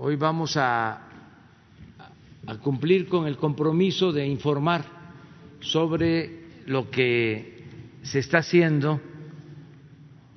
hoy 0.00 0.14
vamos 0.14 0.56
a, 0.56 1.04
cumplir 2.62 3.08
con 3.08 3.26
el 3.26 3.36
compromiso 3.36 4.12
de 4.12 4.26
informar 4.26 4.84
sobre 5.60 6.44
lo 6.66 6.88
que 6.88 7.64
se 8.02 8.20
está 8.20 8.38
haciendo 8.38 9.00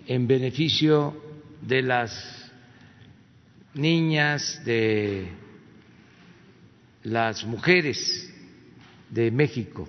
en 0.08 0.28
beneficio 0.28 1.16
de 1.62 1.84
las 1.84 2.52
niñas, 3.76 4.62
de 4.66 5.30
las 7.04 7.46
mujeres 7.46 8.34
de 9.10 9.30
México. 9.32 9.88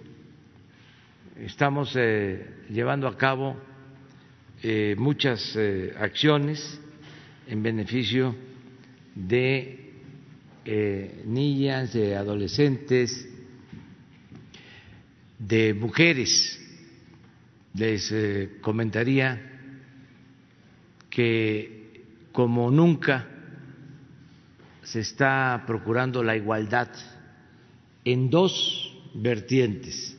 Estamos 1.41 1.95
eh, 1.96 2.66
llevando 2.68 3.09
a 3.09 3.16
cabo 3.16 3.57
eh, 4.62 4.95
muchas 4.98 5.57
eh, 5.57 5.93
acciones 5.98 6.79
en 7.48 7.62
beneficio 7.62 8.52
de 9.15 9.79
niñas, 11.25 11.93
de 11.93 12.16
adolescentes, 12.16 13.29
de 15.39 15.75
mujeres. 15.75 16.59
Les 17.75 18.15
comentaría 18.61 19.51
que 21.09 22.05
como 22.33 22.70
nunca 22.70 23.29
se 24.83 25.01
está 25.01 25.65
procurando 25.67 26.23
la 26.23 26.37
igualdad 26.37 26.89
en 28.05 28.31
dos 28.31 28.98
vertientes. 29.15 30.19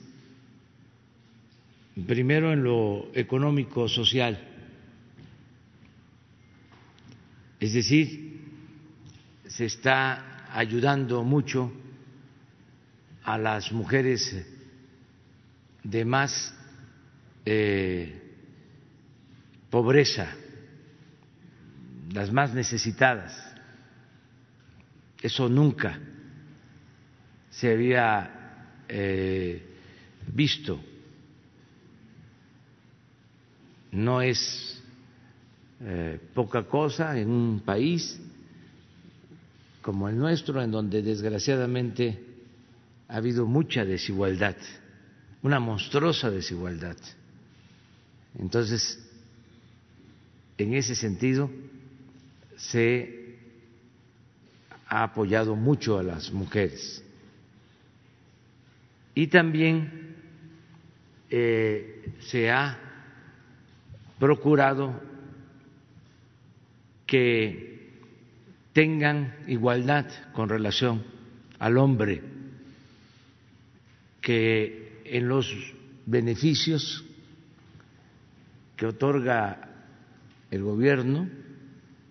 Primero 2.07 2.53
en 2.53 2.63
lo 2.63 3.11
económico 3.13 3.87
social, 3.87 4.39
es 7.59 7.73
decir, 7.73 8.32
se 9.55 9.65
está 9.65 10.47
ayudando 10.51 11.23
mucho 11.23 11.71
a 13.23 13.37
las 13.37 13.71
mujeres 13.71 14.43
de 15.83 16.05
más 16.05 16.53
eh, 17.45 18.19
pobreza 19.69 20.35
las 22.13 22.31
más 22.31 22.53
necesitadas. 22.53 23.33
Eso 25.21 25.47
nunca 25.47 25.99
se 27.51 27.71
había 27.71 28.75
eh, 28.87 29.63
visto. 30.33 30.79
No 33.91 34.19
es 34.19 34.81
eh, 35.79 36.19
poca 36.33 36.63
cosa 36.63 37.17
en 37.19 37.29
un 37.29 37.59
país 37.59 38.19
como 39.83 40.07
el 40.09 40.17
nuestro, 40.17 40.63
en 40.63 40.71
donde 40.71 41.03
desgraciadamente 41.03 42.17
ha 43.09 43.17
habido 43.17 43.45
mucha 43.45 43.85
desigualdad, 43.85 44.55
una 45.43 45.59
monstruosa 45.59 46.31
desigualdad. 46.31 46.95
Entonces, 48.39 48.97
en 50.57 50.73
ese 50.73 50.95
sentido, 50.95 51.51
se 52.55 53.35
ha 54.87 55.03
apoyado 55.03 55.55
mucho 55.55 55.99
a 55.99 56.03
las 56.03 56.31
mujeres. 56.31 57.03
Y 59.13 59.27
también 59.27 60.15
eh, 61.29 62.13
se 62.21 62.49
ha 62.49 62.79
procurado 64.17 64.97
que 67.05 67.72
tengan 68.73 69.35
igualdad 69.47 70.05
con 70.33 70.49
relación 70.49 71.03
al 71.59 71.77
hombre, 71.77 72.21
que 74.21 75.01
en 75.05 75.27
los 75.27 75.47
beneficios 76.05 77.05
que 78.75 78.87
otorga 78.87 79.69
el 80.49 80.63
gobierno 80.63 81.29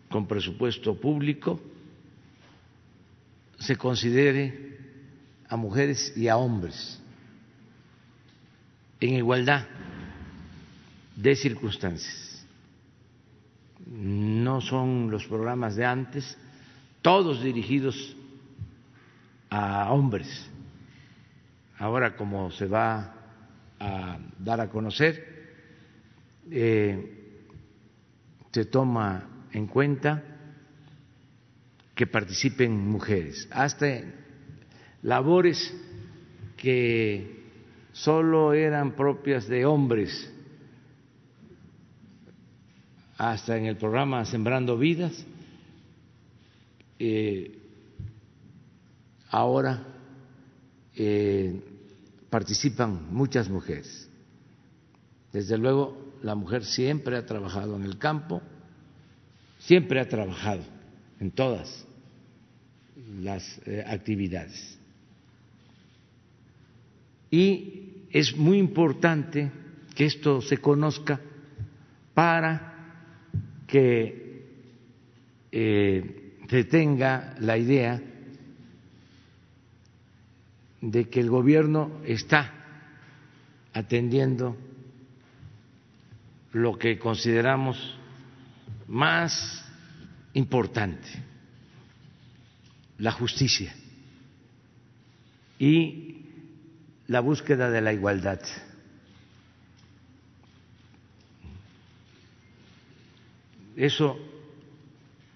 con 0.09 0.27
presupuesto 0.27 1.01
público 1.01 1.61
se 3.59 3.77
considere 3.77 4.79
a 5.49 5.57
mujeres 5.57 6.13
y 6.17 6.29
a 6.29 6.37
hombres 6.37 7.01
en 9.01 9.15
igualdad 9.15 9.67
de 11.17 11.37
circunstancias. 11.37 12.47
No 13.87 14.61
son 14.61 15.11
los 15.11 15.27
programas 15.27 15.77
de 15.77 15.85
antes, 15.85 16.39
todos 17.03 17.43
dirigidos 17.43 18.17
a 19.51 19.93
hombres. 19.93 20.51
Ahora, 21.79 22.17
como 22.17 22.51
se 22.53 22.67
va 22.67 23.15
a 23.79 24.19
dar 24.39 24.61
a 24.61 24.71
conocer, 24.71 25.33
eh, 26.51 27.19
se 28.53 28.65
toma 28.67 29.47
en 29.53 29.67
cuenta 29.67 30.23
que 31.95 32.07
participen 32.07 32.89
mujeres, 32.89 33.49
hasta 33.51 34.01
labores 35.03 35.75
que 36.57 37.43
solo 37.93 38.55
eran 38.55 38.93
propias 38.93 39.49
de 39.49 39.67
hombres, 39.67 40.33
hasta 43.19 43.57
en 43.57 43.67
el 43.67 43.77
programa 43.77 44.25
Sembrando 44.25 44.79
Vidas, 44.79 45.27
eh, 47.05 47.59
ahora 49.29 49.83
eh, 50.95 51.61
participan 52.31 53.13
muchas 53.13 53.49
mujeres. 53.49 54.09
Desde 55.33 55.59
luego, 55.59 56.13
la 56.23 56.37
mujer 56.37 56.65
siempre 56.65 57.17
ha 57.17 57.27
trabajado 57.27 57.75
en 57.75 57.83
el 57.83 57.99
campo, 57.99 58.41
siempre 59.59 59.99
ha 59.99 60.09
trabajado 60.09 60.63
en 61.19 61.33
todas 61.33 61.85
las 63.21 63.61
eh, 63.67 63.83
actividades. 63.85 64.79
Y 67.33 68.07
es 68.11 68.37
muy 68.37 68.59
importante 68.59 69.51
que 69.97 70.05
esto 70.05 70.41
se 70.41 70.59
conozca 70.59 71.21
para 72.15 72.69
que 73.67 74.23
se 76.53 76.65
tenga 76.65 77.35
la 77.41 77.57
idea 77.57 77.99
de 80.83 81.09
que 81.09 81.21
el 81.21 81.31
gobierno 81.31 82.03
está 82.05 82.53
atendiendo 83.73 84.55
lo 86.53 86.77
que 86.77 86.99
consideramos 86.99 87.97
más 88.87 89.65
importante, 90.35 91.09
la 92.99 93.13
justicia 93.13 93.75
y 95.59 96.27
la 97.07 97.21
búsqueda 97.21 97.71
de 97.71 97.81
la 97.81 97.95
igualdad. 97.95 98.43
Eso 103.75 104.32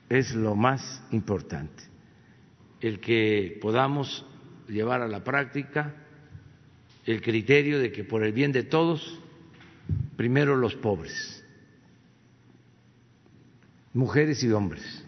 es 0.08 0.34
lo 0.34 0.54
más 0.54 1.02
importante, 1.10 1.82
el 2.80 3.00
que 3.00 3.58
podamos 3.60 4.24
llevar 4.68 5.02
a 5.02 5.08
la 5.08 5.24
práctica 5.24 5.94
el 7.04 7.22
criterio 7.22 7.78
de 7.78 7.92
que 7.92 8.04
por 8.04 8.24
el 8.24 8.32
bien 8.32 8.52
de 8.52 8.64
todos, 8.64 9.20
primero 10.16 10.56
los 10.56 10.74
pobres 10.74 11.36
mujeres 13.96 14.42
y 14.42 14.52
hombres, 14.52 15.04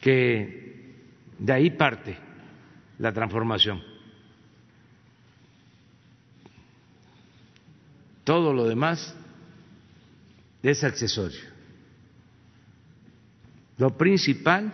que 0.00 0.94
de 1.38 1.52
ahí 1.52 1.70
parte 1.70 2.16
la 2.98 3.12
transformación. 3.12 3.82
Todo 8.24 8.54
lo 8.54 8.64
demás 8.64 9.14
es 10.70 10.82
accesorio. 10.82 11.40
Lo 13.76 13.96
principal 13.96 14.72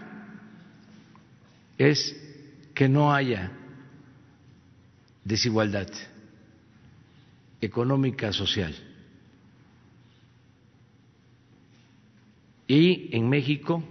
es 1.76 2.16
que 2.74 2.88
no 2.88 3.12
haya 3.12 3.50
desigualdad 5.24 5.88
económica 7.60 8.32
social. 8.32 8.74
Y 12.68 13.08
en 13.16 13.28
México 13.28 13.82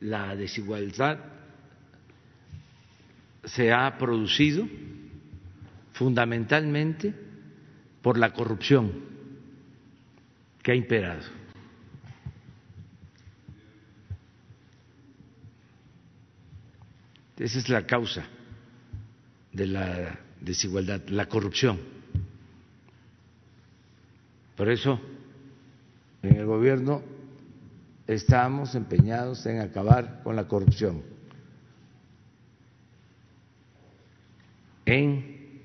la 0.00 0.36
desigualdad 0.36 1.18
se 3.44 3.72
ha 3.72 3.96
producido 3.96 4.68
fundamentalmente 5.92 7.14
por 8.02 8.18
la 8.18 8.34
corrupción 8.34 9.15
que 10.66 10.72
ha 10.72 10.74
imperado. 10.74 11.22
Esa 17.36 17.58
es 17.60 17.68
la 17.68 17.86
causa 17.86 18.24
de 19.52 19.66
la 19.68 20.18
desigualdad, 20.40 21.06
la 21.06 21.28
corrupción. 21.28 21.78
Por 24.56 24.68
eso, 24.68 25.00
en 26.24 26.34
el 26.34 26.46
gobierno 26.46 27.00
estamos 28.08 28.74
empeñados 28.74 29.46
en 29.46 29.60
acabar 29.60 30.24
con 30.24 30.34
la 30.34 30.48
corrupción, 30.48 31.00
en 34.84 35.62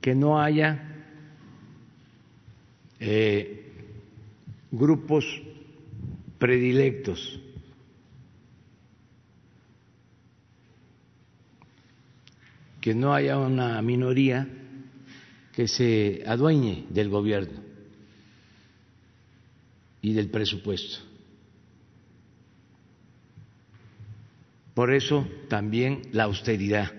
que 0.00 0.14
no 0.14 0.40
haya 0.40 1.04
eh, 3.00 3.61
grupos 4.72 5.24
predilectos 6.38 7.38
que 12.80 12.94
no 12.94 13.14
haya 13.14 13.38
una 13.38 13.80
minoría 13.82 14.48
que 15.52 15.68
se 15.68 16.24
adueñe 16.26 16.86
del 16.88 17.10
gobierno 17.10 17.60
y 20.00 20.14
del 20.14 20.30
presupuesto. 20.30 20.98
Por 24.74 24.92
eso 24.92 25.28
también 25.48 26.08
la 26.12 26.24
austeridad, 26.24 26.90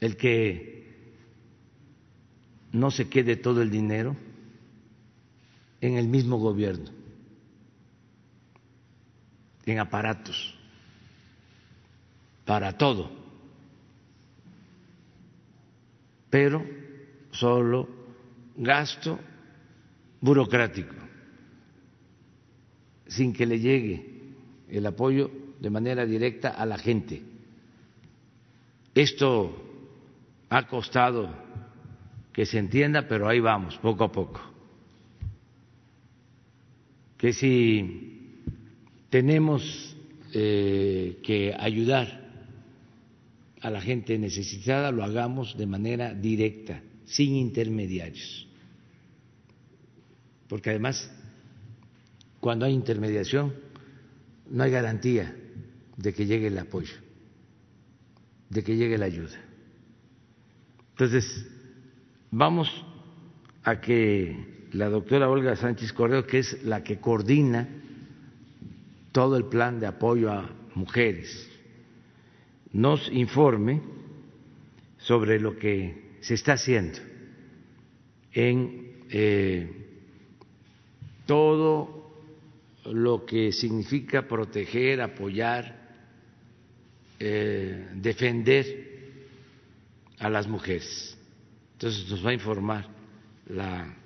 el 0.00 0.16
que 0.16 0.74
no 2.72 2.90
se 2.90 3.08
quede 3.08 3.36
todo 3.36 3.60
el 3.60 3.70
dinero 3.70 4.16
en 5.84 5.98
el 5.98 6.08
mismo 6.08 6.38
gobierno, 6.38 6.90
en 9.66 9.78
aparatos 9.78 10.54
para 12.46 12.78
todo, 12.78 13.10
pero 16.30 16.64
solo 17.32 17.86
gasto 18.56 19.18
burocrático, 20.22 20.94
sin 23.06 23.34
que 23.34 23.44
le 23.44 23.60
llegue 23.60 24.32
el 24.70 24.86
apoyo 24.86 25.30
de 25.60 25.68
manera 25.68 26.06
directa 26.06 26.48
a 26.48 26.64
la 26.64 26.78
gente. 26.78 27.22
Esto 28.94 29.54
ha 30.48 30.66
costado 30.66 31.28
que 32.32 32.46
se 32.46 32.58
entienda, 32.58 33.06
pero 33.06 33.28
ahí 33.28 33.38
vamos, 33.38 33.76
poco 33.76 34.04
a 34.04 34.10
poco. 34.10 34.53
Que 37.24 37.32
si 37.32 38.42
tenemos 39.08 39.96
eh, 40.34 41.20
que 41.22 41.56
ayudar 41.58 42.20
a 43.62 43.70
la 43.70 43.80
gente 43.80 44.18
necesitada 44.18 44.92
lo 44.92 45.02
hagamos 45.02 45.56
de 45.56 45.64
manera 45.64 46.12
directa, 46.12 46.82
sin 47.06 47.36
intermediarios. 47.36 48.46
Porque 50.48 50.68
además, 50.68 51.10
cuando 52.40 52.66
hay 52.66 52.74
intermediación, 52.74 53.54
no 54.50 54.62
hay 54.62 54.70
garantía 54.70 55.34
de 55.96 56.12
que 56.12 56.26
llegue 56.26 56.48
el 56.48 56.58
apoyo, 56.58 56.92
de 58.50 58.62
que 58.62 58.76
llegue 58.76 58.98
la 58.98 59.06
ayuda. 59.06 59.40
Entonces, 60.90 61.46
vamos 62.30 62.68
a 63.62 63.80
que 63.80 64.53
la 64.74 64.88
doctora 64.88 65.30
Olga 65.30 65.54
Sánchez 65.54 65.92
Cordero, 65.92 66.26
que 66.26 66.40
es 66.40 66.64
la 66.64 66.82
que 66.82 66.98
coordina 66.98 67.68
todo 69.12 69.36
el 69.36 69.44
plan 69.44 69.78
de 69.78 69.86
apoyo 69.86 70.32
a 70.32 70.50
mujeres, 70.74 71.48
nos 72.72 73.08
informe 73.12 73.80
sobre 74.98 75.38
lo 75.38 75.56
que 75.56 76.16
se 76.20 76.34
está 76.34 76.54
haciendo 76.54 76.98
en 78.32 79.04
eh, 79.10 79.70
todo 81.26 82.10
lo 82.86 83.24
que 83.24 83.52
significa 83.52 84.26
proteger, 84.26 85.00
apoyar, 85.00 85.84
eh, 87.20 87.90
defender 87.94 88.94
a 90.18 90.28
las 90.28 90.48
mujeres. 90.48 91.16
Entonces 91.74 92.10
nos 92.10 92.26
va 92.26 92.30
a 92.30 92.34
informar 92.34 92.88
la 93.46 94.03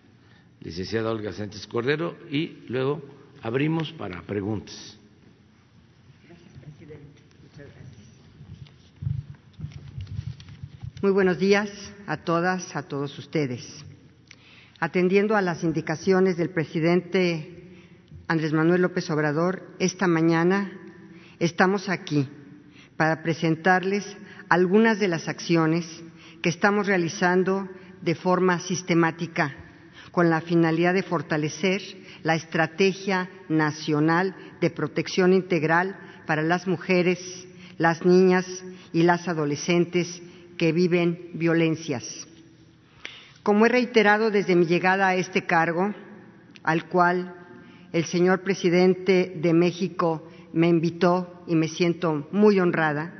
licenciada 0.60 1.10
Olga 1.10 1.32
Sánchez 1.32 1.66
Cordero 1.66 2.16
y 2.30 2.64
luego 2.68 3.02
abrimos 3.42 3.92
para 3.92 4.22
preguntas. 4.22 4.98
Muy 11.00 11.12
buenos 11.12 11.38
días 11.38 11.70
a 12.08 12.16
todas, 12.16 12.74
a 12.74 12.82
todos 12.82 13.16
ustedes. 13.18 13.84
Atendiendo 14.80 15.36
a 15.36 15.42
las 15.42 15.62
indicaciones 15.62 16.36
del 16.36 16.50
presidente 16.50 17.76
Andrés 18.26 18.52
Manuel 18.52 18.82
López 18.82 19.08
Obrador, 19.10 19.62
esta 19.78 20.08
mañana 20.08 20.72
estamos 21.38 21.88
aquí 21.88 22.28
para 22.96 23.22
presentarles 23.22 24.04
algunas 24.48 24.98
de 24.98 25.06
las 25.06 25.28
acciones 25.28 25.86
que 26.42 26.48
estamos 26.48 26.88
realizando 26.88 27.68
de 28.02 28.16
forma 28.16 28.58
sistemática 28.58 29.67
con 30.10 30.30
la 30.30 30.40
finalidad 30.40 30.94
de 30.94 31.02
fortalecer 31.02 31.82
la 32.22 32.34
Estrategia 32.34 33.28
Nacional 33.48 34.34
de 34.60 34.70
Protección 34.70 35.32
Integral 35.32 35.96
para 36.26 36.42
las 36.42 36.66
Mujeres, 36.66 37.18
las 37.78 38.04
Niñas 38.04 38.46
y 38.92 39.02
las 39.02 39.28
Adolescentes 39.28 40.20
que 40.56 40.72
viven 40.72 41.30
violencias. 41.34 42.26
Como 43.42 43.66
he 43.66 43.68
reiterado 43.68 44.30
desde 44.30 44.56
mi 44.56 44.66
llegada 44.66 45.08
a 45.08 45.14
este 45.14 45.46
cargo, 45.46 45.94
al 46.62 46.84
cual 46.88 47.34
el 47.92 48.04
señor 48.04 48.42
presidente 48.42 49.32
de 49.36 49.54
México 49.54 50.28
me 50.52 50.68
invitó 50.68 51.42
y 51.46 51.54
me 51.54 51.68
siento 51.68 52.28
muy 52.32 52.60
honrada, 52.60 53.14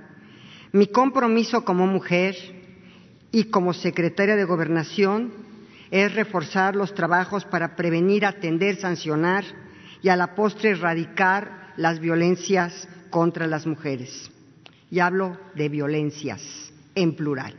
mi 0.72 0.88
compromiso 0.88 1.64
como 1.64 1.86
mujer 1.86 2.36
y 3.32 3.44
como 3.44 3.72
secretaria 3.72 4.36
de 4.36 4.44
Gobernación 4.44 5.47
es 5.90 6.14
reforzar 6.14 6.76
los 6.76 6.94
trabajos 6.94 7.44
para 7.44 7.76
prevenir, 7.76 8.26
atender, 8.26 8.76
sancionar 8.76 9.44
y 10.02 10.08
a 10.08 10.16
la 10.16 10.34
postre 10.34 10.70
erradicar 10.70 11.72
las 11.76 11.98
violencias 12.00 12.88
contra 13.10 13.46
las 13.46 13.66
mujeres. 13.66 14.30
Y 14.90 15.00
hablo 15.00 15.38
de 15.54 15.68
violencias 15.68 16.72
en 16.94 17.14
plural. 17.14 17.54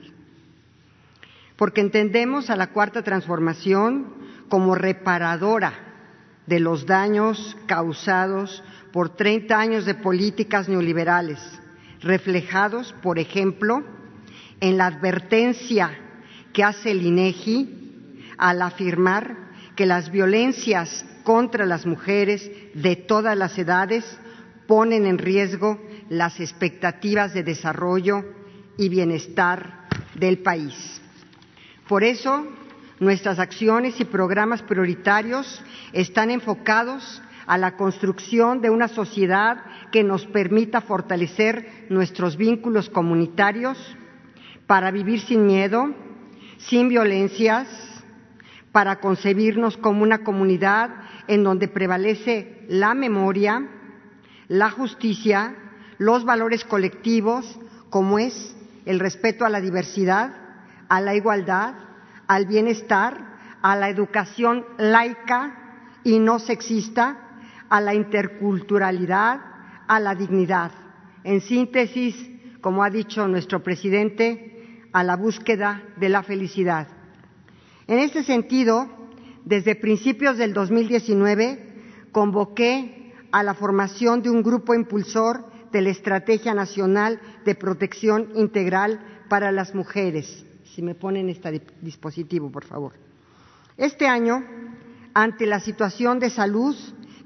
Porque 1.56 1.82
entendemos 1.82 2.50
a 2.50 2.56
la 2.56 2.68
cuarta 2.68 3.04
transformación 3.04 4.14
como 4.48 4.76
reparadora 4.76 5.74
de 6.48 6.60
los 6.60 6.86
daños 6.86 7.56
causados 7.68 8.64
por 8.92 9.16
30 9.16 9.60
años 9.60 9.86
de 9.86 9.94
políticas 9.94 10.68
neoliberales, 10.68 11.40
reflejados, 12.02 12.94
por 13.04 13.20
ejemplo, 13.20 13.84
en 14.60 14.78
la 14.78 14.88
advertencia 14.88 15.92
que 16.52 16.64
hace 16.64 16.92
el 16.92 17.06
INEGI 17.06 17.79
al 18.40 18.62
afirmar 18.62 19.36
que 19.76 19.86
las 19.86 20.12
violencias 20.12 21.06
contra 21.24 21.66
las 21.66 21.86
mujeres 21.86 22.50
de 22.74 22.96
todas 22.96 23.38
las 23.38 23.58
edades 23.58 24.04
ponen 24.66 25.06
en 25.06 25.18
riesgo 25.18 25.80
las 26.10 26.40
expectativas 26.40 27.34
de 27.34 27.44
desarrollo 27.44 28.24
y 28.78 28.90
bienestar 28.90 29.88
del 30.16 30.40
país. 30.40 31.02
Por 31.88 32.04
eso, 32.04 32.48
nuestras 33.00 33.40
acciones 33.40 34.00
y 34.00 34.06
programas 34.06 34.62
prioritarios 34.62 35.62
están 35.94 36.32
enfocados 36.32 37.22
a 37.46 37.58
la 37.58 37.76
construcción 37.76 38.62
de 38.62 38.70
una 38.70 38.88
sociedad 38.88 39.64
que 39.92 40.04
nos 40.04 40.26
permita 40.28 40.82
fortalecer 40.82 41.88
nuestros 41.90 42.38
vínculos 42.38 42.90
comunitarios 42.90 43.78
para 44.68 44.92
vivir 44.92 45.20
sin 45.22 45.48
miedo, 45.48 45.90
sin 46.60 46.90
violencias, 46.90 47.68
para 48.80 49.02
concebirnos 49.02 49.76
como 49.76 50.04
una 50.04 50.20
comunidad 50.24 50.90
en 51.28 51.44
donde 51.44 51.68
prevalece 51.68 52.66
la 52.70 52.94
memoria, 52.94 53.68
la 54.48 54.72
justicia, 54.72 55.54
los 55.98 56.24
valores 56.24 56.64
colectivos, 56.64 57.60
como 57.90 58.20
es 58.20 58.56
el 58.86 59.02
respeto 59.02 59.44
a 59.44 59.50
la 59.50 59.60
diversidad, 59.60 60.32
a 60.88 61.02
la 61.02 61.14
igualdad, 61.14 61.74
al 62.26 62.46
bienestar, 62.46 63.18
a 63.62 63.76
la 63.76 63.90
educación 63.90 64.66
laica 64.78 66.00
y 66.06 66.20
no 66.20 66.40
sexista, 66.40 67.18
a 67.68 67.82
la 67.82 67.94
interculturalidad, 67.94 69.42
a 69.90 70.00
la 70.00 70.16
dignidad. 70.16 70.72
En 71.26 71.42
síntesis, 71.42 72.16
como 72.62 72.82
ha 72.82 72.90
dicho 72.90 73.28
nuestro 73.28 73.62
presidente, 73.62 74.88
a 74.94 75.04
la 75.04 75.18
búsqueda 75.18 75.84
de 75.98 76.08
la 76.08 76.24
felicidad. 76.24 76.88
En 77.90 77.98
este 77.98 78.24
sentido, 78.24 78.88
desde 79.46 79.74
principios 79.74 80.38
del 80.38 80.54
2019, 80.54 81.58
convoqué 82.12 83.16
a 83.32 83.42
la 83.42 83.56
formación 83.56 84.22
de 84.22 84.30
un 84.30 84.44
grupo 84.44 84.76
impulsor 84.76 85.44
de 85.72 85.82
la 85.82 85.90
Estrategia 85.90 86.54
Nacional 86.54 87.20
de 87.46 87.56
Protección 87.56 88.30
Integral 88.36 89.24
para 89.28 89.52
las 89.52 89.74
Mujeres. 89.74 90.46
Si 90.66 90.84
me 90.84 90.94
ponen 90.94 91.30
este 91.30 91.64
dispositivo, 91.82 92.52
por 92.52 92.64
favor. 92.64 92.94
Este 93.76 94.06
año, 94.06 94.44
ante 95.16 95.48
la 95.48 95.60
situación 95.60 96.20
de 96.20 96.30
salud 96.30 96.76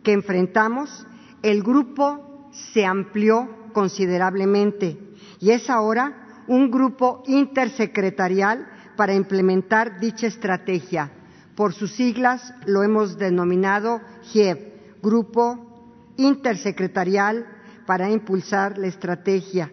que 0.01 0.13
enfrentamos, 0.13 1.05
el 1.41 1.61
grupo 1.61 2.49
se 2.71 2.85
amplió 2.85 3.49
considerablemente 3.73 4.97
y 5.41 5.51
es 5.51 5.69
ahora 5.69 6.45
un 6.47 6.71
grupo 6.71 7.21
intersecretarial 7.27 8.69
para 8.95 9.13
implementar 9.13 9.99
dicha 9.99 10.27
estrategia. 10.27 11.11
Por 11.55 11.73
sus 11.73 11.91
siglas 11.91 12.53
lo 12.65 12.83
hemos 12.83 13.17
denominado 13.17 14.01
GIEV, 14.23 14.73
Grupo 15.01 15.69
Intersecretarial 16.17 17.45
para 17.85 18.09
impulsar 18.09 18.77
la 18.77 18.87
estrategia. 18.87 19.71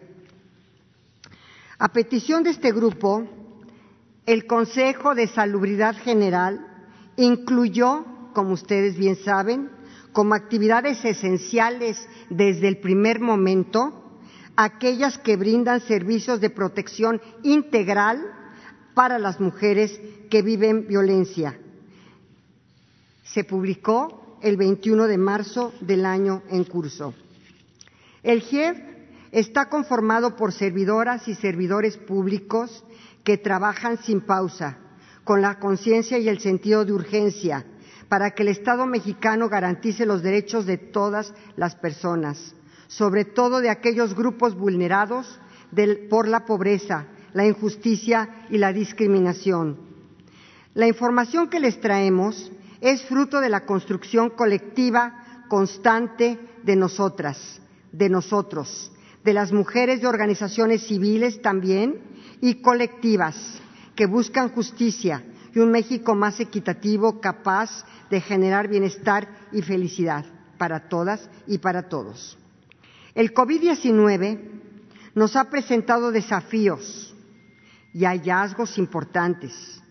A 1.78 1.88
petición 1.92 2.42
de 2.42 2.50
este 2.50 2.72
grupo, 2.72 3.26
el 4.26 4.46
Consejo 4.46 5.14
de 5.14 5.26
Salubridad 5.28 5.96
General 5.96 6.66
incluyó, 7.16 8.04
como 8.34 8.52
ustedes 8.52 8.96
bien 8.96 9.16
saben, 9.16 9.70
como 10.12 10.34
actividades 10.34 11.04
esenciales 11.04 12.08
desde 12.28 12.68
el 12.68 12.78
primer 12.78 13.20
momento, 13.20 14.18
aquellas 14.56 15.16
que 15.18 15.36
brindan 15.36 15.80
servicios 15.80 16.40
de 16.40 16.50
protección 16.50 17.20
integral 17.42 18.20
para 19.00 19.18
las 19.18 19.40
mujeres 19.40 19.98
que 20.28 20.42
viven 20.42 20.86
violencia. 20.86 21.58
Se 23.24 23.44
publicó 23.44 24.36
el 24.42 24.58
21 24.58 25.06
de 25.06 25.16
marzo 25.16 25.72
del 25.80 26.04
año 26.04 26.42
en 26.50 26.64
curso. 26.64 27.14
El 28.22 28.42
GIEF 28.42 28.78
está 29.32 29.70
conformado 29.70 30.36
por 30.36 30.52
servidoras 30.52 31.28
y 31.28 31.34
servidores 31.34 31.96
públicos 31.96 32.84
que 33.24 33.38
trabajan 33.38 33.96
sin 34.02 34.20
pausa, 34.20 34.76
con 35.24 35.40
la 35.40 35.58
conciencia 35.58 36.18
y 36.18 36.28
el 36.28 36.40
sentido 36.40 36.84
de 36.84 36.92
urgencia, 36.92 37.64
para 38.10 38.32
que 38.32 38.42
el 38.42 38.48
Estado 38.48 38.84
mexicano 38.84 39.48
garantice 39.48 40.04
los 40.04 40.22
derechos 40.22 40.66
de 40.66 40.76
todas 40.76 41.32
las 41.56 41.74
personas, 41.74 42.54
sobre 42.86 43.24
todo 43.24 43.62
de 43.62 43.70
aquellos 43.70 44.14
grupos 44.14 44.54
vulnerados 44.54 45.40
por 46.10 46.28
la 46.28 46.44
pobreza, 46.44 47.06
la 47.32 47.46
injusticia 47.46 48.46
y 48.50 48.58
la 48.58 48.72
discriminación. 48.72 49.78
La 50.74 50.86
información 50.86 51.48
que 51.48 51.60
les 51.60 51.80
traemos 51.80 52.50
es 52.80 53.02
fruto 53.02 53.40
de 53.40 53.48
la 53.48 53.66
construcción 53.66 54.30
colectiva 54.30 55.44
constante 55.48 56.38
de 56.62 56.76
nosotras, 56.76 57.60
de 57.92 58.08
nosotros, 58.08 58.92
de 59.24 59.34
las 59.34 59.52
mujeres 59.52 60.00
de 60.00 60.06
organizaciones 60.06 60.86
civiles 60.86 61.42
también 61.42 61.98
y 62.40 62.62
colectivas 62.62 63.60
que 63.94 64.06
buscan 64.06 64.50
justicia 64.50 65.24
y 65.54 65.58
un 65.58 65.70
México 65.70 66.14
más 66.14 66.40
equitativo, 66.40 67.20
capaz 67.20 67.84
de 68.08 68.20
generar 68.20 68.68
bienestar 68.68 69.28
y 69.52 69.62
felicidad 69.62 70.24
para 70.56 70.88
todas 70.88 71.28
y 71.46 71.58
para 71.58 71.88
todos. 71.88 72.38
El 73.14 73.34
COVID-19 73.34 74.40
nos 75.14 75.36
ha 75.36 75.50
presentado 75.50 76.12
desafíos 76.12 77.09
y 77.92 78.04
hallazgos 78.04 78.78
importantes. 78.78 79.82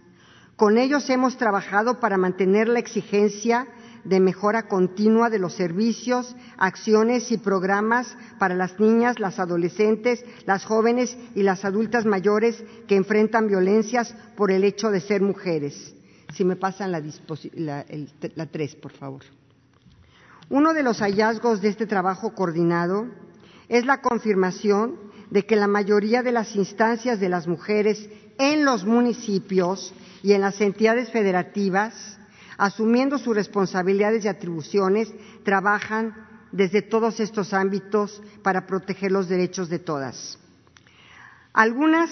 Con 0.55 0.77
ellos 0.77 1.09
hemos 1.09 1.37
trabajado 1.37 1.99
para 1.99 2.17
mantener 2.17 2.67
la 2.67 2.79
exigencia 2.79 3.67
de 4.03 4.19
mejora 4.19 4.67
continua 4.67 5.29
de 5.29 5.39
los 5.39 5.53
servicios, 5.53 6.35
acciones 6.57 7.31
y 7.31 7.37
programas 7.37 8.17
para 8.37 8.55
las 8.55 8.79
niñas, 8.79 9.19
las 9.19 9.39
adolescentes, 9.39 10.23
las 10.45 10.65
jóvenes 10.65 11.17
y 11.35 11.43
las 11.43 11.65
adultas 11.65 12.05
mayores 12.05 12.63
que 12.87 12.95
enfrentan 12.95 13.47
violencias 13.47 14.13
por 14.35 14.51
el 14.51 14.63
hecho 14.63 14.89
de 14.89 15.01
ser 15.01 15.21
mujeres. 15.21 15.95
Si 16.33 16.45
me 16.45 16.55
pasan 16.55 16.91
la, 16.91 17.01
la, 18.35 18.45
tres, 18.45 18.75
por 18.75 18.91
favor. 18.91 19.21
Uno 20.49 20.73
de 20.73 20.83
los 20.83 20.99
hallazgos 20.99 21.61
de 21.61 21.69
este 21.69 21.85
trabajo 21.85 22.33
coordinado 22.33 23.07
es 23.67 23.85
la 23.85 24.01
confirmación 24.01 25.08
de 25.29 25.45
que 25.45 25.55
la 25.55 25.67
mayoría 25.67 26.23
de 26.23 26.31
las 26.31 26.55
instancias 26.55 27.19
de 27.19 27.29
las 27.29 27.47
mujeres 27.47 28.09
en 28.37 28.65
los 28.65 28.85
municipios 28.85 29.93
y 30.23 30.33
en 30.33 30.41
las 30.41 30.59
entidades 30.61 31.11
federativas 31.11 32.19
asumiendo 32.59 33.17
sus 33.17 33.33
responsabilidades 33.33 34.25
y 34.25 34.27
atribuciones, 34.27 35.11
trabajan 35.43 36.13
desde 36.51 36.81
todos 36.81 37.21
estos 37.21 37.53
ámbitos 37.53 38.21
para 38.43 38.67
proteger 38.67 39.13
los 39.13 39.29
derechos 39.29 39.69
de 39.69 39.79
todas. 39.79 40.37
Algunas 41.53 42.09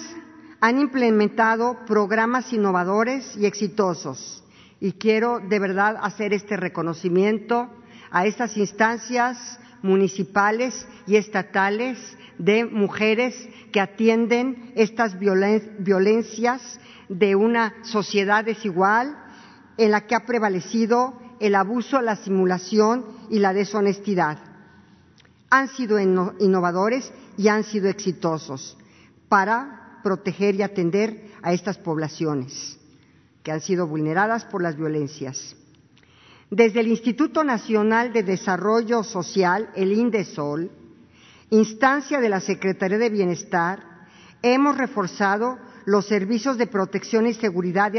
han 0.60 0.80
implementado 0.80 1.84
programas 1.86 2.50
innovadores 2.52 3.36
y 3.36 3.44
exitosos 3.44 4.42
y 4.80 4.92
quiero 4.92 5.38
de 5.38 5.58
verdad 5.58 5.98
hacer 6.00 6.32
este 6.32 6.56
reconocimiento 6.56 7.68
a 8.10 8.24
estas 8.26 8.56
instancias 8.56 9.60
municipales 9.82 10.86
y 11.06 11.16
estatales 11.16 11.98
de 12.38 12.64
mujeres 12.64 13.34
que 13.72 13.80
atienden 13.80 14.72
estas 14.76 15.18
violencias 15.18 16.80
de 17.08 17.34
una 17.34 17.74
sociedad 17.82 18.44
desigual 18.44 19.16
en 19.76 19.90
la 19.90 20.06
que 20.06 20.14
ha 20.14 20.26
prevalecido 20.26 21.20
el 21.40 21.54
abuso, 21.54 22.00
la 22.00 22.16
simulación 22.16 23.04
y 23.30 23.38
la 23.38 23.52
deshonestidad. 23.52 24.38
Han 25.50 25.68
sido 25.68 25.98
innovadores 25.98 27.12
y 27.36 27.48
han 27.48 27.64
sido 27.64 27.88
exitosos 27.88 28.76
para 29.28 30.00
proteger 30.02 30.54
y 30.54 30.62
atender 30.62 31.30
a 31.42 31.52
estas 31.52 31.78
poblaciones 31.78 32.78
que 33.42 33.52
han 33.52 33.60
sido 33.60 33.86
vulneradas 33.86 34.44
por 34.44 34.62
las 34.62 34.76
violencias. 34.76 35.56
Desde 36.50 36.80
el 36.80 36.88
Instituto 36.88 37.44
Nacional 37.44 38.12
de 38.12 38.22
Desarrollo 38.22 39.02
Social, 39.02 39.70
el 39.74 39.92
INDESOL, 39.92 40.70
instancia 41.50 42.20
de 42.20 42.28
la 42.28 42.40
Secretaría 42.40 42.98
de 42.98 43.10
Bienestar, 43.10 44.06
hemos 44.42 44.76
reforzado 44.76 45.58
los 45.84 46.06
servicios 46.06 46.58
de 46.58 46.66
protección 46.66 47.26
y 47.26 47.34
seguridad 47.34 47.92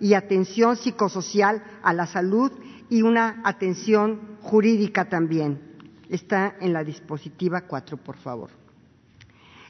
y 0.00 0.14
atención 0.14 0.76
psicosocial 0.76 1.62
a 1.82 1.92
la 1.92 2.06
salud 2.06 2.52
y 2.90 3.02
una 3.02 3.40
atención 3.44 4.38
jurídica 4.42 5.08
también. 5.08 5.60
Está 6.08 6.56
en 6.60 6.72
la 6.72 6.84
dispositiva 6.84 7.62
4, 7.62 7.96
por 7.98 8.16
favor. 8.16 8.50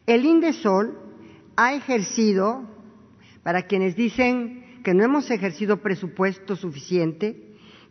El 0.07 0.25
INDESOL 0.25 0.99
ha 1.57 1.75
ejercido, 1.75 2.63
para 3.43 3.63
quienes 3.67 3.97
dicen 3.97 4.81
que 4.83 4.95
no 4.95 5.05
hemos 5.05 5.31
ejercido 5.31 5.79
presupuesto 5.83 6.57
suficiente, 6.57 7.48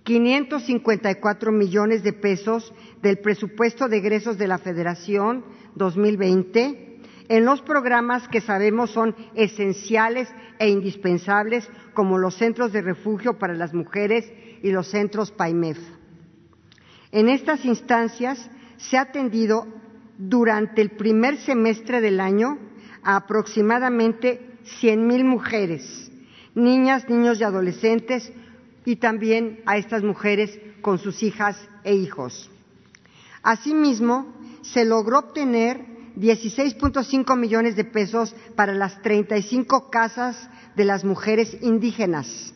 554 0.08 1.52
millones 1.52 2.02
de 2.02 2.14
pesos 2.14 2.74
del 3.02 3.18
presupuesto 3.18 3.90
de 3.90 3.98
egresos 3.98 4.38
de 4.38 4.48
la 4.48 4.58
Federación 4.58 5.44
2020 5.76 7.02
en 7.28 7.44
los 7.44 7.62
programas 7.62 8.26
que 8.30 8.40
sabemos 8.40 8.92
son 8.92 9.14
esenciales 9.36 10.30
e 10.60 10.70
indispensables, 10.70 11.70
como 11.94 12.18
los 12.18 12.36
centros 12.36 12.72
de 12.72 12.82
refugio 12.82 13.38
para 13.38 13.54
las 13.54 13.74
mujeres 13.74 14.32
y 14.64 14.72
los 14.72 14.88
centros 14.88 15.32
PAIMEF. 15.32 15.78
En 17.12 17.28
estas 17.28 17.66
instancias 17.66 18.50
se 18.78 18.98
ha 18.98 19.02
atendido 19.02 19.68
durante 20.18 20.82
el 20.82 20.92
primer 20.92 21.36
semestre 21.36 22.00
del 22.00 22.22
año 22.22 22.58
a 23.04 23.18
aproximadamente 23.18 24.54
100.000 24.82 25.26
mujeres, 25.26 26.10
niñas, 26.56 27.10
niños 27.10 27.42
y 27.42 27.44
adolescentes, 27.44 28.32
y 28.88 28.96
también 28.96 29.60
a 29.66 29.76
estas 29.76 30.02
mujeres 30.02 30.58
con 30.80 30.98
sus 30.98 31.22
hijas 31.22 31.58
e 31.84 31.94
hijos. 31.94 32.50
Asimismo, 33.44 34.34
se 34.62 34.86
logró 34.86 35.20
obtener 35.20 35.86
16.5 36.16 37.38
millones 37.38 37.76
de 37.76 37.84
pesos 37.84 38.34
para 38.56 38.74
las 38.74 39.02
35 39.02 39.90
casas 39.90 40.50
de 40.78 40.86
las 40.86 41.04
mujeres 41.04 41.58
indígenas, 41.62 42.54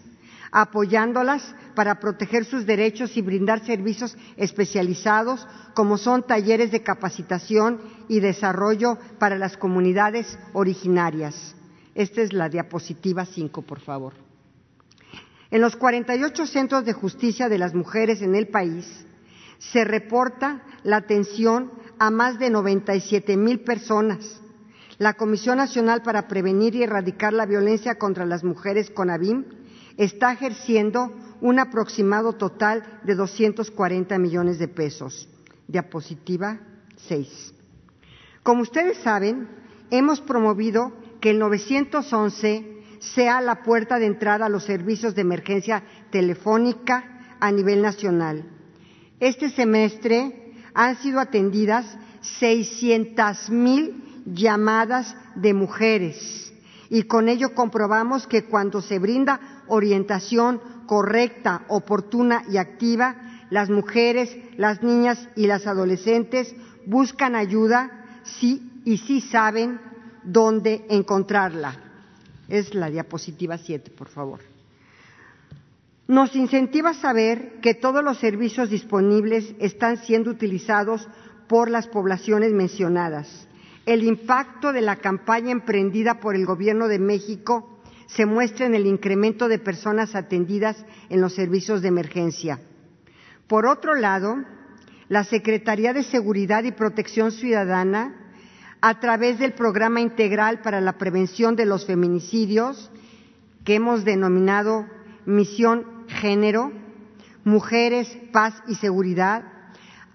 apoyándolas 0.54 1.54
para 1.76 2.00
proteger 2.00 2.46
sus 2.46 2.66
derechos 2.66 3.18
y 3.18 3.22
brindar 3.22 3.66
servicios 3.66 4.16
especializados 4.38 5.46
como 5.74 5.98
son 5.98 6.24
talleres 6.24 6.72
de 6.72 6.82
capacitación 6.82 7.82
y 8.08 8.22
desarrollo 8.22 8.98
para 9.20 9.38
las 9.38 9.58
comunidades 9.58 10.40
originarias. 10.54 11.56
Esta 11.94 12.22
es 12.22 12.32
la 12.32 12.48
diapositiva 12.48 13.26
5, 13.26 13.64
por 13.64 13.82
favor. 13.82 14.31
En 15.52 15.60
los 15.60 15.76
48 15.76 16.48
centros 16.48 16.86
de 16.86 16.94
justicia 16.94 17.50
de 17.50 17.58
las 17.58 17.74
mujeres 17.74 18.22
en 18.22 18.36
el 18.36 18.48
país 18.48 19.06
se 19.60 19.84
reporta 19.84 20.64
la 20.84 20.98
atención 20.98 21.72
a 22.00 22.10
más 22.10 22.40
de 22.40 22.50
97 22.50 23.36
mil 23.36 23.60
personas. 23.60 24.42
La 24.98 25.14
Comisión 25.14 25.58
Nacional 25.58 26.04
para 26.04 26.28
Prevenir 26.28 26.76
y 26.76 26.84
Erradicar 26.84 27.34
la 27.34 27.46
Violencia 27.46 27.96
contra 27.96 28.26
las 28.26 28.44
Mujeres, 28.44 28.90
CONAVIM, 28.92 29.46
está 29.98 30.32
ejerciendo 30.32 31.14
un 31.42 31.60
aproximado 31.60 32.34
total 32.34 32.84
de 33.04 33.16
240 33.16 34.18
millones 34.20 34.58
de 34.58 34.68
pesos. 34.68 35.28
Diapositiva 35.68 36.60
6. 36.96 37.54
Como 38.42 38.62
ustedes 38.62 38.98
saben, 39.00 39.50
hemos 39.90 40.22
promovido 40.22 40.94
que 41.20 41.32
el 41.32 41.40
911 41.40 42.71
sea 43.02 43.42
la 43.42 43.64
puerta 43.64 44.00
de 44.00 44.06
entrada 44.06 44.46
a 44.46 44.50
los 44.50 44.64
servicios 44.64 45.16
de 45.16 45.22
emergencia 45.22 45.84
telefónica 46.12 47.36
a 47.40 47.52
nivel 47.52 47.82
nacional. 47.82 48.46
Este 49.20 49.50
semestre 49.50 50.54
han 50.74 50.96
sido 50.98 51.20
atendidas 51.20 51.98
600 52.40 53.50
mil 53.50 54.24
llamadas 54.26 55.16
de 55.36 55.54
mujeres 55.54 56.54
y 56.90 57.04
con 57.04 57.28
ello 57.28 57.56
comprobamos 57.56 58.28
que 58.28 58.46
cuando 58.46 58.82
se 58.82 59.00
brinda 59.00 59.64
orientación 59.68 60.62
correcta, 60.86 61.64
oportuna 61.70 62.44
y 62.50 62.58
activa, 62.58 63.16
las 63.50 63.70
mujeres, 63.70 64.36
las 64.58 64.84
niñas 64.84 65.28
y 65.36 65.48
las 65.48 65.68
adolescentes 65.68 66.54
buscan 66.86 67.36
ayuda 67.36 68.22
sí, 68.24 68.82
y 68.86 68.98
sí 68.98 69.22
saben 69.22 69.80
dónde 70.24 70.86
encontrarla. 70.90 71.91
Es 72.52 72.76
la 72.76 72.90
diapositiva 72.90 73.58
7, 73.58 73.92
por 73.92 74.10
favor. 74.10 74.42
Nos 76.10 76.36
incentiva 76.36 76.94
saber 76.94 77.62
que 77.62 77.76
todos 77.76 78.04
los 78.04 78.18
servicios 78.18 78.70
disponibles 78.70 79.56
están 79.60 79.96
siendo 79.96 80.30
utilizados 80.32 81.08
por 81.48 81.70
las 81.70 81.88
poblaciones 81.88 82.52
mencionadas. 82.52 83.48
El 83.86 84.04
impacto 84.04 84.74
de 84.74 84.82
la 84.82 84.98
campaña 84.98 85.52
emprendida 85.52 86.20
por 86.20 86.36
el 86.36 86.46
Gobierno 86.46 86.90
de 86.90 87.00
México 87.00 87.80
se 88.08 88.26
muestra 88.26 88.66
en 88.66 88.76
el 88.76 88.86
incremento 88.86 89.48
de 89.48 89.58
personas 89.58 90.14
atendidas 90.14 90.86
en 91.08 91.22
los 91.22 91.34
servicios 91.34 91.82
de 91.82 91.88
emergencia. 91.88 92.60
Por 93.48 93.66
otro 93.66 93.96
lado, 93.96 94.36
la 95.08 95.24
Secretaría 95.24 95.94
de 95.94 96.04
Seguridad 96.04 96.66
y 96.66 96.74
Protección 96.74 97.32
Ciudadana, 97.32 98.21
a 98.82 99.00
través 99.00 99.38
del 99.38 99.54
Programa 99.54 100.02
Integral 100.02 100.62
para 100.62 100.82
la 100.82 100.98
Prevención 100.98 101.56
de 101.56 101.66
los 101.66 101.86
Feminicidios, 101.86 102.90
que 103.64 103.76
hemos 103.76 104.04
denominado 104.04 104.88
Misión 105.26 105.86
Género, 106.08 106.72
Mujeres, 107.44 108.18
Paz 108.34 108.56
y 108.68 108.76
Seguridad, 108.76 109.44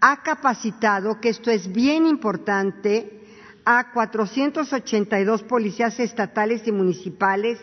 ha 0.00 0.22
capacitado, 0.22 1.20
que 1.20 1.28
esto 1.28 1.50
es 1.50 1.72
bien 1.72 2.06
importante, 2.06 3.12
a 3.64 3.92
482 3.92 5.42
policías 5.44 5.98
estatales 5.98 6.66
y 6.66 6.72
municipales 6.72 7.58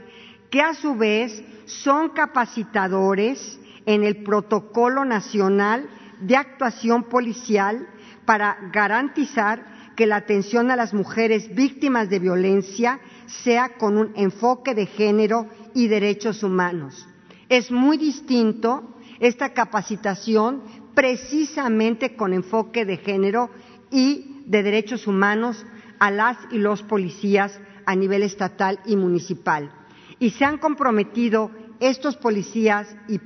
que 0.50 0.62
a 0.62 0.74
su 0.74 0.95
vez 0.95 1.43
son 1.65 2.10
capacitadores 2.10 3.60
en 3.86 4.03
el 4.03 4.24
Protocolo 4.24 5.05
Nacional 5.05 5.89
de 6.19 6.36
Actuación 6.36 7.03
Policial 7.03 7.88
para 8.25 8.57
garantizar 8.74 9.72
que 9.95 10.05
la 10.07 10.17
atención 10.17 10.71
a 10.71 10.75
las 10.75 10.93
mujeres 10.93 11.53
víctimas 11.53 12.09
de 12.09 12.19
violencia 12.19 13.00
sea 13.27 13.77
con 13.77 13.97
un 13.97 14.12
enfoque 14.15 14.73
de 14.73 14.85
género 14.85 15.47
y 15.73 15.88
derechos 15.88 16.43
humanos. 16.43 17.07
Es 17.50 17.71
muy 17.71 17.97
distinto 17.97 18.95
esta 19.19 19.53
capacitación 19.53 20.63
precisamente 20.95 22.15
con 22.15 22.33
enfoque 22.33 22.85
de 22.85 22.97
género 22.97 23.50
y 23.91 24.41
de 24.45 24.63
derechos 24.63 25.07
humanos 25.07 25.65
a 26.00 26.12
las 26.12 26.38
y 26.51 26.57
los 26.57 26.83
policías 26.83 27.59
a 27.85 27.95
nivel 27.95 28.23
estatal 28.23 28.79
y 28.85 28.95
municipal. 28.95 29.71
Y 30.19 30.31
se 30.31 30.45
han 30.45 30.57
comprometido 30.57 31.51
estos 31.89 32.15
policías 32.15 32.95
y 33.09 33.19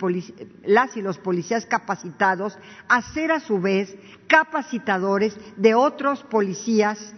las 0.66 0.98
y 0.98 1.02
los 1.02 1.20
policías 1.20 1.66
capacitados 1.66 2.58
a 2.88 3.02
ser 3.14 3.32
a 3.32 3.40
su 3.40 3.60
vez 3.60 3.96
capacitadores 4.28 5.38
de 5.58 5.76
otros 5.76 6.24
policías 6.24 7.14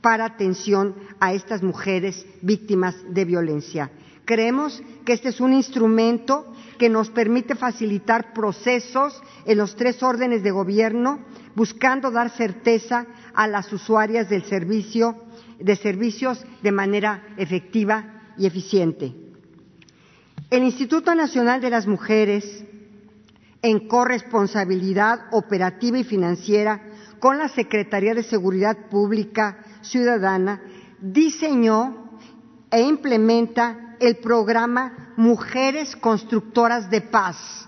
para 0.00 0.24
atención 0.24 0.94
a 1.18 1.32
estas 1.32 1.62
mujeres 1.62 2.24
víctimas 2.42 2.94
de 3.08 3.24
violencia. 3.24 3.90
Creemos 4.24 4.82
que 5.04 5.14
este 5.14 5.30
es 5.30 5.40
un 5.40 5.52
instrumento 5.52 6.52
que 6.78 6.88
nos 6.88 7.10
permite 7.10 7.56
facilitar 7.56 8.32
procesos 8.32 9.20
en 9.46 9.58
los 9.58 9.76
tres 9.76 10.02
órdenes 10.02 10.42
de 10.42 10.50
gobierno, 10.50 11.20
buscando 11.54 12.10
dar 12.10 12.30
certeza 12.30 13.06
a 13.34 13.48
las 13.48 13.72
usuarias 13.72 14.28
del 14.28 14.44
servicio, 14.44 15.16
de 15.58 15.76
servicios 15.76 16.44
de 16.62 16.72
manera 16.72 17.34
efectiva 17.36 18.22
y 18.38 18.46
eficiente. 18.46 19.23
El 20.54 20.62
Instituto 20.62 21.12
Nacional 21.16 21.60
de 21.60 21.68
las 21.68 21.88
Mujeres, 21.88 22.44
en 23.60 23.88
corresponsabilidad 23.88 25.22
operativa 25.32 25.98
y 25.98 26.04
financiera 26.04 26.80
con 27.18 27.38
la 27.38 27.48
Secretaría 27.48 28.14
de 28.14 28.22
Seguridad 28.22 28.88
Pública 28.88 29.58
Ciudadana, 29.82 30.62
diseñó 31.00 32.20
e 32.70 32.82
implementa 32.82 33.96
el 33.98 34.18
programa 34.18 35.12
Mujeres 35.16 35.96
Constructoras 35.96 36.88
de 36.88 37.00
Paz, 37.00 37.66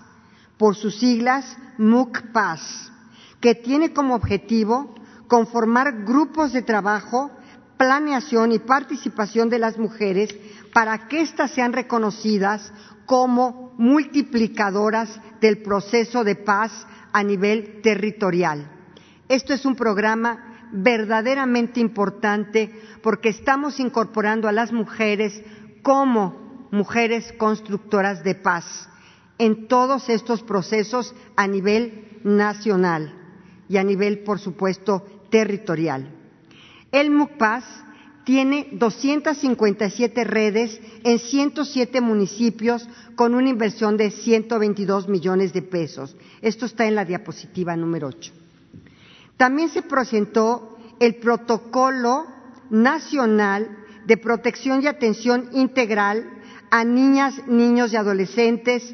por 0.56 0.76
sus 0.76 0.96
siglas 0.96 1.56
MUCPAS, 1.78 2.92
que 3.40 3.56
tiene 3.56 3.92
como 3.92 4.14
objetivo 4.14 4.94
conformar 5.26 6.04
grupos 6.04 6.52
de 6.52 6.62
trabajo, 6.62 7.32
planeación 7.78 8.52
y 8.52 8.60
participación 8.60 9.50
de 9.50 9.58
las 9.58 9.76
mujeres 9.76 10.32
para 10.76 11.08
que 11.08 11.22
éstas 11.22 11.52
sean 11.52 11.72
reconocidas 11.72 12.70
como 13.06 13.72
multiplicadoras 13.78 15.08
del 15.40 15.62
proceso 15.62 16.22
de 16.22 16.34
paz 16.36 16.86
a 17.14 17.22
nivel 17.22 17.80
territorial. 17.80 18.70
Esto 19.26 19.54
es 19.54 19.64
un 19.64 19.74
programa 19.74 20.68
verdaderamente 20.72 21.80
importante 21.80 22.78
porque 23.02 23.30
estamos 23.30 23.80
incorporando 23.80 24.48
a 24.48 24.52
las 24.52 24.70
mujeres 24.70 25.42
como 25.80 26.68
mujeres 26.70 27.32
constructoras 27.38 28.22
de 28.22 28.34
paz 28.34 28.90
en 29.38 29.68
todos 29.68 30.10
estos 30.10 30.42
procesos 30.42 31.14
a 31.36 31.46
nivel 31.46 32.20
nacional 32.22 33.14
y 33.66 33.78
a 33.78 33.82
nivel, 33.82 34.24
por 34.24 34.40
supuesto, 34.40 35.06
territorial. 35.30 36.12
El 36.92 37.10
MUCPAS 37.12 37.64
tiene 38.26 38.66
257 38.72 40.24
redes 40.24 40.80
en 41.04 41.20
107 41.20 42.00
municipios 42.00 42.88
con 43.14 43.36
una 43.36 43.48
inversión 43.48 43.96
de 43.96 44.10
122 44.10 45.06
millones 45.06 45.52
de 45.52 45.62
pesos. 45.62 46.16
Esto 46.42 46.66
está 46.66 46.86
en 46.86 46.96
la 46.96 47.04
diapositiva 47.04 47.76
número 47.76 48.08
8. 48.08 48.32
También 49.36 49.68
se 49.68 49.82
presentó 49.82 50.76
el 50.98 51.14
protocolo 51.14 52.26
nacional 52.68 53.84
de 54.06 54.16
protección 54.16 54.82
y 54.82 54.88
atención 54.88 55.48
integral 55.52 56.28
a 56.72 56.82
niñas, 56.82 57.46
niños 57.46 57.92
y 57.92 57.96
adolescentes 57.96 58.92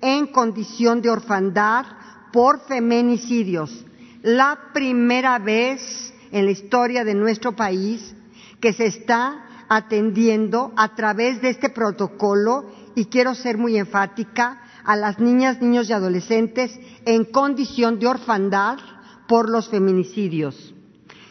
en 0.00 0.26
condición 0.26 1.02
de 1.02 1.10
orfandad 1.10 1.86
por 2.32 2.58
feminicidios. 2.66 3.84
La 4.22 4.58
primera 4.74 5.38
vez 5.38 6.12
en 6.32 6.46
la 6.46 6.50
historia 6.50 7.04
de 7.04 7.14
nuestro 7.14 7.52
país 7.52 8.16
que 8.62 8.72
se 8.72 8.86
está 8.86 9.64
atendiendo 9.68 10.72
a 10.76 10.94
través 10.94 11.42
de 11.42 11.50
este 11.50 11.68
protocolo, 11.68 12.70
y 12.94 13.06
quiero 13.06 13.34
ser 13.34 13.58
muy 13.58 13.76
enfática, 13.76 14.62
a 14.84 14.96
las 14.96 15.18
niñas, 15.18 15.60
niños 15.60 15.90
y 15.90 15.92
adolescentes 15.92 16.78
en 17.04 17.24
condición 17.24 17.98
de 17.98 18.06
orfandad 18.06 18.78
por 19.26 19.50
los 19.50 19.68
feminicidios, 19.68 20.74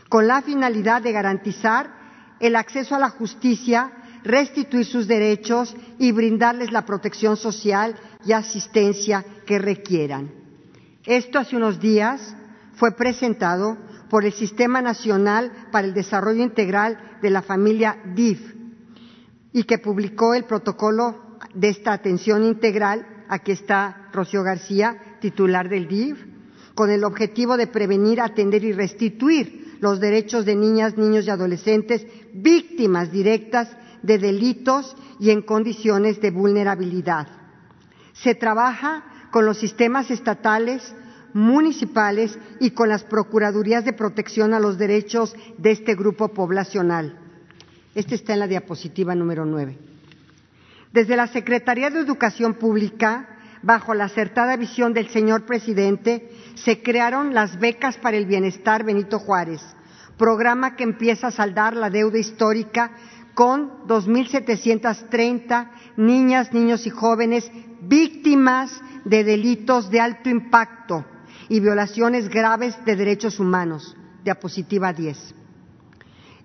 con 0.09 0.27
la 0.27 0.41
finalidad 0.41 1.01
de 1.01 1.11
garantizar 1.13 1.93
el 2.39 2.55
acceso 2.55 2.95
a 2.95 2.99
la 2.99 3.09
justicia, 3.09 3.91
restituir 4.23 4.85
sus 4.85 5.07
derechos 5.07 5.75
y 5.99 6.11
brindarles 6.11 6.71
la 6.71 6.85
protección 6.85 7.37
social 7.37 7.95
y 8.25 8.33
asistencia 8.33 9.25
que 9.45 9.57
requieran. 9.57 10.31
Esto 11.05 11.39
hace 11.39 11.55
unos 11.55 11.79
días 11.79 12.35
fue 12.73 12.91
presentado 12.91 13.77
por 14.11 14.25
el 14.25 14.33
Sistema 14.33 14.81
Nacional 14.81 15.69
para 15.71 15.87
el 15.87 15.93
Desarrollo 15.93 16.43
Integral 16.43 17.17
de 17.21 17.29
la 17.29 17.41
Familia 17.41 17.97
DIF 18.13 18.41
y 19.53 19.63
que 19.63 19.77
publicó 19.77 20.33
el 20.33 20.43
protocolo 20.43 21.37
de 21.53 21.69
esta 21.69 21.93
atención 21.93 22.43
integral. 22.43 23.07
Aquí 23.29 23.53
está 23.53 24.09
Rocío 24.11 24.43
García, 24.43 25.17
titular 25.21 25.69
del 25.69 25.87
DIF, 25.87 26.25
con 26.75 26.91
el 26.91 27.05
objetivo 27.05 27.55
de 27.55 27.67
prevenir, 27.67 28.19
atender 28.19 28.65
y 28.65 28.73
restituir 28.73 29.77
los 29.79 30.01
derechos 30.01 30.45
de 30.45 30.57
niñas, 30.57 30.97
niños 30.97 31.25
y 31.25 31.29
adolescentes 31.29 32.05
víctimas 32.33 33.13
directas 33.13 33.69
de 34.03 34.17
delitos 34.17 34.93
y 35.21 35.29
en 35.29 35.41
condiciones 35.41 36.19
de 36.19 36.31
vulnerabilidad. 36.31 37.29
Se 38.11 38.35
trabaja 38.35 39.29
con 39.31 39.45
los 39.45 39.57
sistemas 39.57 40.11
estatales, 40.11 40.93
municipales 41.33 42.37
y 42.59 42.71
con 42.71 42.89
las 42.89 43.03
Procuradurías 43.03 43.85
de 43.85 43.93
Protección 43.93 44.53
a 44.53 44.59
los 44.59 44.77
Derechos 44.77 45.35
de 45.57 45.71
este 45.71 45.95
grupo 45.95 46.29
poblacional. 46.29 47.17
Este 47.95 48.15
está 48.15 48.33
en 48.33 48.39
la 48.39 48.47
diapositiva 48.47 49.15
número 49.15 49.45
nueve. 49.45 49.77
Desde 50.91 51.15
la 51.15 51.27
Secretaría 51.27 51.89
de 51.89 51.99
Educación 51.99 52.55
Pública, 52.55 53.37
bajo 53.61 53.93
la 53.93 54.05
acertada 54.05 54.57
visión 54.57 54.93
del 54.93 55.09
señor 55.09 55.45
presidente, 55.45 56.29
se 56.55 56.81
crearon 56.81 57.33
las 57.33 57.59
becas 57.59 57.97
para 57.97 58.17
el 58.17 58.25
bienestar 58.25 58.83
Benito 58.83 59.19
Juárez, 59.19 59.61
programa 60.17 60.75
que 60.75 60.83
empieza 60.83 61.27
a 61.27 61.31
saldar 61.31 61.75
la 61.75 61.89
deuda 61.89 62.17
histórica 62.17 62.91
con 63.33 63.87
2.730 63.87 65.69
niñas, 65.97 66.51
niños 66.53 66.85
y 66.85 66.89
jóvenes 66.89 67.49
víctimas 67.81 68.81
de 69.05 69.23
delitos 69.23 69.89
de 69.89 69.99
alto 69.99 70.29
impacto 70.29 71.05
y 71.51 71.59
violaciones 71.59 72.29
graves 72.29 72.77
de 72.85 72.95
derechos 72.95 73.37
humanos. 73.37 73.93
Diapositiva 74.23 74.93
10. 74.93 75.35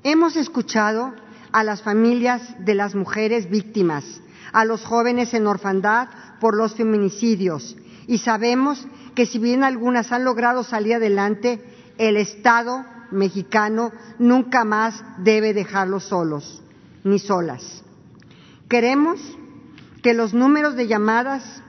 Hemos 0.03 0.35
escuchado 0.35 1.15
a 1.53 1.63
las 1.63 1.81
familias 1.81 2.43
de 2.65 2.75
las 2.75 2.97
mujeres 2.97 3.49
víctimas, 3.49 4.21
a 4.53 4.65
los 4.65 4.85
jóvenes 4.85 5.33
en 5.33 5.47
orfandad 5.47 6.09
por 6.41 6.57
los 6.57 6.75
feminicidios 6.75 7.77
y 8.09 8.19
sabemos 8.19 8.85
que 9.15 9.27
si 9.27 9.39
bien 9.39 9.63
algunas 9.63 10.11
han 10.11 10.25
logrado 10.25 10.65
salir 10.65 10.97
adelante, 10.97 11.63
el 11.99 12.17
Estado 12.17 12.85
mexicano 13.13 13.93
nunca 14.19 14.65
más 14.65 15.05
debe 15.19 15.55
dejarlos 15.55 16.03
solos 16.03 16.65
ni 17.05 17.21
solas. 17.21 17.85
Queremos 18.69 19.21
que 20.03 20.15
los 20.15 20.35
números 20.35 20.75
de 20.75 20.89
llamadas 20.89 21.63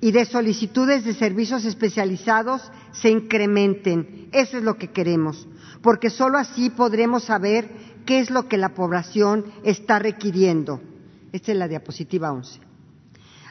y 0.00 0.12
de 0.12 0.24
solicitudes 0.24 1.04
de 1.04 1.14
servicios 1.14 1.64
especializados 1.64 2.62
se 2.92 3.10
incrementen. 3.10 4.28
Eso 4.32 4.56
es 4.56 4.62
lo 4.62 4.76
que 4.76 4.90
queremos, 4.90 5.46
porque 5.82 6.10
solo 6.10 6.38
así 6.38 6.70
podremos 6.70 7.24
saber 7.24 7.68
qué 8.06 8.20
es 8.20 8.30
lo 8.30 8.48
que 8.48 8.56
la 8.56 8.70
población 8.74 9.44
está 9.62 9.98
requiriendo. 9.98 10.80
Esta 11.32 11.52
es 11.52 11.58
la 11.58 11.68
diapositiva 11.68 12.32
11. 12.32 12.60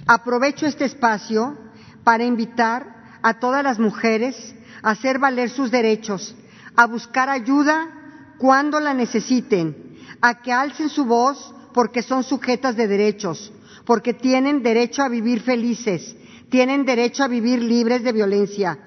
Aprovecho 0.08 0.66
este 0.66 0.86
espacio 0.86 1.58
para 2.04 2.24
invitar 2.24 3.20
a 3.22 3.40
todas 3.40 3.64
las 3.64 3.80
mujeres 3.80 4.56
a 4.82 4.92
hacer 4.92 5.20
valer 5.20 5.50
sus 5.50 5.72
derechos, 5.72 6.36
a 6.76 6.88
buscar 6.88 7.30
ayuda 7.30 8.34
cuando 8.38 8.80
la 8.80 8.94
necesiten, 8.94 9.98
a 10.22 10.42
que 10.42 10.52
alcen 10.52 10.90
su 10.90 11.06
voz 11.06 11.54
porque 11.74 12.02
son 12.02 12.24
sujetas 12.24 12.76
de 12.76 12.88
derechos, 12.88 13.52
porque 13.86 14.14
tienen 14.14 14.64
derecho 14.64 15.04
a 15.04 15.10
vivir 15.10 15.42
felices, 15.42 16.16
tienen 16.50 16.86
derecho 16.86 17.24
a 17.24 17.28
vivir 17.28 17.62
libres 17.62 18.04
de 18.04 18.12
violencia, 18.12 18.78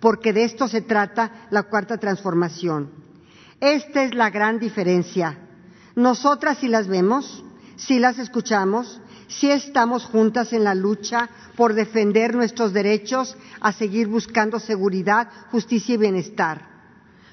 porque 0.00 0.32
de 0.32 0.44
esto 0.44 0.68
se 0.68 0.80
trata 0.80 1.46
la 1.50 1.64
cuarta 1.64 1.98
transformación. 1.98 2.90
Esta 3.60 4.04
es 4.04 4.14
la 4.14 4.30
gran 4.30 4.58
diferencia. 4.58 5.38
Nosotras 5.94 6.58
si 6.58 6.68
las 6.68 6.88
vemos, 6.88 7.44
si 7.76 7.98
las 7.98 8.18
escuchamos, 8.18 9.00
si 9.28 9.50
estamos 9.50 10.04
juntas 10.06 10.52
en 10.52 10.64
la 10.64 10.74
lucha 10.74 11.28
por 11.56 11.74
defender 11.74 12.34
nuestros 12.34 12.72
derechos 12.72 13.36
a 13.60 13.72
seguir 13.72 14.08
buscando 14.08 14.58
seguridad, 14.58 15.28
justicia 15.50 15.94
y 15.94 15.98
bienestar, 15.98 16.66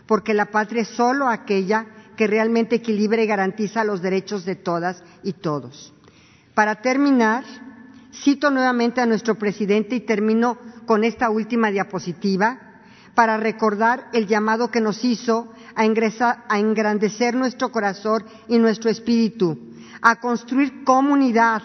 porque 0.06 0.34
la 0.34 0.52
patria 0.52 0.84
es 0.84 0.90
solo 0.90 1.28
aquella 1.28 1.86
que 2.16 2.28
realmente 2.28 2.76
equilibra 2.76 3.22
y 3.22 3.28
garantiza 3.28 3.84
los 3.84 4.02
derechos 4.02 4.44
de 4.44 4.56
todas 4.56 5.04
y 5.24 5.34
todos. 5.34 5.94
Para 6.54 6.82
terminar, 6.82 7.44
cito 8.14 8.50
nuevamente 8.50 9.02
a 9.02 9.06
nuestro 9.06 9.36
presidente 9.36 9.96
y 9.96 10.02
termino 10.02 10.58
con 10.86 11.04
esta 11.04 11.30
última 11.30 11.70
diapositiva 11.70 12.60
para 13.14 13.38
recordar 13.38 14.10
el 14.14 14.28
llamado 14.28 14.70
que 14.70 14.82
nos 14.82 15.04
hizo 15.04 15.52
a, 15.76 16.44
a 16.48 16.60
engrandecer 16.60 17.36
nuestro 17.36 17.72
corazón 17.72 18.24
y 18.48 18.58
nuestro 18.58 18.90
espíritu, 18.90 19.58
a 20.02 20.20
construir 20.20 20.84
comunidad 20.84 21.62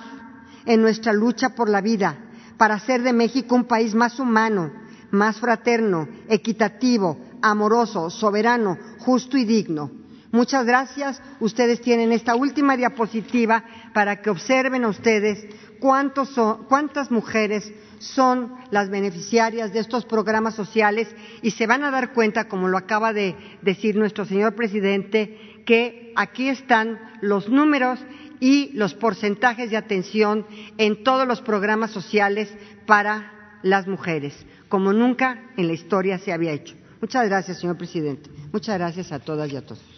en 0.64 0.80
nuestra 0.80 1.12
lucha 1.12 1.50
por 1.50 1.68
la 1.68 1.80
vida, 1.80 2.16
para 2.56 2.74
hacer 2.74 3.02
de 3.02 3.12
México 3.12 3.54
un 3.54 3.64
país 3.64 3.94
más 3.94 4.18
humano, 4.18 4.72
más 5.10 5.38
fraterno, 5.40 6.08
equitativo, 6.28 7.18
amoroso, 7.42 8.08
soberano, 8.08 8.78
justo 8.98 9.36
y 9.36 9.44
digno. 9.44 9.90
Muchas 10.30 10.64
gracias. 10.64 11.20
Ustedes 11.40 11.82
tienen 11.82 12.10
esta 12.10 12.34
última 12.34 12.76
diapositiva 12.76 13.64
para 13.94 14.22
que 14.22 14.30
observen 14.30 14.84
a 14.84 14.88
ustedes 14.88 15.46
cuántas 15.78 17.10
mujeres 17.10 17.72
son 17.98 18.54
las 18.70 18.90
beneficiarias 18.90 19.72
de 19.72 19.80
estos 19.80 20.04
programas 20.04 20.54
sociales 20.54 21.14
y 21.42 21.52
se 21.52 21.66
van 21.66 21.84
a 21.84 21.90
dar 21.90 22.12
cuenta, 22.12 22.48
como 22.48 22.68
lo 22.68 22.78
acaba 22.78 23.12
de 23.12 23.36
decir 23.62 23.96
nuestro 23.96 24.24
señor 24.24 24.54
presidente, 24.54 25.62
que 25.66 26.12
aquí 26.16 26.48
están 26.48 26.98
los 27.20 27.48
números 27.48 28.00
y 28.40 28.70
los 28.74 28.94
porcentajes 28.94 29.70
de 29.70 29.76
atención 29.76 30.46
en 30.78 31.04
todos 31.04 31.26
los 31.28 31.40
programas 31.42 31.92
sociales 31.92 32.52
para 32.86 33.58
las 33.62 33.86
mujeres, 33.86 34.34
como 34.68 34.92
nunca 34.92 35.52
en 35.56 35.68
la 35.68 35.74
historia 35.74 36.18
se 36.18 36.32
había 36.32 36.52
hecho. 36.52 36.74
Muchas 37.00 37.28
gracias, 37.28 37.60
señor 37.60 37.76
presidente. 37.76 38.30
Muchas 38.52 38.78
gracias 38.78 39.12
a 39.12 39.20
todas 39.20 39.52
y 39.52 39.56
a 39.56 39.62
todos. 39.64 39.91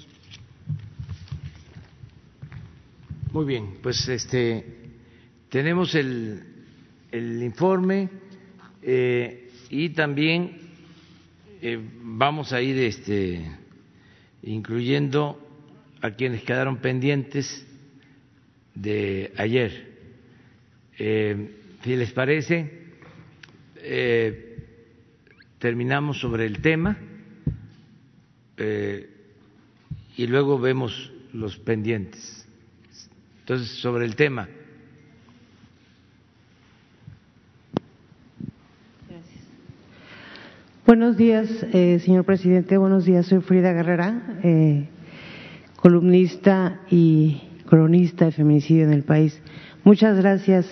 Muy 3.34 3.46
bien, 3.46 3.78
pues 3.82 4.08
este 4.08 4.64
tenemos 5.48 5.96
el, 5.96 6.40
el 7.10 7.42
informe 7.42 8.08
eh, 8.80 9.50
y 9.70 9.88
también 9.88 10.56
eh, 11.60 11.76
vamos 12.00 12.52
a 12.52 12.62
ir 12.62 12.78
este, 12.78 13.44
incluyendo 14.44 15.36
a 16.00 16.12
quienes 16.12 16.44
quedaron 16.44 16.76
pendientes 16.76 17.66
de 18.72 19.32
ayer. 19.36 19.98
Eh, 20.96 21.56
si 21.82 21.96
les 21.96 22.12
parece, 22.12 22.70
terminamos 25.58 26.20
sobre 26.20 26.46
el 26.46 26.62
tema 26.62 26.96
y 30.16 30.26
luego 30.28 30.56
vemos 30.60 31.12
los 31.32 31.56
pendientes. 31.58 32.43
Entonces, 33.44 33.68
sobre 33.82 34.06
el 34.06 34.16
tema. 34.16 34.48
Buenos 40.86 41.18
días, 41.18 41.50
eh, 41.74 41.98
señor 41.98 42.24
presidente. 42.24 42.78
Buenos 42.78 43.04
días, 43.04 43.26
soy 43.26 43.40
Frida 43.42 43.74
Guerrera, 43.74 44.38
eh, 44.42 44.88
columnista 45.76 46.80
y 46.90 47.42
cronista 47.66 48.24
de 48.24 48.32
feminicidio 48.32 48.84
en 48.84 48.94
el 48.94 49.02
país. 49.02 49.38
Muchas 49.84 50.16
gracias, 50.16 50.66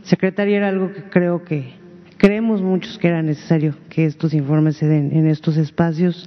secretaria. 0.00 0.56
Era 0.56 0.68
algo 0.68 0.94
que 0.94 1.02
creo 1.10 1.44
que 1.44 1.74
creemos 2.16 2.62
muchos 2.62 2.96
que 2.96 3.08
era 3.08 3.20
necesario 3.20 3.74
que 3.90 4.06
estos 4.06 4.32
informes 4.32 4.78
se 4.78 4.86
den 4.86 5.14
en 5.14 5.26
estos 5.26 5.58
espacios. 5.58 6.26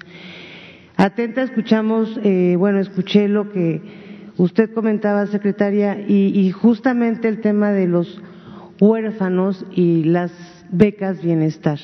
Atenta, 0.97 1.41
escuchamos, 1.41 2.19
eh, 2.23 2.53
bueno, 2.59 2.79
escuché 2.79 3.27
lo 3.27 3.51
que 3.51 3.98
Usted 4.39 4.71
comentaba, 4.73 5.25
secretaria, 5.25 5.99
y, 5.99 6.49
justamente 6.51 7.27
el 7.27 7.41
tema 7.41 7.73
de 7.73 7.87
los 7.87 8.21
huérfanos 8.79 9.65
y 9.73 10.05
las 10.05 10.31
becas 10.71 11.21
bienestar. 11.21 11.77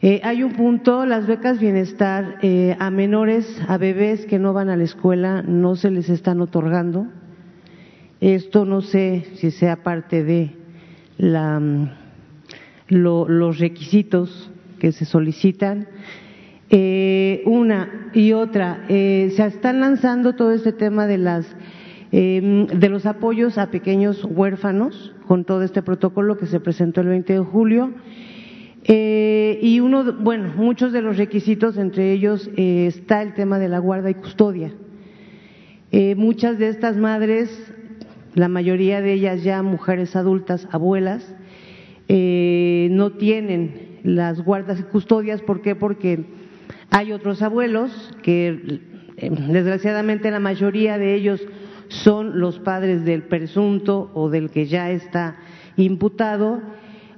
Eh, 0.00 0.22
hay 0.24 0.44
un 0.44 0.54
punto, 0.54 1.04
las 1.04 1.26
becas 1.26 1.60
bienestar 1.60 2.38
eh, 2.40 2.74
a 2.78 2.90
menores, 2.90 3.60
a 3.68 3.76
bebés 3.76 4.24
que 4.24 4.38
no 4.38 4.54
van 4.54 4.70
a 4.70 4.78
la 4.78 4.84
escuela, 4.84 5.42
no 5.42 5.76
se 5.76 5.90
les 5.90 6.08
están 6.08 6.40
otorgando. 6.40 7.06
Esto 8.22 8.64
no 8.64 8.80
sé 8.80 9.26
si 9.34 9.50
sea 9.50 9.82
parte 9.82 10.24
de 10.24 10.52
la, 11.18 11.60
mm, 11.60 11.90
los 12.88 13.58
requisitos 13.58 14.50
que 14.78 14.90
se 14.90 15.04
solicitan. 15.04 15.86
Eh, 16.74 17.42
una 17.44 18.08
y 18.14 18.32
otra, 18.32 18.86
eh, 18.88 19.30
se 19.36 19.44
están 19.44 19.80
lanzando 19.80 20.34
todo 20.36 20.52
este 20.52 20.72
tema 20.72 21.06
de 21.06 21.18
las 21.18 21.54
em, 22.12 22.66
de 22.66 22.88
los 22.88 23.04
apoyos 23.04 23.58
a 23.58 23.70
pequeños 23.70 24.24
huérfanos 24.24 25.14
con 25.26 25.44
todo 25.44 25.64
este 25.64 25.82
protocolo 25.82 26.38
que 26.38 26.46
se 26.46 26.60
presentó 26.60 27.02
el 27.02 27.08
20 27.08 27.34
de 27.34 27.38
julio. 27.40 27.90
Eh, 28.84 29.58
y 29.60 29.80
uno, 29.80 30.14
bueno, 30.14 30.50
muchos 30.56 30.94
de 30.94 31.02
los 31.02 31.18
requisitos, 31.18 31.76
entre 31.76 32.10
ellos 32.10 32.50
está 32.56 33.20
el 33.20 33.34
tema 33.34 33.58
de 33.58 33.68
la 33.68 33.78
guarda 33.78 34.08
y 34.08 34.14
custodia. 34.14 34.72
muchas 36.16 36.58
de 36.58 36.68
estas 36.68 36.96
madres, 36.96 37.50
la 38.34 38.48
mayoría 38.48 39.02
de 39.02 39.12
ellas 39.12 39.42
ya 39.42 39.62
mujeres 39.62 40.16
adultas, 40.16 40.66
abuelas, 40.70 41.36
no 42.08 43.12
tienen 43.12 44.00
las 44.04 44.42
guardas 44.42 44.80
y 44.80 44.84
custodias. 44.84 45.42
¿Por 45.42 45.60
qué? 45.60 45.74
Porque 45.74 46.24
hay 46.92 47.12
otros 47.12 47.40
abuelos 47.40 47.90
que 48.22 48.80
eh, 49.16 49.30
desgraciadamente 49.48 50.30
la 50.30 50.40
mayoría 50.40 50.98
de 50.98 51.14
ellos 51.14 51.40
son 51.88 52.38
los 52.38 52.58
padres 52.58 53.04
del 53.06 53.22
presunto 53.22 54.10
o 54.12 54.28
del 54.28 54.50
que 54.50 54.66
ya 54.66 54.90
está 54.90 55.36
imputado, 55.76 56.60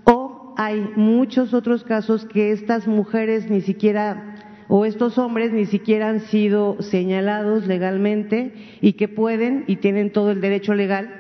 o 0.04 0.54
hay 0.56 0.80
muchos 0.94 1.52
otros 1.54 1.82
casos 1.82 2.24
que 2.24 2.52
estas 2.52 2.86
mujeres 2.86 3.50
ni 3.50 3.62
siquiera 3.62 4.36
o 4.68 4.86
estos 4.86 5.18
hombres 5.18 5.52
ni 5.52 5.66
siquiera 5.66 6.08
han 6.08 6.20
sido 6.20 6.80
señalados 6.80 7.66
legalmente 7.66 8.52
y 8.80 8.92
que 8.92 9.08
pueden 9.08 9.64
y 9.66 9.76
tienen 9.76 10.12
todo 10.12 10.30
el 10.30 10.40
derecho 10.40 10.74
legal 10.74 11.10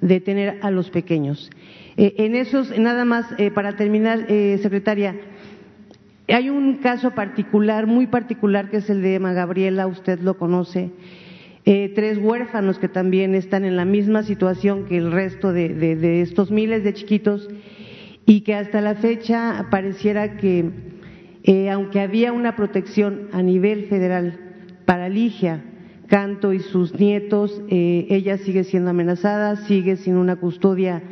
de 0.00 0.20
tener 0.20 0.58
a 0.60 0.72
los 0.72 0.90
pequeños. 0.90 1.50
Eh, 1.96 2.14
en 2.18 2.34
esos, 2.34 2.76
nada 2.78 3.04
más, 3.04 3.26
eh, 3.38 3.50
para 3.52 3.76
terminar, 3.76 4.26
secretaria, 4.60 5.14
Hay 6.28 6.50
un 6.50 6.78
caso 6.78 7.12
particular, 7.12 7.86
muy 7.86 8.08
particular, 8.08 8.68
que 8.68 8.78
es 8.78 8.90
el 8.90 9.00
de 9.00 9.14
Emma 9.14 9.32
Gabriela, 9.32 9.86
usted 9.86 10.18
lo 10.20 10.36
conoce. 10.36 10.90
Eh, 11.64 11.92
tres 11.94 12.18
huérfanos 12.18 12.78
que 12.80 12.88
también 12.88 13.34
están 13.34 13.64
en 13.64 13.76
la 13.76 13.84
misma 13.84 14.24
situación 14.24 14.86
que 14.86 14.96
el 14.96 15.12
resto 15.12 15.52
de, 15.52 16.22
estos 16.22 16.50
miles 16.50 16.82
de 16.82 16.94
chiquitos 16.94 17.48
y 18.24 18.40
que 18.40 18.54
hasta 18.54 18.80
la 18.80 18.96
fecha 18.96 19.66
pareciera 19.70 20.36
que, 20.36 20.70
eh, 21.44 21.70
aunque 21.70 22.00
había 22.00 22.32
una 22.32 22.56
protección 22.56 23.28
a 23.32 23.42
nivel 23.42 23.86
federal 23.86 24.38
para 24.84 25.08
Ligia, 25.08 25.62
Canto 26.08 26.52
y 26.52 26.60
sus 26.60 26.94
nietos, 26.98 27.62
eh, 27.68 28.06
ella 28.10 28.38
sigue 28.38 28.64
siendo 28.64 28.90
amenazada, 28.90 29.56
sigue 29.56 29.96
sin 29.96 30.16
una 30.16 30.36
custodia 30.36 31.02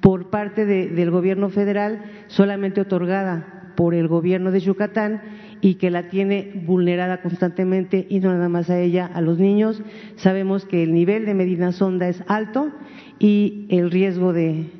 por 0.00 0.28
parte 0.28 0.66
del 0.66 1.10
gobierno 1.10 1.48
federal, 1.48 2.02
solamente 2.28 2.82
otorgada 2.82 3.53
por 3.76 3.94
el 3.94 4.08
gobierno 4.08 4.50
de 4.50 4.60
Yucatán 4.60 5.22
y 5.60 5.76
que 5.76 5.90
la 5.90 6.08
tiene 6.08 6.62
vulnerada 6.66 7.22
constantemente 7.22 8.06
y 8.08 8.20
no 8.20 8.32
nada 8.32 8.48
más 8.48 8.70
a 8.70 8.78
ella, 8.78 9.10
a 9.12 9.20
los 9.20 9.38
niños. 9.38 9.82
Sabemos 10.16 10.64
que 10.64 10.82
el 10.82 10.92
nivel 10.92 11.26
de 11.26 11.34
Medina 11.34 11.72
Sonda 11.72 12.08
es 12.08 12.22
alto 12.26 12.70
y 13.18 13.66
el 13.70 13.90
riesgo 13.90 14.32
de, 14.32 14.70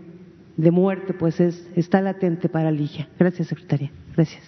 muerte 0.56 1.14
pues 1.14 1.40
es, 1.40 1.68
está 1.74 2.00
latente 2.00 2.48
para 2.48 2.70
Ligia. 2.70 3.08
Gracias, 3.18 3.48
secretaria. 3.48 3.90
Gracias. 4.14 4.42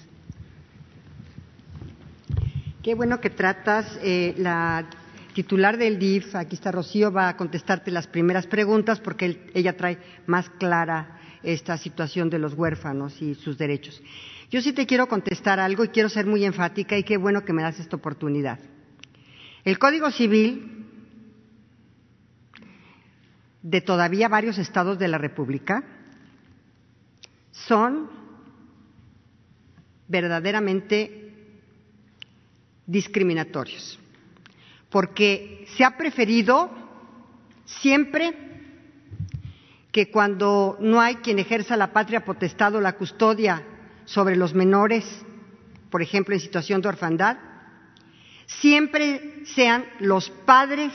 Qué 2.82 2.94
bueno 2.94 3.20
que 3.20 3.30
tratas. 3.30 3.98
Eh, 4.02 4.34
la 4.38 4.86
titular 5.34 5.76
del 5.76 5.98
DIF, 5.98 6.34
aquí 6.34 6.54
está 6.54 6.72
Rocío, 6.72 7.12
va 7.12 7.28
a 7.28 7.36
contestarte 7.36 7.90
las 7.90 8.06
primeras 8.06 8.46
preguntas 8.46 9.00
porque 9.00 9.50
ella 9.54 9.76
trae 9.76 9.98
más 10.26 10.48
clara 10.50 11.18
esta 11.42 11.76
situación 11.76 12.30
de 12.30 12.38
los 12.38 12.54
huérfanos 12.54 13.20
y 13.20 13.34
sus 13.34 13.58
derechos. 13.58 14.02
Yo 14.50 14.60
sí 14.60 14.72
te 14.72 14.86
quiero 14.86 15.08
contestar 15.08 15.58
algo 15.58 15.84
y 15.84 15.88
quiero 15.88 16.08
ser 16.08 16.26
muy 16.26 16.44
enfática 16.44 16.96
y 16.96 17.02
qué 17.02 17.16
bueno 17.16 17.44
que 17.44 17.52
me 17.52 17.62
das 17.62 17.80
esta 17.80 17.96
oportunidad. 17.96 18.60
El 19.64 19.78
Código 19.78 20.10
Civil 20.12 20.86
de 23.62 23.80
todavía 23.80 24.28
varios 24.28 24.58
estados 24.58 24.98
de 24.98 25.08
la 25.08 25.18
República 25.18 25.82
son 27.50 28.08
verdaderamente 30.06 31.32
discriminatorios, 32.86 33.98
porque 34.88 35.66
se 35.76 35.82
ha 35.82 35.96
preferido 35.96 36.70
siempre 37.64 38.32
que 39.90 40.12
cuando 40.12 40.76
no 40.78 41.00
hay 41.00 41.16
quien 41.16 41.40
ejerza 41.40 41.76
la 41.76 41.92
patria 41.92 42.24
potestad 42.24 42.76
o 42.76 42.80
la 42.80 42.92
custodia 42.92 43.64
sobre 44.06 44.36
los 44.36 44.54
menores, 44.54 45.04
por 45.90 46.00
ejemplo, 46.00 46.34
en 46.34 46.40
situación 46.40 46.80
de 46.80 46.88
orfandad, 46.88 47.36
siempre 48.46 49.44
sean 49.54 49.84
los 50.00 50.30
padres 50.30 50.92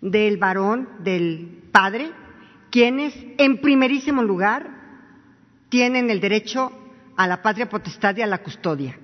del 0.00 0.36
varón, 0.36 0.88
del 1.00 1.62
padre, 1.70 2.10
quienes 2.70 3.14
en 3.38 3.60
primerísimo 3.60 4.22
lugar 4.22 4.68
tienen 5.68 6.10
el 6.10 6.20
derecho 6.20 6.72
a 7.16 7.26
la 7.26 7.42
patria 7.42 7.68
potestad 7.68 8.16
y 8.16 8.22
a 8.22 8.26
la 8.26 8.38
custodia. 8.38 8.98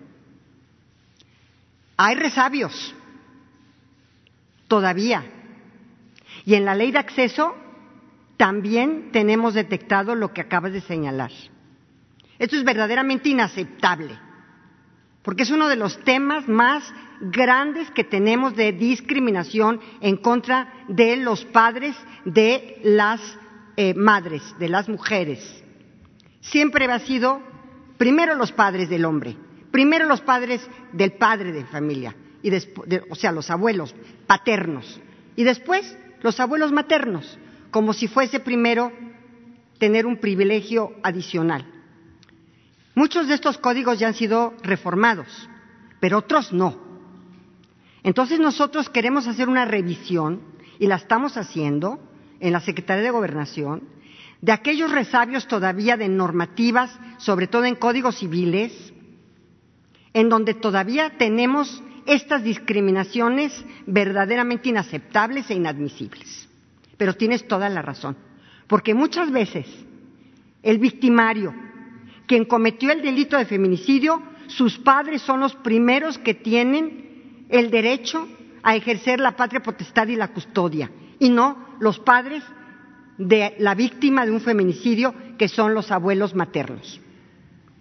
Hay 1.97 2.17
resabios, 2.17 2.95
todavía. 4.69 5.25
Y 6.45 6.55
en 6.55 6.65
la 6.65 6.75
ley 6.75 6.91
de 6.91 6.99
acceso 6.99 7.55
también 8.37 9.11
tenemos 9.13 9.55
detectado 9.55 10.15
lo 10.15 10.33
que 10.33 10.41
acabas 10.41 10.73
de 10.73 10.81
señalar. 10.81 11.31
Esto 12.39 12.57
es 12.57 12.65
verdaderamente 12.65 13.29
inaceptable, 13.29 14.19
porque 15.23 15.45
es 15.45 15.51
uno 15.51 15.69
de 15.69 15.77
los 15.77 15.99
temas 16.05 16.49
más 16.49 16.93
grandes 17.21 17.91
que 17.93 18.05
tenemos 18.05 18.57
de 18.57 18.73
discriminación 18.73 19.81
en 20.01 20.17
contra 20.17 20.85
de 20.89 21.17
los 21.17 21.45
padres 21.45 21.97
de 22.25 22.81
las 22.83 23.21
eh, 23.77 23.95
madres, 23.95 24.43
de 24.59 24.69
las 24.69 24.89
mujeres. 24.89 25.63
Siempre 26.41 26.87
ha 26.87 26.99
sido 26.99 27.41
primero 27.97 28.35
los 28.35 28.53
padres 28.53 28.89
del 28.89 29.05
hombre, 29.05 29.37
primero 29.71 30.07
los 30.07 30.21
padres 30.21 30.69
del 30.93 31.13
padre 31.13 31.53
de 31.53 31.65
familia, 31.65 32.15
o 33.09 33.15
sea, 33.15 33.33
los 33.33 33.51
abuelos 33.51 33.95
paternos, 34.27 35.01
y 35.37 35.45
después 35.45 35.97
los 36.23 36.39
abuelos 36.41 36.73
maternos, 36.73 37.39
como 37.71 37.93
si 37.93 38.07
fuese 38.09 38.41
primero 38.41 38.93
tener 39.79 40.07
un 40.07 40.19
privilegio 40.19 40.93
adicional. 41.03 41.74
Muchos 42.95 43.29
de 43.29 43.35
estos 43.35 43.59
códigos 43.59 43.99
ya 43.99 44.09
han 44.09 44.15
sido 44.15 44.55
reformados, 44.63 45.49
pero 46.01 46.19
otros 46.19 46.53
no. 46.53 46.79
Entonces 48.03 48.39
nosotros 48.39 48.89
queremos 48.89 49.27
hacer 49.27 49.49
una 49.49 49.65
revisión, 49.65 50.55
y 50.79 50.87
la 50.87 50.97
estamos 50.97 51.37
haciendo 51.37 52.01
en 52.41 52.53
la 52.53 52.61
Secretaría 52.61 53.03
de 53.03 53.11
Gobernación, 53.11 53.83
de 54.41 54.53
aquellos 54.53 54.91
resabios 54.91 55.47
todavía 55.47 55.97
de 55.97 56.09
normativas, 56.09 56.99
sobre 57.19 57.47
todo 57.47 57.65
en 57.65 57.77
códigos 57.77 58.19
civiles, 58.19 58.93
en 60.13 60.29
donde 60.29 60.55
todavía 60.55 61.17
tenemos 61.17 61.83
estas 62.07 62.43
discriminaciones 62.43 63.65
verdaderamente 63.87 64.69
inaceptables 64.69 65.51
e 65.51 65.55
inadmisibles. 65.55 66.49
Pero 66.97 67.15
tienes 67.15 67.49
toda 67.49 67.69
la 67.69 67.83
razón, 67.83 68.17
porque 68.67 68.95
muchas 68.95 69.31
veces 69.31 69.67
el 70.63 70.79
victimario, 70.79 71.55
quien 72.27 72.45
cometió 72.45 72.91
el 72.91 73.03
delito 73.03 73.37
de 73.37 73.45
feminicidio, 73.45 74.23
sus 74.47 74.79
padres 74.79 75.23
son 75.23 75.41
los 75.41 75.55
primeros 75.57 76.19
que 76.19 76.35
tienen 76.35 77.47
el 77.49 77.71
derecho 77.71 78.27
a 78.63 78.77
ejercer 78.77 79.21
la 79.21 79.37
patria 79.37 79.63
potestad 79.63 80.09
y 80.09 80.17
la 80.17 80.29
custodia, 80.29 80.91
y 81.19 81.29
no 81.29 81.77
los 81.81 81.99
padres 81.99 82.43
de 83.19 83.55
la 83.59 83.75
víctima 83.75 84.25
de 84.25 84.33
un 84.33 84.41
feminicidio, 84.41 85.15
que 85.39 85.49
son 85.49 85.75
los 85.75 85.91
abuelos 85.91 86.35
maternos. 86.35 87.01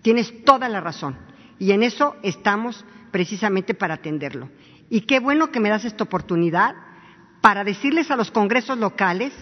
Tienes 0.02 0.44
toda 0.44 0.68
la 0.70 0.82
razón, 0.82 1.18
y 1.60 1.72
en 1.72 1.84
eso 1.84 2.16
estamos 2.24 2.86
precisamente 3.12 3.74
para 3.74 3.96
atenderlo. 3.96 4.50
Y 4.90 5.02
qué 5.02 5.20
bueno 5.20 5.52
que 5.52 5.60
me 5.60 5.70
das 5.70 5.86
esta 5.86 6.04
oportunidad 6.04 6.76
para 7.42 7.64
decirles 7.64 8.12
a 8.12 8.16
los 8.16 8.32
congresos 8.32 8.78
locales 8.78 9.34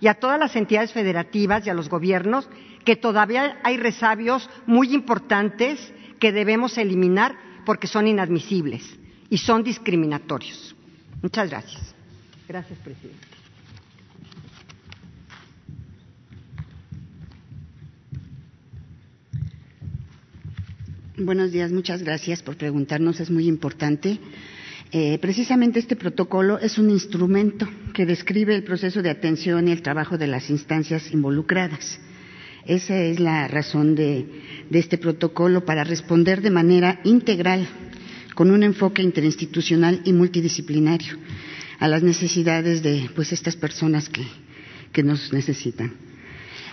y 0.00 0.08
a 0.08 0.14
todas 0.14 0.38
las 0.38 0.56
entidades 0.56 0.92
federativas 0.92 1.66
y 1.66 1.70
a 1.70 1.74
los 1.74 1.88
gobiernos 1.88 2.48
que 2.86 2.96
todavía 2.96 3.58
hay 3.64 3.76
resabios 3.76 4.48
muy 4.64 4.94
importantes 4.94 5.92
que 6.20 6.30
debemos 6.30 6.78
eliminar 6.78 7.36
porque 7.66 7.88
son 7.88 8.06
inadmisibles 8.06 8.96
y 9.28 9.38
son 9.38 9.64
discriminatorios. 9.64 10.74
Muchas 11.20 11.50
gracias. 11.50 11.94
Gracias, 12.48 12.78
presidente. 12.78 13.26
Buenos 21.18 21.50
días, 21.50 21.72
muchas 21.72 22.02
gracias 22.02 22.42
por 22.42 22.56
preguntarnos, 22.56 23.18
es 23.20 23.30
muy 23.30 23.48
importante. 23.48 24.20
Eh, 24.92 25.18
precisamente 25.18 25.80
este 25.80 25.96
protocolo 25.96 26.58
es 26.60 26.78
un 26.78 26.90
instrumento 26.90 27.66
que 27.94 28.06
describe 28.06 28.54
el 28.54 28.62
proceso 28.62 29.02
de 29.02 29.10
atención 29.10 29.66
y 29.66 29.72
el 29.72 29.82
trabajo 29.82 30.18
de 30.18 30.28
las 30.28 30.50
instancias 30.50 31.10
involucradas. 31.12 31.98
Esa 32.66 33.00
es 33.00 33.20
la 33.20 33.46
razón 33.48 33.94
de, 33.94 34.26
este 34.70 34.98
protocolo 34.98 35.64
para 35.64 35.84
responder 35.84 36.42
de 36.42 36.50
manera 36.50 37.00
integral, 37.04 37.68
con 38.34 38.50
un 38.50 38.62
enfoque 38.62 39.02
interinstitucional 39.02 40.00
y 40.04 40.12
multidisciplinario, 40.12 41.16
a 41.78 41.88
las 41.88 42.02
necesidades 42.02 42.82
de 42.82 43.08
pues, 43.14 43.32
estas 43.32 43.56
personas 43.56 44.10
que 44.92 45.02
nos 45.02 45.32
necesitan. 45.32 45.94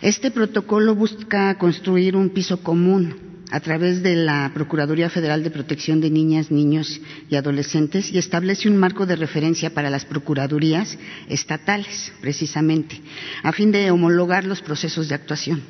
Este 0.01 0.32
protocolo 0.32 0.95
busca 0.95 1.58
construir 1.58 2.15
un 2.15 2.29
piso 2.29 2.62
común 2.62 3.15
a 3.51 3.60
través 3.60 4.01
de 4.01 4.15
la 4.15 4.49
Procuraduría 4.51 5.12
Federal 5.12 5.43
de 5.43 5.51
Protección 5.51 6.01
de 6.01 6.10
Niñas, 6.10 6.49
Niños 6.49 6.99
y 7.29 7.36
Adolescentes 7.36 8.12
y 8.12 8.17
establece 8.17 8.67
un 8.67 8.77
marco 8.77 9.06
de 9.06 9.15
referencia 9.15 9.69
para 9.69 9.91
las 9.91 10.06
procuradurías 10.06 10.97
estatales, 11.29 12.12
precisamente, 12.19 12.99
a 13.43 13.51
fin 13.51 13.71
de 13.71 13.91
homologar 13.91 14.43
los 14.43 14.62
procesos 14.62 15.08
de 15.08 15.13
actuación. 15.15 15.62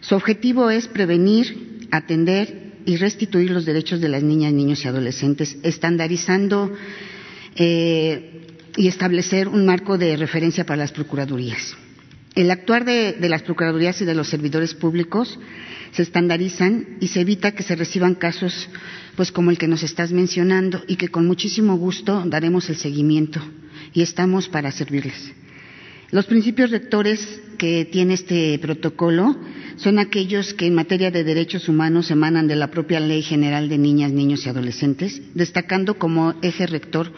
Su 0.00 0.14
objetivo 0.14 0.70
es 0.70 0.86
prevenir, 0.86 1.86
atender 1.90 2.72
y 2.86 2.96
restituir 2.96 3.50
los 3.50 3.64
derechos 3.66 4.00
de 4.00 4.08
las 4.08 4.22
niñas, 4.22 4.52
niños 4.52 4.84
y 4.84 4.88
adolescentes, 4.88 5.56
estandarizando 5.62 6.72
eh, 7.56 8.46
y 8.76 8.88
establecer 8.88 9.48
un 9.48 9.66
marco 9.66 9.98
de 9.98 10.16
referencia 10.16 10.64
para 10.64 10.78
las 10.78 10.92
procuradurías. 10.92 11.76
El 12.34 12.50
actuar 12.50 12.84
de, 12.84 13.12
de 13.12 13.28
las 13.28 13.42
procuradurías 13.42 14.00
y 14.00 14.04
de 14.04 14.14
los 14.14 14.28
servidores 14.28 14.74
públicos 14.74 15.38
se 15.92 16.02
estandarizan 16.02 16.96
y 17.00 17.08
se 17.08 17.20
evita 17.20 17.52
que 17.52 17.64
se 17.64 17.74
reciban 17.76 18.14
casos 18.14 18.68
pues 19.16 19.32
como 19.32 19.50
el 19.50 19.58
que 19.58 19.68
nos 19.68 19.82
estás 19.82 20.12
mencionando 20.12 20.82
y 20.86 20.96
que 20.96 21.08
con 21.08 21.26
muchísimo 21.26 21.76
gusto 21.76 22.22
daremos 22.26 22.70
el 22.70 22.76
seguimiento 22.76 23.40
y 23.92 24.02
estamos 24.02 24.48
para 24.48 24.70
servirles. 24.70 25.32
Los 26.12 26.26
principios 26.26 26.70
rectores 26.70 27.40
que 27.56 27.84
tiene 27.84 28.14
este 28.14 28.58
protocolo 28.58 29.36
son 29.76 30.00
aquellos 30.00 30.54
que 30.54 30.66
en 30.66 30.74
materia 30.74 31.12
de 31.12 31.22
derechos 31.22 31.68
humanos 31.68 32.10
emanan 32.10 32.48
de 32.48 32.56
la 32.56 32.70
propia 32.70 32.98
Ley 32.98 33.22
General 33.22 33.68
de 33.68 33.78
Niñas, 33.78 34.10
Niños 34.10 34.44
y 34.44 34.48
Adolescentes, 34.48 35.22
destacando 35.34 35.98
como 35.98 36.34
eje 36.42 36.66
rector, 36.66 37.12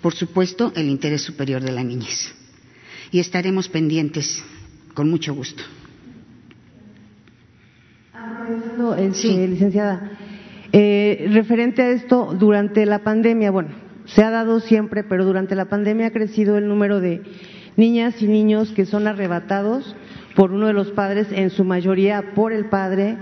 por 0.00 0.14
supuesto, 0.14 0.72
el 0.74 0.88
interés 0.88 1.20
superior 1.20 1.62
de 1.62 1.72
la 1.72 1.84
niñez. 1.84 2.32
Y 3.12 3.18
estaremos 3.18 3.68
pendientes 3.68 4.42
con 4.94 5.10
mucho 5.10 5.34
gusto. 5.34 5.62
Este, 8.98 9.48
licenciada, 9.48 10.12
eh, 10.72 11.28
referente 11.32 11.82
a 11.82 11.90
esto, 11.90 12.34
durante 12.38 12.86
la 12.86 13.00
pandemia, 13.00 13.50
bueno, 13.50 13.70
se 14.06 14.24
ha 14.24 14.30
dado 14.30 14.60
siempre, 14.60 15.04
pero 15.04 15.24
durante 15.24 15.54
la 15.54 15.66
pandemia 15.66 16.06
ha 16.06 16.10
crecido 16.10 16.56
el 16.56 16.66
número 16.66 17.00
de 17.00 17.22
niñas 17.76 18.20
y 18.20 18.26
niños 18.26 18.70
que 18.72 18.86
son 18.86 19.06
arrebatados 19.06 19.94
por 20.34 20.52
uno 20.52 20.66
de 20.66 20.72
los 20.72 20.90
padres, 20.90 21.28
en 21.32 21.50
su 21.50 21.64
mayoría 21.64 22.34
por 22.34 22.52
el 22.52 22.66
padre. 22.66 23.16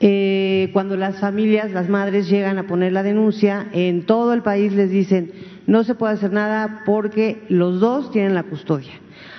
Eh, 0.00 0.70
cuando 0.72 0.96
las 0.96 1.20
familias, 1.20 1.70
las 1.70 1.88
madres 1.88 2.28
llegan 2.28 2.58
a 2.58 2.66
poner 2.66 2.92
la 2.92 3.02
denuncia, 3.02 3.68
en 3.72 4.04
todo 4.04 4.32
el 4.32 4.42
país 4.42 4.72
les 4.72 4.90
dicen 4.90 5.32
no 5.66 5.84
se 5.84 5.94
puede 5.94 6.14
hacer 6.14 6.32
nada 6.32 6.82
porque 6.84 7.42
los 7.48 7.80
dos 7.80 8.10
tienen 8.10 8.34
la 8.34 8.42
custodia. 8.42 8.92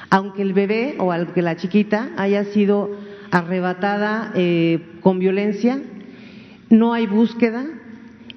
Aunque 0.09 0.41
el 0.41 0.53
bebé 0.53 0.95
o 0.99 1.11
aunque 1.11 1.41
la 1.41 1.55
chiquita 1.55 2.11
haya 2.17 2.45
sido 2.45 2.91
arrebatada 3.31 4.31
eh, 4.35 4.79
con 5.01 5.19
violencia, 5.19 5.81
no 6.69 6.93
hay 6.93 7.07
búsqueda 7.07 7.65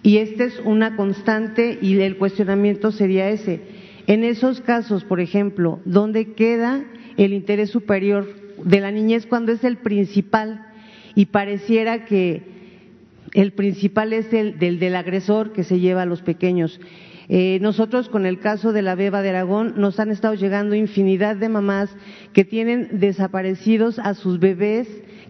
y 0.02 0.18
esta 0.18 0.44
es 0.44 0.60
una 0.64 0.96
constante 0.96 1.78
y 1.80 2.00
el 2.00 2.16
cuestionamiento 2.16 2.92
sería 2.92 3.28
ese. 3.28 3.60
En 4.06 4.22
esos 4.22 4.60
casos, 4.60 5.04
por 5.04 5.20
ejemplo, 5.20 5.80
¿dónde 5.84 6.34
queda 6.34 6.84
el 7.16 7.32
interés 7.32 7.70
superior 7.70 8.28
de 8.62 8.80
la 8.80 8.92
niñez 8.92 9.26
cuando 9.26 9.52
es 9.52 9.64
el 9.64 9.78
principal 9.78 10.66
y 11.14 11.26
pareciera 11.26 12.04
que 12.04 12.42
el 13.32 13.52
principal 13.52 14.12
es 14.12 14.32
el 14.32 14.58
del, 14.58 14.78
del 14.78 14.94
agresor 14.94 15.52
que 15.52 15.64
se 15.64 15.80
lleva 15.80 16.02
a 16.02 16.06
los 16.06 16.22
pequeños? 16.22 16.80
Eh, 17.28 17.58
nosotros 17.60 18.08
con 18.08 18.24
el 18.24 18.38
caso 18.38 18.72
de 18.72 18.82
la 18.82 18.94
Beba 18.94 19.22
de 19.22 19.30
Aragón 19.30 19.74
nos 19.76 19.98
han 19.98 20.12
estado 20.12 20.34
llegando 20.34 20.76
infinidad 20.76 21.34
de 21.34 21.48
mamás 21.48 21.90
que 22.32 22.44
tienen 22.44 23.00
desaparecidos 23.00 23.98
a 23.98 24.14
sus 24.14 24.38
bebés 24.38 24.86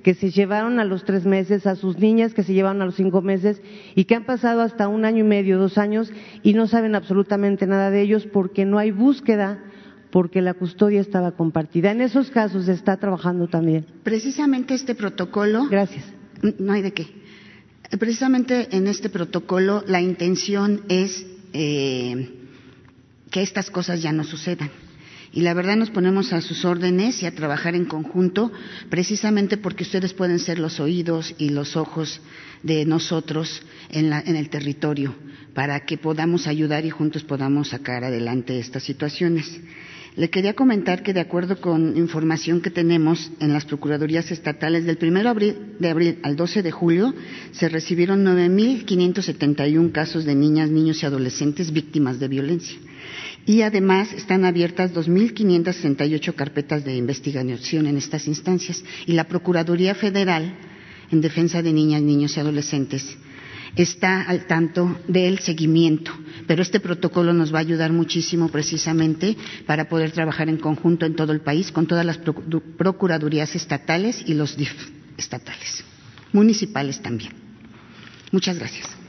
que 0.07 0.15
se 0.15 0.31
llevaron 0.31 0.79
a 0.79 0.85
los 0.85 1.05
tres 1.05 1.27
meses, 1.27 1.67
a 1.67 1.75
sus 1.75 1.99
niñas 1.99 2.33
que 2.33 2.45
se 2.45 2.55
llevaron 2.55 2.81
a 2.81 2.85
los 2.85 2.95
cinco 2.95 3.23
meses 3.23 3.61
y 3.97 4.05
que 4.05 4.15
han 4.15 4.25
pasado 4.25 4.61
hasta 4.61 4.87
un 4.87 5.05
año 5.05 5.25
y 5.25 5.27
medio, 5.27 5.59
dos 5.59 5.79
años 5.79 6.13
y 6.45 6.53
no 6.53 6.69
saben 6.69 6.95
absolutamente 6.95 7.67
nada 7.67 7.91
de 7.91 8.03
ellos 8.03 8.25
porque 8.33 8.65
no 8.65 8.79
hay 8.79 8.93
búsqueda 8.93 9.65
porque 10.13 10.43
la 10.43 10.55
custodia 10.55 11.01
estaba 11.01 11.33
compartida. 11.33 11.91
En 11.91 12.03
esos 12.03 12.31
casos 12.31 12.67
se 12.67 12.73
está 12.75 12.99
trabajando 12.99 13.49
también. 13.49 13.85
Precisamente 14.05 14.75
este 14.75 14.95
protocolo. 14.95 15.67
Gracias. 15.69 16.05
No 16.61 16.73
hay 16.73 16.83
de 16.83 16.93
qué. 16.93 17.09
Precisamente 17.99 18.77
en 18.77 18.87
este 18.87 19.09
protocolo 19.09 19.83
la 19.89 20.01
intención 20.01 20.83
es 20.89 21.27
eh, 21.53 22.31
que 23.33 23.43
estas 23.43 23.73
cosas 23.73 24.01
ya 24.01 24.13
no 24.13 24.23
sucedan. 24.23 24.71
Y 25.37 25.43
la 25.43 25.53
verdad 25.53 25.77
nos 25.77 25.91
ponemos 25.91 26.33
a 26.33 26.41
sus 26.41 26.65
órdenes 26.65 27.23
y 27.23 27.27
a 27.27 27.35
trabajar 27.35 27.75
en 27.75 27.85
conjunto, 27.85 28.51
precisamente 28.89 29.59
porque 29.59 29.83
ustedes 29.83 30.15
pueden 30.15 30.39
ser 30.39 30.59
los 30.59 30.81
oídos 30.81 31.35
y 31.37 31.51
los 31.51 31.77
ojos 31.77 32.23
de 32.63 32.87
nosotros 32.87 33.61
en, 33.91 34.15
en 34.15 34.35
el 34.35 34.49
territorio, 34.49 35.15
para 35.53 35.81
que 35.81 35.99
podamos 35.99 36.47
ayudar 36.47 36.87
y 36.87 36.91
juntos 36.91 37.23
podamos 37.23 37.69
sacar 37.69 38.03
adelante 38.03 38.59
estas 38.59 38.85
situaciones. 38.85 39.61
Le 40.17 40.31
quería 40.31 40.55
comentar 40.55 41.03
que 41.03 41.13
de 41.13 41.21
acuerdo 41.21 41.61
con 41.61 41.99
información 41.99 42.63
que 42.63 42.71
tenemos 42.71 43.31
en 43.39 43.53
las 43.53 43.67
Procuradurías 43.67 44.31
Estatales, 44.31 44.87
del 44.87 44.97
1 44.99 45.35
de 45.79 45.91
abril 45.91 46.19
al 46.23 46.37
12 46.37 46.63
de 46.63 46.71
julio 46.71 47.13
se 47.53 47.69
recibieron 47.69 48.25
9.571 48.25 49.93
casos 49.93 50.25
de 50.25 50.35
niñas, 50.35 50.71
niños 50.71 51.03
y 51.03 51.05
adolescentes 51.05 51.71
víctimas 51.71 52.19
de 52.19 52.29
violencia. 52.29 52.79
Y 53.47 53.63
además 53.63 54.13
están 54.13 54.45
abiertas 54.45 54.93
2.568 54.93 56.35
carpetas 56.35 56.85
de 56.85 56.97
investigación 56.97 57.87
en 57.87 57.97
estas 57.97 58.27
instancias. 58.27 58.83
Y 59.07 59.13
la 59.13 59.25
Procuraduría 59.29 59.95
Federal 59.95 60.57
en 61.13 61.21
Defensa 61.21 61.63
de 61.63 61.73
Niñas, 61.73 62.03
Niños 62.03 62.37
y 62.37 62.41
Adolescentes 62.41 63.17
está 63.77 64.23
al 64.23 64.47
tanto 64.47 65.01
del 65.07 65.39
seguimiento. 65.39 66.11
Pero 66.47 66.63
este 66.63 66.81
protocolo 66.81 67.33
nos 67.33 67.53
va 67.53 67.59
a 67.59 67.61
ayudar 67.61 67.93
muchísimo 67.93 68.49
precisamente 68.49 69.37
para 69.67 69.89
poder 69.89 70.11
trabajar 70.11 70.49
en 70.49 70.57
conjunto 70.57 71.07
en 71.07 71.15
todo 71.15 71.33
el 71.33 71.41
país 71.41 71.71
con 71.71 71.87
todas 71.87 72.05
las 72.05 72.19
procuradurías 72.19 73.55
estatales 73.55 74.23
y 74.27 74.35
los 74.35 74.57
DIF 74.57 74.73
estatales, 75.17 75.85
municipales 76.33 77.01
también. 77.01 77.33
Muchas 78.33 78.59
gracias. 78.59 79.06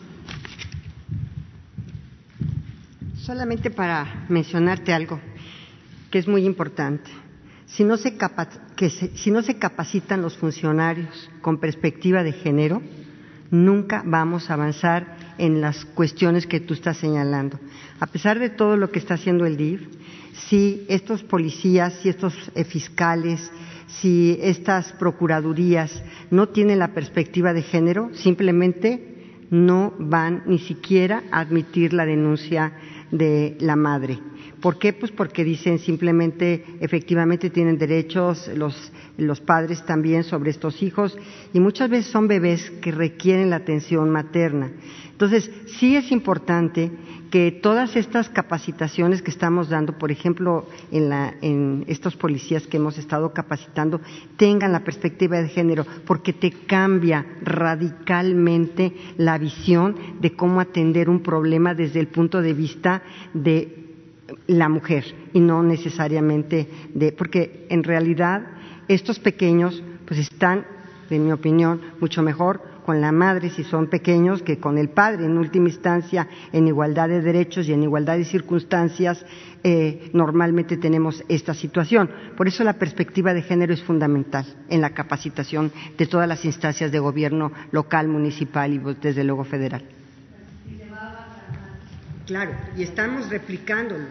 Solamente 3.27 3.71
para 3.71 4.25
mencionarte 4.29 4.93
algo 4.93 5.19
que 6.09 6.17
es 6.17 6.29
muy 6.29 6.45
importante. 6.45 7.11
Si 7.65 7.83
no 7.83 7.97
se, 7.97 8.15
si 9.15 9.31
no 9.31 9.41
se 9.41 9.57
capacitan 9.57 10.21
los 10.21 10.37
funcionarios 10.37 11.29
con 11.41 11.57
perspectiva 11.59 12.23
de 12.23 12.31
género, 12.31 12.81
nunca 13.51 14.01
vamos 14.05 14.49
a 14.49 14.53
avanzar 14.53 15.17
en 15.37 15.59
las 15.59 15.83
cuestiones 15.83 16.47
que 16.47 16.61
tú 16.61 16.73
estás 16.73 16.95
señalando. 16.99 17.59
A 17.99 18.07
pesar 18.07 18.39
de 18.39 18.49
todo 18.49 18.77
lo 18.77 18.91
que 18.91 18.99
está 18.99 19.15
haciendo 19.15 19.45
el 19.45 19.57
DIF, 19.57 19.81
si 20.47 20.85
estos 20.87 21.21
policías, 21.23 21.95
si 21.95 22.07
estos 22.07 22.33
eh, 22.55 22.63
fiscales, 22.63 23.51
si 23.87 24.39
estas 24.41 24.93
procuradurías 24.93 26.01
no 26.31 26.47
tienen 26.47 26.79
la 26.79 26.93
perspectiva 26.93 27.51
de 27.51 27.63
género, 27.63 28.09
simplemente 28.13 29.17
no 29.49 29.93
van 29.99 30.43
ni 30.45 30.59
siquiera 30.59 31.23
a 31.31 31.41
admitir 31.41 31.91
la 31.93 32.05
denuncia 32.05 32.71
de 33.11 33.57
la 33.59 33.75
madre. 33.75 34.19
¿Por 34.61 34.79
qué? 34.79 34.93
Pues 34.93 35.11
porque 35.11 35.43
dicen 35.43 35.77
simplemente, 35.79 36.63
efectivamente 36.79 37.49
tienen 37.49 37.77
derechos 37.77 38.49
los, 38.55 38.91
los 39.17 39.39
padres 39.39 39.85
también 39.85 40.23
sobre 40.23 40.49
estos 40.49 40.81
hijos 40.81 41.17
y 41.53 41.59
muchas 41.59 41.89
veces 41.89 42.11
son 42.11 42.27
bebés 42.27 42.71
que 42.81 42.91
requieren 42.91 43.51
la 43.51 43.57
atención 43.57 44.09
materna. 44.09 44.71
Entonces, 45.11 45.49
sí 45.79 45.95
es 45.95 46.11
importante 46.11 46.91
que 47.29 47.51
todas 47.51 47.95
estas 47.95 48.29
capacitaciones 48.29 49.21
que 49.21 49.31
estamos 49.31 49.69
dando, 49.69 49.97
por 49.97 50.11
ejemplo, 50.11 50.65
en, 50.91 51.09
la, 51.09 51.33
en, 51.41 51.83
estos 51.87 52.15
policías 52.15 52.67
que 52.67 52.77
hemos 52.77 52.97
estado 52.97 53.33
capacitando, 53.33 54.01
tengan 54.37 54.71
la 54.71 54.83
perspectiva 54.83 55.41
de 55.41 55.49
género, 55.49 55.85
porque 56.05 56.33
te 56.33 56.51
cambia 56.51 57.25
radicalmente 57.41 58.93
la 59.17 59.37
visión 59.37 59.95
de 60.21 60.33
cómo 60.33 60.59
atender 60.59 61.09
un 61.09 61.21
problema 61.21 61.73
desde 61.73 61.99
el 61.99 62.07
punto 62.07 62.41
de 62.41 62.53
vista 62.53 63.01
de 63.33 63.85
la 64.47 64.69
mujer 64.69 65.05
y 65.33 65.39
no 65.39 65.63
necesariamente 65.63 66.67
de, 66.93 67.11
porque 67.11 67.65
en 67.69 67.83
realidad 67.83 68.45
estos 68.87 69.19
pequeños 69.19 69.81
pues 70.05 70.19
están, 70.19 70.65
en 71.09 71.25
mi 71.25 71.31
opinión, 71.31 71.81
mucho 71.99 72.21
mejor 72.21 72.76
con 72.88 73.02
la 73.02 73.12
madre 73.12 73.50
si 73.50 73.65
son 73.65 73.88
pequeños 73.88 74.41
que 74.41 74.60
con 74.60 74.78
el 74.78 74.88
padre, 74.88 75.26
en 75.26 75.38
última 75.38 75.67
instancia, 75.67 76.26
en 76.54 76.69
igualdad 76.69 77.10
de 77.10 77.19
derechos 77.19 77.67
y 77.67 77.73
en 77.73 77.84
igualdad 77.84 78.15
de 78.15 78.23
circunstancias, 78.23 79.26
eh, 79.62 80.10
normalmente 80.13 80.78
tenemos 80.78 81.21
esta 81.28 81.54
situación. 81.54 82.10
Por 82.38 82.47
eso 82.47 82.63
la 82.63 82.80
perspectiva 82.80 83.34
de 83.34 83.41
género 83.41 83.73
es 83.73 83.84
fundamental 83.84 84.45
en 84.69 84.80
la 84.80 84.91
capacitación 84.91 85.69
de 85.97 86.06
todas 86.06 86.30
las 86.30 86.45
instancias 86.45 86.89
de 86.89 87.00
gobierno 87.00 87.52
local, 87.71 88.08
municipal 88.08 88.71
y 88.71 88.80
pues, 88.80 89.02
desde 89.02 89.26
luego 89.26 89.43
federal. 89.43 89.84
Claro, 92.26 92.52
y 92.78 92.84
estamos 92.84 93.30
replicándolo 93.30 94.06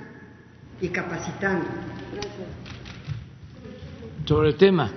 y 0.83 0.89
capacitando. 0.89 1.65
Sobre 4.27 4.51
el 4.51 4.57
tema. 4.57 4.91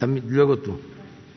Luego 0.00 0.58
tú. 0.58 0.78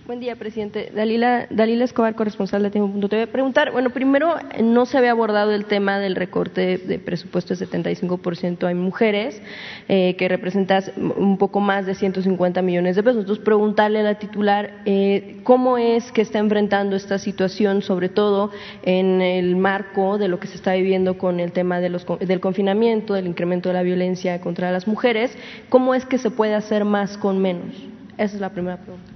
Buen 0.09 0.21
día, 0.21 0.35
presidente. 0.35 0.91
Dalila, 0.91 1.83
Escobar, 1.83 2.15
corresponsal 2.15 2.63
de 2.63 2.71
Tiempo. 2.71 3.07
Te 3.07 3.15
voy 3.15 3.25
a 3.25 3.31
preguntar, 3.31 3.71
bueno, 3.71 3.91
primero, 3.91 4.37
no 4.59 4.87
se 4.87 4.97
había 4.97 5.11
abordado 5.11 5.51
el 5.51 5.65
tema 5.65 5.99
del 5.99 6.15
recorte 6.15 6.79
de 6.79 6.97
presupuesto 6.97 7.53
de 7.53 7.67
75% 7.67 8.63
hay 8.65 8.73
mujeres, 8.73 9.39
eh, 9.87 10.15
que 10.15 10.27
representas 10.27 10.91
un 10.97 11.37
poco 11.37 11.59
más 11.59 11.85
de 11.85 11.93
150 11.93 12.63
millones 12.63 12.95
de 12.95 13.03
pesos. 13.03 13.19
Entonces, 13.19 13.45
preguntarle 13.45 13.99
a 13.99 14.01
la 14.01 14.15
titular 14.15 14.81
eh, 14.85 15.41
cómo 15.43 15.77
es 15.77 16.11
que 16.11 16.23
está 16.23 16.39
enfrentando 16.39 16.95
esta 16.95 17.19
situación, 17.19 17.83
sobre 17.83 18.09
todo 18.09 18.49
en 18.81 19.21
el 19.21 19.57
marco 19.57 20.17
de 20.17 20.27
lo 20.27 20.39
que 20.39 20.47
se 20.47 20.55
está 20.55 20.73
viviendo 20.73 21.19
con 21.19 21.39
el 21.39 21.51
tema 21.51 21.79
de 21.81 21.89
los, 21.89 22.07
del 22.19 22.39
confinamiento, 22.39 23.13
del 23.13 23.27
incremento 23.27 23.69
de 23.69 23.73
la 23.73 23.83
violencia 23.83 24.41
contra 24.41 24.71
las 24.71 24.87
mujeres, 24.87 25.37
cómo 25.69 25.93
es 25.93 26.03
que 26.07 26.17
se 26.17 26.31
puede 26.31 26.55
hacer 26.55 26.83
más 26.83 27.15
con 27.15 27.37
menos. 27.39 27.75
Esa 28.19 28.35
es 28.35 28.41
la 28.41 28.49
primera 28.49 28.75
pregunta. 28.75 29.13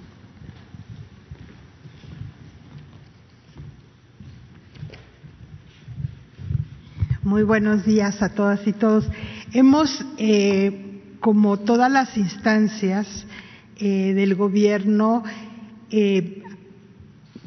Muy 7.22 7.44
buenos 7.44 7.86
días 7.86 8.22
a 8.22 8.30
todas 8.30 8.66
y 8.66 8.72
todos. 8.72 9.06
Hemos, 9.52 10.06
eh, 10.18 11.02
como 11.20 11.60
todas 11.60 11.92
las 11.92 12.16
instancias 12.16 13.28
eh, 13.76 14.14
del 14.14 14.36
gobierno, 14.36 15.26
eh, 15.92 16.42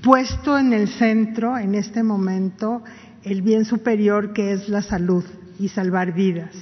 puesto 0.03 0.59
en 0.59 0.75
el 0.75 0.89
centro, 0.89 1.57
en 1.57 1.75
este 1.75 2.03
momento, 2.03 2.85
el 3.25 3.41
bien 3.41 3.65
superior 3.65 4.35
que 4.35 4.53
es 4.53 4.69
la 4.69 4.83
salud 4.83 5.25
y 5.59 5.69
salvar 5.69 6.13
vidas. 6.13 6.55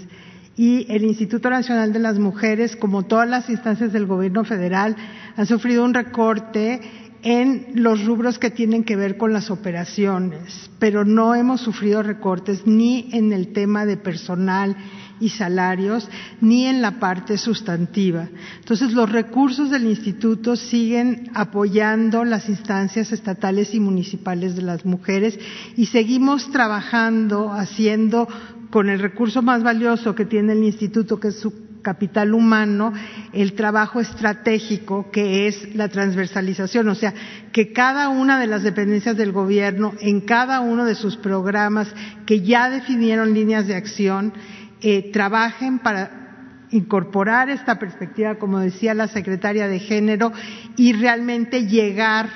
Y 0.56 0.86
el 0.88 1.04
Instituto 1.04 1.50
Nacional 1.50 1.92
de 1.92 1.98
las 1.98 2.18
Mujeres, 2.18 2.76
como 2.76 3.02
todas 3.02 3.28
las 3.28 3.50
instancias 3.50 3.92
del 3.92 4.06
gobierno 4.06 4.44
federal, 4.44 4.96
han 5.36 5.46
sufrido 5.46 5.84
un 5.84 5.94
recorte 5.94 6.80
en 7.24 7.68
los 7.74 8.04
rubros 8.04 8.38
que 8.38 8.50
tienen 8.50 8.84
que 8.84 8.96
ver 8.96 9.16
con 9.16 9.32
las 9.32 9.50
operaciones, 9.50 10.70
pero 10.78 11.06
no 11.06 11.34
hemos 11.34 11.62
sufrido 11.62 12.02
recortes 12.02 12.66
ni 12.66 13.08
en 13.12 13.32
el 13.32 13.54
tema 13.54 13.86
de 13.86 13.96
personal 13.96 14.76
y 15.20 15.30
salarios, 15.30 16.08
ni 16.42 16.66
en 16.66 16.82
la 16.82 17.00
parte 17.00 17.38
sustantiva. 17.38 18.28
Entonces, 18.58 18.92
los 18.92 19.10
recursos 19.10 19.70
del 19.70 19.84
instituto 19.84 20.54
siguen 20.54 21.30
apoyando 21.34 22.24
las 22.24 22.48
instancias 22.50 23.10
estatales 23.10 23.74
y 23.74 23.80
municipales 23.80 24.54
de 24.54 24.62
las 24.62 24.84
mujeres 24.84 25.38
y 25.76 25.86
seguimos 25.86 26.50
trabajando, 26.50 27.52
haciendo 27.52 28.28
con 28.74 28.90
el 28.90 28.98
recurso 28.98 29.40
más 29.40 29.62
valioso 29.62 30.16
que 30.16 30.24
tiene 30.24 30.52
el 30.52 30.64
instituto, 30.64 31.20
que 31.20 31.28
es 31.28 31.38
su 31.38 31.80
capital 31.80 32.34
humano, 32.34 32.92
el 33.32 33.52
trabajo 33.52 34.00
estratégico 34.00 35.12
que 35.12 35.46
es 35.46 35.76
la 35.76 35.88
transversalización, 35.88 36.88
o 36.88 36.96
sea, 36.96 37.14
que 37.52 37.72
cada 37.72 38.08
una 38.08 38.40
de 38.40 38.48
las 38.48 38.64
dependencias 38.64 39.16
del 39.16 39.30
gobierno, 39.30 39.92
en 40.00 40.22
cada 40.22 40.58
uno 40.58 40.84
de 40.84 40.96
sus 40.96 41.16
programas 41.16 41.86
que 42.26 42.40
ya 42.40 42.68
definieron 42.68 43.32
líneas 43.32 43.68
de 43.68 43.76
acción, 43.76 44.32
eh, 44.80 45.12
trabajen 45.12 45.78
para 45.78 46.66
incorporar 46.72 47.50
esta 47.50 47.78
perspectiva, 47.78 48.40
como 48.40 48.58
decía 48.58 48.92
la 48.92 49.06
secretaria 49.06 49.68
de 49.68 49.78
Género, 49.78 50.32
y 50.76 50.94
realmente 50.94 51.68
llegar 51.68 52.28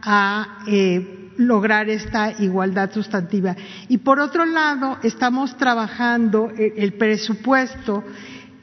a 0.00 0.62
eh, 0.68 1.21
lograr 1.36 1.88
esta 1.90 2.32
igualdad 2.40 2.92
sustantiva. 2.92 3.56
Y 3.88 3.98
por 3.98 4.20
otro 4.20 4.44
lado, 4.44 4.98
estamos 5.02 5.56
trabajando 5.56 6.50
eh, 6.50 6.74
el 6.76 6.94
presupuesto 6.94 8.04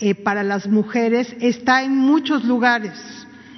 eh, 0.01 0.15
para 0.15 0.43
las 0.43 0.65
mujeres 0.67 1.35
está 1.41 1.83
en 1.83 1.97
muchos 1.97 2.45
lugares. 2.45 2.93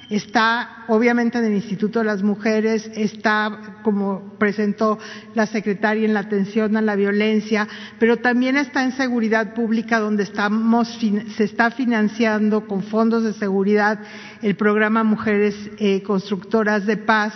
Está 0.09 0.83
obviamente 0.87 1.37
en 1.37 1.45
el 1.45 1.53
Instituto 1.53 1.99
de 1.99 2.05
las 2.05 2.23
Mujeres, 2.23 2.91
está, 2.95 3.77
como 3.83 4.33
presentó 4.39 4.97
la 5.35 5.45
secretaria, 5.45 6.03
en 6.03 6.13
la 6.13 6.21
atención 6.21 6.75
a 6.75 6.81
la 6.81 6.97
violencia, 6.97 7.67
pero 7.97 8.17
también 8.17 8.57
está 8.57 8.83
en 8.83 8.91
seguridad 8.91 9.53
pública, 9.53 9.99
donde 9.99 10.23
estamos, 10.23 10.99
se 11.37 11.43
está 11.43 11.71
financiando 11.71 12.67
con 12.67 12.83
fondos 12.83 13.23
de 13.23 13.33
seguridad 13.33 13.99
el 14.41 14.55
programa 14.55 15.03
Mujeres 15.03 15.55
eh, 15.77 16.01
Constructoras 16.01 16.85
de 16.85 16.97
Paz. 16.97 17.33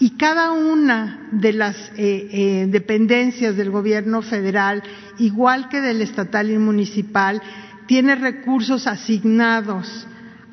Y 0.00 0.10
cada 0.10 0.52
una 0.52 1.28
de 1.32 1.52
las 1.52 1.76
eh, 1.96 2.66
dependencias 2.70 3.56
del 3.56 3.70
gobierno 3.70 4.22
federal, 4.22 4.82
igual 5.18 5.68
que 5.68 5.80
del 5.80 6.02
estatal 6.02 6.50
y 6.50 6.58
municipal, 6.58 7.42
tiene 7.86 8.14
recursos 8.14 8.86
asignados 8.86 10.06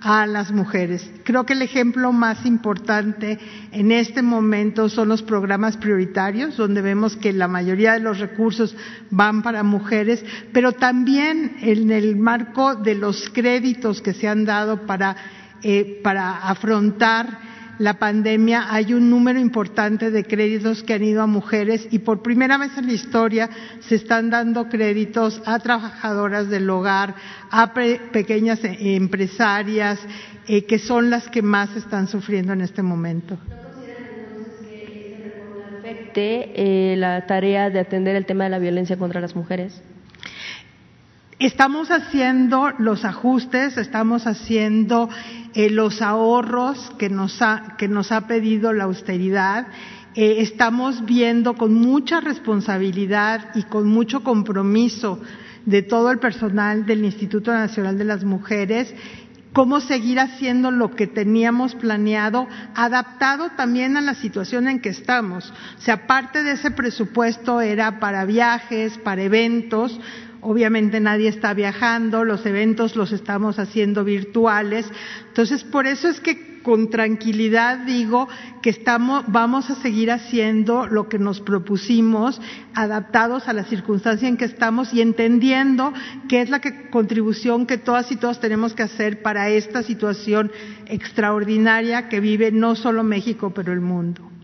a 0.05 0.27
las 0.27 0.51
mujeres. 0.51 1.09
Creo 1.23 1.45
que 1.45 1.53
el 1.53 1.63
ejemplo 1.63 2.11
más 2.11 2.45
importante 2.45 3.39
en 3.71 3.91
este 3.91 4.21
momento 4.21 4.87
son 4.87 5.09
los 5.09 5.23
programas 5.23 5.77
prioritarios, 5.77 6.57
donde 6.57 6.81
vemos 6.81 7.15
que 7.15 7.33
la 7.33 7.47
mayoría 7.47 7.93
de 7.93 8.01
los 8.01 8.19
recursos 8.19 8.75
van 9.09 9.41
para 9.41 9.63
mujeres, 9.63 10.23
pero 10.53 10.73
también 10.73 11.57
en 11.59 11.91
el 11.91 12.15
marco 12.17 12.75
de 12.75 12.95
los 12.95 13.29
créditos 13.31 14.01
que 14.01 14.13
se 14.13 14.27
han 14.27 14.45
dado 14.45 14.85
para, 14.85 15.15
eh, 15.63 15.99
para 16.03 16.49
afrontar 16.49 17.55
la 17.80 17.95
pandemia 17.95 18.73
hay 18.73 18.93
un 18.93 19.09
número 19.09 19.39
importante 19.39 20.11
de 20.11 20.23
créditos 20.23 20.84
que 20.84 20.93
han 20.93 21.03
ido 21.03 21.21
a 21.21 21.28
mujeres 21.28 21.88
y 21.91 21.99
por 21.99 22.21
primera 22.21 22.57
vez 22.57 22.78
en 22.78 22.88
la 22.88 22.93
historia 22.93 23.49
se 23.82 23.95
están 23.95 24.30
dando 24.30 24.69
créditos 24.69 25.41
a 25.45 25.59
trabajadoras 25.59 26.49
del 26.49 26.69
hogar, 26.69 27.15
a 27.51 27.73
pequeñas 27.73 28.63
e-, 28.63 28.95
empresarias, 28.95 29.99
eh, 30.47 30.65
que 30.65 30.80
son 30.80 31.09
las 31.09 31.28
que 31.30 31.41
más 31.41 31.76
están 31.76 32.07
sufriendo 32.07 32.53
en 32.53 32.61
este 32.61 32.82
momento. 32.82 33.38
afecte 35.80 36.51
eh, 36.55 36.95
la 36.97 37.28
tarea 37.28 37.69
de 37.69 37.80
atender 37.80 38.15
el 38.15 38.26
tema 38.26 38.45
de 38.45 38.49
la 38.49 38.59
violencia 38.59 38.97
contra 38.97 39.21
las 39.21 39.36
mujeres? 39.36 39.82
Estamos 41.38 41.91
haciendo 41.91 42.71
los 42.77 43.03
ajustes, 43.03 43.77
estamos 43.77 44.25
haciendo 44.25 45.09
eh, 45.53 45.69
los 45.69 46.01
ahorros 46.01 46.93
que 46.97 47.09
nos, 47.09 47.41
ha, 47.41 47.75
que 47.77 47.89
nos 47.89 48.13
ha 48.13 48.25
pedido 48.25 48.71
la 48.71 48.86
austeridad. 48.86 49.67
Eh, 50.15 50.38
estamos 50.39 51.03
viendo 51.03 51.55
con 51.55 51.73
mucha 51.73 52.21
responsabilidad 52.21 53.49
y 53.53 53.63
con 53.63 53.86
mucho 53.86 54.23
compromiso 54.23 55.19
de 55.65 55.81
todo 55.81 56.09
el 56.09 56.19
personal 56.19 56.86
del 56.86 57.03
Instituto 57.03 57.51
Nacional 57.51 57.97
de 57.97 58.05
las 58.05 58.23
Mujeres 58.23 58.95
cómo 59.55 59.79
seguir 59.79 60.19
haciendo 60.19 60.69
lo 60.69 60.91
que 60.91 61.07
teníamos 61.07 61.75
planeado, 61.75 62.45
adaptado 62.75 63.51
también 63.51 63.95
a 63.95 64.01
la 64.01 64.13
situación 64.13 64.67
en 64.67 64.81
que 64.81 64.89
estamos. 64.89 65.49
O 65.77 65.81
sea, 65.81 66.07
parte 66.07 66.43
de 66.43 66.51
ese 66.51 66.71
presupuesto 66.71 67.61
era 67.61 68.01
para 68.01 68.25
viajes, 68.25 68.97
para 68.97 69.23
eventos, 69.23 69.97
obviamente 70.45 70.99
nadie 70.99 71.27
está 71.27 71.53
viajando, 71.53 72.23
los 72.23 72.45
eventos 72.45 72.95
los 72.95 73.11
estamos 73.11 73.57
haciendo 73.57 74.03
virtuales. 74.03 74.85
Entonces, 75.27 75.63
por 75.63 75.87
eso 75.87 76.07
es 76.07 76.19
que 76.19 76.61
con 76.61 76.89
tranquilidad 76.89 77.79
digo 77.85 78.27
que 78.61 78.69
estamos, 78.69 79.23
vamos 79.27 79.69
a 79.69 79.75
seguir 79.75 80.11
haciendo 80.11 80.87
lo 80.87 81.09
que 81.09 81.19
nos 81.19 81.41
propusimos, 81.41 82.41
adaptados 82.73 83.47
a 83.47 83.53
la 83.53 83.65
circunstancia 83.65 84.27
en 84.27 84.37
que 84.37 84.45
estamos 84.45 84.93
y 84.93 85.01
entendiendo 85.01 85.93
que 86.27 86.41
es 86.41 86.49
la 86.49 86.61
contribución 86.89 87.65
que 87.65 87.77
todas 87.77 88.11
y 88.11 88.15
todos 88.15 88.39
tenemos 88.39 88.73
que 88.73 88.83
hacer 88.83 89.21
para 89.21 89.49
esta 89.49 89.83
situación 89.83 90.51
extraordinaria 90.87 92.09
que 92.09 92.19
vive 92.19 92.51
no 92.51 92.75
solo 92.75 93.03
México, 93.03 93.51
pero 93.53 93.71
el 93.71 93.81
mundo. 93.81 94.34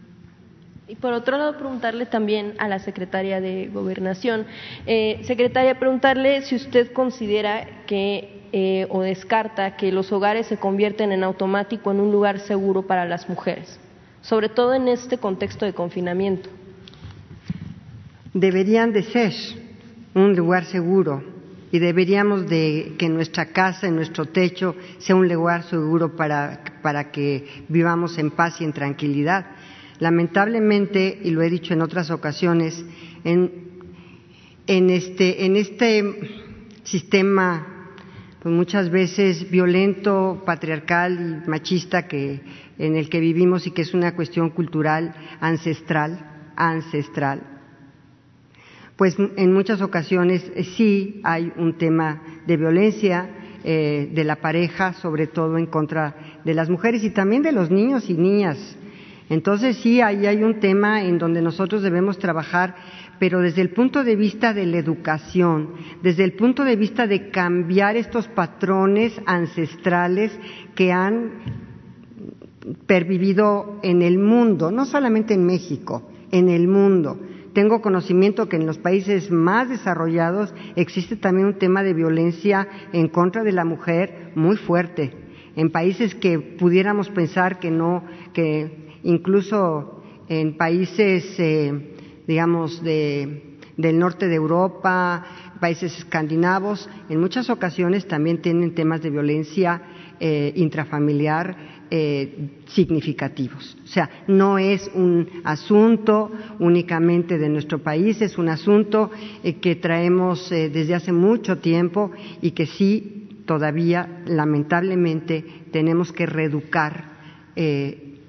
Y 0.91 0.95
por 0.95 1.13
otro 1.13 1.37
lado, 1.37 1.55
preguntarle 1.55 2.05
también 2.05 2.53
a 2.57 2.67
la 2.67 2.77
secretaria 2.79 3.39
de 3.39 3.69
Gobernación. 3.73 4.45
Eh, 4.85 5.21
secretaria, 5.23 5.79
preguntarle 5.79 6.41
si 6.41 6.55
usted 6.55 6.91
considera 6.91 7.85
que 7.87 8.41
eh, 8.51 8.87
o 8.89 8.99
descarta 8.99 9.77
que 9.77 9.93
los 9.93 10.11
hogares 10.11 10.47
se 10.47 10.57
convierten 10.57 11.13
en 11.13 11.23
automático 11.23 11.91
en 11.91 12.01
un 12.01 12.11
lugar 12.11 12.39
seguro 12.39 12.81
para 12.81 13.05
las 13.05 13.29
mujeres, 13.29 13.79
sobre 14.21 14.49
todo 14.49 14.73
en 14.73 14.89
este 14.89 15.17
contexto 15.17 15.63
de 15.65 15.71
confinamiento. 15.71 16.49
Deberían 18.33 18.91
de 18.91 19.03
ser 19.03 19.31
un 20.13 20.35
lugar 20.35 20.65
seguro 20.65 21.23
y 21.71 21.79
deberíamos 21.79 22.49
de 22.49 22.95
que 22.99 23.07
nuestra 23.07 23.45
casa, 23.45 23.89
nuestro 23.89 24.25
techo, 24.25 24.75
sea 24.97 25.15
un 25.15 25.29
lugar 25.29 25.63
seguro 25.63 26.17
para, 26.17 26.59
para 26.81 27.11
que 27.11 27.63
vivamos 27.69 28.17
en 28.17 28.29
paz 28.29 28.59
y 28.59 28.65
en 28.65 28.73
tranquilidad 28.73 29.45
Lamentablemente, 30.01 31.19
y 31.23 31.29
lo 31.29 31.43
he 31.43 31.49
dicho 31.51 31.75
en 31.75 31.81
otras 31.83 32.09
ocasiones, 32.09 32.83
en, 33.23 34.89
este, 34.89 35.45
este, 35.59 36.03
sistema 36.83 37.67
pues 38.41 38.55
muchas 38.55 38.89
veces 38.89 39.51
violento, 39.51 40.41
patriarcal 40.43 41.43
y 41.45 41.47
machista 41.47 42.07
que, 42.07 42.41
en 42.79 42.95
el 42.95 43.09
que 43.09 43.19
vivimos 43.19 43.67
y 43.67 43.71
que 43.71 43.83
es 43.83 43.93
una 43.93 44.15
cuestión 44.15 44.49
cultural 44.49 45.13
ancestral, 45.39 46.49
ancestral, 46.55 47.43
pues 48.95 49.17
en 49.19 49.53
muchas 49.53 49.83
ocasiones 49.83 50.51
eh, 50.55 50.63
sí 50.63 51.21
hay 51.23 51.53
un 51.57 51.77
tema 51.77 52.23
de 52.47 52.57
violencia 52.57 53.29
eh, 53.63 54.09
de 54.11 54.23
la 54.23 54.37
pareja, 54.37 54.93
sobre 54.93 55.27
todo 55.27 55.59
en 55.59 55.67
contra 55.67 56.39
de 56.43 56.55
las 56.55 56.71
mujeres 56.71 57.03
y 57.03 57.11
también 57.11 57.43
de 57.43 57.51
los 57.51 57.69
niños 57.69 58.09
y 58.09 58.15
niñas 58.15 58.77
entonces 59.31 59.77
sí, 59.77 60.01
ahí 60.01 60.25
hay 60.25 60.43
un 60.43 60.59
tema 60.59 61.05
en 61.05 61.17
donde 61.17 61.41
nosotros 61.41 61.81
debemos 61.81 62.19
trabajar, 62.19 62.75
pero 63.17 63.39
desde 63.39 63.61
el 63.61 63.69
punto 63.69 64.03
de 64.03 64.17
vista 64.17 64.53
de 64.53 64.65
la 64.65 64.77
educación, 64.77 65.69
desde 66.03 66.25
el 66.25 66.33
punto 66.33 66.65
de 66.65 66.75
vista 66.75 67.07
de 67.07 67.29
cambiar 67.29 67.95
estos 67.95 68.27
patrones 68.27 69.13
ancestrales 69.25 70.37
que 70.75 70.91
han 70.91 71.31
pervivido 72.85 73.79
en 73.83 74.01
el 74.01 74.19
mundo, 74.19 74.69
no 74.69 74.83
solamente 74.83 75.33
en 75.33 75.45
México, 75.45 76.11
en 76.29 76.49
el 76.49 76.67
mundo. 76.67 77.17
Tengo 77.53 77.81
conocimiento 77.81 78.49
que 78.49 78.57
en 78.57 78.65
los 78.65 78.79
países 78.79 79.31
más 79.31 79.69
desarrollados 79.69 80.53
existe 80.75 81.15
también 81.15 81.47
un 81.47 81.57
tema 81.57 81.83
de 81.83 81.93
violencia 81.93 82.67
en 82.91 83.07
contra 83.07 83.43
de 83.45 83.53
la 83.53 83.63
mujer 83.63 84.33
muy 84.35 84.57
fuerte. 84.57 85.13
En 85.55 85.71
países 85.71 86.15
que 86.15 86.37
pudiéramos 86.37 87.09
pensar 87.09 87.59
que 87.59 87.71
no, 87.71 88.03
que 88.33 88.90
incluso 89.03 90.03
en 90.27 90.55
países, 90.57 91.35
eh, 91.39 91.95
digamos, 92.27 92.81
de 92.83 93.47
del 93.77 93.97
norte 93.97 94.27
de 94.27 94.35
Europa, 94.35 95.25
países 95.59 95.97
escandinavos, 95.97 96.89
en 97.09 97.19
muchas 97.19 97.49
ocasiones 97.49 98.07
también 98.07 98.41
tienen 98.41 98.75
temas 98.75 99.01
de 99.01 99.09
violencia 99.09 99.81
eh, 100.19 100.53
intrafamiliar 100.55 101.81
eh, 101.89 102.61
significativos. 102.67 103.77
O 103.83 103.87
sea, 103.87 104.09
no 104.27 104.57
es 104.57 104.89
un 104.93 105.27
asunto 105.43 106.31
únicamente 106.59 107.37
de 107.37 107.49
nuestro 107.49 107.79
país, 107.79 108.21
es 108.21 108.37
un 108.37 108.49
asunto 108.49 109.09
que 109.61 109.75
traemos 109.75 110.49
desde 110.49 110.93
hace 110.95 111.11
mucho 111.11 111.57
tiempo 111.57 112.11
y 112.41 112.51
que 112.51 112.65
sí 112.65 113.43
todavía, 113.45 114.21
lamentablemente, 114.25 115.43
tenemos 115.71 116.11
que 116.13 116.25
reeducar 116.27 117.11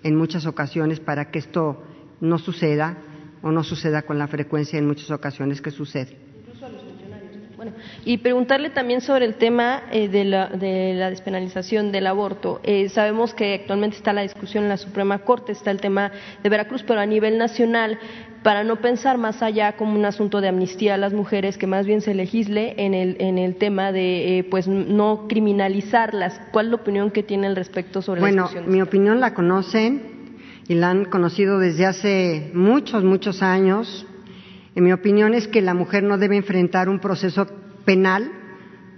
en 0.03 0.17
muchas 0.17 0.47
ocasiones 0.47 1.01
para 1.01 1.31
que 1.31 1.39
esto 1.39 1.83
no 2.21 2.39
suceda 2.39 2.99
o 3.43 3.51
no 3.51 3.65
suceda 3.65 4.03
con 4.03 4.19
la 4.19 4.29
frecuencia 4.29 4.79
en 4.79 4.87
muchas 4.87 5.11
ocasiones 5.11 5.61
que 5.61 5.71
sucede. 5.71 6.17
Bueno, 7.57 7.77
y 8.05 8.19
preguntarle 8.19 8.71
también 8.71 9.01
sobre 9.01 9.25
el 9.25 9.37
tema 9.37 9.85
eh, 9.93 10.09
de, 10.09 10.25
la, 10.25 10.49
de, 10.49 10.95
la, 10.95 11.11
despenalización 11.11 11.93
del 11.93 12.09
aborto. 12.09 12.61
Eh, 12.65 12.89
sabemos 12.89 13.35
que 13.35 13.55
actualmente 13.55 13.97
está 13.97 14.13
la 14.13 14.23
discusión 14.23 14.65
en 14.65 14.71
la 14.71 14.77
Suprema 14.77 15.21
Corte, 15.21 15.53
está 15.53 15.71
el 15.71 15.81
tema 15.81 16.11
de 16.43 16.49
Veracruz, 16.49 16.83
pero 16.83 16.99
a 16.99 17.07
nivel 17.07 17.39
nacional, 17.39 18.01
para 18.43 18.65
no 18.65 18.77
pensar 18.77 19.19
más 19.19 19.43
allá 19.43 19.77
como 19.77 19.95
un 19.95 20.05
asunto 20.05 20.41
de 20.41 20.49
amnistía 20.49 20.95
a 20.95 20.99
las 20.99 21.13
mujeres, 21.13 21.59
que 21.59 21.67
más 21.67 21.87
bien 21.87 22.01
se 22.01 22.15
legisle 22.15 22.75
en 22.77 22.95
el, 22.95 23.17
en 23.21 23.39
el 23.39 23.57
tema 23.57 23.93
de 23.93 24.39
eh, 24.39 24.45
pues 24.45 24.67
no 24.67 25.27
criminalizarlas. 25.29 26.41
¿Cuál 26.53 26.67
es 26.67 26.71
la 26.71 26.77
opinión 26.77 27.11
que 27.11 27.23
tiene 27.23 27.47
al 27.47 27.57
respecto 27.57 28.03
sobre 28.03 28.21
bueno? 28.21 28.49
Bueno, 28.53 28.69
mi 28.69 28.83
opinión 28.83 29.21
la 29.21 29.35
conocen 29.35 30.37
y 30.69 30.75
la 30.75 30.91
han 30.91 31.05
conocido 31.05 31.59
desde 31.59 31.87
hace 31.87 32.51
muchos, 32.55 33.05
muchos 33.05 33.43
años. 33.43 34.07
En 34.75 34.85
mi 34.85 34.93
opinión 34.93 35.35
es 35.35 35.49
que 35.49 35.61
la 35.61 35.75
mujer 35.75 36.03
no 36.03 36.19
debe 36.19 36.37
enfrentar 36.37 36.89
un 36.89 36.99
proceso 36.99 37.47
penal 37.85 38.31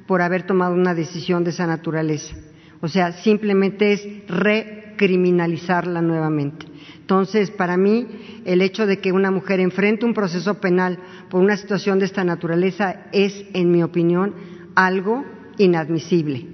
por 0.06 0.22
haber 0.22 0.46
tomado 0.46 0.74
una 0.74 0.94
decisión 0.94 1.44
de 1.44 1.50
esa 1.50 1.66
naturaleza. 1.66 2.36
O 2.80 2.88
sea, 2.88 3.12
simplemente 3.12 3.92
es 3.92 4.06
recriminalizarla 4.28 6.02
nuevamente. 6.02 6.66
Entonces, 7.04 7.50
para 7.50 7.76
mí, 7.76 8.06
el 8.46 8.62
hecho 8.62 8.86
de 8.86 8.98
que 8.98 9.12
una 9.12 9.30
mujer 9.30 9.60
enfrente 9.60 10.06
un 10.06 10.14
proceso 10.14 10.54
penal 10.54 10.98
por 11.28 11.42
una 11.42 11.58
situación 11.58 11.98
de 11.98 12.06
esta 12.06 12.24
naturaleza 12.24 12.96
es, 13.12 13.44
en 13.52 13.70
mi 13.70 13.82
opinión, 13.82 14.34
algo 14.74 15.22
inadmisible. 15.58 16.46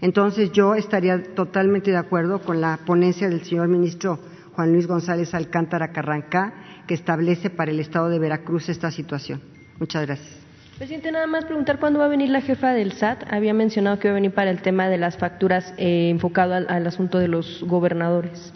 Entonces, 0.00 0.50
yo 0.52 0.74
estaría 0.74 1.22
totalmente 1.34 1.90
de 1.90 1.98
acuerdo 1.98 2.40
con 2.40 2.62
la 2.62 2.78
ponencia 2.86 3.28
del 3.28 3.44
señor 3.44 3.68
ministro 3.68 4.18
Juan 4.54 4.72
Luis 4.72 4.86
González 4.86 5.34
Alcántara 5.34 5.92
Carrancá, 5.92 6.54
que 6.86 6.94
establece 6.94 7.50
para 7.50 7.70
el 7.70 7.78
Estado 7.78 8.08
de 8.08 8.18
Veracruz 8.18 8.70
esta 8.70 8.90
situación. 8.90 9.42
Muchas 9.78 10.06
gracias. 10.06 10.38
Presidente, 10.78 11.12
nada 11.12 11.26
más 11.26 11.44
preguntar 11.44 11.78
cuándo 11.78 11.98
va 11.98 12.06
a 12.06 12.08
venir 12.08 12.30
la 12.30 12.40
jefa 12.40 12.72
del 12.72 12.92
SAT. 12.92 13.30
Había 13.30 13.52
mencionado 13.52 13.98
que 13.98 14.08
iba 14.08 14.12
a 14.12 14.14
venir 14.14 14.32
para 14.32 14.50
el 14.50 14.62
tema 14.62 14.88
de 14.88 14.96
las 14.96 15.18
facturas 15.18 15.74
eh, 15.76 16.08
enfocado 16.08 16.54
al, 16.54 16.86
asunto 16.86 17.18
de 17.18 17.28
los 17.28 17.62
gobernadores. 17.64 18.54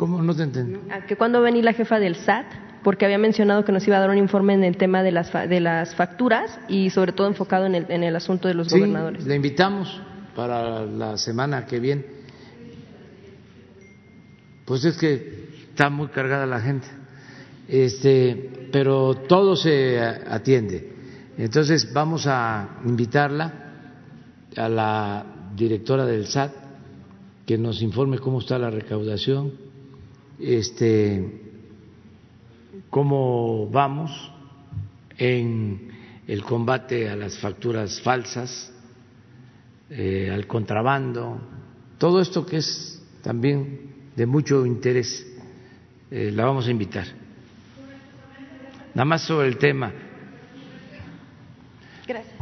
¿Cómo? 0.00 0.22
No 0.22 0.34
te 0.34 0.44
entiendo. 0.44 0.80
que 1.06 1.16
cuándo 1.16 1.40
va 1.40 1.48
a 1.48 1.50
venir 1.50 1.62
la 1.62 1.74
jefa 1.74 2.00
del 2.00 2.16
SAT, 2.16 2.46
porque 2.82 3.04
había 3.04 3.18
mencionado 3.18 3.66
que 3.66 3.72
nos 3.72 3.86
iba 3.86 3.98
a 3.98 4.00
dar 4.00 4.08
un 4.08 4.16
informe 4.16 4.54
en 4.54 4.64
el 4.64 4.78
tema 4.78 5.02
de 5.02 5.12
las, 5.12 5.30
de 5.30 5.60
las 5.60 5.94
facturas 5.94 6.58
y 6.68 6.88
sobre 6.88 7.12
todo 7.12 7.26
enfocado 7.26 7.66
en 7.66 7.74
el, 7.74 7.86
en 7.90 8.02
el 8.02 8.16
asunto 8.16 8.48
de 8.48 8.54
los 8.54 8.68
sí, 8.68 8.78
gobernadores. 8.78 9.26
Le 9.26 9.36
invitamos 9.36 10.00
para 10.34 10.86
la 10.86 11.18
semana 11.18 11.66
que 11.66 11.78
viene 11.78 12.20
pues 14.70 14.84
es 14.84 14.96
que 14.96 15.48
está 15.68 15.90
muy 15.90 16.06
cargada 16.08 16.46
la 16.46 16.60
gente, 16.60 16.86
este, 17.66 18.68
pero 18.70 19.16
todo 19.16 19.56
se 19.56 19.98
atiende. 19.98 20.92
Entonces 21.36 21.92
vamos 21.92 22.28
a 22.28 22.78
invitarla 22.86 23.52
a 24.56 24.68
la 24.68 25.26
directora 25.56 26.06
del 26.06 26.26
SAT 26.26 26.52
que 27.44 27.58
nos 27.58 27.82
informe 27.82 28.20
cómo 28.20 28.38
está 28.38 28.60
la 28.60 28.70
recaudación, 28.70 29.54
este, 30.40 31.40
cómo 32.88 33.68
vamos 33.70 34.32
en 35.16 35.90
el 36.26 36.42
combate 36.42 37.08
a 37.08 37.16
las 37.16 37.38
facturas 37.38 38.00
falsas, 38.00 38.72
eh, 39.90 40.30
al 40.32 40.46
contrabando, 40.46 41.40
todo 41.98 42.20
esto 42.20 42.46
que 42.46 42.58
es 42.58 43.02
también 43.22 43.90
de 44.16 44.26
mucho 44.26 44.64
interés. 44.64 45.26
Eh, 46.10 46.30
la 46.32 46.44
vamos 46.44 46.66
a 46.66 46.70
invitar. 46.70 47.06
Nada 48.94 49.04
más 49.04 49.22
sobre 49.22 49.48
el 49.48 49.58
tema. 49.58 49.92
Gracias. 52.06 52.34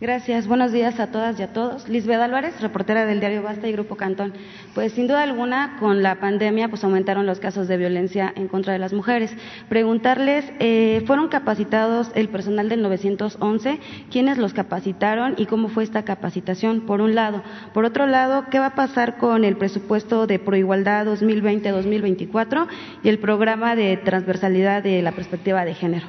Gracias. 0.00 0.46
Buenos 0.46 0.70
días 0.70 1.00
a 1.00 1.08
todas 1.08 1.40
y 1.40 1.42
a 1.42 1.52
todos. 1.52 1.88
Lisbeth 1.88 2.20
Álvarez, 2.20 2.60
reportera 2.60 3.04
del 3.04 3.18
diario 3.18 3.42
Basta 3.42 3.66
y 3.66 3.72
Grupo 3.72 3.96
Cantón. 3.96 4.32
Pues 4.72 4.92
sin 4.92 5.08
duda 5.08 5.24
alguna, 5.24 5.76
con 5.80 6.04
la 6.04 6.20
pandemia, 6.20 6.68
pues 6.68 6.84
aumentaron 6.84 7.26
los 7.26 7.40
casos 7.40 7.66
de 7.66 7.76
violencia 7.76 8.32
en 8.36 8.46
contra 8.46 8.72
de 8.72 8.78
las 8.78 8.92
mujeres. 8.92 9.34
Preguntarles, 9.68 10.44
eh, 10.60 11.02
¿fueron 11.04 11.26
capacitados 11.26 12.12
el 12.14 12.28
personal 12.28 12.68
del 12.68 12.80
911? 12.80 13.80
¿Quiénes 14.08 14.38
los 14.38 14.54
capacitaron 14.54 15.34
y 15.36 15.46
cómo 15.46 15.68
fue 15.68 15.82
esta 15.82 16.04
capacitación? 16.04 16.82
Por 16.82 17.00
un 17.00 17.16
lado. 17.16 17.42
Por 17.74 17.84
otro 17.84 18.06
lado, 18.06 18.44
¿qué 18.52 18.60
va 18.60 18.66
a 18.66 18.74
pasar 18.76 19.16
con 19.16 19.44
el 19.44 19.56
presupuesto 19.56 20.28
de 20.28 20.38
Proigualdad 20.38 21.06
2020-2024 21.06 22.68
y 23.02 23.08
el 23.08 23.18
programa 23.18 23.74
de 23.74 23.96
transversalidad 23.96 24.80
de 24.80 25.02
la 25.02 25.10
perspectiva 25.10 25.64
de 25.64 25.74
género? 25.74 26.06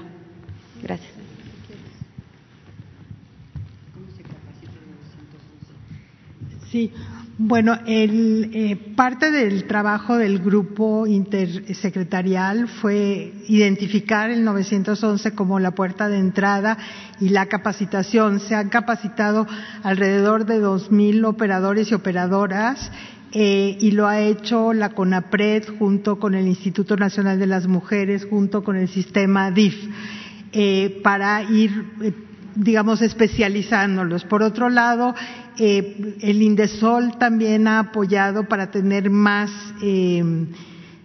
Gracias. 0.84 1.19
Sí, 6.72 6.92
bueno, 7.40 7.80
el, 7.88 8.52
eh, 8.54 8.76
parte 8.96 9.32
del 9.32 9.64
trabajo 9.64 10.18
del 10.18 10.40
grupo 10.40 11.08
intersecretarial 11.08 12.68
fue 12.68 13.34
identificar 13.48 14.30
el 14.30 14.44
911 14.44 15.32
como 15.32 15.60
la 15.60 15.72
puerta 15.72 16.10
de 16.10 16.20
entrada 16.20 16.78
y 17.20 17.30
la 17.30 17.48
capacitación. 17.48 18.40
Se 18.42 18.56
han 18.56 18.68
capacitado 18.70 19.48
alrededor 19.84 20.46
de 20.46 20.62
2.000 20.62 21.26
operadores 21.26 21.90
y 21.90 21.96
operadoras 21.96 22.92
eh, 23.32 23.78
y 23.80 23.92
lo 23.92 24.08
ha 24.08 24.20
hecho 24.20 24.74
la 24.74 24.90
CONAPRED 24.90 25.78
junto 25.80 26.20
con 26.20 26.36
el 26.36 26.46
Instituto 26.46 26.98
Nacional 26.98 27.40
de 27.40 27.48
las 27.48 27.68
Mujeres, 27.68 28.28
junto 28.30 28.64
con 28.64 28.76
el 28.76 28.90
sistema 28.90 29.50
DIF, 29.50 29.76
eh, 30.52 31.00
para 31.04 31.42
ir 31.44 32.29
digamos, 32.56 33.02
especializándolos. 33.02 34.26
Por 34.26 34.44
otro 34.44 34.70
lado, 34.70 35.16
eh, 35.58 36.16
el 36.22 36.42
Indesol 36.42 37.18
también 37.18 37.68
ha 37.68 37.80
apoyado 37.80 38.48
para 38.48 38.72
tener 38.72 39.10
más, 39.10 39.52
eh, 39.82 40.24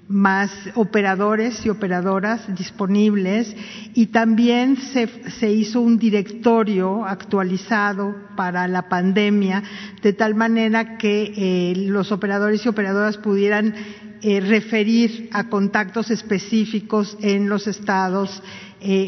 más 0.09 0.51
operadores 0.74 1.64
y 1.64 1.70
operadoras 1.70 2.55
disponibles 2.55 3.57
y 3.95 4.07
también 4.07 4.76
se, 4.76 5.09
se, 5.30 5.51
hizo 5.51 5.80
un 5.80 5.99
directorio 5.99 7.05
actualizado 7.05 8.14
para 8.36 8.68
la 8.68 8.88
pandemia 8.88 9.62
de 10.03 10.12
tal 10.12 10.34
manera 10.34 10.99
que 10.99 11.32
eh, 11.36 11.74
los 11.76 12.12
operadores 12.12 12.64
y 12.64 12.68
operadoras 12.68 13.16
pudieran 13.16 13.74
referir 14.22 15.28
a 15.32 15.51
contactos 15.51 16.11
específicos 16.11 17.18
en 17.20 17.51
los 17.51 17.66
estados 17.66 18.42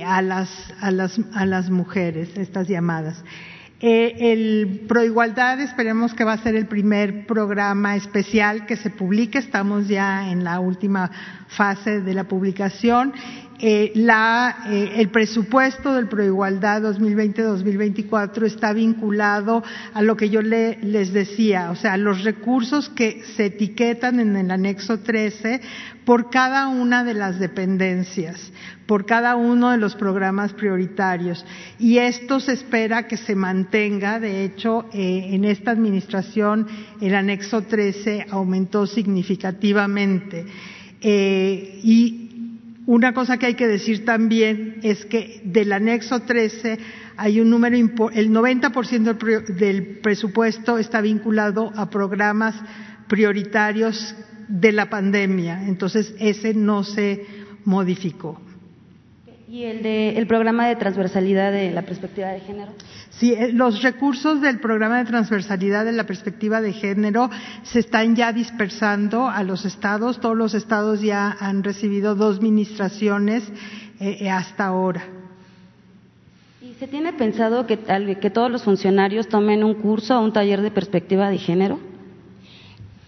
a, 0.04 0.22
las, 0.22 0.50
a, 0.80 0.90
las, 0.90 1.20
a 1.34 1.46
las 1.46 1.70
mujeres, 1.70 2.30
estas 2.36 2.68
llamadas. 2.68 3.22
Eh, 3.78 4.32
el 4.32 4.86
Proigualdad 4.88 5.60
esperemos 5.60 6.14
que 6.14 6.24
va 6.24 6.32
a 6.32 6.38
ser 6.38 6.56
el 6.56 6.66
primer 6.66 7.26
programa 7.26 7.94
especial 7.94 8.64
que 8.64 8.76
se 8.76 8.88
publique. 8.88 9.36
Estamos 9.36 9.86
ya 9.86 10.30
en 10.30 10.44
la 10.44 10.60
última 10.60 11.10
fase 11.48 12.00
de 12.00 12.14
la 12.14 12.24
publicación 12.24 13.12
eh, 13.58 13.92
la, 13.94 14.64
eh, 14.68 14.92
el 14.96 15.08
presupuesto 15.08 15.94
del 15.94 16.08
Proigualdad 16.08 16.82
2020-2024 16.82 18.44
está 18.44 18.72
vinculado 18.72 19.62
a 19.94 20.02
lo 20.02 20.16
que 20.16 20.28
yo 20.28 20.42
le, 20.42 20.78
les 20.82 21.12
decía, 21.12 21.70
o 21.70 21.76
sea, 21.76 21.96
los 21.96 22.22
recursos 22.24 22.88
que 22.90 23.22
se 23.36 23.46
etiquetan 23.46 24.20
en 24.20 24.36
el 24.36 24.50
anexo 24.50 25.00
13 25.00 25.60
por 26.04 26.30
cada 26.30 26.68
una 26.68 27.02
de 27.02 27.14
las 27.14 27.40
dependencias, 27.40 28.52
por 28.86 29.06
cada 29.06 29.34
uno 29.34 29.72
de 29.72 29.78
los 29.78 29.96
programas 29.96 30.52
prioritarios. 30.52 31.44
Y 31.80 31.98
esto 31.98 32.38
se 32.38 32.52
espera 32.52 33.08
que 33.08 33.16
se 33.16 33.34
mantenga. 33.34 34.20
De 34.20 34.44
hecho, 34.44 34.86
eh, 34.92 35.30
en 35.30 35.44
esta 35.44 35.72
administración 35.72 36.68
el 37.00 37.14
anexo 37.14 37.62
13 37.62 38.26
aumentó 38.30 38.86
significativamente. 38.86 40.46
Eh, 41.00 41.80
y 41.82 42.25
una 42.86 43.12
cosa 43.12 43.36
que 43.36 43.46
hay 43.46 43.54
que 43.54 43.66
decir 43.66 44.04
también 44.04 44.78
es 44.82 45.04
que 45.04 45.40
del 45.44 45.72
anexo 45.72 46.20
13 46.20 46.78
hay 47.16 47.40
un 47.40 47.50
número, 47.50 47.76
el 47.76 48.30
90% 48.30 49.54
del 49.54 49.98
presupuesto 49.98 50.78
está 50.78 51.00
vinculado 51.00 51.72
a 51.74 51.90
programas 51.90 52.54
prioritarios 53.08 54.14
de 54.48 54.70
la 54.72 54.88
pandemia, 54.88 55.66
entonces 55.66 56.14
ese 56.20 56.54
no 56.54 56.84
se 56.84 57.26
modificó. 57.64 58.40
¿Y 59.56 59.64
el, 59.64 59.82
de, 59.82 60.18
el 60.18 60.26
programa 60.26 60.68
de 60.68 60.76
transversalidad 60.76 61.50
de 61.50 61.70
la 61.70 61.80
perspectiva 61.80 62.28
de 62.28 62.40
género? 62.40 62.72
Sí, 63.08 63.32
eh, 63.32 63.52
los 63.54 63.82
recursos 63.82 64.42
del 64.42 64.60
programa 64.60 64.98
de 64.98 65.06
transversalidad 65.06 65.86
de 65.86 65.92
la 65.92 66.04
perspectiva 66.04 66.60
de 66.60 66.74
género 66.74 67.30
se 67.62 67.78
están 67.78 68.14
ya 68.16 68.34
dispersando 68.34 69.30
a 69.30 69.42
los 69.44 69.64
estados. 69.64 70.20
Todos 70.20 70.36
los 70.36 70.52
estados 70.52 71.00
ya 71.00 71.34
han 71.40 71.64
recibido 71.64 72.14
dos 72.14 72.42
ministraciones 72.42 73.44
eh, 73.98 74.18
eh, 74.20 74.28
hasta 74.28 74.66
ahora. 74.66 75.04
¿Y 76.60 76.74
se 76.74 76.86
tiene 76.86 77.14
pensado 77.14 77.66
que, 77.66 77.78
que 78.20 78.28
todos 78.28 78.50
los 78.50 78.62
funcionarios 78.62 79.26
tomen 79.26 79.64
un 79.64 79.72
curso 79.72 80.18
o 80.18 80.22
un 80.22 80.34
taller 80.34 80.60
de 80.60 80.70
perspectiva 80.70 81.30
de 81.30 81.38
género? 81.38 81.80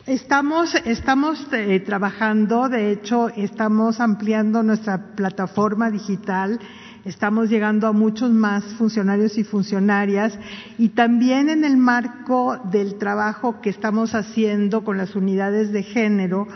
Estamos, 0.08 0.74
estamos 0.86 1.46
eh, 1.52 1.80
trabajando, 1.80 2.70
de 2.70 2.92
hecho, 2.92 3.28
estamos 3.28 4.00
ampliando 4.00 4.62
nuestra 4.62 5.14
plataforma 5.14 5.90
digital, 5.90 6.58
estamos 7.04 7.50
llegando 7.50 7.86
a 7.86 7.92
muchos 7.92 8.30
más 8.30 8.64
funcionarios 8.78 9.36
y 9.36 9.44
funcionarias. 9.44 10.38
Y 10.78 10.88
también 10.88 11.50
en 11.50 11.62
el 11.62 11.76
marco 11.76 12.58
del 12.72 12.94
trabajo 12.94 13.60
que 13.60 13.68
estamos 13.68 14.14
haciendo 14.14 14.82
con 14.82 14.96
las 14.96 15.14
unidades 15.14 15.72
de 15.72 15.82
género 15.82 16.48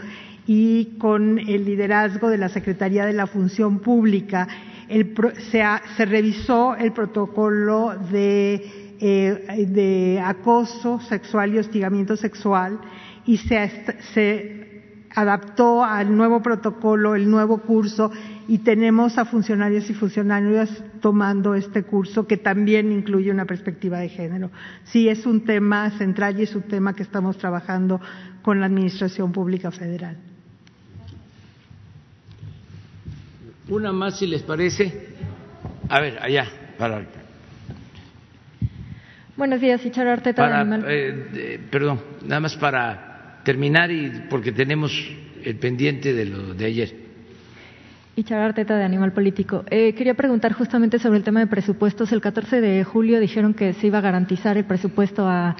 y 0.46 0.96
con 0.96 1.38
el 1.38 1.66
liderazgo 1.66 2.30
de 2.30 2.38
la 2.38 2.48
Secretaría 2.48 3.04
de 3.04 3.12
la 3.12 3.26
Función 3.26 3.80
Pública, 3.80 4.48
se, 4.88 5.62
se, 5.98 6.04
revisó 6.06 6.74
el 6.74 6.92
protocolo 6.92 7.92
eh, 8.14 9.66
de 9.68 10.22
acoso 10.24 11.00
sexual 11.00 11.54
y 11.54 11.58
hostigamiento 11.58 12.16
sexual 12.16 12.80
y 13.26 13.36
se, 13.38 14.82
adaptó 15.14 15.84
al 15.84 16.16
nuevo 16.16 16.40
protocolo, 16.42 17.14
el 17.14 17.30
nuevo 17.30 17.58
curso, 17.58 18.10
y 18.48 18.58
tenemos 18.58 19.18
a 19.18 19.24
funcionarios 19.24 19.88
y 19.90 19.94
funcionarias 19.94 20.70
tomando 21.00 21.54
este 21.54 21.82
curso 21.82 22.26
que 22.26 22.38
también 22.38 22.90
incluye 22.90 23.30
una 23.30 23.44
perspectiva 23.44 23.98
de 23.98 24.08
género. 24.08 24.50
Sí, 24.84 25.08
es 25.08 25.26
un 25.26 25.44
tema 25.44 25.90
central 25.90 26.40
y 26.40 26.44
es 26.44 26.54
un 26.54 26.62
tema 26.62 26.94
que 26.94 27.02
estamos 27.02 27.36
trabajando 27.36 28.00
con 28.42 28.58
la 28.60 28.66
Administración 28.66 29.32
Pública 29.32 29.70
Federal. 29.70 30.16
Una 33.68 33.92
más, 33.92 34.18
si 34.18 34.26
les 34.26 34.42
parece. 34.42 35.14
A 35.88 36.00
ver, 36.00 36.18
allá, 36.20 36.46
para. 36.78 37.06
Buenos 39.36 39.60
días, 39.60 39.84
Icharo 39.86 40.10
Arteta 40.10 40.42
para. 40.42 40.80
Eh, 40.86 41.60
perdón, 41.70 42.00
nada 42.22 42.40
más 42.40 42.56
para 42.56 43.11
terminar 43.44 43.90
y 43.90 44.10
porque 44.30 44.52
tenemos 44.52 44.92
el 45.44 45.56
pendiente 45.56 46.12
de 46.12 46.24
lo 46.26 46.54
de 46.54 46.64
ayer. 46.64 47.02
Y 48.14 48.30
Arteta 48.30 48.76
de 48.76 48.84
Animal 48.84 49.12
Político. 49.12 49.64
Eh, 49.70 49.94
quería 49.94 50.12
preguntar 50.12 50.52
justamente 50.52 50.98
sobre 50.98 51.16
el 51.16 51.24
tema 51.24 51.40
de 51.40 51.46
presupuestos. 51.46 52.12
El 52.12 52.20
14 52.20 52.60
de 52.60 52.84
julio 52.84 53.18
dijeron 53.20 53.54
que 53.54 53.72
se 53.72 53.86
iba 53.86 53.98
a 53.98 54.02
garantizar 54.02 54.58
el 54.58 54.66
presupuesto 54.66 55.26
a, 55.26 55.56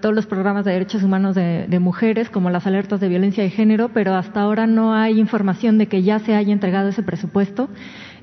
todos 0.00 0.14
los 0.14 0.26
programas 0.26 0.64
de 0.64 0.72
derechos 0.72 1.02
humanos 1.02 1.36
de, 1.36 1.66
de, 1.68 1.78
mujeres, 1.78 2.30
como 2.30 2.48
las 2.50 2.66
alertas 2.66 2.98
de 2.98 3.08
violencia 3.08 3.44
de 3.44 3.50
género, 3.50 3.90
pero 3.92 4.14
hasta 4.14 4.40
ahora 4.40 4.66
no 4.66 4.94
hay 4.94 5.20
información 5.20 5.76
de 5.76 5.86
que 5.86 6.02
ya 6.02 6.18
se 6.18 6.34
haya 6.34 6.52
entregado 6.52 6.88
ese 6.88 7.02
presupuesto. 7.02 7.68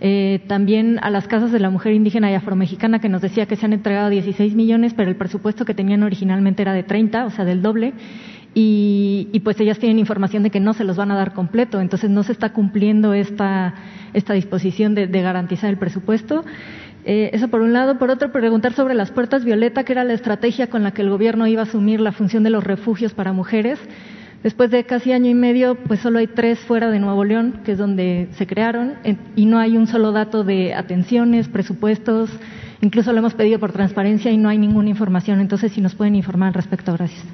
Eh, 0.02 0.44
también 0.48 1.00
a 1.02 1.10
las 1.10 1.28
casas 1.28 1.52
de 1.52 1.60
la 1.60 1.70
mujer 1.70 1.94
indígena 1.94 2.32
y 2.32 2.34
afromexicana, 2.34 3.00
que 3.00 3.08
nos 3.08 3.22
decía 3.22 3.46
que 3.46 3.56
se 3.56 3.66
han 3.66 3.74
entregado 3.74 4.10
16 4.10 4.56
millones, 4.56 4.94
pero 4.94 5.10
el 5.10 5.16
presupuesto 5.16 5.64
que 5.64 5.74
tenían 5.74 6.04
originalmente 6.04 6.64
era 6.64 6.74
de 6.74 6.84
30, 6.84 7.26
o 7.26 7.30
sea, 7.30 7.46
del 7.46 7.62
doble 7.62 7.94
y, 8.54 9.42
pues 9.44 9.60
ellas 9.60 9.80
tienen 9.80 10.00
información 10.00 10.44
de 10.44 10.50
que 10.50 10.60
no 10.60 10.74
se 10.74 10.84
los 10.84 10.98
van 10.98 11.12
a 11.12 11.16
dar 11.16 11.34
completo, 11.34 11.80
entonces 11.80 12.10
no 12.10 12.24
se 12.24 12.32
está 12.32 12.52
cumpliendo 12.52 13.14
esta, 13.14 13.76
esta 14.14 14.34
disposición 14.34 14.96
de, 14.96 15.08
garantizar 15.08 15.70
el 15.70 15.78
presupuesto. 15.78 16.44
Eh, 17.06 17.30
eso 17.34 17.48
por 17.48 17.62
un 17.62 17.74
lado. 17.74 17.98
Por 17.98 18.10
otro, 18.10 18.32
preguntar 18.32 18.74
sobre 18.74 18.94
las 18.94 19.12
puertas 19.12 19.46
violeta, 19.46 19.84
que 19.84 19.94
era 19.94 20.04
la 20.04 20.14
estrategia 20.14 20.68
con 20.68 20.84
la 20.84 20.92
que 20.92 21.02
el 21.02 21.10
gobierno 21.10 21.48
iba 21.48 21.62
a 21.62 21.66
asumir 21.66 22.02
la 22.02 22.12
función 22.12 22.44
de 22.44 22.50
los 22.50 22.64
refugios 22.64 23.14
para 23.14 23.34
mujeres. 23.34 23.80
Después 24.44 24.72
de 24.72 24.86
casi 24.86 25.12
año 25.12 25.30
y 25.30 25.34
medio, 25.34 25.76
pues 25.76 26.00
solo 26.00 26.20
hay 26.20 26.28
tres 26.28 26.60
fuera 26.60 26.90
de 26.90 27.00
Nuevo 27.00 27.26
León, 27.26 27.60
que 27.66 27.74
es 27.74 27.78
donde 27.78 28.30
se 28.38 28.48
crearon, 28.48 28.94
y 29.36 29.46
no 29.46 29.60
hay 29.60 29.76
un 29.76 29.86
solo 29.86 30.14
dato 30.14 30.46
de 30.46 30.74
atenciones, 30.74 31.50
presupuestos. 31.50 32.30
Incluso 32.82 33.12
lo 33.12 33.20
hemos 33.20 33.34
pedido 33.34 33.60
por 33.60 33.74
transparencia 33.74 34.32
y 34.32 34.38
no 34.38 34.48
hay 34.48 34.58
ninguna 34.58 34.90
información. 34.90 35.42
Entonces, 35.42 35.74
si 35.74 35.82
nos 35.82 35.96
pueden 35.96 36.16
informar 36.16 36.48
al 36.50 36.54
respecto, 36.54 36.94
gracias. 36.94 37.26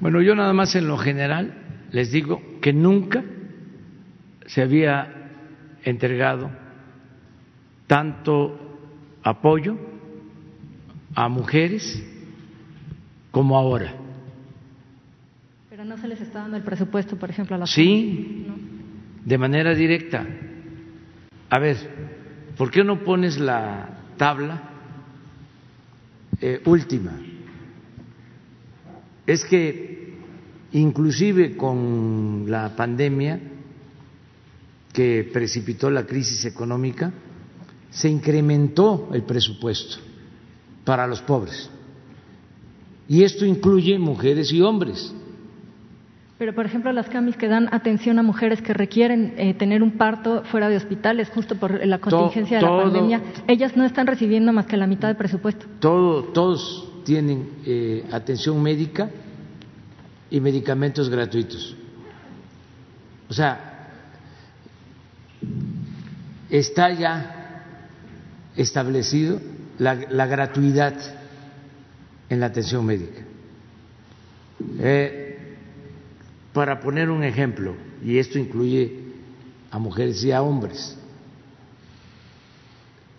Bueno, 0.00 0.22
yo 0.22 0.34
nada 0.34 0.52
más 0.52 0.74
en 0.74 0.88
lo 0.88 0.96
general 0.96 1.52
les 1.92 2.10
digo 2.10 2.40
que 2.60 2.72
nunca 2.72 3.22
se 4.46 4.62
había 4.62 5.12
entregado 5.84 6.50
tanto 7.86 8.78
apoyo 9.22 9.76
a 11.14 11.28
mujeres 11.28 12.02
como 13.30 13.58
ahora. 13.58 13.94
Pero 15.68 15.84
no 15.84 15.98
se 15.98 16.08
les 16.08 16.20
está 16.20 16.40
dando 16.40 16.56
el 16.56 16.62
presupuesto, 16.62 17.16
por 17.16 17.30
ejemplo, 17.30 17.56
a 17.56 17.58
las 17.58 17.70
Sí, 17.70 18.46
de 19.24 19.38
manera 19.38 19.74
directa. 19.74 20.26
A 21.50 21.58
ver, 21.58 21.76
¿por 22.56 22.70
qué 22.70 22.82
no 22.84 23.04
pones 23.04 23.38
la 23.38 23.88
tabla 24.16 24.62
eh, 26.40 26.62
última? 26.64 27.12
es 29.30 29.44
que 29.44 29.89
inclusive 30.72 31.56
con 31.56 32.44
la 32.48 32.74
pandemia 32.76 33.40
que 34.92 35.28
precipitó 35.32 35.90
la 35.90 36.06
crisis 36.06 36.44
económica, 36.44 37.12
se 37.90 38.08
incrementó 38.08 39.08
el 39.12 39.22
presupuesto 39.22 39.98
para 40.84 41.06
los 41.06 41.22
pobres. 41.22 41.70
Y 43.08 43.24
esto 43.24 43.44
incluye 43.44 43.98
mujeres 43.98 44.52
y 44.52 44.62
hombres. 44.62 45.14
Pero, 46.38 46.54
por 46.54 46.64
ejemplo, 46.64 46.90
las 46.92 47.08
CAMIS 47.08 47.36
que 47.36 47.48
dan 47.48 47.68
atención 47.74 48.18
a 48.18 48.22
mujeres 48.22 48.62
que 48.62 48.72
requieren 48.72 49.34
eh, 49.36 49.52
tener 49.54 49.82
un 49.82 49.98
parto 49.98 50.42
fuera 50.44 50.70
de 50.70 50.76
hospitales 50.76 51.28
justo 51.28 51.56
por 51.56 51.84
la 51.84 51.98
contingencia 51.98 52.58
de 52.58 52.62
la 52.62 52.82
pandemia, 52.82 53.22
ellas 53.46 53.76
no 53.76 53.84
están 53.84 54.06
recibiendo 54.06 54.52
más 54.52 54.64
que 54.64 54.78
la 54.78 54.86
mitad 54.86 55.08
del 55.08 55.18
presupuesto. 55.18 55.66
Todo, 55.80 56.24
todos 56.24 56.88
tienen 57.04 57.50
eh, 57.66 58.06
atención 58.10 58.62
médica 58.62 59.10
y 60.30 60.40
medicamentos 60.40 61.08
gratuitos. 61.08 61.74
O 63.28 63.32
sea, 63.32 63.88
está 66.48 66.92
ya 66.92 67.64
establecido 68.56 69.40
la, 69.78 69.94
gratuidad 70.26 70.94
en 72.28 72.40
la 72.40 72.46
atención 72.46 72.84
médica. 72.84 73.22
Eh, 74.78 75.56
para 76.52 76.80
poner 76.80 77.10
un 77.10 77.24
ejemplo, 77.24 77.74
y 78.04 78.18
esto 78.18 78.38
incluye 78.38 78.98
a 79.70 79.78
mujeres 79.78 80.22
y 80.24 80.32
a 80.32 80.42
hombres, 80.42 80.96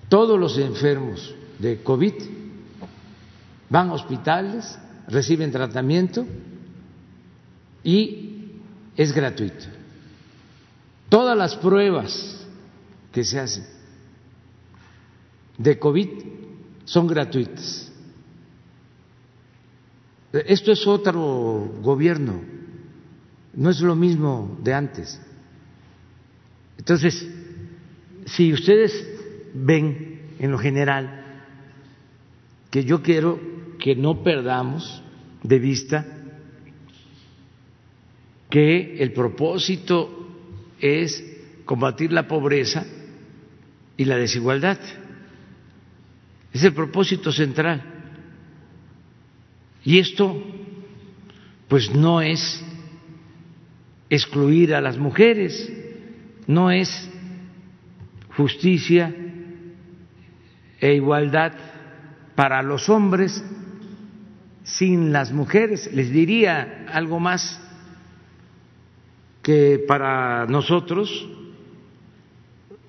todos 0.10 0.38
los 0.38 0.58
enfermos 0.58 1.34
de 1.60 1.82
COVID 1.82 2.14
van 3.70 3.90
a 3.90 3.94
hospitales, 3.94 4.78
reciben 5.08 5.52
tratamiento 5.52 6.26
y 7.84 8.52
es 8.96 9.14
gratuito. 9.14 9.66
Todas 11.10 11.38
las 11.38 11.56
pruebas 11.56 12.48
que 13.12 13.24
se 13.24 13.40
hacen 13.40 13.66
de 15.58 15.78
COVID 15.78 16.10
son 16.86 17.08
gratuitas. 17.08 17.92
Esto 20.32 20.72
es 20.72 20.88
otro 20.88 21.74
gobierno, 21.82 22.42
no 23.54 23.70
es 23.70 23.82
lo 23.82 23.96
mismo 23.96 24.58
de 24.64 24.74
antes. 24.74 25.20
Entonces, 26.78 27.28
si 28.26 28.54
ustedes 28.54 29.08
ven 29.54 30.36
en 30.40 30.52
lo 30.52 30.58
general 30.58 31.44
que 32.70 32.86
yo 32.86 33.04
quiero 33.04 33.40
que 33.78 33.96
no 33.96 34.24
perdamos 34.24 35.04
de 35.44 35.60
vista 35.60 36.06
que 38.52 38.98
el 39.02 39.14
propósito 39.14 40.28
es 40.80 41.24
combatir 41.66 42.12
la 42.12 42.28
pobreza 42.28 42.86
y 43.96 44.06
la 44.06 44.18
desigualdad. 44.18 44.78
Es 46.54 46.64
el 46.64 46.74
propósito 46.74 47.32
central. 47.32 47.82
Y 49.86 50.00
esto, 50.00 50.44
pues 51.70 51.96
no 51.96 52.22
es 52.22 52.64
excluir 54.10 54.76
a 54.76 54.82
las 54.82 54.98
mujeres, 54.98 55.72
no 56.46 56.72
es 56.72 57.10
justicia 58.36 59.16
e 60.82 60.94
igualdad 60.94 61.54
para 62.36 62.62
los 62.62 62.90
hombres 62.90 63.44
sin 64.64 65.14
las 65.14 65.32
mujeres. 65.32 65.90
Les 65.94 66.12
diría 66.12 66.86
algo 66.92 67.22
más 67.22 67.62
que 69.42 69.84
para 69.88 70.46
nosotros 70.46 71.28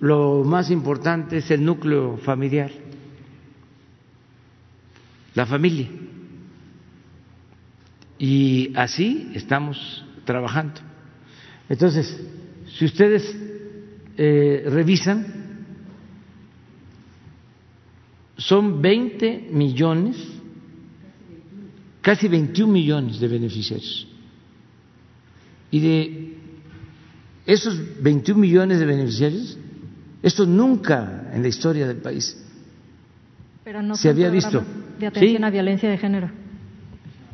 lo 0.01 0.43
más 0.45 0.71
importante 0.71 1.39
es 1.39 1.51
el 1.51 1.65
núcleo 1.65 2.19
familiar, 2.19 2.71
la 5.35 5.47
familia. 5.47 5.89
Y 8.19 8.73
así 8.77 9.31
estamos 9.35 10.05
trabajando. 10.25 10.81
Entonces, 11.69 12.21
si 12.79 12.85
ustedes 12.85 13.37
eh, 14.17 14.65
revisan, 14.67 15.43
son 18.37 18.83
20 18.83 19.49
millones, 19.53 20.17
casi 22.01 22.29
21 22.29 22.73
millones 22.73 23.21
de 23.21 23.29
beneficiarios. 23.29 24.09
Y 25.71 25.81
de 25.81 26.32
esos 27.47 28.03
21 28.03 28.41
millones 28.41 28.79
de 28.79 28.87
beneficiarios, 28.87 29.59
esto 30.23 30.47
nunca 30.47 31.31
en 31.33 31.43
la 31.43 31.49
historia 31.49 31.87
del 31.87 31.99
país 31.99 32.37
se 33.95 34.09
había 34.09 34.29
visto. 34.29 34.63
De 34.99 35.07
atención 35.07 35.45
a 35.45 35.51
violencia 35.51 35.89
de 35.89 35.99
género. 35.99 36.31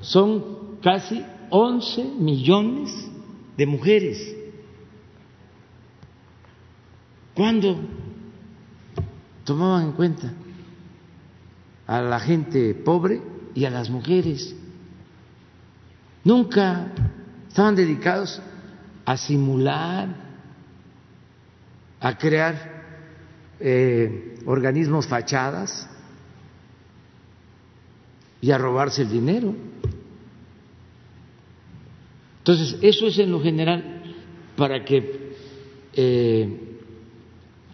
Son 0.00 0.78
casi 0.82 1.24
11 1.50 2.04
millones 2.18 2.90
de 3.56 3.66
mujeres. 3.66 4.36
¿Cuándo 7.34 7.78
tomaban 9.44 9.86
en 9.86 9.92
cuenta 9.92 10.32
a 11.86 12.00
la 12.00 12.20
gente 12.20 12.74
pobre 12.74 13.22
y 13.54 13.64
a 13.64 13.70
las 13.70 13.90
mujeres? 13.90 14.54
Nunca 16.24 16.92
estaban 17.48 17.74
dedicados 17.74 18.40
a 19.08 19.16
simular, 19.16 20.06
a 21.98 22.18
crear 22.18 22.84
eh, 23.58 24.34
organismos 24.44 25.06
fachadas 25.06 25.88
y 28.42 28.50
a 28.50 28.58
robarse 28.58 29.00
el 29.00 29.08
dinero. 29.10 29.54
Entonces, 32.40 32.76
eso 32.82 33.06
es 33.06 33.18
en 33.18 33.32
lo 33.32 33.40
general 33.40 34.02
para 34.58 34.84
que 34.84 35.32
eh, 35.94 36.76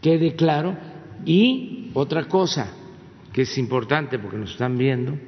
quede 0.01 0.37
claro. 0.37 0.77
Y 1.25 1.91
otra 1.95 2.29
cosa 2.29 2.69
que 3.33 3.43
es 3.43 3.59
importante 3.59 4.21
porque 4.21 4.37
nos 4.37 4.53
están 4.53 4.79
viendo, 4.79 5.19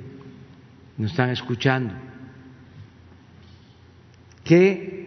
nos 0.99 1.11
están 1.11 1.31
escuchando, 1.31 1.95
que 4.45 5.06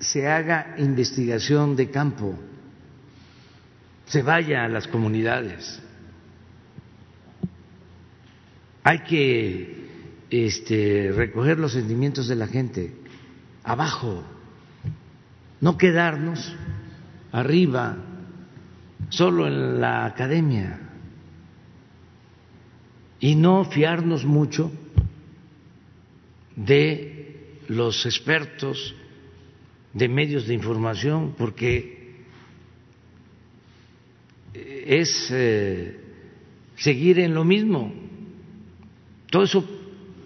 se 0.00 0.26
haga 0.26 0.74
investigación 0.78 1.76
de 1.76 1.90
campo, 1.90 2.34
se 4.06 4.22
vaya 4.22 4.64
a 4.64 4.68
las 4.68 4.88
comunidades. 4.88 5.80
Hay 8.82 9.00
que 9.00 9.88
este, 10.30 11.12
recoger 11.14 11.58
los 11.58 11.72
sentimientos 11.72 12.28
de 12.28 12.36
la 12.36 12.46
gente 12.46 12.94
abajo, 13.62 14.24
no 15.60 15.76
quedarnos 15.76 16.56
arriba, 17.30 17.98
solo 19.10 19.46
en 19.46 19.80
la 19.80 20.06
academia, 20.06 20.80
y 23.20 23.34
no 23.34 23.66
fiarnos 23.66 24.24
mucho 24.24 24.72
de 26.56 27.60
los 27.68 28.06
expertos 28.06 28.94
de 29.92 30.08
medios 30.08 30.46
de 30.46 30.54
información, 30.54 31.34
porque 31.36 32.00
es 34.54 35.30
eh, 35.30 36.00
seguir 36.76 37.18
en 37.18 37.34
lo 37.34 37.44
mismo. 37.44 37.92
Todo 39.30 39.44
eso 39.44 39.64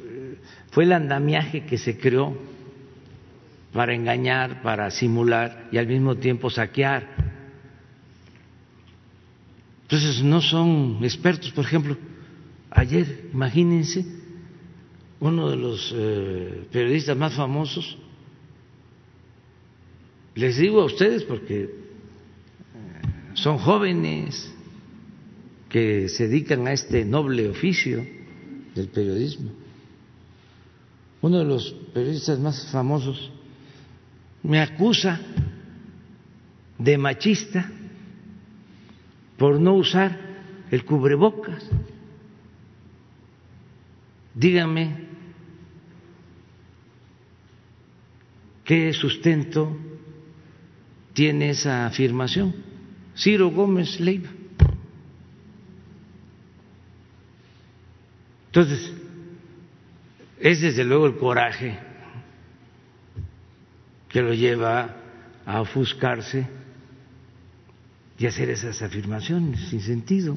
eh, 0.05 0.39
fue 0.71 0.85
el 0.85 0.93
andamiaje 0.93 1.65
que 1.65 1.79
se 1.79 1.99
creó 1.99 2.37
para 3.73 3.95
engañar, 3.95 4.63
para 4.63 4.91
simular 4.91 5.69
y 5.73 5.79
al 5.79 5.87
mismo 5.87 6.17
tiempo 6.17 6.49
saquear. 6.49 7.35
Entonces 9.83 10.23
no 10.23 10.41
son 10.41 10.99
expertos, 11.03 11.51
por 11.53 11.65
ejemplo, 11.65 11.97
ayer, 12.71 13.29
imagínense, 13.33 14.05
uno 15.21 15.51
de 15.51 15.57
los 15.57 15.95
eh, 15.97 16.67
periodistas 16.73 17.17
más 17.17 17.35
famosos, 17.35 17.99
les 20.35 20.57
digo 20.57 20.81
a 20.81 20.85
ustedes 20.85 21.23
porque 21.25 21.71
son 23.35 23.59
jóvenes 23.59 24.53
que 25.69 26.09
se 26.09 26.29
dedican 26.29 26.67
a 26.67 26.73
este 26.73 27.05
noble 27.05 27.49
oficio 27.49 28.05
del 28.75 28.89
periodismo. 28.89 29.51
Uno 31.21 31.39
de 31.39 31.45
los 31.45 31.73
periodistas 31.93 32.39
más 32.39 32.71
famosos 32.71 33.33
me 34.43 34.61
acusa 34.61 35.21
de 36.79 36.99
machista 36.99 37.71
por 39.39 39.59
no 39.59 39.75
usar 39.75 40.19
el 40.71 40.85
cubrebocas. 40.85 41.65
Dígame 44.35 45.07
qué 48.65 48.93
sustento 48.93 49.77
tiene 51.15 51.51
esa 51.51 51.87
afirmación. 51.87 52.55
Ciro 53.17 53.51
Gómez 53.51 53.99
Leiva. 54.01 54.29
Entonces, 58.47 58.93
es 60.39 60.61
desde 60.61 60.85
luego 60.85 61.07
el 61.07 61.17
coraje 61.17 61.79
que 64.09 64.21
lo 64.23 64.35
lleva 64.35 64.97
a 65.47 65.61
ofuscarse 65.61 66.47
y 68.19 68.27
hacer 68.27 68.51
esas 68.51 68.81
afirmaciones 68.83 69.69
sin 69.69 69.81
sentido. 69.81 70.37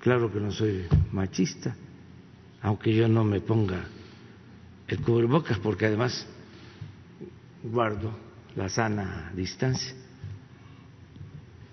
Claro 0.00 0.32
que 0.32 0.40
no 0.40 0.50
soy 0.50 0.86
machista, 1.12 1.76
aunque 2.62 2.94
yo 2.94 3.08
no 3.08 3.24
me 3.24 3.40
ponga 3.40 3.84
el 4.88 5.00
cubrebocas, 5.02 5.58
porque 5.58 5.86
además 5.86 6.26
guardo 7.62 8.29
la 8.56 8.68
sana 8.68 9.32
distancia. 9.34 9.94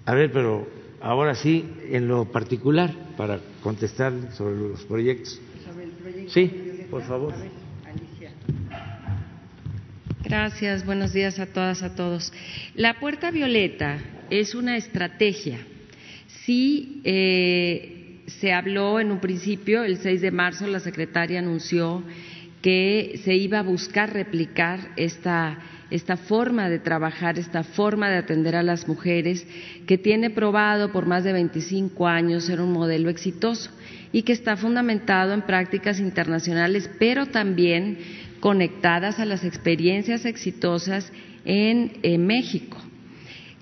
A 0.05 0.13
ver, 0.13 0.32
pero 0.32 0.67
ahora 1.01 1.36
sí, 1.36 1.65
en 1.89 2.07
lo 2.07 2.25
particular, 2.32 2.93
para 3.17 3.39
contestar 3.61 4.13
sobre 4.34 4.55
los 4.55 4.84
proyectos. 4.84 5.39
Sí, 6.28 6.88
por 6.89 7.03
favor. 7.03 7.34
Gracias, 10.23 10.86
buenos 10.86 11.13
días 11.13 11.39
a 11.39 11.45
todas, 11.45 11.84
a 11.84 11.95
todos. 11.95 12.34
La 12.75 12.99
puerta 12.99 13.32
violeta 13.32 13.99
es 14.30 14.55
una 14.55 14.75
estrategia. 14.75 15.59
Sí, 16.45 17.01
eh, 17.05 18.21
se 18.28 18.51
habló 18.51 18.99
en 18.99 19.11
un 19.11 19.19
principio, 19.19 19.84
el 19.84 19.97
6 19.97 20.21
de 20.21 20.32
marzo, 20.32 20.67
la 20.67 20.80
secretaria 20.80 21.39
anunció 21.39 22.03
que 22.61 23.21
se 23.23 23.36
iba 23.36 23.59
a 23.59 23.63
buscar 23.63 24.11
replicar 24.11 24.91
esta, 24.97 25.59
esta 25.89 26.17
forma 26.17 26.69
de 26.69 26.79
trabajar, 26.79 27.39
esta 27.39 27.63
forma 27.63 28.09
de 28.09 28.17
atender 28.17 28.55
a 28.55 28.63
las 28.63 28.88
mujeres, 28.88 29.45
que 29.85 29.97
tiene 29.97 30.29
probado 30.29 30.91
por 30.91 31.05
más 31.05 31.23
de 31.23 31.33
25 31.33 32.07
años 32.07 32.45
ser 32.45 32.61
un 32.61 32.73
modelo 32.73 33.09
exitoso 33.09 33.71
y 34.11 34.23
que 34.23 34.33
está 34.33 34.57
fundamentado 34.57 35.33
en 35.33 35.43
prácticas 35.43 35.99
internacionales, 35.99 36.89
pero 36.99 37.25
también 37.27 37.97
conectadas 38.39 39.19
a 39.19 39.25
las 39.25 39.43
experiencias 39.43 40.25
exitosas 40.25 41.11
en, 41.45 42.25
México. 42.25 42.77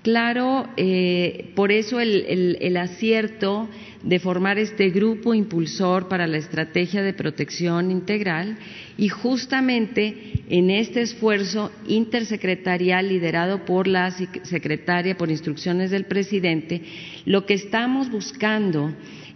Claro, 0.06 0.68
eh, 0.76 1.50
por 1.56 1.72
eso 1.72 1.98
el, 1.98 2.76
acierto 2.76 3.68
de 4.04 4.20
formar 4.20 4.56
este 4.56 4.90
grupo 4.90 5.34
impulsor 5.34 6.06
para 6.06 6.28
la 6.28 6.36
estrategia 6.36 7.02
de 7.02 7.12
protección 7.12 7.90
integral 7.90 8.56
y 8.96 9.08
justamente 9.08 10.44
en 10.48 10.70
este 10.70 11.02
esfuerzo 11.02 11.72
intersecretarial 11.88 13.08
liderado 13.08 13.64
por 13.64 13.88
la 13.88 14.12
secretaria 14.12 15.18
por 15.18 15.28
instrucciones 15.28 15.90
del 15.90 16.04
presidente, 16.04 16.82
lo 17.24 17.44
que 17.44 17.54
estamos 17.54 18.08
buscando 18.08 18.94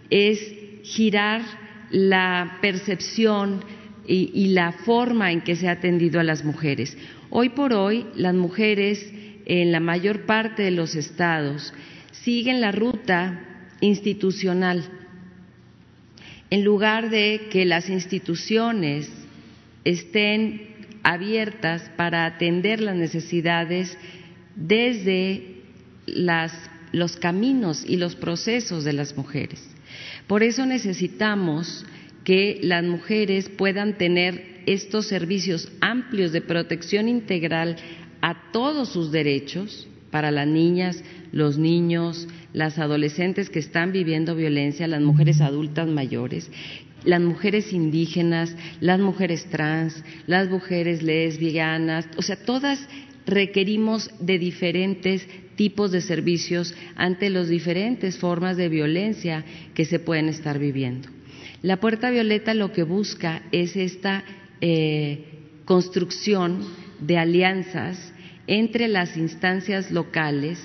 es 0.09 0.39
girar 0.83 1.41
la 1.89 2.59
percepción 2.61 3.59
y, 4.07 4.47
la 4.53 4.71
forma 4.71 5.33
en 5.33 5.41
que 5.41 5.57
se 5.57 5.67
ha 5.67 5.73
atendido 5.73 6.21
a 6.21 6.23
las 6.23 6.45
mujeres. 6.45 6.97
Hoy 7.29 7.49
por 7.49 7.73
hoy, 7.73 8.05
las 8.15 8.33
mujeres 8.33 9.05
en 9.45 9.71
la 9.71 9.79
mayor 9.79 10.25
parte 10.25 10.63
de 10.63 10.71
los 10.71 10.95
estados 10.95 11.73
siguen 12.11 12.61
la 12.61 12.71
ruta 12.71 13.39
institucional. 13.81 14.83
En 16.49 16.63
lugar 16.63 17.09
de 17.09 17.47
que 17.51 17.65
las 17.65 17.89
instituciones 17.89 19.09
estén 19.83 20.71
abiertas 21.03 21.89
para 21.95 22.25
atender 22.25 22.81
las 22.81 22.95
necesidades 22.95 23.97
desde 24.55 25.61
los 26.91 27.15
caminos 27.17 27.83
y 27.87 27.97
los 27.97 28.15
procesos 28.15 28.83
de 28.83 28.93
las 28.93 29.15
mujeres. 29.15 29.65
Por 30.27 30.43
eso 30.43 30.65
necesitamos 30.65 31.85
que 32.23 32.59
las 32.61 32.83
mujeres 32.83 33.49
puedan 33.49 33.97
tener 33.97 34.61
estos 34.65 35.07
servicios 35.07 35.71
amplios 35.81 36.31
de 36.31 36.41
protección 36.41 37.07
integral 37.07 37.77
a 38.21 38.51
todos 38.51 38.89
sus 38.89 39.11
derechos 39.11 39.87
para 40.11 40.31
las 40.31 40.47
niñas, 40.47 41.03
los 41.31 41.57
niños, 41.57 42.27
las 42.53 42.77
adolescentes 42.77 43.49
que 43.49 43.59
están 43.59 43.91
viviendo 43.91 44.35
violencia, 44.35 44.87
las 44.87 45.01
mujeres 45.01 45.41
adultas 45.41 45.87
mayores, 45.87 46.51
las 47.03 47.21
mujeres 47.21 47.73
indígenas, 47.73 48.55
las 48.79 48.99
mujeres 48.99 49.45
trans, 49.49 50.03
las 50.27 50.49
mujeres 50.49 51.01
lesbianas, 51.01 52.07
o 52.17 52.21
sea, 52.21 52.35
todas 52.35 52.87
requerimos 53.25 54.09
de 54.19 54.37
diferentes 54.37 55.27
tipos 55.55 55.91
de 55.91 56.01
servicios 56.01 56.73
ante 56.95 57.29
las 57.29 57.47
diferentes 57.47 58.17
formas 58.17 58.57
de 58.57 58.69
violencia 58.69 59.45
que 59.73 59.85
se 59.85 59.99
pueden 59.99 60.27
estar 60.27 60.59
viviendo. 60.59 61.07
La 61.61 61.79
Puerta 61.79 62.09
Violeta 62.09 62.53
lo 62.53 62.71
que 62.71 62.83
busca 62.83 63.43
es 63.51 63.75
esta 63.75 64.23
eh, 64.59 65.25
construcción 65.65 66.65
de 66.99 67.17
alianzas 67.17 68.10
entre 68.51 68.89
las 68.89 69.15
instancias 69.15 69.91
locales, 69.91 70.59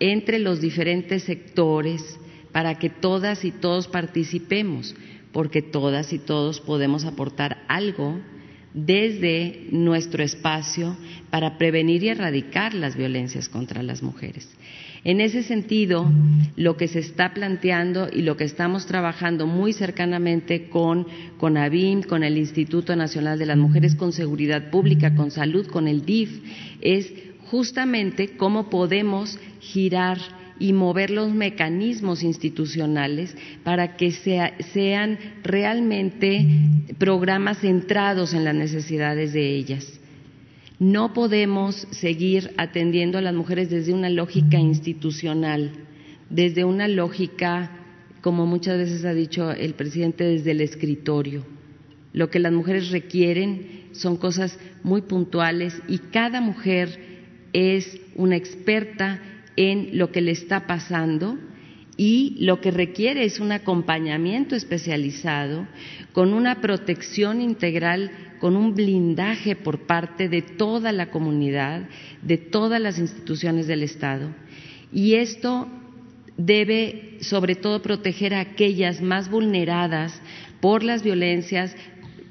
entre 0.00 0.40
los 0.40 0.60
diferentes 0.60 1.22
sectores, 1.22 2.18
para 2.50 2.80
que 2.80 2.90
todas 2.90 3.44
y 3.44 3.52
todos 3.52 3.86
participemos, 3.86 4.96
porque 5.30 5.62
todas 5.62 6.12
y 6.12 6.18
todos 6.18 6.60
podemos 6.60 7.04
aportar 7.04 7.62
algo 7.68 8.18
desde 8.74 9.68
nuestro 9.70 10.24
espacio 10.24 10.96
para 11.30 11.58
prevenir 11.58 12.02
y 12.02 12.08
erradicar 12.08 12.74
las 12.74 12.96
violencias 12.96 13.48
contra 13.48 13.84
las 13.84 14.02
mujeres. 14.02 14.48
En 15.04 15.20
ese 15.20 15.42
sentido, 15.42 16.08
lo 16.54 16.76
que 16.76 16.86
se 16.86 17.00
está 17.00 17.34
planteando 17.34 18.08
y 18.12 18.22
lo 18.22 18.36
que 18.36 18.44
estamos 18.44 18.86
trabajando 18.86 19.48
muy 19.48 19.72
cercanamente 19.72 20.68
con 20.68 21.08
CONAVIM, 21.38 22.02
con 22.02 22.22
el 22.22 22.38
Instituto 22.38 22.94
Nacional 22.94 23.36
de 23.36 23.46
las 23.46 23.58
Mujeres, 23.58 23.96
con 23.96 24.12
Seguridad 24.12 24.70
Pública, 24.70 25.16
con 25.16 25.32
Salud, 25.32 25.66
con 25.66 25.88
el 25.88 26.04
DIF, 26.04 26.40
es 26.80 27.12
justamente 27.50 28.36
cómo 28.36 28.70
podemos 28.70 29.40
girar 29.58 30.18
y 30.60 30.72
mover 30.72 31.10
los 31.10 31.32
mecanismos 31.32 32.22
institucionales 32.22 33.36
para 33.64 33.96
que 33.96 34.12
sean 34.12 35.18
realmente 35.42 36.46
programas 36.98 37.58
centrados 37.58 38.34
en 38.34 38.44
las 38.44 38.54
necesidades 38.54 39.32
de 39.32 39.56
ellas. 39.56 39.98
No 40.82 41.12
podemos 41.12 41.86
seguir 41.92 42.54
atendiendo 42.56 43.16
a 43.16 43.20
las 43.20 43.34
mujeres 43.34 43.70
desde 43.70 43.92
una 43.92 44.10
lógica 44.10 44.58
institucional, 44.58 45.70
desde 46.28 46.64
una 46.64 46.88
lógica, 46.88 47.70
como 48.20 48.46
muchas 48.46 48.78
veces 48.78 49.04
ha 49.04 49.14
dicho 49.14 49.52
el 49.52 49.74
presidente, 49.74 50.24
desde 50.24 50.50
el 50.50 50.60
escritorio. 50.60 51.46
Lo 52.12 52.30
que 52.30 52.40
las 52.40 52.50
mujeres 52.52 52.90
requieren 52.90 53.90
son 53.92 54.16
cosas 54.16 54.58
muy 54.82 55.02
puntuales 55.02 55.80
y 55.86 55.98
cada 55.98 56.40
mujer 56.40 56.98
es 57.52 58.00
una 58.16 58.34
experta 58.34 59.22
en 59.54 59.96
lo 59.96 60.10
que 60.10 60.20
le 60.20 60.32
está 60.32 60.66
pasando 60.66 61.38
y 61.96 62.38
lo 62.40 62.60
que 62.60 62.72
requiere 62.72 63.24
es 63.24 63.38
un 63.38 63.52
acompañamiento 63.52 64.56
especializado 64.56 65.68
con 66.12 66.32
una 66.32 66.60
protección 66.60 67.40
integral, 67.40 68.10
con 68.42 68.56
un 68.56 68.74
blindaje 68.74 69.54
por 69.54 69.86
parte 69.86 70.28
de 70.28 70.42
toda 70.42 70.90
la 70.90 71.12
comunidad, 71.12 71.82
de 72.22 72.38
todas 72.38 72.80
las 72.80 72.98
instituciones 72.98 73.68
del 73.68 73.84
Estado. 73.84 74.30
Y 74.92 75.14
esto 75.14 75.68
debe, 76.36 77.18
sobre 77.20 77.54
todo, 77.54 77.82
proteger 77.82 78.34
a 78.34 78.40
aquellas 78.40 79.00
más 79.00 79.30
vulneradas 79.30 80.20
por 80.60 80.82
las 80.82 81.04
violencias, 81.04 81.76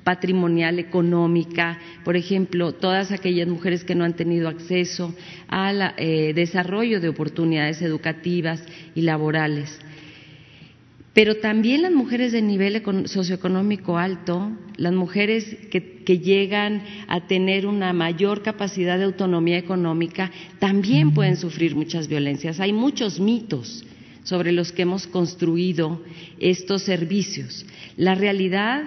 patrimonial, 0.03 0.79
económica, 0.79 1.79
por 2.03 2.17
ejemplo, 2.17 2.73
todas 2.73 3.13
aquellas 3.13 3.47
mujeres 3.47 3.85
que 3.85 3.95
no 3.95 4.03
han 4.03 4.17
tenido 4.17 4.49
acceso 4.49 5.15
al 5.47 5.93
eh, 5.95 6.33
desarrollo 6.35 6.99
de 6.99 7.07
oportunidades 7.07 7.81
educativas 7.81 8.61
y 8.95 9.03
laborales. 9.03 9.79
Pero 11.13 11.35
también 11.35 11.81
las 11.81 11.91
mujeres 11.91 12.31
de 12.31 12.41
nivel 12.41 12.81
socioeconómico 13.05 13.97
alto, 13.97 14.49
las 14.77 14.93
mujeres 14.93 15.57
que, 15.69 16.03
que, 16.03 16.19
llegan 16.19 16.83
a 17.07 17.27
tener 17.27 17.67
una 17.67 17.91
mayor 17.91 18.43
capacidad 18.43 18.97
de 18.97 19.03
autonomía 19.03 19.57
económica, 19.57 20.31
también 20.59 21.13
pueden 21.13 21.35
sufrir 21.35 21.75
muchas 21.75 22.07
violencias. 22.07 22.61
Hay 22.61 22.71
muchos 22.71 23.19
mitos 23.19 23.85
sobre 24.23 24.53
los 24.53 24.71
que 24.71 24.83
hemos 24.83 25.07
construido 25.07 26.01
estos 26.39 26.83
servicios. 26.83 27.65
La 27.97 28.15
realidad 28.15 28.83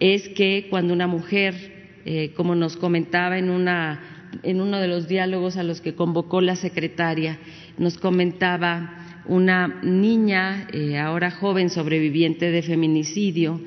es 0.00 0.28
que 0.30 0.66
cuando 0.70 0.92
una 0.92 1.06
mujer, 1.06 2.00
eh, 2.04 2.32
como 2.34 2.54
nos 2.54 2.76
comentaba 2.76 3.38
en, 3.38 3.50
una, 3.50 4.28
en 4.42 4.60
uno 4.60 4.78
de 4.78 4.88
los 4.88 5.06
diálogos 5.06 5.56
a 5.56 5.62
los 5.62 5.80
que 5.80 5.94
convocó 5.94 6.40
la 6.40 6.56
secretaria, 6.56 7.38
nos 7.78 7.98
comentaba 7.98 8.99
una 9.30 9.78
niña, 9.84 10.66
eh, 10.72 10.98
ahora 10.98 11.30
joven 11.30 11.70
sobreviviente 11.70 12.50
de 12.50 12.62
feminicidio, 12.62 13.60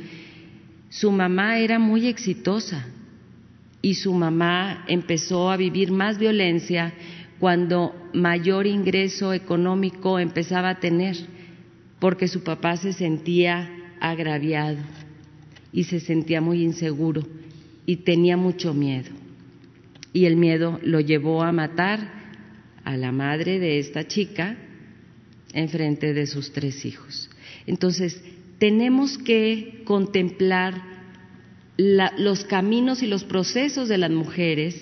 su 0.90 1.10
mamá 1.10 1.58
era 1.60 1.80
muy 1.80 2.08
exitosa 2.08 2.86
y 3.82 3.94
su 3.94 4.14
mamá 4.14 4.84
empezó 4.90 5.50
a 5.50 5.56
vivir 5.56 5.90
más 5.90 6.20
violencia 6.20 6.94
cuando 7.40 7.96
mayor 8.14 8.68
ingreso 8.68 9.32
económico 9.32 10.20
empezaba 10.20 10.70
a 10.70 10.80
tener, 10.82 11.16
porque 11.98 12.28
su 12.28 12.44
papá 12.44 12.76
se 12.76 12.92
sentía 12.92 13.70
agraviado 14.02 14.80
y 15.72 15.86
se 15.86 16.02
sentía 16.02 16.42
muy 16.42 16.62
inseguro 16.62 17.24
y 17.86 17.98
tenía 17.98 18.36
mucho 18.36 18.74
miedo. 18.74 19.12
Y 20.12 20.26
el 20.26 20.36
miedo 20.36 20.82
lo 20.84 21.00
llevó 21.00 21.42
a 21.42 21.54
matar 21.54 22.02
a 22.84 22.98
la 22.98 23.14
madre 23.14 23.60
de 23.60 23.80
esta 23.80 24.06
chica 24.06 24.58
en 25.54 25.70
frente 25.70 26.14
de 26.14 26.28
sus 26.28 26.52
tres 26.52 26.86
hijos. 26.86 27.30
Entonces, 27.66 28.22
tenemos 28.58 29.18
que 29.18 29.82
contemplar 29.86 30.82
los 31.78 32.44
caminos 32.46 33.02
y 33.02 33.08
los 33.08 33.24
procesos 33.24 33.90
de 33.90 33.98
las 33.98 34.12
mujeres 34.12 34.76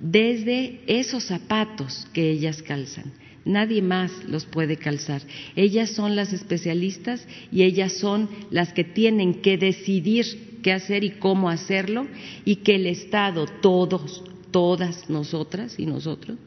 desde 0.00 0.80
esos 0.86 1.24
zapatos 1.24 2.06
que 2.12 2.30
ellas 2.30 2.62
calzan 2.62 3.12
nadie 3.48 3.82
más 3.82 4.12
los 4.24 4.44
puede 4.44 4.76
calzar. 4.76 5.22
Ellas 5.56 5.90
son 5.90 6.14
las 6.14 6.32
especialistas 6.32 7.26
y 7.50 7.62
ellas 7.62 7.94
son 7.94 8.28
las 8.50 8.72
que 8.72 8.84
tienen 8.84 9.40
que 9.40 9.56
decidir 9.58 10.58
qué 10.62 10.72
hacer 10.72 11.02
y 11.02 11.10
cómo 11.10 11.48
hacerlo 11.48 12.06
y 12.44 12.56
que 12.56 12.76
el 12.76 12.86
Estado, 12.86 13.46
todos, 13.60 14.22
todas 14.50 15.08
nosotras 15.08 15.76
y 15.78 15.86
nosotros, 15.86 16.38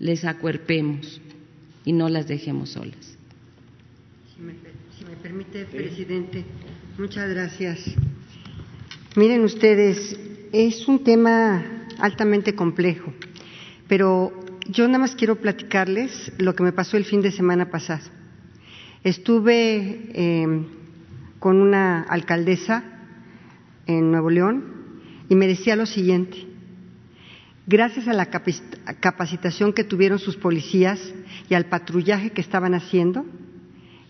les 0.00 0.24
acuerpemos 0.24 1.20
y 1.88 1.92
no 1.94 2.10
las 2.10 2.28
dejemos 2.28 2.72
solas. 2.72 3.16
Si 4.36 4.42
me, 4.42 5.16
permite, 5.22 5.64
presidente, 5.64 6.44
muchas 6.98 7.30
gracias. 7.30 7.82
Miren 9.16 9.42
ustedes, 9.42 10.14
es 10.52 10.86
un 10.86 11.02
tema 11.02 11.64
altamente 11.98 12.54
complejo, 12.54 13.14
pero 13.88 14.38
yo 14.68 14.86
nada 14.86 14.98
más 14.98 15.14
quiero 15.14 15.36
platicarles 15.36 16.30
lo 16.36 16.54
que 16.54 16.62
me 16.62 16.72
pasó 16.72 16.98
el 16.98 17.06
fin 17.06 17.22
de 17.22 17.32
semana 17.32 17.70
pasado. 17.70 18.04
Estuve 19.02 20.10
em, 20.12 20.66
con 21.38 21.56
una 21.56 22.02
alcaldesa 22.02 22.84
en 23.86 24.10
Nuevo 24.10 24.28
León 24.28 24.62
y 25.30 25.34
me 25.36 25.46
decía 25.46 25.74
lo 25.74 25.86
siguiente. 25.86 26.47
Gracias 27.70 28.08
a 28.08 28.14
la 28.14 28.30
capacitación 29.00 29.74
que 29.74 29.84
tuvieron 29.84 30.18
sus 30.18 30.36
policías 30.36 30.98
y 31.50 31.54
al 31.54 31.66
patrullaje 31.66 32.30
que 32.30 32.40
estaban 32.40 32.72
haciendo, 32.74 33.26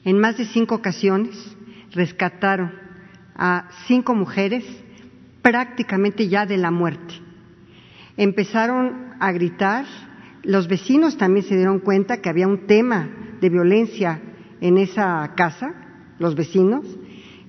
en 0.05 0.21
más 0.21 0.39
de 0.39 0.45
cinco 0.45 0.77
ocasiones 0.77 1.35
rescataron 1.91 2.73
a 3.35 3.69
cinco 3.89 4.15
mujeres 4.15 4.65
prácticamente 5.43 6.29
ya 6.29 6.47
de 6.47 6.57
la 6.57 6.71
muerte. 6.71 7.15
Empezaron 8.17 9.15
a 9.19 9.33
gritar 9.33 9.87
los 10.45 10.69
vecinos 10.69 11.19
también 11.19 11.45
se 11.45 11.57
dieron 11.57 11.81
cuenta 11.81 12.23
que 12.23 12.29
había 12.29 12.47
un 12.47 12.67
tema 12.67 13.11
de 13.41 13.51
violencia 13.51 14.21
en 14.61 14.79
esa 14.79 15.33
casa, 15.37 15.75
los 16.19 16.37
vecinos. 16.37 16.87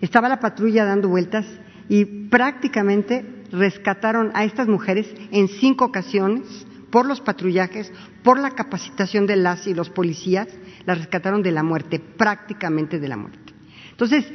Estaba 0.02 0.28
la 0.28 0.40
patrulla 0.40 0.86
dando 0.86 1.08
vueltas 1.08 1.46
y 1.88 2.06
prácticamente 2.30 3.39
rescataron 3.52 4.32
a 4.34 4.44
estas 4.44 4.68
mujeres 4.68 5.14
en 5.32 5.48
cinco 5.48 5.86
ocasiones 5.86 6.66
por 6.90 7.06
los 7.06 7.22
patrullajes, 7.22 7.92
por 8.24 8.40
la 8.40 8.52
capacitación 8.52 9.28
de 9.28 9.36
las 9.36 9.68
y 9.68 9.74
los 9.74 9.90
policías, 9.90 10.48
las 10.86 10.98
rescataron 10.98 11.44
de 11.44 11.52
la 11.52 11.64
muerte, 11.64 12.00
prácticamente 12.00 13.00
de 13.00 13.08
la 13.08 13.18
muerte. 13.18 13.54
Entonces, 13.92 14.26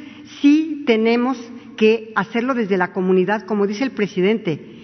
sí 0.40 0.84
tenemos 0.86 1.38
que 1.76 2.12
hacerlo 2.14 2.54
desde 2.54 2.76
la 2.76 2.92
comunidad, 2.92 3.42
como 3.42 3.66
dice 3.66 3.84
el 3.84 3.90
presidente, 3.90 4.74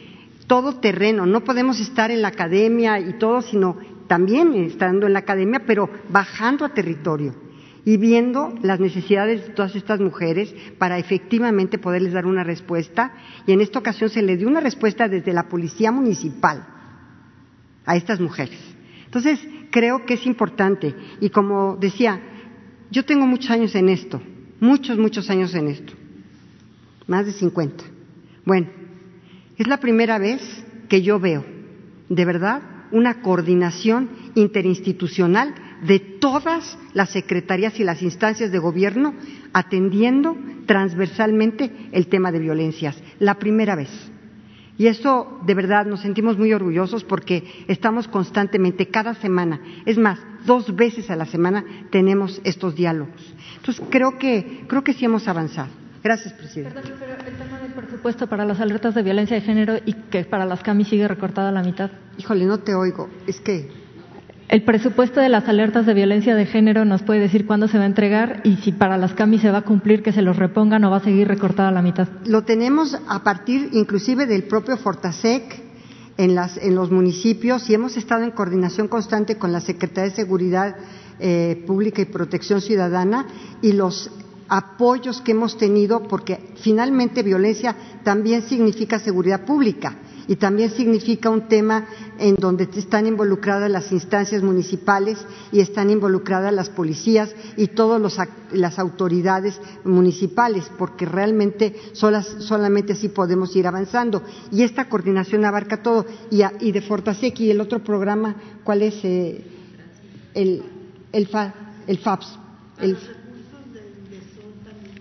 todo 0.46 0.80
terreno, 0.80 1.26
no 1.26 1.44
podemos 1.44 1.78
estar 1.78 2.10
en 2.10 2.22
la 2.22 2.28
academia 2.28 2.98
y 2.98 3.12
todo, 3.18 3.40
sino 3.42 3.76
también 4.08 4.54
estando 4.54 5.06
en 5.06 5.12
la 5.12 5.20
academia, 5.20 5.62
pero 5.64 5.88
bajando 6.08 6.64
a 6.64 6.74
territorio 6.74 7.49
y 7.84 7.96
viendo 7.96 8.54
las 8.62 8.80
necesidades 8.80 9.46
de 9.46 9.52
todas 9.52 9.74
estas 9.74 10.00
mujeres 10.00 10.54
para 10.78 10.98
efectivamente 10.98 11.78
poderles 11.78 12.12
dar 12.12 12.26
una 12.26 12.44
respuesta. 12.44 13.12
Y 13.46 13.52
en 13.52 13.60
esta 13.60 13.78
ocasión 13.78 14.10
se 14.10 14.22
le 14.22 14.36
dio 14.36 14.48
una 14.48 14.60
respuesta 14.60 15.08
desde 15.08 15.32
la 15.32 15.48
Policía 15.48 15.90
Municipal 15.92 16.66
a 17.86 17.96
estas 17.96 18.20
mujeres. 18.20 18.58
Entonces, 19.04 19.40
creo 19.70 20.04
que 20.04 20.14
es 20.14 20.26
importante. 20.26 20.94
Y 21.20 21.30
como 21.30 21.76
decía, 21.76 22.20
yo 22.90 23.04
tengo 23.04 23.26
muchos 23.26 23.50
años 23.50 23.74
en 23.74 23.88
esto, 23.88 24.20
muchos, 24.60 24.98
muchos 24.98 25.30
años 25.30 25.54
en 25.54 25.68
esto, 25.68 25.92
más 27.06 27.26
de 27.26 27.32
50. 27.32 27.84
Bueno, 28.44 28.68
es 29.56 29.66
la 29.66 29.78
primera 29.78 30.18
vez 30.18 30.40
que 30.88 31.02
yo 31.02 31.18
veo, 31.18 31.44
de 32.08 32.24
verdad, 32.24 32.62
una 32.92 33.22
coordinación 33.22 34.10
interinstitucional 34.34 35.54
de 35.82 35.98
todas 35.98 36.78
las 36.94 37.10
secretarías 37.10 37.78
y 37.80 37.84
las 37.84 38.02
instancias 38.02 38.52
de 38.52 38.58
gobierno 38.58 39.14
atendiendo 39.52 40.36
transversalmente 40.66 41.70
el 41.92 42.06
tema 42.08 42.30
de 42.32 42.38
violencias. 42.38 43.00
La 43.18 43.34
primera 43.34 43.74
vez. 43.74 43.90
Y 44.78 44.86
eso, 44.86 45.40
de 45.44 45.54
verdad, 45.54 45.84
nos 45.84 46.00
sentimos 46.00 46.38
muy 46.38 46.54
orgullosos 46.54 47.04
porque 47.04 47.44
estamos 47.68 48.08
constantemente, 48.08 48.88
cada 48.88 49.14
semana, 49.14 49.60
es 49.84 49.98
más, 49.98 50.18
dos 50.46 50.74
veces 50.74 51.10
a 51.10 51.16
la 51.16 51.26
semana 51.26 51.64
tenemos 51.90 52.40
estos 52.44 52.76
diálogos. 52.76 53.34
Entonces, 53.56 53.84
creo 53.90 54.16
que, 54.16 54.64
creo 54.68 54.82
que 54.82 54.94
sí 54.94 55.04
hemos 55.04 55.28
avanzado. 55.28 55.68
Gracias, 56.02 56.32
presidente. 56.32 56.80
Perdón, 56.80 56.96
pero 56.98 57.12
el 57.12 57.36
tema 57.36 57.58
del 57.58 57.72
presupuesto 57.72 58.26
para 58.26 58.46
las 58.46 58.58
alertas 58.58 58.94
de 58.94 59.02
violencia 59.02 59.36
de 59.36 59.42
género 59.42 59.76
y 59.84 59.92
que 59.92 60.24
para 60.24 60.46
las 60.46 60.62
CAMI 60.62 60.86
sigue 60.86 61.06
recortado 61.06 61.48
a 61.48 61.52
la 61.52 61.62
mitad. 61.62 61.90
Híjole, 62.16 62.46
no 62.46 62.60
te 62.60 62.74
oigo. 62.74 63.10
Es 63.26 63.38
que 63.40 63.68
el 64.50 64.64
presupuesto 64.64 65.20
de 65.20 65.28
las 65.28 65.48
alertas 65.48 65.86
de 65.86 65.94
violencia 65.94 66.34
de 66.34 66.44
género 66.44 66.84
nos 66.84 67.02
puede 67.02 67.20
decir 67.20 67.46
cuándo 67.46 67.68
se 67.68 67.78
va 67.78 67.84
a 67.84 67.86
entregar 67.86 68.40
y 68.42 68.56
si 68.56 68.72
para 68.72 68.98
las 68.98 69.14
CAMI 69.14 69.38
se 69.38 69.52
va 69.52 69.58
a 69.58 69.62
cumplir 69.62 70.02
que 70.02 70.10
se 70.10 70.22
los 70.22 70.36
repongan 70.36 70.82
o 70.84 70.90
va 70.90 70.96
a 70.96 71.04
seguir 71.04 71.28
recortada 71.28 71.70
la 71.70 71.82
mitad. 71.82 72.08
Lo 72.26 72.42
tenemos 72.42 72.98
a 73.06 73.22
partir 73.22 73.68
inclusive 73.72 74.26
del 74.26 74.42
propio 74.42 74.76
Fortasec 74.76 75.62
en, 76.16 76.34
las, 76.34 76.56
en 76.56 76.74
los 76.74 76.90
municipios 76.90 77.70
y 77.70 77.74
hemos 77.74 77.96
estado 77.96 78.24
en 78.24 78.32
coordinación 78.32 78.88
constante 78.88 79.36
con 79.36 79.52
la 79.52 79.60
Secretaría 79.60 80.10
de 80.10 80.16
Seguridad 80.16 80.74
eh, 81.20 81.62
Pública 81.64 82.02
y 82.02 82.06
Protección 82.06 82.60
Ciudadana 82.60 83.26
y 83.62 83.74
los 83.74 84.10
apoyos 84.48 85.20
que 85.20 85.30
hemos 85.30 85.58
tenido, 85.58 86.02
porque 86.08 86.40
finalmente 86.56 87.22
violencia 87.22 87.76
también 88.02 88.42
significa 88.42 88.98
seguridad 88.98 89.44
pública 89.44 89.94
y 90.30 90.36
también 90.36 90.70
significa 90.70 91.28
un 91.28 91.48
tema 91.48 91.88
en 92.16 92.36
donde 92.36 92.68
están 92.76 93.04
involucradas 93.08 93.68
las 93.68 93.90
instancias 93.90 94.44
municipales 94.44 95.18
y 95.50 95.58
están 95.58 95.90
involucradas 95.90 96.54
las 96.54 96.68
policías 96.70 97.34
y 97.56 97.66
todas 97.66 98.00
las 98.52 98.78
autoridades 98.78 99.60
municipales, 99.82 100.70
porque 100.78 101.04
realmente 101.04 101.74
solamente 101.94 102.92
así 102.92 103.08
podemos 103.08 103.56
ir 103.56 103.66
avanzando. 103.66 104.22
Y 104.52 104.62
esta 104.62 104.88
coordinación 104.88 105.44
abarca 105.44 105.82
todo. 105.82 106.06
Y, 106.30 106.42
y 106.60 106.70
de 106.70 106.80
Fortasec 106.80 107.40
y 107.40 107.50
el 107.50 107.60
otro 107.60 107.82
programa, 107.82 108.36
¿cuál 108.62 108.82
es? 108.82 109.04
Eh, 109.04 109.44
el, 110.34 110.62
el, 111.10 111.28
el 111.88 111.98
FAPS. 111.98 112.38
El, 112.80 112.96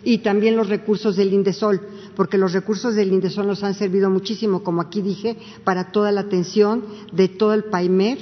y 0.04 0.18
también 0.20 0.56
los 0.58 0.70
recursos 0.70 1.16
del 1.18 1.34
Indesol, 1.34 1.80
porque 2.16 2.38
los 2.38 2.53
recursos 2.53 2.95
del 2.95 3.14
Indesol 3.14 3.47
nos 3.47 3.64
han 3.64 3.74
servido 3.74 4.10
muchísimo, 4.10 4.64
como 4.64 4.82
aquí 4.82 5.01
dije, 5.01 5.38
para 5.64 5.91
toda 5.91 6.12
la 6.12 6.22
atención 6.22 6.84
de 7.12 7.28
todo 7.28 7.53
el 7.53 7.66
PAIMEF 7.66 8.20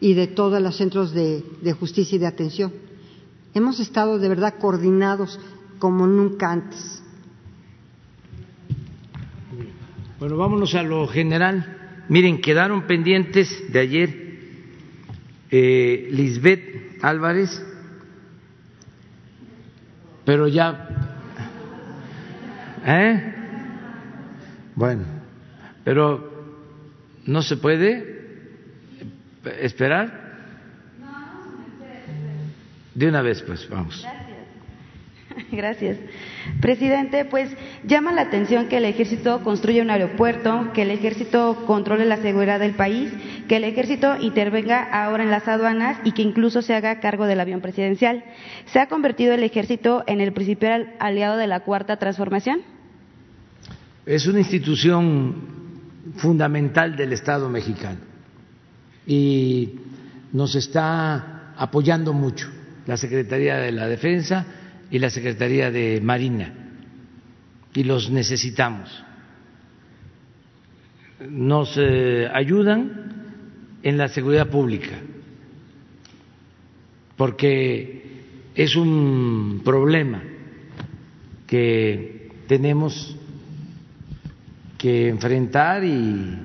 y 0.00 0.14
de 0.14 0.26
todos 0.26 0.60
los 0.60 0.76
centros 0.76 1.12
de, 1.12 1.42
justicia 1.78 2.16
y 2.16 2.18
de 2.18 2.26
atención. 2.26 2.72
Hemos 3.54 3.78
estado 3.80 4.18
de 4.18 4.28
verdad 4.28 4.54
coordinados 4.58 5.38
como 5.78 6.06
nunca 6.06 6.50
antes. 6.50 7.02
Bueno, 10.18 10.36
vámonos 10.36 10.74
a 10.74 10.82
lo 10.82 11.06
general. 11.06 12.04
Miren, 12.08 12.40
quedaron 12.40 12.86
pendientes 12.86 13.72
de 13.72 13.78
ayer 13.78 14.22
eh, 15.50 16.08
Lisbeth 16.10 17.02
Álvarez, 17.02 17.64
pero 20.24 20.48
ya 20.48 21.11
¿Eh? 22.84 23.34
Bueno, 24.74 25.04
pero 25.84 26.30
no 27.26 27.42
se 27.42 27.56
puede 27.56 28.48
esperar. 29.60 30.22
De 32.94 33.08
una 33.08 33.22
vez, 33.22 33.42
pues, 33.42 33.68
vamos. 33.70 34.06
Gracias. 35.52 35.98
Presidente, 36.60 37.24
pues 37.24 37.50
llama 37.84 38.12
la 38.12 38.22
atención 38.22 38.68
que 38.68 38.78
el 38.78 38.84
ejército 38.84 39.42
construya 39.42 39.82
un 39.82 39.90
aeropuerto, 39.90 40.70
que 40.72 40.82
el 40.82 40.90
ejército 40.90 41.64
controle 41.66 42.04
la 42.04 42.18
seguridad 42.18 42.60
del 42.60 42.74
país, 42.74 43.12
que 43.48 43.56
el 43.56 43.64
ejército 43.64 44.16
intervenga 44.20 44.82
ahora 44.82 45.22
en 45.24 45.30
las 45.30 45.48
aduanas 45.48 45.98
y 46.04 46.12
que 46.12 46.22
incluso 46.22 46.62
se 46.62 46.74
haga 46.74 47.00
cargo 47.00 47.26
del 47.26 47.40
avión 47.40 47.60
presidencial. 47.60 48.24
¿Se 48.66 48.78
ha 48.80 48.88
convertido 48.88 49.34
el 49.34 49.42
ejército 49.42 50.04
en 50.06 50.20
el 50.20 50.32
principal 50.32 50.94
aliado 50.98 51.36
de 51.36 51.46
la 51.46 51.60
cuarta 51.60 51.96
transformación? 51.96 52.60
es 54.06 54.26
una 54.26 54.40
institución 54.40 55.34
fundamental 56.16 56.96
del 56.96 57.12
Estado 57.12 57.48
mexicano 57.48 57.98
y 59.06 59.74
nos 60.32 60.54
está 60.54 61.52
apoyando 61.56 62.12
mucho 62.12 62.48
la 62.86 62.96
Secretaría 62.96 63.56
de 63.56 63.72
la 63.72 63.86
Defensa 63.86 64.44
y 64.92 64.98
la 64.98 65.08
Secretaría 65.08 65.70
de 65.70 66.02
Marina 66.02 66.52
y 67.72 67.82
los 67.82 68.10
necesitamos. 68.10 68.90
Nos 71.30 71.78
eh, 71.78 72.28
ayudan 72.30 73.78
en 73.82 73.96
la 73.96 74.08
seguridad 74.08 74.50
pública 74.50 74.98
porque 77.16 78.20
es 78.54 78.76
un 78.76 79.62
problema 79.64 80.22
que 81.46 82.30
tenemos 82.46 83.16
que 84.76 85.08
enfrentar 85.08 85.84
y 85.84 86.36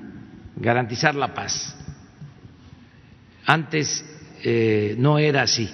garantizar 0.56 1.16
la 1.16 1.34
paz. 1.34 1.76
Antes 3.46 4.06
eh, 4.42 4.96
no 4.98 5.20
era 5.20 5.42
así. 5.42 5.70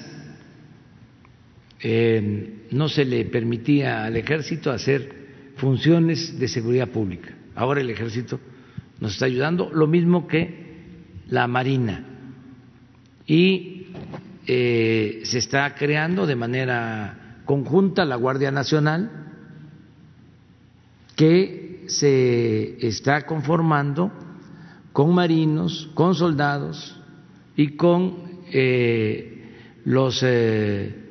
Eh, 1.79 2.62
no 2.73 2.89
se 2.89 3.05
le 3.05 3.25
permitía 3.25 4.05
al 4.05 4.17
ejército 4.17 4.71
hacer 4.71 5.23
funciones 5.55 6.39
de 6.39 6.47
seguridad 6.47 6.89
pública. 6.89 7.33
Ahora 7.55 7.81
el 7.81 7.89
ejército 7.89 8.39
nos 8.99 9.13
está 9.13 9.25
ayudando, 9.25 9.69
lo 9.73 9.87
mismo 9.87 10.27
que 10.27 10.63
la 11.27 11.47
Marina. 11.47 12.05
Y 13.25 13.87
eh, 14.45 15.21
se 15.23 15.37
está 15.37 15.73
creando 15.75 16.25
de 16.25 16.35
manera 16.35 17.41
conjunta 17.45 18.05
la 18.05 18.15
Guardia 18.15 18.51
Nacional, 18.51 19.11
que 21.15 21.85
se 21.87 22.85
está 22.85 23.25
conformando 23.25 24.11
con 24.91 25.13
marinos, 25.13 25.89
con 25.93 26.15
soldados 26.15 26.99
y 27.55 27.75
con 27.75 28.43
eh, 28.51 29.43
los 29.85 30.21
eh, 30.23 31.02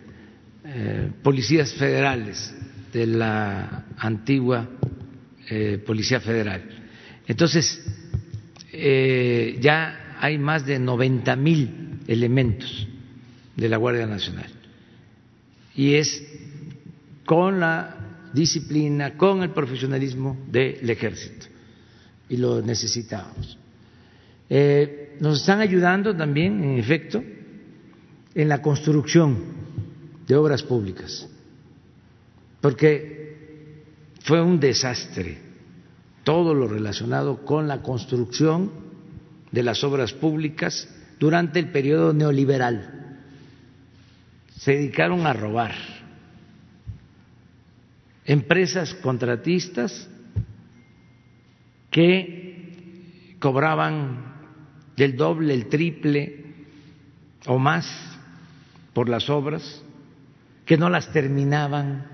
eh, 0.75 1.11
policías 1.23 1.73
federales 1.75 2.55
de 2.93 3.07
la 3.07 3.87
antigua 3.99 4.69
Policía 5.85 6.19
Federal. 6.19 6.63
Entonces, 7.27 7.85
ya 9.61 10.17
hay 10.19 10.39
más 10.39 10.65
de 10.65 10.79
90 10.79 11.37
mil 11.37 12.01
elementos 12.07 12.89
de 13.55 13.69
la 13.69 13.77
Guardia 13.77 14.07
Nacional 14.07 14.51
y 15.75 15.95
es 15.95 16.23
con 17.25 17.61
la 17.61 17.97
disciplina, 18.33 19.17
con 19.17 19.43
el 19.43 19.51
profesionalismo 19.51 20.39
del 20.49 20.89
ejército. 20.89 21.47
Y 22.29 22.37
lo 22.37 22.63
necesitamos. 22.63 23.59
Eh, 24.49 25.17
nos 25.21 25.41
están 25.41 25.61
ayudando 25.61 26.17
también, 26.17 26.63
en 26.63 26.79
efecto, 26.79 27.23
en 28.35 28.49
la 28.49 28.61
construcción 28.63 29.62
de 30.27 30.37
obras 30.37 30.63
públicas, 30.63 31.29
porque 32.61 33.83
fue 34.25 34.41
un 34.41 34.61
desastre 34.61 35.39
todo 36.25 36.55
lo 36.55 36.69
relacionado 36.69 37.45
con 37.45 37.67
la 37.67 37.83
construcción 37.83 38.71
de 39.51 39.63
las 39.63 39.83
obras 39.85 40.13
públicas 40.13 40.89
durante 41.19 41.59
el 41.59 41.71
periodo 41.71 42.13
neoliberal. 42.13 43.19
Se 44.59 44.73
dedicaron 44.73 45.27
a 45.27 45.33
robar 45.33 45.75
empresas 48.25 48.95
contratistas 48.95 50.09
que 51.91 53.37
cobraban 53.41 54.33
el 54.97 55.17
doble, 55.17 55.53
el 55.55 55.69
triple 55.69 56.45
o 57.47 57.59
más 57.59 57.87
por 58.93 59.09
las 59.09 59.29
obras, 59.29 59.83
que 60.65 60.77
no 60.77 60.89
las 60.89 61.13
terminaban. 61.13 62.07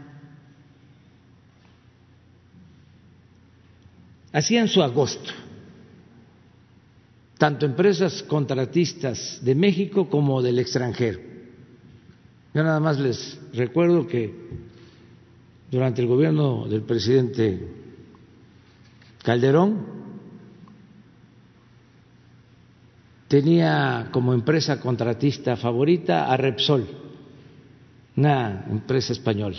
Hacían 4.32 4.68
su 4.68 4.82
agosto, 4.82 5.30
tanto 7.38 7.66
empresas 7.66 8.22
contratistas 8.22 9.40
de 9.42 9.54
México 9.54 10.08
como 10.08 10.42
del 10.42 10.58
extranjero. 10.58 11.18
Yo 12.54 12.62
nada 12.62 12.80
más 12.80 12.98
les 12.98 13.38
recuerdo 13.52 14.06
que 14.06 14.34
durante 15.70 16.02
el 16.02 16.08
gobierno 16.08 16.66
del 16.68 16.82
presidente 16.82 17.68
Calderón 19.22 19.86
tenía 23.28 24.08
como 24.10 24.32
empresa 24.32 24.80
contratista 24.80 25.56
favorita 25.56 26.32
a 26.32 26.36
Repsol, 26.36 27.07
una 28.18 28.64
empresa 28.68 29.12
española, 29.12 29.58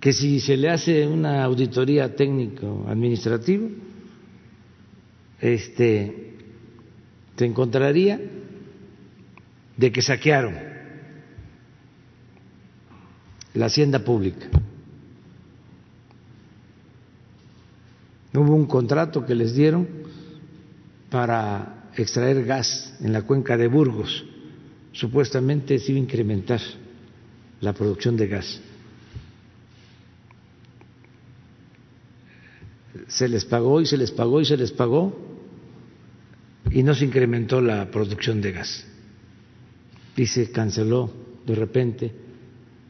que 0.00 0.12
si 0.12 0.40
se 0.40 0.56
le 0.56 0.70
hace 0.70 1.06
una 1.06 1.44
auditoría 1.44 2.16
técnico-administrativa, 2.16 3.68
este, 5.40 6.34
se 7.36 7.44
encontraría 7.44 8.20
de 9.76 9.92
que 9.92 10.02
saquearon 10.02 10.56
la 13.54 13.66
hacienda 13.66 14.00
pública. 14.00 14.48
Hubo 18.34 18.56
un 18.56 18.66
contrato 18.66 19.24
que 19.24 19.36
les 19.36 19.54
dieron 19.54 19.86
para 21.08 21.90
extraer 21.96 22.44
gas 22.44 22.96
en 23.00 23.12
la 23.12 23.22
cuenca 23.22 23.56
de 23.56 23.68
Burgos. 23.68 24.31
Supuestamente 24.92 25.78
se 25.78 25.92
iba 25.92 26.00
a 26.00 26.02
incrementar 26.02 26.60
la 27.60 27.72
producción 27.72 28.16
de 28.16 28.28
gas. 28.28 28.60
Se 33.08 33.28
les 33.28 33.44
pagó 33.44 33.80
y 33.80 33.86
se 33.86 33.96
les 33.96 34.10
pagó 34.10 34.40
y 34.40 34.44
se 34.44 34.56
les 34.56 34.72
pagó 34.72 35.16
y 36.70 36.82
no 36.82 36.94
se 36.94 37.04
incrementó 37.04 37.60
la 37.60 37.90
producción 37.90 38.40
de 38.40 38.52
gas. 38.52 38.86
Y 40.16 40.26
se 40.26 40.50
canceló 40.50 41.10
de 41.46 41.54
repente 41.54 42.12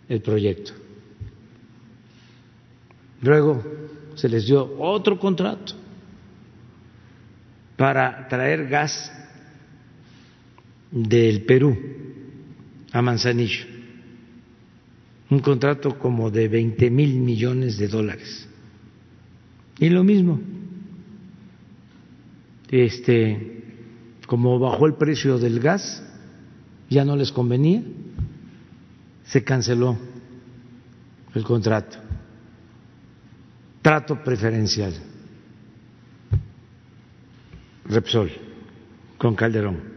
el 0.09 0.21
proyecto. 0.21 0.73
Luego 3.21 3.63
se 4.17 4.29
les 4.29 4.47
dio 4.47 4.77
otro 4.79 5.19
contrato 5.19 5.75
para 7.77 8.27
traer 8.29 8.69
gas 8.69 9.13
del 10.93 11.43
Perú 11.45 11.77
a 12.93 13.01
Manzanillo, 13.01 13.65
un 15.31 15.41
contrato 15.41 15.99
como 15.99 16.31
de 16.31 16.47
20 16.47 16.91
mil 16.91 17.19
millones 17.19 17.79
de 17.79 17.89
dólares. 17.89 18.47
Y 19.79 19.89
lo 19.89 20.05
mismo, 20.05 20.39
este, 22.71 23.63
como 24.27 24.59
bajó 24.59 24.87
el 24.87 24.95
precio 24.95 25.39
del 25.39 25.59
gas, 25.59 26.05
ya 26.91 27.05
no 27.05 27.17
les 27.17 27.33
convenía, 27.33 27.83
se 29.25 29.43
canceló 29.43 29.99
el 31.35 31.43
contrato. 31.43 31.97
Trato 33.81 34.23
preferencial. 34.23 34.93
Repsol 37.87 38.31
con 39.19 39.35
Calderón. 39.35 39.92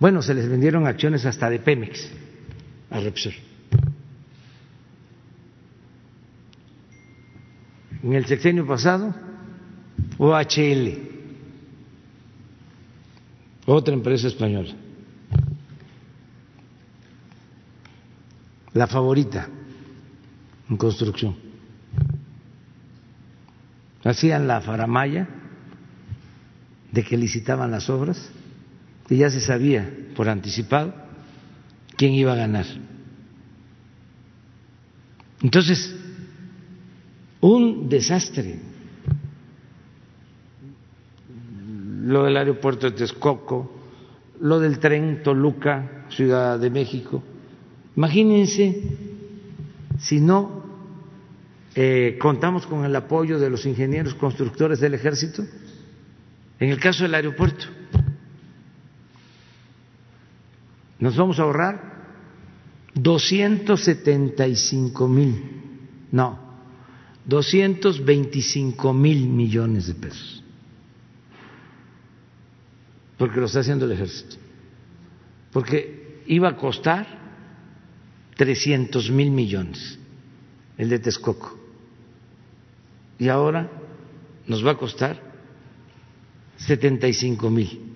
Bueno, 0.00 0.22
se 0.22 0.32
les 0.32 0.48
vendieron 0.48 0.86
acciones 0.86 1.26
hasta 1.26 1.50
de 1.50 1.58
Pemex. 1.58 2.10
A 2.90 2.98
Repsol. 2.98 3.34
En 8.02 8.14
el 8.14 8.24
sexenio 8.24 8.66
pasado, 8.66 9.14
OHL, 10.16 10.98
otra 13.66 13.94
empresa 13.94 14.26
española, 14.26 14.72
la 18.72 18.86
favorita. 18.86 19.48
En 20.68 20.76
construcción. 20.76 21.36
Hacían 24.02 24.46
la 24.46 24.60
faramaya 24.60 25.28
de 26.90 27.04
que 27.04 27.16
licitaban 27.16 27.70
las 27.72 27.90
obras 27.90 28.30
y 29.10 29.16
ya 29.16 29.28
se 29.28 29.40
sabía 29.40 29.90
por 30.16 30.28
anticipado 30.28 30.94
quién 31.96 32.12
iba 32.12 32.32
a 32.32 32.36
ganar. 32.36 32.64
Entonces, 35.42 35.94
un 37.40 37.88
desastre. 37.88 38.58
Lo 42.02 42.24
del 42.24 42.36
aeropuerto 42.36 42.90
de 42.90 42.96
Texcoco, 42.96 43.70
lo 44.40 44.58
del 44.58 44.78
tren 44.78 45.22
Toluca, 45.22 46.06
Ciudad 46.10 46.58
de 46.58 46.70
México. 46.70 47.22
Imagínense 47.96 48.82
si 49.98 50.20
no 50.20 50.64
eh, 51.74 52.16
contamos 52.20 52.66
con 52.66 52.84
el 52.84 52.96
apoyo 52.96 53.38
de 53.38 53.50
los 53.50 53.66
ingenieros 53.66 54.14
constructores 54.14 54.80
del 54.80 54.94
ejército 54.94 55.44
en 56.58 56.70
el 56.70 56.78
caso 56.78 57.04
del 57.04 57.14
aeropuerto, 57.14 57.66
nos 61.00 61.16
vamos 61.16 61.38
a 61.38 61.42
ahorrar 61.42 61.90
275 62.94 65.08
mil, 65.08 65.42
no, 66.12 66.38
225 67.24 68.92
mil 68.92 69.26
millones 69.28 69.86
de 69.86 69.94
pesos, 69.94 70.44
porque 73.16 73.40
lo 73.40 73.46
está 73.46 73.60
haciendo 73.60 73.86
el 73.86 73.92
ejército, 73.92 74.36
porque 75.52 76.20
iba 76.26 76.50
a 76.50 76.56
costar 76.56 77.06
300 78.36 79.10
mil 79.10 79.30
millones 79.30 79.98
el 80.76 80.90
de 80.90 80.98
Texcoco, 80.98 81.58
y 83.18 83.28
ahora 83.28 83.70
nos 84.46 84.66
va 84.66 84.72
a 84.72 84.76
costar 84.76 85.30
75 86.56 87.50
mil. 87.50 87.89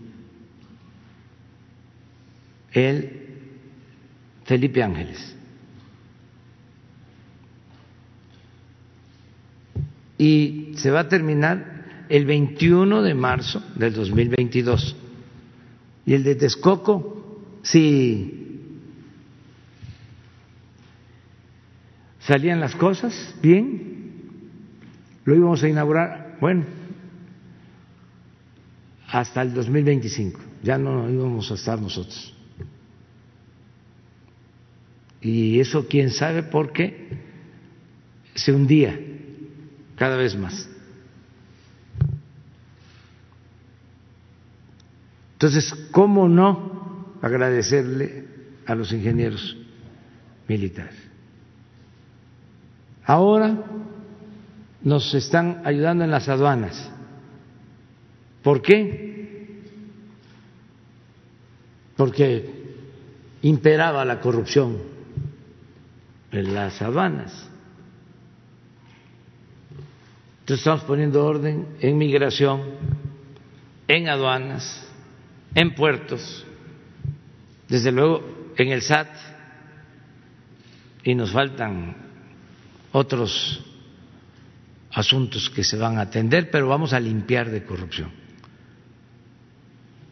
El 2.75 3.23
Felipe 4.45 4.83
Ángeles. 4.83 5.35
Y 10.19 10.73
se 10.77 10.91
va 10.91 11.01
a 11.01 11.09
terminar 11.09 12.07
el 12.09 12.27
21 12.27 13.03
de 13.03 13.15
marzo 13.15 13.63
del 13.77 13.95
2022. 13.95 14.97
Y 16.07 16.15
el 16.15 16.25
de 16.25 16.35
Texcoco, 16.35 17.41
si 17.63 18.61
salían 22.21 22.61
las 22.61 22.75
cosas 22.75 23.35
bien, 23.41 23.95
lo 25.25 25.35
íbamos 25.35 25.63
a 25.63 25.69
inaugurar, 25.69 26.37
bueno, 26.41 26.65
hasta 29.09 29.43
el 29.43 29.55
2025. 29.55 30.41
Ya 30.63 30.77
no 30.77 31.09
íbamos 31.11 31.51
a 31.51 31.55
estar 31.55 31.81
nosotros. 31.81 32.34
Y 35.25 35.59
eso 35.59 35.89
quién 35.89 36.11
sabe 36.11 36.45
por 36.45 36.73
qué 36.73 37.09
se 38.37 38.53
hundía 38.53 38.97
cada 39.97 40.17
vez 40.17 40.37
más. 40.37 40.69
Entonces, 45.33 45.75
¿cómo 45.91 46.29
no 46.29 47.17
agradecerle 47.21 48.27
a 48.67 48.77
los 48.77 48.93
ingenieros 48.93 49.57
militares? 50.47 50.95
Ahora 53.05 53.65
nos 54.83 55.13
están 55.15 55.63
ayudando 55.65 56.05
en 56.05 56.13
las 56.13 56.29
aduanas 56.29 56.93
¿Por 58.45 58.61
qué? 58.61 59.63
Porque 61.97 62.51
imperaba 63.41 64.05
la 64.05 64.21
corrupción 64.21 64.94
en 66.35 66.53
las 66.53 66.83
aduanas. 66.83 67.49
Entonces 70.41 70.59
estamos 70.59 70.85
poniendo 70.85 71.25
orden 71.25 71.69
en 71.81 71.97
migración, 71.97 72.63
en 73.89 74.09
aduanas, 74.09 74.87
en 75.55 75.75
puertos, 75.75 76.45
desde 77.69 77.93
luego 77.93 78.53
en 78.57 78.69
el 78.69 78.83
SAT, 78.83 79.09
y 81.05 81.15
nos 81.15 81.31
faltan 81.33 81.97
otros 82.93 83.65
asuntos 84.91 85.51
que 85.51 85.65
se 85.65 85.77
van 85.77 85.99
a 85.99 86.03
atender, 86.03 86.51
pero 86.51 86.69
vamos 86.69 86.93
a 86.93 87.01
limpiar 87.01 87.51
de 87.51 87.65
corrupción 87.65 88.11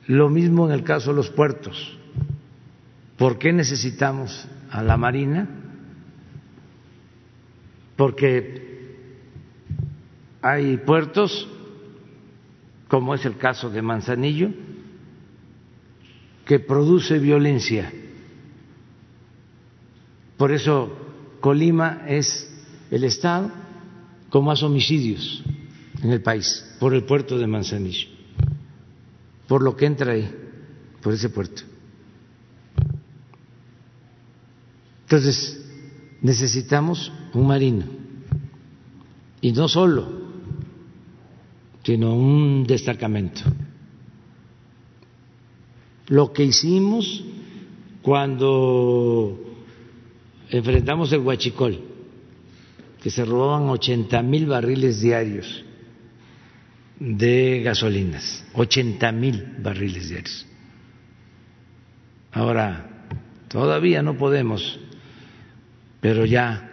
Lo 0.06 0.28
mismo 0.28 0.66
en 0.66 0.74
el 0.74 0.82
caso 0.82 1.10
de 1.10 1.16
los 1.16 1.30
puertos. 1.30 1.98
¿Por 3.16 3.38
qué 3.38 3.52
necesitamos 3.52 4.46
a 4.70 4.82
la 4.82 4.96
Marina? 4.96 5.61
Porque 8.02 8.98
hay 10.42 10.76
puertos, 10.78 11.46
como 12.88 13.14
es 13.14 13.24
el 13.24 13.38
caso 13.38 13.70
de 13.70 13.80
Manzanillo, 13.80 14.50
que 16.44 16.58
produce 16.58 17.20
violencia. 17.20 17.92
Por 20.36 20.50
eso 20.50 20.90
Colima 21.38 22.02
es 22.08 22.52
el 22.90 23.04
estado 23.04 23.52
con 24.30 24.46
más 24.46 24.64
homicidios 24.64 25.44
en 26.02 26.10
el 26.10 26.22
país, 26.22 26.74
por 26.80 26.94
el 26.94 27.04
puerto 27.04 27.38
de 27.38 27.46
Manzanillo, 27.46 28.08
por 29.46 29.62
lo 29.62 29.76
que 29.76 29.86
entra 29.86 30.10
ahí, 30.10 30.28
por 31.00 31.12
ese 31.12 31.28
puerto. 31.28 31.62
Entonces, 35.04 35.64
necesitamos 36.20 37.12
un 37.34 37.46
marino, 37.46 37.84
y 39.40 39.52
no 39.52 39.68
solo, 39.68 40.22
sino 41.82 42.14
un 42.14 42.64
destacamento. 42.64 43.42
Lo 46.08 46.32
que 46.32 46.44
hicimos 46.44 47.24
cuando 48.02 49.38
enfrentamos 50.50 51.12
el 51.12 51.20
huachicol, 51.20 51.80
que 53.02 53.10
se 53.10 53.24
robaban 53.24 53.68
80 53.68 54.22
mil 54.22 54.46
barriles 54.46 55.00
diarios 55.00 55.64
de 57.00 57.62
gasolinas, 57.64 58.44
80 58.54 59.10
mil 59.12 59.56
barriles 59.58 60.08
diarios. 60.08 60.46
Ahora, 62.30 63.06
todavía 63.48 64.02
no 64.02 64.16
podemos, 64.16 64.78
pero 66.00 66.24
ya 66.24 66.71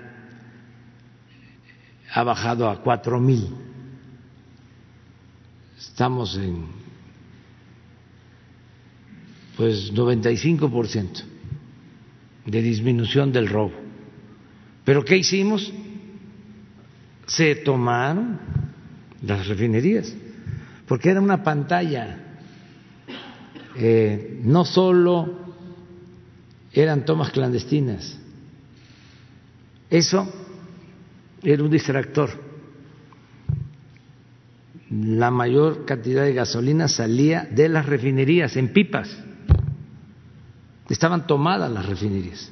ha 2.11 2.23
bajado 2.23 2.69
a 2.69 2.81
cuatro 2.81 3.19
mil. 3.19 3.49
Estamos 5.77 6.36
en 6.38 6.65
pues 9.56 9.94
95% 9.94 11.23
de 12.45 12.61
disminución 12.61 13.31
del 13.31 13.48
robo. 13.48 13.73
Pero 14.86 15.03
¿qué 15.03 15.18
hicimos? 15.18 15.72
Se 17.27 17.56
tomaron 17.56 18.40
las 19.22 19.48
refinerías, 19.48 20.14
porque 20.88 21.10
era 21.10 21.22
una 21.22 21.44
pantalla. 21.44 22.26
Eh, 23.76 24.40
no 24.44 24.65
solo 24.65 25.53
eran 26.73 27.06
tomas 27.06 27.30
clandestinas, 27.31 28.18
eso 29.90 30.27
era 31.44 31.64
un 31.64 31.70
distractor. 31.70 32.30
La 34.90 35.30
mayor 35.30 35.86
cantidad 35.86 36.24
de 36.24 36.34
gasolina 36.34 36.88
salía 36.88 37.48
de 37.49 37.70
las 37.70 37.86
refinerías 37.86 38.56
en 38.57 38.74
pipas. 38.74 39.16
Estaban 40.90 41.28
tomadas 41.28 41.72
las 41.72 41.86
refinerías 41.86 42.52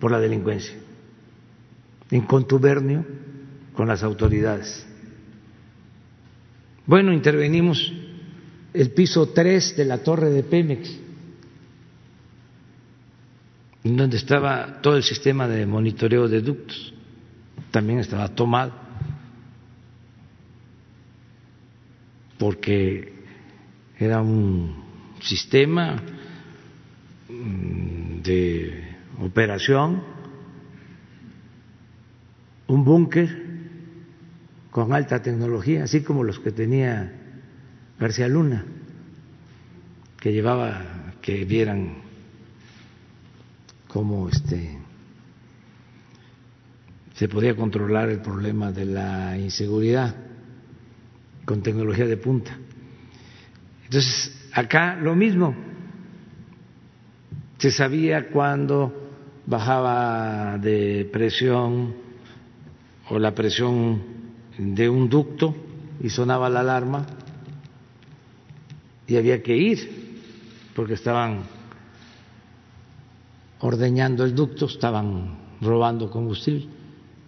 por 0.00 0.10
la 0.10 0.18
delincuencia, 0.18 0.74
en 2.10 2.22
contubernio 2.22 3.04
con 3.74 3.86
las 3.86 4.02
autoridades. 4.02 4.86
Bueno, 6.86 7.12
intervenimos 7.12 7.92
el 8.74 8.90
piso 8.90 9.28
3 9.28 9.76
de 9.76 9.84
la 9.84 9.98
torre 9.98 10.30
de 10.30 10.42
Pemex, 10.42 10.98
donde 13.84 14.16
estaba 14.16 14.80
todo 14.82 14.96
el 14.96 15.02
sistema 15.02 15.46
de 15.46 15.66
monitoreo 15.66 16.28
de 16.28 16.40
ductos, 16.40 16.92
también 17.70 17.98
estaba 18.00 18.28
tomado, 18.28 18.72
porque 22.38 23.12
era 23.98 24.20
un 24.20 24.82
sistema 25.20 26.02
mm, 27.28 28.22
de 28.22 28.96
operación, 29.20 30.02
un 32.66 32.84
búnker 32.84 33.50
con 34.70 34.92
alta 34.92 35.20
tecnología, 35.22 35.84
así 35.84 36.02
como 36.02 36.24
los 36.24 36.38
que 36.38 36.52
tenía 36.52 37.12
García 37.98 38.28
Luna, 38.28 38.64
que 40.18 40.32
llevaba 40.32 41.14
que 41.20 41.44
vieran 41.44 41.96
cómo 43.88 44.28
este 44.28 44.79
se 47.20 47.28
podía 47.28 47.54
controlar 47.54 48.08
el 48.08 48.22
problema 48.22 48.72
de 48.72 48.86
la 48.86 49.36
inseguridad 49.36 50.16
con 51.44 51.60
tecnología 51.60 52.06
de 52.06 52.16
punta. 52.16 52.56
Entonces, 53.84 54.48
acá 54.54 54.96
lo 54.96 55.14
mismo. 55.14 55.54
Se 57.58 57.70
sabía 57.72 58.30
cuándo 58.30 59.10
bajaba 59.44 60.56
de 60.56 61.10
presión 61.12 61.94
o 63.10 63.18
la 63.18 63.34
presión 63.34 64.00
de 64.56 64.88
un 64.88 65.10
ducto 65.10 65.54
y 66.02 66.08
sonaba 66.08 66.48
la 66.48 66.60
alarma 66.60 67.04
y 69.06 69.18
había 69.18 69.42
que 69.42 69.54
ir 69.54 70.22
porque 70.74 70.94
estaban 70.94 71.42
ordeñando 73.58 74.24
el 74.24 74.34
ducto, 74.34 74.64
estaban 74.64 75.36
robando 75.60 76.10
combustible, 76.10 76.79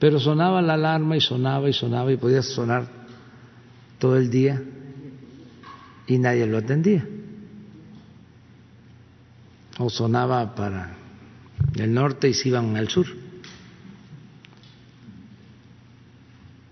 pero 0.02 0.18
sonaba 0.18 0.60
la 0.60 0.74
alarma 0.74 1.16
y 1.16 1.20
sonaba 1.20 1.70
y 1.70 1.72
sonaba 1.72 2.10
y 2.10 2.16
podía 2.16 2.42
sonar 2.42 2.88
todo 4.00 4.16
el 4.16 4.30
día 4.30 4.60
y 6.08 6.18
nadie 6.18 6.44
lo 6.44 6.58
atendía. 6.58 7.06
O 9.78 9.88
sonaba 9.88 10.56
para 10.56 10.96
el 11.76 11.94
norte 11.94 12.28
y 12.28 12.34
se 12.34 12.48
iban 12.48 12.76
al 12.76 12.88
sur. 12.88 13.06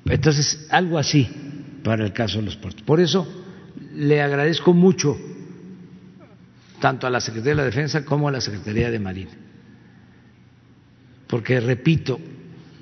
Entonces, 0.06 0.66
algo 0.68 0.98
así 0.98 1.30
para 1.84 2.04
el 2.04 2.12
caso 2.12 2.38
de 2.38 2.46
los 2.46 2.56
puertos. 2.56 2.82
Por 2.82 2.98
eso 2.98 3.28
le 3.94 4.20
agradezco 4.20 4.74
mucho 4.74 5.16
tanto 6.80 7.06
a 7.06 7.10
la 7.10 7.20
Secretaría 7.20 7.52
de 7.52 7.56
la 7.58 7.64
Defensa 7.66 8.04
como 8.04 8.26
a 8.26 8.32
la 8.32 8.40
Secretaría 8.40 8.90
de 8.90 8.98
Marina. 8.98 9.30
Porque, 11.28 11.60
repito, 11.60 12.18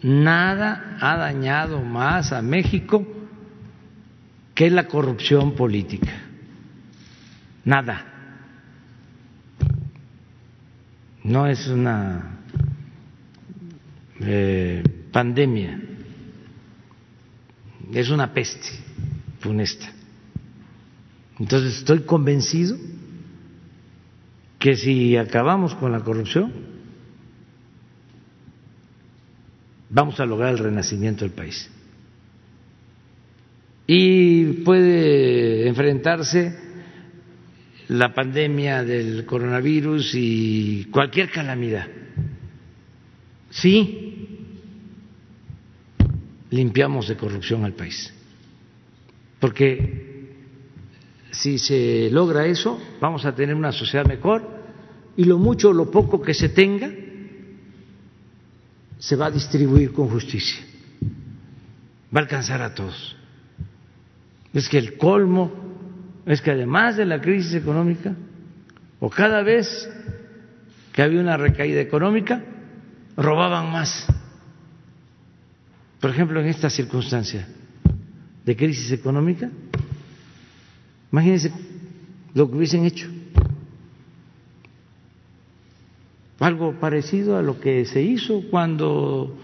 nada 0.03 0.97
ha 1.01 1.17
dañado 1.17 1.83
más 1.83 2.33
a 2.33 2.43
México 2.43 3.07
que 4.55 4.71
la 4.71 4.87
corrupción 4.87 5.55
política. 5.55 6.13
Nada. 7.65 8.05
No 11.25 11.47
es 11.47 11.67
una 11.69 12.39
eh, 14.21 14.83
pandemia 15.13 15.81
es 17.93 18.11
una 18.11 18.33
peste 18.33 18.69
funesta. 19.41 19.91
Entonces 21.39 21.79
estoy 21.79 22.01
convencido 22.01 22.77
que 24.59 24.77
si 24.77 25.17
acabamos 25.17 25.75
con 25.75 25.93
la 25.93 26.01
corrupción, 26.01 26.53
vamos 29.91 30.19
a 30.21 30.27
lograr 30.27 30.53
el 30.53 30.59
renacimiento 30.59 31.25
del 31.25 31.33
país. 31.33 31.71
Y 33.87 34.45
puede 34.65 35.67
enfrentarse 35.67 36.55
la 37.89 38.13
pandemia 38.13 38.85
del 38.85 39.25
coronavirus 39.25 40.15
y 40.15 40.85
cualquier 40.91 41.31
calamidad. 41.31 41.87
Sí, 43.51 44.45
limpiamos 46.51 47.09
de 47.09 47.17
corrupción 47.17 47.65
al 47.65 47.73
país. 47.73 48.13
Porque 49.41 50.09
si 51.31 51.59
se 51.59 52.11
logra 52.11 52.47
eso, 52.47 52.79
vamos 53.01 53.25
a 53.25 53.35
tener 53.35 53.55
una 53.55 53.73
sociedad 53.73 54.07
mejor 54.07 54.59
y 55.17 55.25
lo 55.25 55.39
mucho 55.39 55.71
o 55.71 55.73
lo 55.73 55.91
poco 55.91 56.21
que 56.21 56.35
se 56.35 56.51
tenga 56.51 56.91
se 58.99 59.17
va 59.17 59.27
a 59.27 59.31
distribuir 59.31 59.93
con 59.93 60.09
justicia. 60.09 60.65
Va 62.15 62.21
a 62.21 62.23
alcanzar 62.23 62.63
a 62.63 62.75
todos. 62.75 63.17
Es 64.53 64.69
que 64.69 64.79
el 64.79 64.97
colmo 64.97 65.53
es 66.27 66.41
que 66.41 66.51
además 66.51 66.97
de 66.97 67.05
la 67.05 67.21
crisis 67.21 67.55
económica, 67.55 68.15
o 69.01 69.09
cada 69.09 69.43
vez 69.43 69.89
que 70.93 71.03
había 71.03 71.21
una 71.21 71.37
recaída 71.37 71.81
económica, 71.81 72.43
robaban 73.17 73.71
más. 73.71 74.07
Por 76.01 76.11
ejemplo, 76.11 76.41
en 76.41 76.47
esta 76.47 76.71
circunstancia 76.71 77.47
de 78.45 78.57
crisis 78.57 78.91
económica, 78.93 79.51
imagínense 81.13 81.53
lo 82.35 82.51
que 82.51 82.57
hubiesen 82.57 82.85
hecho 82.85 83.09
algo 86.39 86.79
parecido 86.79 87.37
a 87.37 87.43
lo 87.43 87.61
que 87.61 87.85
se 87.85 88.03
hizo 88.03 88.43
cuando 88.51 89.37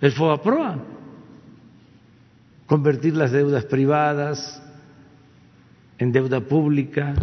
el 0.00 0.12
FOAPROA, 0.12 0.78
convertir 2.66 3.14
las 3.14 3.30
deudas 3.30 3.64
privadas 3.64 4.62
en 5.98 6.12
deuda 6.12 6.40
pública 6.40 7.14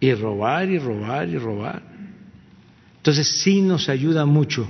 y 0.00 0.14
robar 0.14 0.68
y 0.68 0.78
robar 0.78 1.28
y 1.28 1.38
robar. 1.38 1.82
Entonces 2.96 3.42
sí 3.42 3.60
nos 3.60 3.88
ayuda 3.88 4.24
mucho 4.24 4.66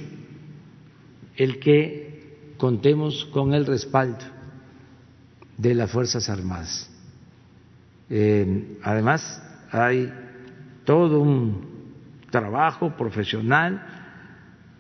el 1.37 1.61
que 1.61 2.55
contemos 2.57 3.25
con 3.27 3.55
el 3.55 3.65
respaldo 3.65 4.25
de 5.57 5.75
las 5.75 5.91
Fuerzas 5.91 6.29
Armadas. 6.29 6.91
Eh, 8.11 8.79
además, 8.83 9.43
hay 9.71 10.13
todo 10.85 11.21
un 11.21 11.78
trabajo 12.31 12.97
profesional 12.97 13.83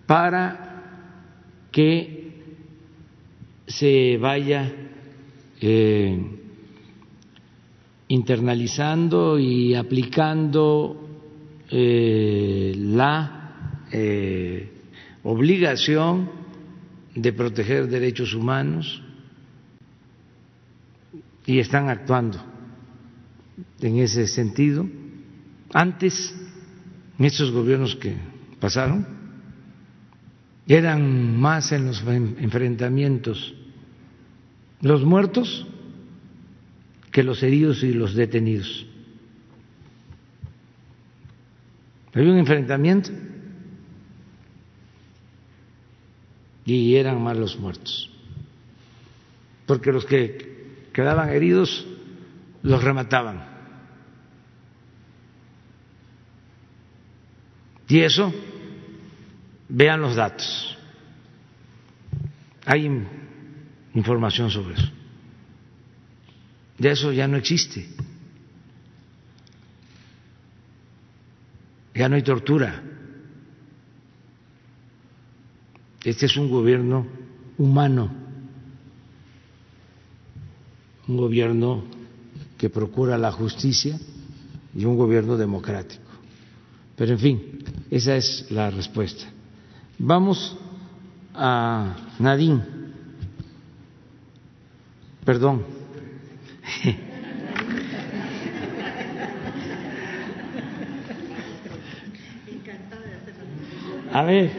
para 0.07 0.69
que 1.71 2.19
se 3.67 4.17
vaya 4.19 4.73
eh, 5.61 6.19
internalizando 8.09 9.39
y 9.39 9.75
aplicando 9.75 11.09
eh, 11.71 12.73
la 12.77 13.85
eh, 13.93 14.73
obligación 15.23 16.31
de 17.15 17.33
proteger 17.33 17.89
derechos 17.89 18.33
humanos 18.33 19.03
y 21.45 21.59
están 21.59 21.89
actuando 21.89 22.39
en 23.81 23.99
ese 23.99 24.27
sentido. 24.27 24.87
Antes, 25.73 26.35
en 27.19 27.25
estos 27.25 27.51
gobiernos 27.51 27.97
que 27.97 28.15
pasaron, 28.61 29.07
eran 30.67 31.39
más 31.39 31.73
en 31.73 31.87
los 31.87 32.03
enfrentamientos 32.03 33.55
los 34.81 35.03
muertos 35.03 35.67
que 37.11 37.23
los 37.23 37.43
heridos 37.43 37.83
y 37.83 37.93
los 37.93 38.15
detenidos. 38.15 38.87
Había 42.15 42.33
un 42.33 42.39
enfrentamiento 42.39 43.11
y 46.65 46.97
eran 46.97 47.23
más 47.23 47.37
los 47.37 47.59
muertos, 47.59 48.11
porque 49.67 49.91
los 49.91 50.05
que 50.05 50.87
quedaban 50.93 51.31
heridos 51.31 51.87
los 52.63 52.83
remataban. 52.83 53.48
Y 57.89 58.01
eso, 58.01 58.33
vean 59.69 60.01
los 60.01 60.15
datos. 60.15 60.77
Hay 62.67 62.87
información 63.95 64.51
sobre 64.51 64.75
eso. 64.75 64.89
Ya 66.79 66.91
eso 66.93 67.13
ya 67.13 67.27
no 67.27 67.39
existe. 67.39 67.89
Ya 71.95 72.09
no 72.09 72.17
hay 72.17 72.23
tortura. 72.23 72.83
Este 76.05 76.27
es 76.27 76.37
un 76.37 76.49
gobierno 76.49 77.07
humano, 77.57 78.11
un 81.09 81.17
gobierno 81.17 81.85
que 82.57 82.71
procura 82.71 83.19
la 83.19 83.33
justicia 83.33 83.99
y 84.75 84.85
un 84.85 84.97
gobierno 84.97 85.37
democrático. 85.37 86.08
Pero 86.99 87.13
en 87.13 87.19
fin, 87.21 87.65
esa 87.91 88.17
es 88.17 88.51
la 88.51 88.71
respuesta. 88.71 89.25
Vamos 89.99 90.59
a 91.33 91.95
Nadine. 92.19 92.61
Perdón. 95.25 95.65
A 104.13 104.23
ver, 104.25 104.51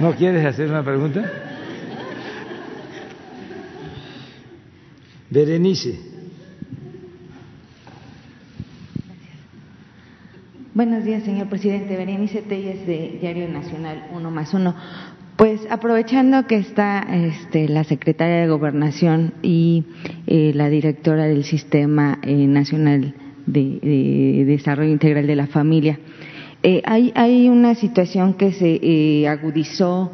¿no 0.00 0.14
quieres 0.14 0.44
hacer 0.44 0.68
una 0.68 0.84
pregunta? 0.84 1.32
Berenice. 5.30 6.07
Buenos 10.78 11.02
días, 11.02 11.24
señor 11.24 11.48
presidente. 11.48 11.96
Berenice 11.96 12.40
Telles 12.40 12.86
de 12.86 13.18
Diario 13.20 13.48
Nacional 13.48 14.06
Uno 14.14 14.30
más 14.30 14.54
Uno. 14.54 14.76
Pues 15.34 15.60
aprovechando 15.70 16.46
que 16.46 16.54
está 16.54 17.00
este, 17.00 17.68
la 17.68 17.82
secretaria 17.82 18.42
de 18.42 18.46
Gobernación 18.46 19.34
y 19.42 19.86
eh, 20.28 20.52
la 20.54 20.68
directora 20.68 21.24
del 21.24 21.42
Sistema 21.42 22.20
eh, 22.22 22.46
Nacional 22.46 23.12
de, 23.46 24.44
Desarrollo 24.46 24.92
Integral 24.92 25.26
de 25.26 25.34
la 25.34 25.48
Familia, 25.48 25.98
eh, 26.62 26.80
hay, 26.84 27.12
hay, 27.16 27.48
una 27.48 27.74
situación 27.74 28.34
que 28.34 28.52
se 28.52 29.26
agudizó 29.26 30.12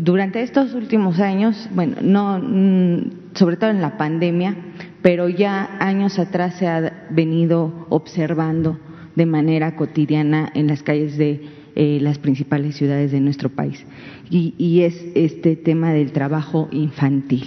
durante 0.00 0.42
estos 0.42 0.74
últimos 0.74 1.20
años, 1.20 1.68
bueno, 1.72 1.98
no, 2.02 2.40
mm, 2.40 3.34
sobre 3.34 3.56
todo 3.56 3.70
en 3.70 3.80
la 3.80 3.96
pandemia, 3.96 4.56
pero 5.02 5.28
ya 5.28 5.76
años 5.78 6.18
atrás 6.18 6.56
se 6.56 6.66
ha 6.66 7.06
venido 7.10 7.86
observando 7.90 8.76
de 9.18 9.26
manera 9.26 9.74
cotidiana 9.74 10.50
en 10.54 10.68
las 10.68 10.84
calles 10.84 11.18
de 11.18 11.40
eh, 11.74 11.98
las 12.00 12.18
principales 12.18 12.76
ciudades 12.76 13.10
de 13.10 13.20
nuestro 13.20 13.50
país. 13.50 13.84
Y, 14.30 14.80
es 14.82 14.94
este 15.14 15.56
tema 15.56 15.92
del 15.92 16.12
trabajo 16.12 16.68
infantil, 16.70 17.44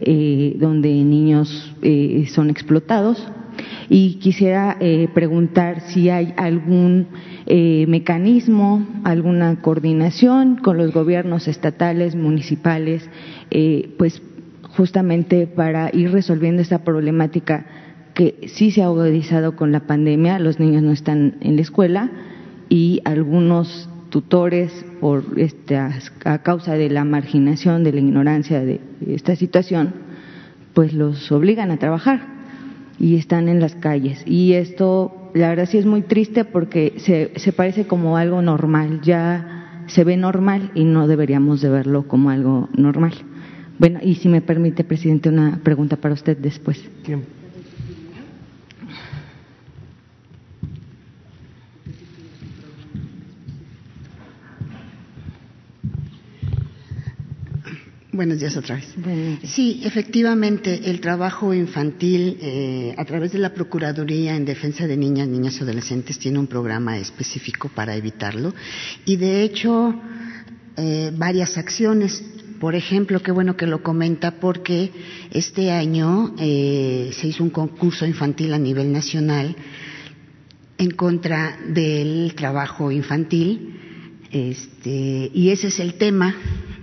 eh, 0.00 0.54
donde 0.58 0.90
niños 0.90 1.74
eh, 1.80 2.26
son 2.28 2.50
explotados. 2.50 3.26
Y 3.88 4.16
quisiera 4.16 4.78
preguntar 5.14 5.80
si 5.80 6.10
hay 6.10 6.34
algún 6.36 7.06
mecanismo, 7.88 8.86
alguna 9.02 9.62
coordinación 9.62 10.56
con 10.56 10.76
los 10.76 10.92
gobiernos 10.92 11.48
estatales, 11.48 12.14
municipales, 12.14 13.08
pues 13.96 14.22
justamente 14.76 15.46
para 15.48 15.90
ir 15.92 16.12
resolviendo 16.12 16.62
esta 16.62 16.84
problemática 16.84 17.66
que 18.18 18.48
sí 18.48 18.72
se 18.72 18.82
ha 18.82 18.86
agudizado 18.86 19.54
con 19.54 19.70
la 19.70 19.86
pandemia, 19.86 20.40
los 20.40 20.58
niños 20.58 20.82
no 20.82 20.90
están 20.90 21.36
en 21.40 21.54
la 21.54 21.62
escuela 21.62 22.10
y 22.68 23.00
algunos 23.04 23.88
tutores 24.10 24.72
por 25.00 25.22
esta, 25.36 25.96
a 26.24 26.38
causa 26.38 26.74
de 26.74 26.90
la 26.90 27.04
marginación, 27.04 27.84
de 27.84 27.92
la 27.92 28.00
ignorancia 28.00 28.58
de 28.58 28.80
esta 29.06 29.36
situación, 29.36 29.94
pues 30.74 30.94
los 30.94 31.30
obligan 31.30 31.70
a 31.70 31.76
trabajar 31.76 32.22
y 32.98 33.14
están 33.14 33.48
en 33.48 33.60
las 33.60 33.76
calles. 33.76 34.24
Y 34.26 34.54
esto, 34.54 35.30
la 35.32 35.50
verdad 35.50 35.66
sí 35.66 35.78
es 35.78 35.86
muy 35.86 36.02
triste 36.02 36.44
porque 36.44 36.94
se, 36.96 37.30
se 37.36 37.52
parece 37.52 37.86
como 37.86 38.16
algo 38.16 38.42
normal, 38.42 39.00
ya 39.00 39.84
se 39.86 40.02
ve 40.02 40.16
normal 40.16 40.72
y 40.74 40.82
no 40.82 41.06
deberíamos 41.06 41.60
de 41.60 41.68
verlo 41.68 42.08
como 42.08 42.30
algo 42.30 42.68
normal. 42.76 43.12
Bueno, 43.78 44.00
y 44.02 44.16
si 44.16 44.28
me 44.28 44.40
permite, 44.40 44.82
presidente, 44.82 45.28
una 45.28 45.60
pregunta 45.62 45.98
para 45.98 46.14
usted 46.14 46.36
después. 46.36 46.82
Buenos 58.18 58.40
días 58.40 58.56
otra 58.56 58.74
vez. 58.74 58.88
Sí, 59.44 59.80
efectivamente, 59.84 60.90
el 60.90 61.00
trabajo 61.00 61.54
infantil 61.54 62.36
eh, 62.40 62.92
a 62.98 63.04
través 63.04 63.30
de 63.30 63.38
la 63.38 63.54
Procuraduría 63.54 64.34
en 64.34 64.44
Defensa 64.44 64.88
de 64.88 64.96
Niñas, 64.96 65.28
Niñas 65.28 65.56
y 65.60 65.62
Adolescentes 65.62 66.18
tiene 66.18 66.40
un 66.40 66.48
programa 66.48 66.98
específico 66.98 67.70
para 67.72 67.94
evitarlo 67.94 68.52
y, 69.04 69.14
de 69.14 69.44
hecho, 69.44 69.94
eh, 70.76 71.12
varias 71.16 71.58
acciones. 71.58 72.24
Por 72.58 72.74
ejemplo, 72.74 73.22
qué 73.22 73.30
bueno 73.30 73.56
que 73.56 73.68
lo 73.68 73.84
comenta 73.84 74.40
porque 74.40 74.90
este 75.30 75.70
año 75.70 76.34
eh, 76.40 77.12
se 77.12 77.28
hizo 77.28 77.44
un 77.44 77.50
concurso 77.50 78.04
infantil 78.04 78.52
a 78.52 78.58
nivel 78.58 78.90
nacional 78.90 79.54
en 80.76 80.90
contra 80.90 81.56
del 81.68 82.34
trabajo 82.34 82.90
infantil 82.90 83.78
este, 84.32 85.30
y 85.32 85.50
ese 85.50 85.68
es 85.68 85.78
el 85.78 85.94
tema 85.94 86.34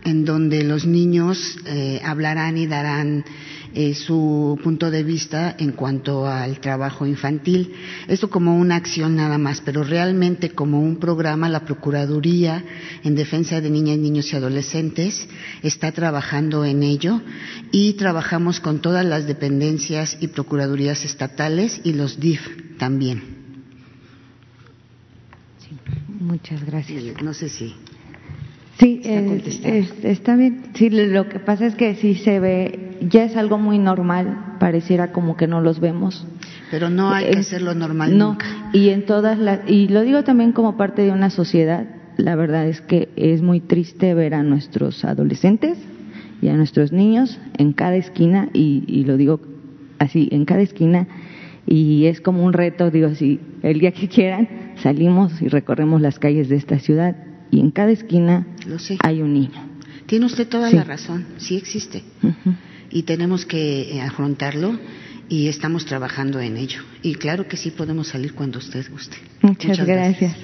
en 0.05 0.23
donde 0.23 0.63
los 0.63 0.85
niños 0.85 1.57
eh, 1.65 1.99
hablarán 2.03 2.57
y 2.57 2.67
darán 2.67 3.25
eh, 3.73 3.93
su 3.93 4.57
punto 4.63 4.89
de 4.89 5.03
vista 5.03 5.53
en 5.59 5.73
cuanto 5.73 6.27
al 6.27 6.61
trabajo 6.61 7.05
infantil. 7.05 7.73
Esto 8.07 8.29
como 8.29 8.57
una 8.57 8.77
acción 8.77 9.17
nada 9.17 9.37
más, 9.37 9.59
pero 9.59 9.83
realmente 9.83 10.51
como 10.51 10.79
un 10.79 10.95
programa, 10.95 11.49
la 11.49 11.65
Procuraduría 11.65 12.63
en 13.03 13.15
Defensa 13.15 13.59
de 13.59 13.69
Niñas, 13.69 13.97
Niños 13.97 14.31
y 14.31 14.37
Adolescentes 14.37 15.27
está 15.61 15.91
trabajando 15.91 16.63
en 16.63 16.83
ello 16.83 17.19
y 17.73 17.93
trabajamos 17.93 18.61
con 18.61 18.79
todas 18.79 19.03
las 19.05 19.27
dependencias 19.27 20.17
y 20.21 20.27
procuradurías 20.29 21.03
estatales 21.03 21.81
y 21.83 21.93
los 21.93 22.17
DIF 22.17 22.77
también. 22.77 23.23
Sí. 25.59 25.75
Muchas 26.19 26.63
gracias. 26.63 27.21
No 27.21 27.33
sé 27.33 27.49
si. 27.49 27.75
Sí, 28.79 29.01
eh, 29.05 29.87
está 30.03 30.35
bien. 30.35 30.63
Sí, 30.73 30.89
lo 30.89 31.29
que 31.29 31.39
pasa 31.39 31.65
es 31.65 31.75
que 31.75 31.95
sí 31.95 32.15
se 32.15 32.39
ve, 32.39 32.97
ya 33.09 33.23
es 33.23 33.37
algo 33.37 33.57
muy 33.57 33.79
normal, 33.79 34.57
pareciera 34.59 35.13
como 35.13 35.37
que 35.37 35.47
no 35.47 35.61
los 35.61 35.79
vemos. 35.79 36.27
Pero 36.71 36.89
no 36.89 37.09
hay 37.11 37.31
que 37.31 37.39
hacerlo 37.39 37.73
normal. 37.73 38.17
No, 38.17 38.37
y 38.73 38.89
en 38.89 39.05
todas 39.05 39.39
las, 39.39 39.61
y 39.69 39.87
lo 39.87 40.01
digo 40.01 40.23
también 40.23 40.51
como 40.51 40.75
parte 40.75 41.03
de 41.03 41.11
una 41.11 41.29
sociedad, 41.29 41.85
la 42.17 42.35
verdad 42.35 42.67
es 42.67 42.81
que 42.81 43.09
es 43.15 43.41
muy 43.41 43.61
triste 43.61 44.13
ver 44.13 44.33
a 44.33 44.43
nuestros 44.43 45.05
adolescentes 45.05 45.77
y 46.41 46.49
a 46.49 46.53
nuestros 46.55 46.91
niños 46.91 47.39
en 47.57 47.71
cada 47.71 47.95
esquina, 47.95 48.49
y, 48.51 48.83
y 48.87 49.05
lo 49.05 49.15
digo 49.15 49.39
así, 49.99 50.27
en 50.31 50.43
cada 50.43 50.61
esquina, 50.61 51.07
y 51.65 52.05
es 52.07 52.19
como 52.19 52.43
un 52.43 52.51
reto, 52.51 52.91
digo 52.91 53.07
así, 53.07 53.39
el 53.63 53.79
día 53.79 53.91
que 53.91 54.09
quieran 54.09 54.49
salimos 54.83 55.41
y 55.41 55.47
recorremos 55.47 56.01
las 56.01 56.19
calles 56.19 56.49
de 56.49 56.57
esta 56.57 56.77
ciudad 56.79 57.15
y 57.51 57.59
en 57.59 57.71
cada 57.71 57.91
esquina 57.91 58.45
hay 59.01 59.21
un 59.21 59.33
niño. 59.33 59.75
Tiene 60.05 60.25
usted 60.25 60.47
toda 60.47 60.69
la 60.71 60.83
razón, 60.83 61.25
sí 61.37 61.55
existe. 61.55 62.03
Y 62.91 63.03
tenemos 63.03 63.45
que 63.45 63.95
eh, 63.95 64.01
afrontarlo 64.01 64.77
y 65.29 65.47
estamos 65.47 65.85
trabajando 65.85 66.39
en 66.39 66.57
ello. 66.57 66.81
Y 67.01 67.15
claro 67.15 67.47
que 67.47 67.57
sí 67.57 67.71
podemos 67.71 68.09
salir 68.09 68.33
cuando 68.33 68.59
usted 68.59 68.85
guste. 68.91 69.17
Muchas, 69.41 69.85
gracias. 69.85 70.35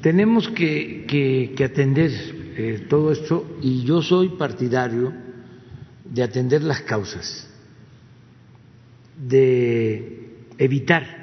Tenemos 0.00 0.48
que, 0.48 1.54
atender 1.64 2.10
eh, 2.56 2.86
todo 2.88 3.12
esto 3.12 3.58
y 3.62 3.84
yo 3.84 4.02
soy 4.02 4.30
partidario 4.30 5.12
de 6.04 6.22
atender 6.22 6.62
las 6.62 6.82
causas, 6.82 7.48
de 9.16 10.46
evitar 10.58 11.21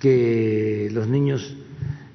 que 0.00 0.88
los 0.90 1.06
niños 1.06 1.54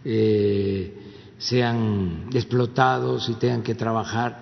eh, 0.04 0.92
sean 1.38 2.28
explotados 2.34 3.30
y 3.30 3.36
tengan 3.36 3.62
que 3.62 3.76
trabajar 3.76 4.40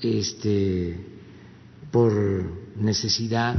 este, 0.00 0.96
por 1.90 2.12
necesidad. 2.76 3.56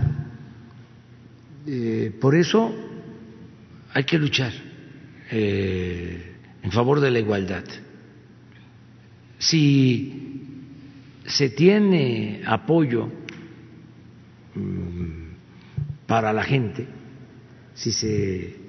Eh, 1.68 2.16
por 2.20 2.36
eso 2.36 2.74
hay 3.94 4.06
que 4.06 4.18
luchar 4.18 4.54
eh, 5.30 6.36
en 6.64 6.72
favor 6.72 7.02
de 7.02 7.12
la 7.12 7.20
igualdad. 7.20 7.66
Si 9.38 10.48
se 11.26 11.50
tiene 11.50 12.44
apoyo 12.46 13.10
mm, 14.56 16.06
para 16.08 16.32
la 16.32 16.44
gente, 16.44 16.88
si 17.74 17.92
se 17.92 18.61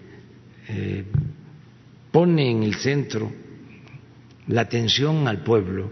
eh, 0.74 1.04
pone 2.10 2.50
en 2.50 2.62
el 2.62 2.76
centro 2.76 3.30
la 4.46 4.62
atención 4.62 5.28
al 5.28 5.42
pueblo, 5.42 5.90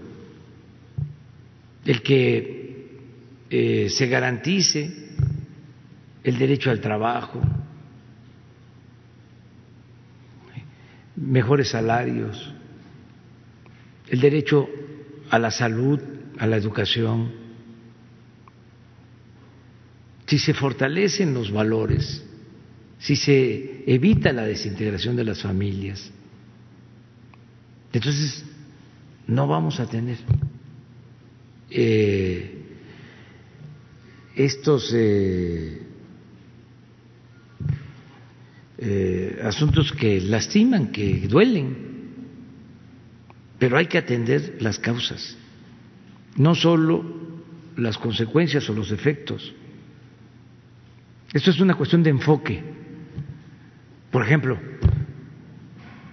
el 1.84 2.02
que 2.02 2.88
eh, 3.50 3.88
se 3.90 4.06
garantice 4.06 4.90
el 6.24 6.38
derecho 6.38 6.70
al 6.70 6.80
trabajo, 6.80 7.42
mejores 11.16 11.68
salarios, 11.68 12.54
el 14.08 14.20
derecho 14.20 14.66
a 15.28 15.38
la 15.38 15.50
salud, 15.50 16.00
a 16.38 16.46
la 16.46 16.56
educación, 16.56 17.32
si 20.26 20.38
se 20.38 20.54
fortalecen 20.54 21.34
los 21.34 21.50
valores, 21.52 22.24
si 23.00 23.16
se 23.16 23.82
evita 23.86 24.32
la 24.32 24.44
desintegración 24.44 25.16
de 25.16 25.24
las 25.24 25.42
familias, 25.42 26.10
entonces 27.92 28.44
no 29.26 29.48
vamos 29.48 29.80
a 29.80 29.86
tener 29.86 30.18
eh, 31.70 32.58
estos 34.36 34.92
eh, 34.94 35.82
eh, 38.78 39.40
asuntos 39.44 39.92
que 39.92 40.20
lastiman, 40.20 40.92
que 40.92 41.26
duelen, 41.26 41.76
pero 43.58 43.78
hay 43.78 43.86
que 43.86 43.98
atender 43.98 44.58
las 44.60 44.78
causas, 44.78 45.36
no 46.36 46.54
solo 46.54 47.02
las 47.76 47.96
consecuencias 47.96 48.68
o 48.68 48.74
los 48.74 48.92
efectos. 48.92 49.54
Esto 51.32 51.50
es 51.50 51.60
una 51.60 51.74
cuestión 51.74 52.02
de 52.02 52.10
enfoque. 52.10 52.62
Por 54.10 54.22
ejemplo, 54.22 54.58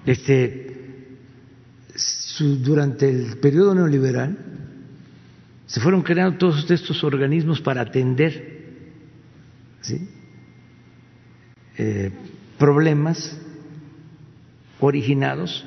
este, 0.06 1.18
durante 2.40 3.10
el 3.10 3.38
periodo 3.38 3.74
neoliberal 3.74 4.38
se 5.66 5.82
fueron 5.82 6.04
creando 6.04 6.38
todos 6.38 6.70
estos 6.70 7.04
organismos 7.04 7.60
para 7.60 7.82
atender 7.82 8.58
eh, 11.78 12.12
problemas 12.58 13.40
originados 14.80 15.66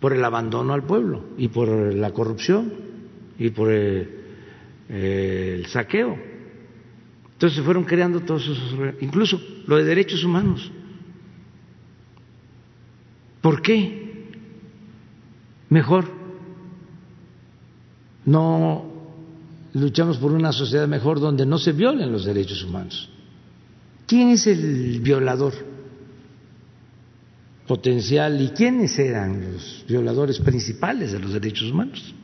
por 0.00 0.12
el 0.12 0.24
abandono 0.24 0.72
al 0.72 0.82
pueblo 0.82 1.24
y 1.36 1.48
por 1.48 1.94
la 1.94 2.10
corrupción 2.12 2.72
y 3.38 3.50
por 3.50 3.70
el, 3.70 4.08
el 4.88 5.66
saqueo. 5.66 6.18
Entonces 7.32 7.56
se 7.56 7.62
fueron 7.62 7.84
creando 7.84 8.20
todos 8.20 8.42
esos, 8.42 8.76
incluso 9.00 9.40
lo 9.66 9.76
de 9.76 9.84
derechos 9.84 10.24
humanos. 10.24 10.72
¿Por 13.40 13.62
qué? 13.62 14.28
Mejor 15.68 16.04
no 18.26 18.90
luchamos 19.74 20.18
por 20.18 20.32
una 20.32 20.52
sociedad 20.52 20.88
mejor 20.88 21.20
donde 21.20 21.46
no 21.46 21.58
se 21.58 21.72
violen 21.72 22.12
los 22.12 22.24
derechos 22.24 22.62
humanos. 22.64 23.08
¿Quién 24.06 24.30
es 24.30 24.46
el 24.46 25.00
violador 25.00 25.54
potencial 27.66 28.40
y 28.40 28.48
quiénes 28.48 28.98
eran 28.98 29.52
los 29.52 29.84
violadores 29.88 30.40
principales 30.40 31.12
de 31.12 31.20
los 31.20 31.32
derechos 31.32 31.70
humanos? 31.70 32.14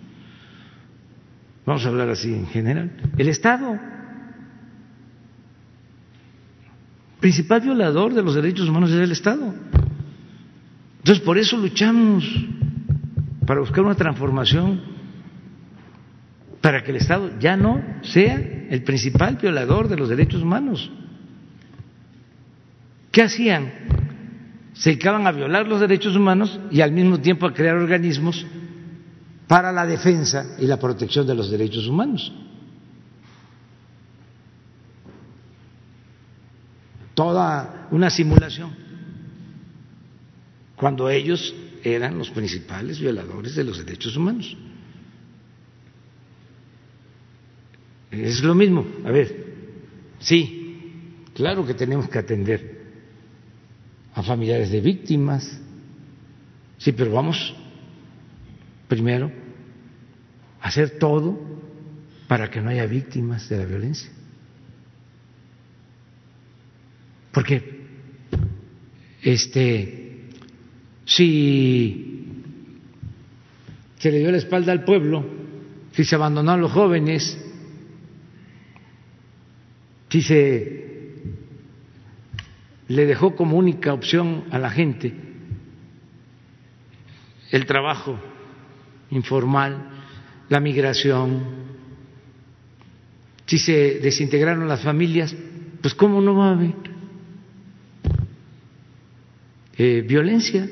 Vamos 1.64 1.84
a 1.84 1.88
hablar 1.88 2.10
así 2.10 2.32
en 2.32 2.46
general. 2.46 2.90
El 3.16 3.28
Estado. 3.28 3.78
Principal 7.20 7.60
violador 7.60 8.14
de 8.14 8.22
los 8.22 8.34
derechos 8.34 8.68
humanos 8.68 8.90
es 8.90 9.00
el 9.00 9.12
Estado. 9.12 9.54
Entonces, 11.06 11.24
por 11.24 11.38
eso 11.38 11.56
luchamos 11.56 12.24
para 13.46 13.60
buscar 13.60 13.84
una 13.84 13.94
transformación, 13.94 14.80
para 16.60 16.82
que 16.82 16.90
el 16.90 16.96
Estado 16.96 17.30
ya 17.38 17.56
no 17.56 17.80
sea 18.02 18.34
el 18.68 18.82
principal 18.82 19.36
violador 19.36 19.86
de 19.86 19.96
los 19.96 20.08
derechos 20.08 20.42
humanos. 20.42 20.90
¿Qué 23.12 23.22
hacían? 23.22 23.72
Se 24.72 24.90
dedicaban 24.90 25.28
a 25.28 25.30
violar 25.30 25.68
los 25.68 25.78
derechos 25.78 26.16
humanos 26.16 26.58
y 26.72 26.80
al 26.80 26.90
mismo 26.90 27.20
tiempo 27.20 27.46
a 27.46 27.54
crear 27.54 27.76
organismos 27.76 28.44
para 29.46 29.70
la 29.70 29.86
defensa 29.86 30.56
y 30.58 30.66
la 30.66 30.80
protección 30.80 31.24
de 31.24 31.36
los 31.36 31.52
derechos 31.52 31.86
humanos. 31.86 32.32
Toda 37.14 37.86
una 37.92 38.10
simulación 38.10 38.85
cuando 40.76 41.08
ellos 41.08 41.54
eran 41.82 42.18
los 42.18 42.30
principales 42.30 43.00
violadores 43.00 43.54
de 43.54 43.64
los 43.64 43.78
derechos 43.78 44.16
humanos. 44.16 44.56
Es 48.10 48.42
lo 48.42 48.54
mismo. 48.54 48.86
A 49.04 49.10
ver, 49.10 49.54
sí, 50.18 51.24
claro 51.34 51.66
que 51.66 51.74
tenemos 51.74 52.08
que 52.08 52.18
atender 52.18 52.76
a 54.14 54.22
familiares 54.22 54.70
de 54.70 54.80
víctimas, 54.80 55.60
sí, 56.78 56.92
pero 56.92 57.12
vamos 57.12 57.54
primero 58.88 59.30
a 60.60 60.68
hacer 60.68 60.98
todo 60.98 61.38
para 62.28 62.50
que 62.50 62.60
no 62.60 62.70
haya 62.70 62.86
víctimas 62.86 63.48
de 63.48 63.58
la 63.58 63.64
violencia. 63.64 64.10
Porque 67.32 67.86
este 69.22 70.05
si 71.06 72.24
se 73.96 74.10
le 74.10 74.18
dio 74.18 74.30
la 74.30 74.36
espalda 74.36 74.72
al 74.72 74.84
pueblo, 74.84 75.24
si 75.92 76.04
se 76.04 76.14
abandonó 76.14 76.50
a 76.50 76.56
los 76.58 76.72
jóvenes, 76.72 77.42
si 80.10 80.20
se 80.20 80.86
le 82.88 83.06
dejó 83.06 83.34
como 83.34 83.56
única 83.56 83.94
opción 83.94 84.44
a 84.50 84.58
la 84.58 84.70
gente 84.70 85.14
el 87.50 87.64
trabajo 87.64 88.18
informal, 89.10 89.90
la 90.48 90.60
migración, 90.60 91.44
si 93.46 93.58
se 93.58 94.00
desintegraron 94.00 94.66
las 94.66 94.82
familias, 94.82 95.34
pues 95.80 95.94
¿cómo 95.94 96.20
no 96.20 96.34
va 96.34 96.48
a 96.48 96.52
haber 96.52 96.74
eh, 99.78 100.02
violencia. 100.06 100.68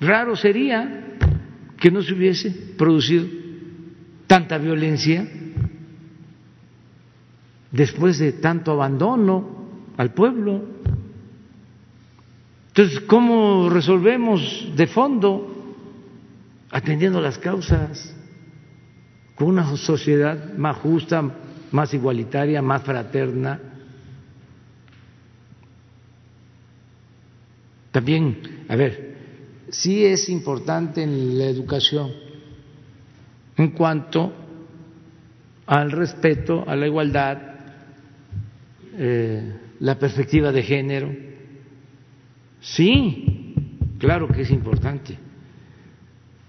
Raro 0.00 0.36
sería 0.36 1.16
que 1.78 1.90
no 1.90 2.02
se 2.02 2.14
hubiese 2.14 2.50
producido 2.76 3.26
tanta 4.26 4.58
violencia 4.58 5.26
después 7.70 8.18
de 8.18 8.32
tanto 8.32 8.72
abandono 8.72 9.68
al 9.96 10.12
pueblo. 10.12 10.62
Entonces, 12.68 13.00
¿cómo 13.00 13.68
resolvemos 13.70 14.70
de 14.76 14.86
fondo? 14.86 15.54
Atendiendo 16.70 17.20
las 17.20 17.38
causas, 17.38 18.14
con 19.34 19.48
una 19.48 19.76
sociedad 19.76 20.54
más 20.56 20.76
justa, 20.76 21.22
más 21.72 21.94
igualitaria, 21.94 22.62
más 22.62 22.82
fraterna. 22.82 23.60
También, 27.90 28.64
a 28.68 28.76
ver, 28.76 29.07
sí 29.70 30.04
es 30.04 30.28
importante 30.28 31.02
en 31.02 31.38
la 31.38 31.46
educación 31.46 32.10
en 33.56 33.70
cuanto 33.70 34.32
al 35.66 35.90
respeto, 35.90 36.64
a 36.66 36.76
la 36.76 36.86
igualdad, 36.86 37.38
eh, 38.94 39.52
la 39.80 39.98
perspectiva 39.98 40.52
de 40.52 40.62
género. 40.62 41.14
Sí, 42.60 43.54
claro 43.98 44.28
que 44.28 44.42
es 44.42 44.50
importante, 44.50 45.18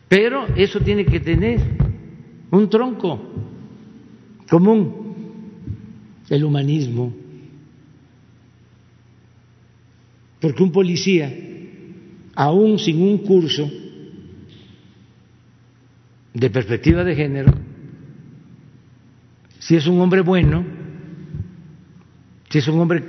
pero 0.07 0.47
eso 0.55 0.79
tiene 0.79 1.05
que 1.05 1.19
tener 1.19 1.59
un 2.51 2.69
tronco 2.69 3.19
común, 4.49 5.15
el 6.29 6.43
humanismo, 6.43 7.13
porque 10.39 10.63
un 10.63 10.71
policía 10.71 11.48
aún 12.39 12.79
sin 12.79 13.01
un 13.01 13.17
curso 13.17 13.69
de 16.33 16.49
perspectiva 16.49 17.03
de 17.03 17.13
género, 17.13 17.53
si 19.59 19.75
es 19.75 19.85
un 19.87 19.99
hombre 19.99 20.21
bueno, 20.21 20.63
si 22.49 22.59
es 22.59 22.67
un 22.69 22.79
hombre 22.79 23.03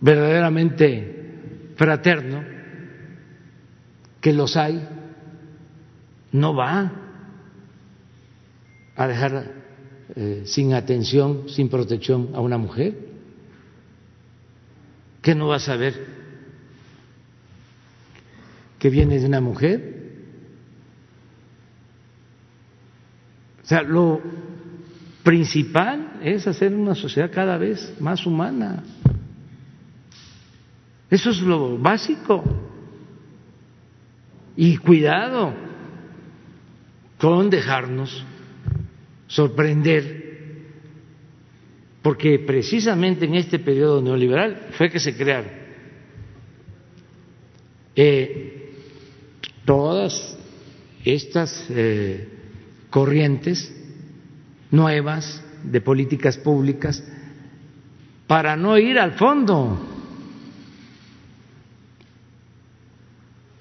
verdaderamente 0.00 1.74
fraterno, 1.76 2.42
que 4.22 4.32
los 4.32 4.56
hay, 4.56 4.88
no 6.32 6.54
va 6.54 6.92
a 8.96 9.06
dejar 9.06 9.52
eh, 10.16 10.44
sin 10.46 10.72
atención, 10.72 11.50
sin 11.50 11.68
protección 11.68 12.30
a 12.34 12.40
una 12.40 12.56
mujer. 12.56 13.01
¿Qué 15.22 15.36
no 15.36 15.46
va 15.48 15.56
a 15.56 15.60
saber 15.60 16.04
que 18.80 18.90
viene 18.90 19.20
de 19.20 19.26
una 19.26 19.40
mujer? 19.40 20.02
O 23.62 23.66
sea, 23.66 23.82
lo 23.82 24.20
principal 25.22 26.18
es 26.24 26.48
hacer 26.48 26.74
una 26.74 26.96
sociedad 26.96 27.30
cada 27.32 27.56
vez 27.56 27.94
más 28.00 28.26
humana. 28.26 28.82
Eso 31.08 31.30
es 31.30 31.40
lo 31.40 31.78
básico. 31.78 32.42
Y 34.56 34.76
cuidado 34.78 35.54
con 37.18 37.48
dejarnos 37.48 38.24
sorprender 39.28 40.21
porque 42.02 42.40
precisamente 42.40 43.24
en 43.24 43.36
este 43.36 43.58
periodo 43.58 44.02
neoliberal 44.02 44.68
fue 44.72 44.90
que 44.90 44.98
se 44.98 45.16
crearon 45.16 45.62
eh, 47.94 48.74
todas 49.64 50.36
estas 51.04 51.66
eh, 51.70 52.28
corrientes 52.90 53.74
nuevas 54.70 55.44
de 55.62 55.80
políticas 55.80 56.38
públicas 56.38 57.02
para 58.26 58.56
no 58.56 58.78
ir 58.78 58.98
al 58.98 59.12
fondo, 59.12 59.78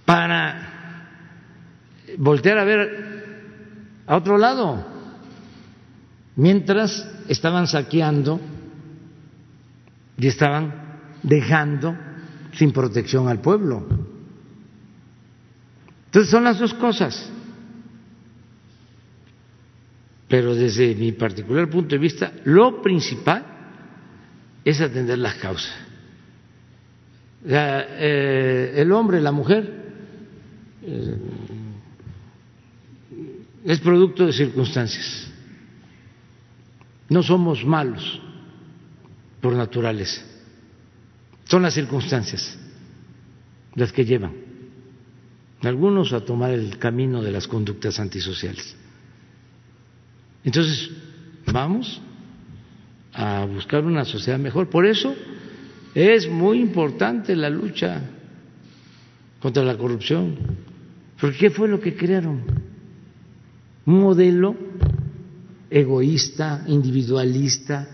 para 0.05 1.07
voltear 2.17 2.57
a 2.57 2.63
ver 2.63 3.11
a 4.07 4.15
otro 4.15 4.37
lado, 4.37 4.90
mientras 6.35 7.07
estaban 7.27 7.67
saqueando 7.67 8.39
y 10.17 10.27
estaban 10.27 10.73
dejando 11.23 11.95
sin 12.53 12.71
protección 12.71 13.27
al 13.27 13.39
pueblo. 13.39 13.85
Entonces 16.05 16.29
son 16.29 16.43
las 16.43 16.59
dos 16.59 16.73
cosas. 16.73 17.29
Pero 20.27 20.55
desde 20.55 20.95
mi 20.95 21.11
particular 21.11 21.69
punto 21.69 21.95
de 21.95 21.99
vista, 21.99 22.31
lo 22.45 22.81
principal 22.81 23.45
es 24.63 24.79
atender 24.79 25.17
las 25.17 25.35
causas. 25.35 25.73
Eh, 27.45 28.73
el 28.77 28.91
hombre, 28.91 29.19
la 29.19 29.31
mujer, 29.31 29.93
eh, 30.83 31.17
es 33.65 33.79
producto 33.79 34.25
de 34.25 34.33
circunstancias. 34.33 35.30
No 37.11 37.21
somos 37.21 37.65
malos 37.65 38.21
por 39.41 39.51
naturaleza. 39.53 40.21
Son 41.43 41.61
las 41.61 41.73
circunstancias 41.73 42.57
las 43.75 43.91
que 43.91 44.05
llevan 44.05 44.31
a 45.61 45.67
algunos 45.67 46.13
a 46.13 46.23
tomar 46.23 46.51
el 46.51 46.77
camino 46.77 47.21
de 47.21 47.31
las 47.31 47.49
conductas 47.49 47.99
antisociales. 47.99 48.77
Entonces, 50.45 50.89
vamos 51.51 52.01
a 53.11 53.43
buscar 53.43 53.83
una 53.83 54.05
sociedad 54.05 54.39
mejor. 54.39 54.69
Por 54.69 54.85
eso 54.85 55.13
es 55.93 56.29
muy 56.29 56.61
importante 56.61 57.35
la 57.35 57.49
lucha 57.49 58.03
contra 59.41 59.65
la 59.65 59.77
corrupción. 59.77 60.37
Porque 61.19 61.37
¿qué 61.37 61.49
fue 61.49 61.67
lo 61.67 61.81
que 61.81 61.93
crearon? 61.93 62.45
Un 63.85 63.99
modelo 63.99 64.70
egoísta, 65.71 66.63
individualista, 66.67 67.87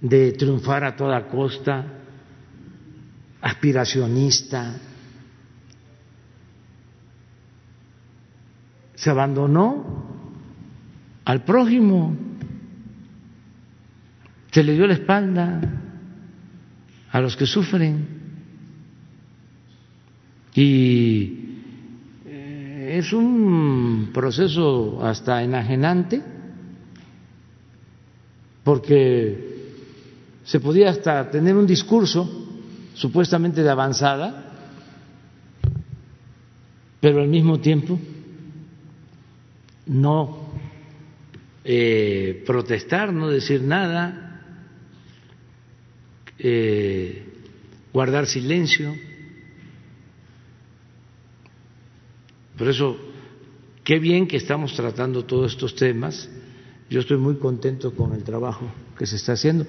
de 0.00 0.32
triunfar 0.32 0.84
a 0.84 0.96
toda 0.96 1.28
costa, 1.28 1.84
aspiracionista. 3.42 4.74
Se 8.94 9.10
abandonó 9.10 10.06
al 11.26 11.44
prójimo, 11.44 12.16
se 14.50 14.62
le 14.62 14.72
dio 14.72 14.86
la 14.86 14.94
espalda 14.94 15.60
a 17.10 17.20
los 17.20 17.36
que 17.36 17.46
sufren 17.46 18.08
y 20.54 21.43
es 22.98 23.12
un 23.12 24.10
proceso 24.14 25.04
hasta 25.04 25.42
enajenante 25.42 26.22
porque 28.62 29.54
se 30.44 30.60
podía 30.60 30.90
hasta 30.90 31.28
tener 31.28 31.56
un 31.56 31.66
discurso 31.66 32.46
supuestamente 32.94 33.64
de 33.64 33.70
avanzada, 33.70 34.52
pero 37.00 37.20
al 37.20 37.28
mismo 37.28 37.58
tiempo 37.58 37.98
no 39.86 40.50
eh, 41.64 42.44
protestar, 42.46 43.12
no 43.12 43.28
decir 43.28 43.60
nada, 43.62 44.40
eh, 46.38 47.26
guardar 47.92 48.26
silencio. 48.26 48.94
Por 52.56 52.68
eso, 52.68 52.96
qué 53.82 53.98
bien 53.98 54.26
que 54.26 54.36
estamos 54.36 54.74
tratando 54.74 55.24
todos 55.24 55.52
estos 55.52 55.74
temas. 55.74 56.28
Yo 56.88 57.00
estoy 57.00 57.16
muy 57.16 57.36
contento 57.36 57.94
con 57.94 58.12
el 58.12 58.22
trabajo 58.22 58.66
que 58.96 59.06
se 59.06 59.16
está 59.16 59.32
haciendo. 59.32 59.66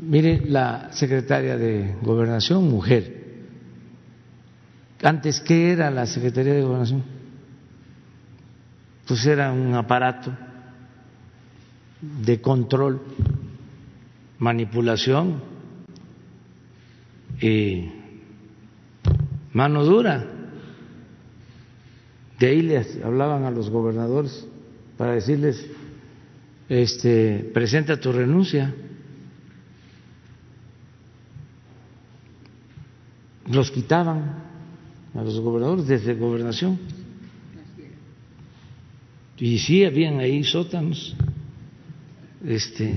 Mire, 0.00 0.42
la 0.46 0.92
secretaria 0.92 1.56
de 1.56 1.96
Gobernación, 2.02 2.68
mujer. 2.68 3.24
Antes, 5.02 5.40
¿qué 5.40 5.72
era 5.72 5.90
la 5.90 6.06
Secretaría 6.06 6.54
de 6.54 6.62
Gobernación? 6.62 7.02
Pues 9.06 9.26
era 9.26 9.52
un 9.52 9.74
aparato 9.74 10.32
de 12.00 12.40
control, 12.40 13.02
manipulación 14.38 15.42
y 17.40 17.90
mano 19.52 19.84
dura 19.84 20.33
de 22.38 22.46
ahí 22.46 22.62
les 22.62 23.02
hablaban 23.02 23.44
a 23.44 23.50
los 23.50 23.70
gobernadores 23.70 24.46
para 24.96 25.14
decirles, 25.14 25.64
este, 26.68 27.50
presenta 27.52 27.98
tu 27.98 28.12
renuncia. 28.12 28.74
Los 33.46 33.70
quitaban 33.70 34.42
a 35.14 35.22
los 35.22 35.38
gobernadores 35.40 35.86
desde 35.86 36.14
gobernación. 36.14 36.78
Y 39.38 39.58
sí, 39.58 39.84
habían 39.84 40.18
ahí 40.18 40.42
sótanos. 40.42 41.14
Este, 42.44 42.94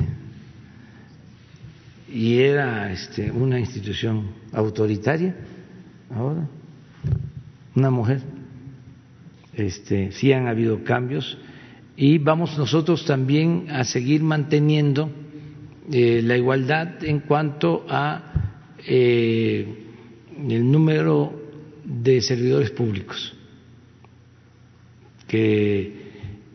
y 2.09 2.39
era 2.39 2.91
este, 2.91 3.31
una 3.31 3.59
institución 3.59 4.31
autoritaria, 4.51 5.35
ahora, 6.09 6.47
una 7.75 7.89
mujer 7.89 8.36
este, 9.57 10.11
sí 10.11 10.31
han 10.31 10.47
habido 10.47 10.83
cambios. 10.83 11.37
Y 11.95 12.19
vamos 12.19 12.57
nosotros 12.57 13.05
también 13.05 13.67
a 13.71 13.83
seguir 13.83 14.21
manteniendo 14.21 15.09
eh, 15.91 16.21
la 16.23 16.37
igualdad 16.37 17.03
en 17.03 17.21
cuanto 17.21 17.85
a 17.89 18.53
eh, 18.85 19.67
el 20.47 20.71
número 20.71 21.33
de 21.83 22.21
servidores 22.21 22.69
públicos, 22.69 23.35
que 25.27 26.11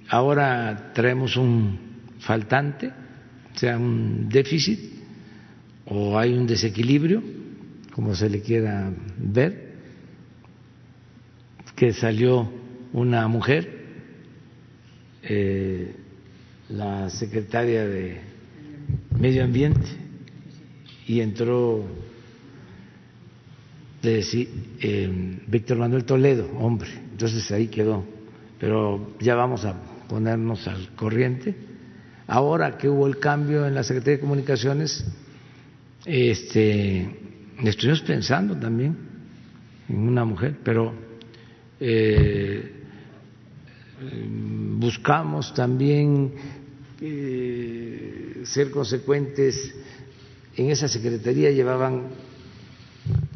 ahora 0.08 0.92
traemos 0.94 1.36
un 1.36 1.78
faltante, 2.20 2.92
sea, 3.54 3.78
un 3.78 4.28
déficit, 4.28 4.78
o 5.86 6.16
hay 6.18 6.34
un 6.34 6.46
desequilibrio, 6.46 7.22
como 7.92 8.14
se 8.14 8.30
le 8.30 8.40
quiera 8.40 8.92
ver, 9.18 9.72
que 11.74 11.92
salió 11.92 12.61
una 12.92 13.26
mujer, 13.28 13.82
eh, 15.22 15.94
la 16.68 17.08
secretaria 17.10 17.86
de 17.86 18.20
Medio 19.18 19.44
Ambiente, 19.44 19.88
y 21.06 21.20
entró 21.20 21.84
eh, 24.02 25.38
Víctor 25.46 25.78
Manuel 25.78 26.04
Toledo, 26.04 26.50
hombre, 26.58 26.90
entonces 27.12 27.50
ahí 27.52 27.68
quedó, 27.68 28.04
pero 28.58 29.14
ya 29.20 29.34
vamos 29.34 29.64
a 29.64 29.74
ponernos 30.08 30.66
al 30.68 30.94
corriente. 30.94 31.54
Ahora 32.26 32.78
que 32.78 32.88
hubo 32.88 33.06
el 33.06 33.18
cambio 33.18 33.66
en 33.66 33.74
la 33.74 33.82
Secretaría 33.82 34.16
de 34.16 34.20
Comunicaciones, 34.20 35.04
este, 36.04 37.08
estuvimos 37.62 38.02
pensando 38.02 38.56
también 38.56 38.96
en 39.88 39.98
una 39.98 40.24
mujer, 40.24 40.56
pero 40.64 40.92
eh, 41.78 42.81
buscamos 44.78 45.54
también 45.54 46.32
eh, 47.00 48.42
ser 48.44 48.70
consecuentes. 48.70 49.74
En 50.56 50.70
esa 50.70 50.88
secretaría 50.88 51.50
llevaban, 51.50 52.08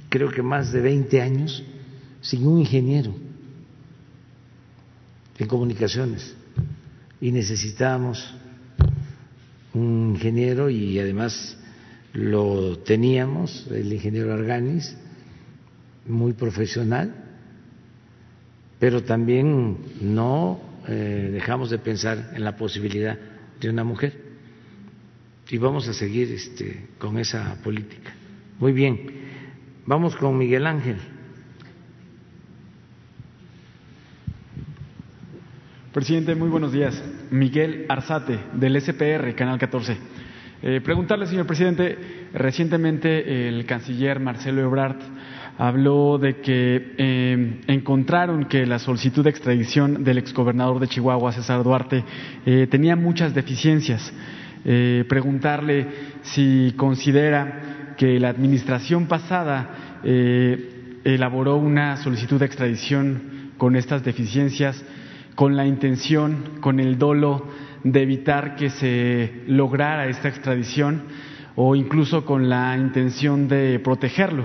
creo 0.08 0.30
que 0.30 0.42
más 0.42 0.72
de 0.72 0.80
20 0.80 1.20
años, 1.20 1.62
sin 2.20 2.46
un 2.46 2.60
ingeniero 2.60 3.14
en 5.38 5.46
comunicaciones 5.46 6.34
y 7.20 7.30
necesitábamos 7.30 8.34
un 9.74 10.12
ingeniero 10.14 10.70
y 10.70 10.98
además 10.98 11.56
lo 12.12 12.78
teníamos, 12.78 13.66
el 13.70 13.92
ingeniero 13.92 14.32
Arganis, 14.32 14.96
muy 16.06 16.32
profesional, 16.32 17.25
pero 18.78 19.02
también 19.02 19.78
no 20.00 20.60
eh, 20.88 21.30
dejamos 21.32 21.70
de 21.70 21.78
pensar 21.78 22.32
en 22.34 22.44
la 22.44 22.56
posibilidad 22.56 23.18
de 23.60 23.70
una 23.70 23.84
mujer 23.84 24.26
y 25.48 25.58
vamos 25.58 25.88
a 25.88 25.92
seguir 25.92 26.30
este, 26.32 26.86
con 26.98 27.18
esa 27.18 27.56
política. 27.62 28.12
Muy 28.58 28.72
bien, 28.72 29.10
vamos 29.86 30.16
con 30.16 30.36
Miguel 30.36 30.66
Ángel. 30.66 30.96
Presidente, 35.92 36.34
muy 36.34 36.50
buenos 36.50 36.72
días. 36.72 37.02
Miguel 37.30 37.86
Arzate, 37.88 38.38
del 38.52 38.78
SPR, 38.80 39.34
Canal 39.34 39.58
14. 39.58 39.96
Eh, 40.62 40.80
preguntarle, 40.82 41.26
señor 41.26 41.46
presidente, 41.46 42.28
recientemente 42.34 43.48
el 43.48 43.64
canciller 43.64 44.20
Marcelo 44.20 44.60
Ebrard 44.62 44.98
habló 45.58 46.18
de 46.18 46.40
que 46.40 46.94
eh, 46.98 47.60
encontraron 47.66 48.44
que 48.44 48.66
la 48.66 48.78
solicitud 48.78 49.24
de 49.24 49.30
extradición 49.30 50.04
del 50.04 50.18
exgobernador 50.18 50.80
de 50.80 50.88
Chihuahua, 50.88 51.32
César 51.32 51.62
Duarte, 51.62 52.04
eh, 52.44 52.66
tenía 52.70 52.96
muchas 52.96 53.34
deficiencias. 53.34 54.12
preguntarle 55.08 55.86
si 56.22 56.74
considera 56.76 57.94
que 57.96 58.18
la 58.18 58.30
administración 58.30 59.06
pasada 59.06 60.00
elaboró 61.04 61.56
una 61.56 61.96
solicitud 61.98 62.40
de 62.40 62.46
extradición 62.46 63.52
con 63.58 63.76
estas 63.76 64.02
deficiencias 64.02 64.84
con 65.36 65.54
la 65.54 65.66
intención, 65.66 66.58
con 66.60 66.80
el 66.80 66.98
dolo 66.98 67.46
de 67.84 68.02
evitar 68.02 68.56
que 68.56 68.70
se 68.70 69.44
lograra 69.46 70.08
esta 70.08 70.28
extradición 70.28 71.02
o 71.54 71.76
incluso 71.76 72.24
con 72.24 72.48
la 72.48 72.76
intención 72.76 73.46
de 73.46 73.78
protegerlo. 73.78 74.44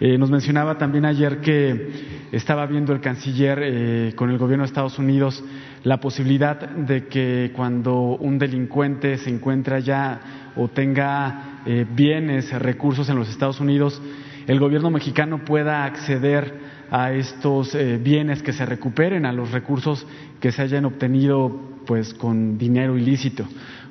Eh, 0.00 0.16
nos 0.16 0.30
mencionaba 0.30 0.78
también 0.78 1.04
ayer 1.04 1.40
que 1.40 2.28
estaba 2.32 2.66
viendo 2.66 2.92
el 2.92 3.00
canciller 3.00 3.58
eh, 3.62 4.12
con 4.14 4.30
el 4.30 4.38
gobierno 4.38 4.64
de 4.64 4.68
Estados 4.68 4.98
Unidos 4.98 5.42
la 5.84 6.00
posibilidad 6.00 6.58
de 6.58 7.06
que 7.06 7.52
cuando 7.54 8.16
un 8.16 8.38
delincuente 8.38 9.16
se 9.18 9.30
encuentra 9.30 9.78
ya 9.78 10.52
o 10.56 10.68
tenga 10.68 11.62
eh, 11.66 11.86
bienes, 11.88 12.52
recursos 12.52 13.08
en 13.08 13.16
los 13.16 13.28
Estados 13.28 13.60
Unidos, 13.60 14.00
el 14.46 14.58
gobierno 14.58 14.90
mexicano 14.90 15.44
pueda 15.44 15.84
acceder 15.84 16.78
a 16.90 17.12
estos 17.12 17.74
eh, 17.74 17.98
bienes 18.02 18.42
que 18.42 18.52
se 18.52 18.64
recuperen, 18.64 19.26
a 19.26 19.32
los 19.32 19.52
recursos 19.52 20.06
que 20.40 20.52
se 20.52 20.62
hayan 20.62 20.84
obtenido 20.84 21.68
pues 21.86 22.12
con 22.14 22.58
dinero 22.58 22.98
ilícito. 22.98 23.46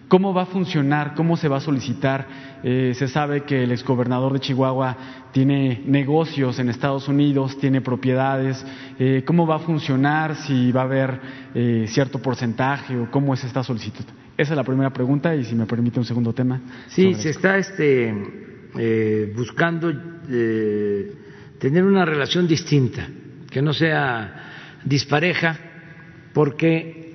¿Cómo 0.07 0.33
va 0.33 0.43
a 0.43 0.45
funcionar? 0.45 1.13
¿Cómo 1.15 1.35
se 1.35 1.49
va 1.49 1.57
a 1.57 1.59
solicitar? 1.61 2.27
Eh, 2.63 2.93
se 2.95 3.09
sabe 3.09 3.43
que 3.43 3.63
el 3.63 3.71
exgobernador 3.71 4.31
de 4.33 4.39
Chihuahua 4.39 4.95
tiene 5.33 5.81
negocios 5.85 6.59
en 6.59 6.69
Estados 6.69 7.09
Unidos, 7.09 7.57
tiene 7.59 7.81
propiedades. 7.81 8.65
Eh, 8.97 9.23
¿Cómo 9.25 9.45
va 9.45 9.57
a 9.57 9.59
funcionar? 9.59 10.35
Si 10.35 10.71
va 10.71 10.81
a 10.81 10.85
haber 10.85 11.19
cierto 11.87 12.19
porcentaje 12.19 12.95
o 12.97 13.09
cómo 13.09 13.33
es 13.33 13.43
esta 13.43 13.63
solicitud. 13.63 14.05
Esa 14.37 14.53
es 14.53 14.57
la 14.57 14.63
primera 14.63 14.91
pregunta 14.91 15.35
y 15.35 15.43
si 15.43 15.55
me 15.55 15.65
permite 15.65 15.99
un 15.99 16.05
segundo 16.05 16.31
tema. 16.31 16.61
Sí, 16.87 17.15
se 17.15 17.31
está 17.31 17.57
este, 17.57 18.13
buscando 19.35 19.91
tener 21.57 21.83
una 21.83 22.05
relación 22.05 22.47
distinta, 22.47 23.07
que 23.49 23.61
no 23.61 23.73
sea 23.73 24.79
dispareja, 24.85 25.57
porque 26.33 27.06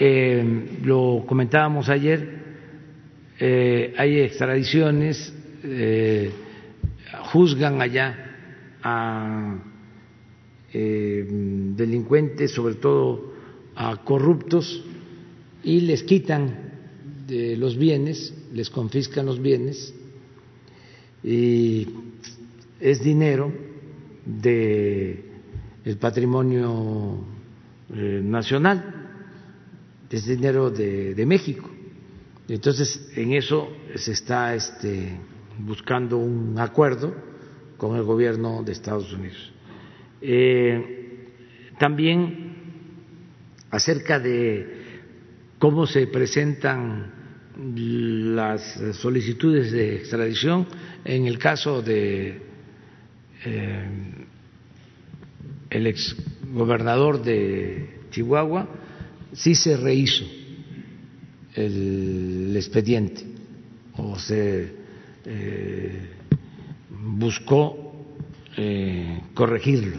eh, 0.00 0.78
lo 0.82 1.24
comentábamos 1.26 1.88
ayer, 1.88 2.38
eh, 3.40 3.94
hay 3.96 4.20
extradiciones, 4.20 5.32
eh, 5.64 6.30
juzgan 7.32 7.80
allá 7.80 8.24
a 8.82 9.58
delincuentes, 10.70 12.52
sobre 12.52 12.74
todo 12.74 13.32
a 13.74 14.04
corruptos, 14.04 14.84
y 15.64 15.80
les 15.80 16.02
quitan 16.02 16.54
de 17.26 17.56
los 17.56 17.76
bienes, 17.76 18.34
les 18.52 18.70
confiscan 18.70 19.26
los 19.26 19.40
bienes, 19.40 19.94
y 21.24 21.88
es 22.80 23.02
dinero 23.02 23.50
de 24.24 25.24
el 25.84 25.96
patrimonio 25.96 27.24
nacional, 27.88 28.97
es 30.10 30.26
dinero 30.26 30.70
de, 30.70 31.24
México. 31.26 31.70
Entonces, 32.48 33.10
en 33.14 33.32
eso 33.32 33.68
se 33.94 34.12
está 34.12 34.54
este, 34.54 35.18
buscando 35.58 36.16
un 36.16 36.58
acuerdo 36.58 37.14
con 37.76 37.96
el 37.96 38.02
gobierno 38.02 38.62
de 38.62 38.72
Estados 38.72 39.12
Unidos. 39.12 39.52
Eh, 40.20 41.28
también 41.78 42.54
acerca 43.70 44.18
de 44.18 44.78
cómo 45.58 45.86
se 45.86 46.06
presentan 46.06 47.12
las 47.74 48.80
solicitudes 48.94 49.72
de 49.72 49.96
extradición 49.96 50.66
en 51.04 51.26
el 51.26 51.38
caso 51.38 51.82
de 51.82 52.40
eh, 53.44 53.88
el 55.70 55.86
ex 55.86 56.16
gobernador 56.52 57.22
de 57.22 58.00
Chihuahua, 58.10 58.68
sí 59.32 59.54
se 59.54 59.76
rehizo 59.76 60.24
el 61.54 62.52
expediente 62.56 63.24
o 63.96 64.18
se 64.18 64.72
eh, 65.24 66.10
buscó 66.90 68.06
eh, 68.56 69.22
corregirlo 69.34 69.98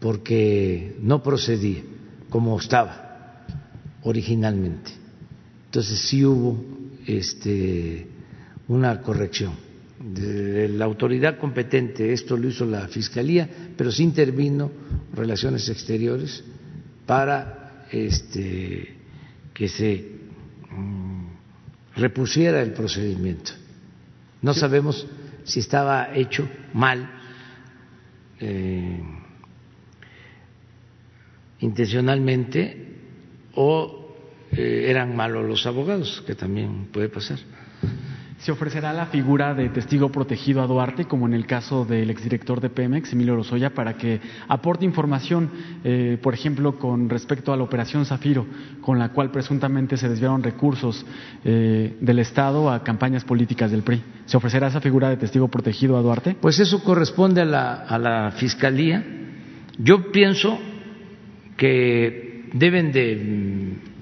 porque 0.00 0.96
no 1.00 1.22
procedía 1.22 1.82
como 2.28 2.58
estaba 2.58 3.44
originalmente. 4.02 4.92
Entonces 5.66 5.98
sí 5.98 6.24
hubo 6.24 6.64
este, 7.06 8.06
una 8.68 9.00
corrección 9.00 9.52
de 9.98 10.68
la 10.68 10.84
autoridad 10.84 11.38
competente, 11.38 12.12
esto 12.12 12.36
lo 12.36 12.48
hizo 12.48 12.64
la 12.66 12.86
Fiscalía, 12.88 13.48
pero 13.76 13.90
sí 13.90 14.02
intervino 14.02 14.70
Relaciones 15.14 15.68
Exteriores 15.68 16.44
para 17.06 17.55
este, 17.90 18.94
que 19.54 19.68
se 19.68 20.04
mm, 20.70 21.26
repusiera 21.96 22.62
el 22.62 22.72
procedimiento. 22.72 23.52
No 24.42 24.54
sabemos 24.54 25.06
si 25.44 25.60
estaba 25.60 26.14
hecho 26.14 26.48
mal, 26.72 27.10
eh, 28.40 29.00
intencionalmente, 31.60 32.86
o 33.54 34.14
eh, 34.52 34.86
eran 34.88 35.16
malos 35.16 35.46
los 35.46 35.66
abogados, 35.66 36.22
que 36.26 36.34
también 36.34 36.88
puede 36.92 37.08
pasar. 37.08 37.38
¿Se 38.38 38.52
ofrecerá 38.52 38.92
la 38.92 39.06
figura 39.06 39.54
de 39.54 39.70
testigo 39.70 40.12
protegido 40.12 40.60
a 40.62 40.66
Duarte, 40.66 41.06
como 41.06 41.26
en 41.26 41.32
el 41.32 41.46
caso 41.46 41.86
del 41.86 42.10
exdirector 42.10 42.60
de 42.60 42.68
Pemex, 42.68 43.12
Emilio 43.12 43.34
Lozoya, 43.34 43.70
para 43.70 43.94
que 43.96 44.20
aporte 44.46 44.84
información, 44.84 45.50
eh, 45.82 46.18
por 46.22 46.34
ejemplo, 46.34 46.78
con 46.78 47.08
respecto 47.08 47.52
a 47.52 47.56
la 47.56 47.62
operación 47.62 48.04
Zafiro, 48.04 48.46
con 48.82 48.98
la 48.98 49.08
cual 49.08 49.30
presuntamente 49.30 49.96
se 49.96 50.08
desviaron 50.08 50.42
recursos 50.42 51.04
eh, 51.44 51.96
del 51.98 52.18
Estado 52.18 52.70
a 52.70 52.84
campañas 52.84 53.24
políticas 53.24 53.70
del 53.70 53.82
PRI? 53.82 54.02
¿Se 54.26 54.36
ofrecerá 54.36 54.66
esa 54.66 54.82
figura 54.82 55.08
de 55.08 55.16
testigo 55.16 55.48
protegido 55.48 55.96
a 55.96 56.02
Duarte? 56.02 56.36
Pues 56.38 56.60
eso 56.60 56.84
corresponde 56.84 57.40
a 57.40 57.46
la, 57.46 57.74
a 57.74 57.98
la 57.98 58.32
Fiscalía. 58.32 59.02
Yo 59.78 60.12
pienso 60.12 60.58
que 61.56 62.50
deben 62.52 62.92
de 62.92 63.16
mm, 63.16 63.96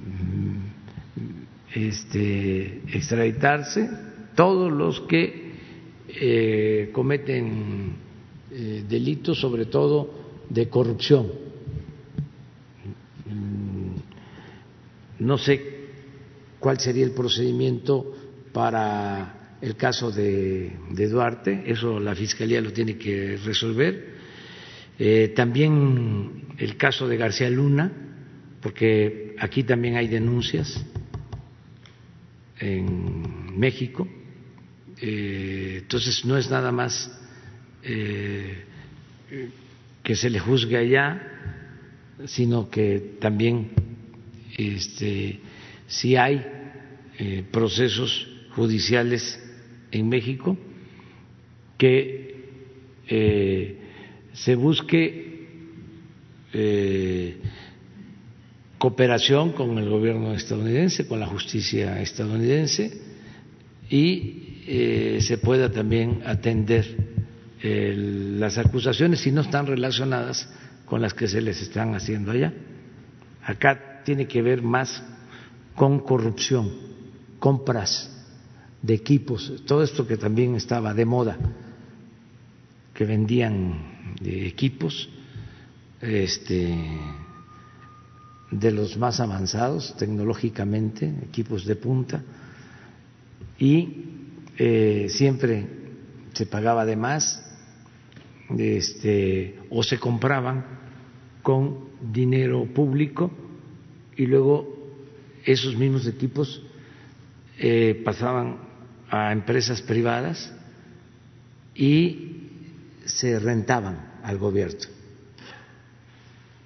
este, 1.74 2.82
extraditarse 2.92 4.13
todos 4.34 4.72
los 4.72 5.00
que 5.02 5.52
eh, 6.08 6.90
cometen 6.92 7.94
eh, 8.50 8.84
delitos, 8.88 9.40
sobre 9.40 9.66
todo 9.66 10.10
de 10.48 10.68
corrupción. 10.68 11.32
No 15.18 15.38
sé 15.38 15.74
cuál 16.58 16.78
sería 16.78 17.04
el 17.04 17.12
procedimiento 17.12 18.12
para 18.52 19.56
el 19.60 19.76
caso 19.76 20.10
de, 20.10 20.76
Duarte, 20.90 21.64
eso 21.66 21.98
la 21.98 22.14
Fiscalía 22.14 22.60
lo 22.60 22.72
tiene 22.72 22.96
que 22.96 23.38
resolver. 23.44 24.14
Eh, 24.98 25.32
también 25.34 26.48
el 26.58 26.76
caso 26.76 27.08
de 27.08 27.16
García 27.16 27.48
Luna, 27.50 27.90
porque 28.60 29.34
aquí 29.38 29.64
también 29.64 29.96
hay 29.96 30.08
denuncias 30.08 30.84
en 32.60 33.58
México 33.58 34.06
eh, 35.06 35.80
entonces 35.82 36.24
no 36.24 36.38
es 36.38 36.48
nada 36.48 36.72
más 36.72 37.12
eh, 37.82 38.64
que 40.02 40.16
se 40.16 40.30
le 40.30 40.40
juzgue 40.40 40.78
allá, 40.78 41.20
sino 42.24 42.70
que 42.70 43.16
también 43.20 43.68
este, 44.56 45.40
si 45.86 46.16
hay 46.16 46.42
eh, 47.18 47.44
procesos 47.52 48.26
judiciales 48.54 49.38
en 49.90 50.08
México 50.08 50.56
que 51.76 52.22
se 54.32 54.54
busque 54.54 55.34
cooperación 58.78 59.52
con 59.52 59.76
el 59.76 59.90
gobierno 59.90 60.32
estadounidense, 60.32 61.06
con 61.06 61.20
la 61.20 61.26
justicia 61.26 62.00
estadounidense 62.00 62.90
y 63.90 64.43
eh, 64.66 65.18
se 65.20 65.38
pueda 65.38 65.70
también 65.70 66.22
atender 66.24 67.14
las 67.66 68.58
acusaciones 68.58 69.20
si 69.20 69.32
no 69.32 69.40
están 69.40 69.66
relacionadas 69.66 70.46
con 70.84 71.00
las 71.00 71.14
que 71.14 71.26
se 71.26 71.40
les 71.40 71.62
están 71.62 71.94
haciendo 71.94 72.30
allá. 72.30 72.52
Acá 73.42 74.02
tiene 74.04 74.26
que 74.26 74.42
ver 74.42 74.60
más 74.60 75.02
con 75.74 76.00
corrupción, 76.00 76.70
compras 77.38 78.10
de 78.82 78.94
equipos, 78.94 79.62
todo 79.66 79.82
esto 79.82 80.06
que 80.06 80.18
también 80.18 80.54
estaba 80.54 80.92
de 80.92 81.06
moda, 81.06 81.38
que 82.92 83.04
vendían 83.06 84.14
equipos 84.22 85.08
este, 86.00 86.76
de 88.50 88.70
los 88.70 88.96
más 88.98 89.20
avanzados 89.20 89.96
tecnológicamente, 89.96 91.12
equipos 91.22 91.64
de 91.64 91.76
punta, 91.76 92.22
y 93.58 94.13
eh, 94.58 95.06
siempre 95.08 95.66
se 96.32 96.46
pagaba 96.46 96.84
de 96.84 96.96
más 96.96 97.44
este, 98.58 99.58
o 99.70 99.82
se 99.82 99.98
compraban 99.98 100.64
con 101.42 101.88
dinero 102.12 102.66
público 102.66 103.30
y 104.16 104.26
luego 104.26 104.74
esos 105.44 105.76
mismos 105.76 106.06
equipos 106.06 106.62
eh, 107.58 108.00
pasaban 108.04 108.58
a 109.08 109.32
empresas 109.32 109.82
privadas 109.82 110.52
y 111.74 112.48
se 113.04 113.38
rentaban 113.38 114.20
al 114.22 114.38
gobierno. 114.38 114.80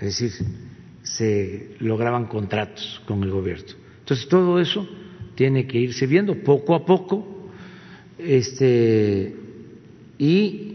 Es 0.00 0.18
decir, 0.18 0.46
se 1.02 1.76
lograban 1.80 2.26
contratos 2.26 3.02
con 3.06 3.22
el 3.22 3.30
gobierno. 3.30 3.74
Entonces 4.00 4.28
todo 4.28 4.60
eso 4.60 4.88
tiene 5.34 5.66
que 5.66 5.78
irse 5.78 6.06
viendo 6.06 6.42
poco 6.42 6.74
a 6.74 6.84
poco 6.84 7.37
este, 8.18 9.34
y 10.18 10.68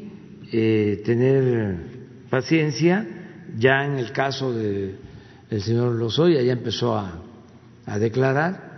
eh, 0.51 1.01
tener 1.05 1.77
paciencia. 2.29 3.07
Ya 3.57 3.85
en 3.85 3.97
el 3.97 4.11
caso 4.11 4.53
del 4.53 4.97
señor 5.59 5.93
Lozoya 5.93 6.41
ya 6.41 6.53
empezó 6.53 6.97
a, 6.97 7.19
declarar. 7.99 8.71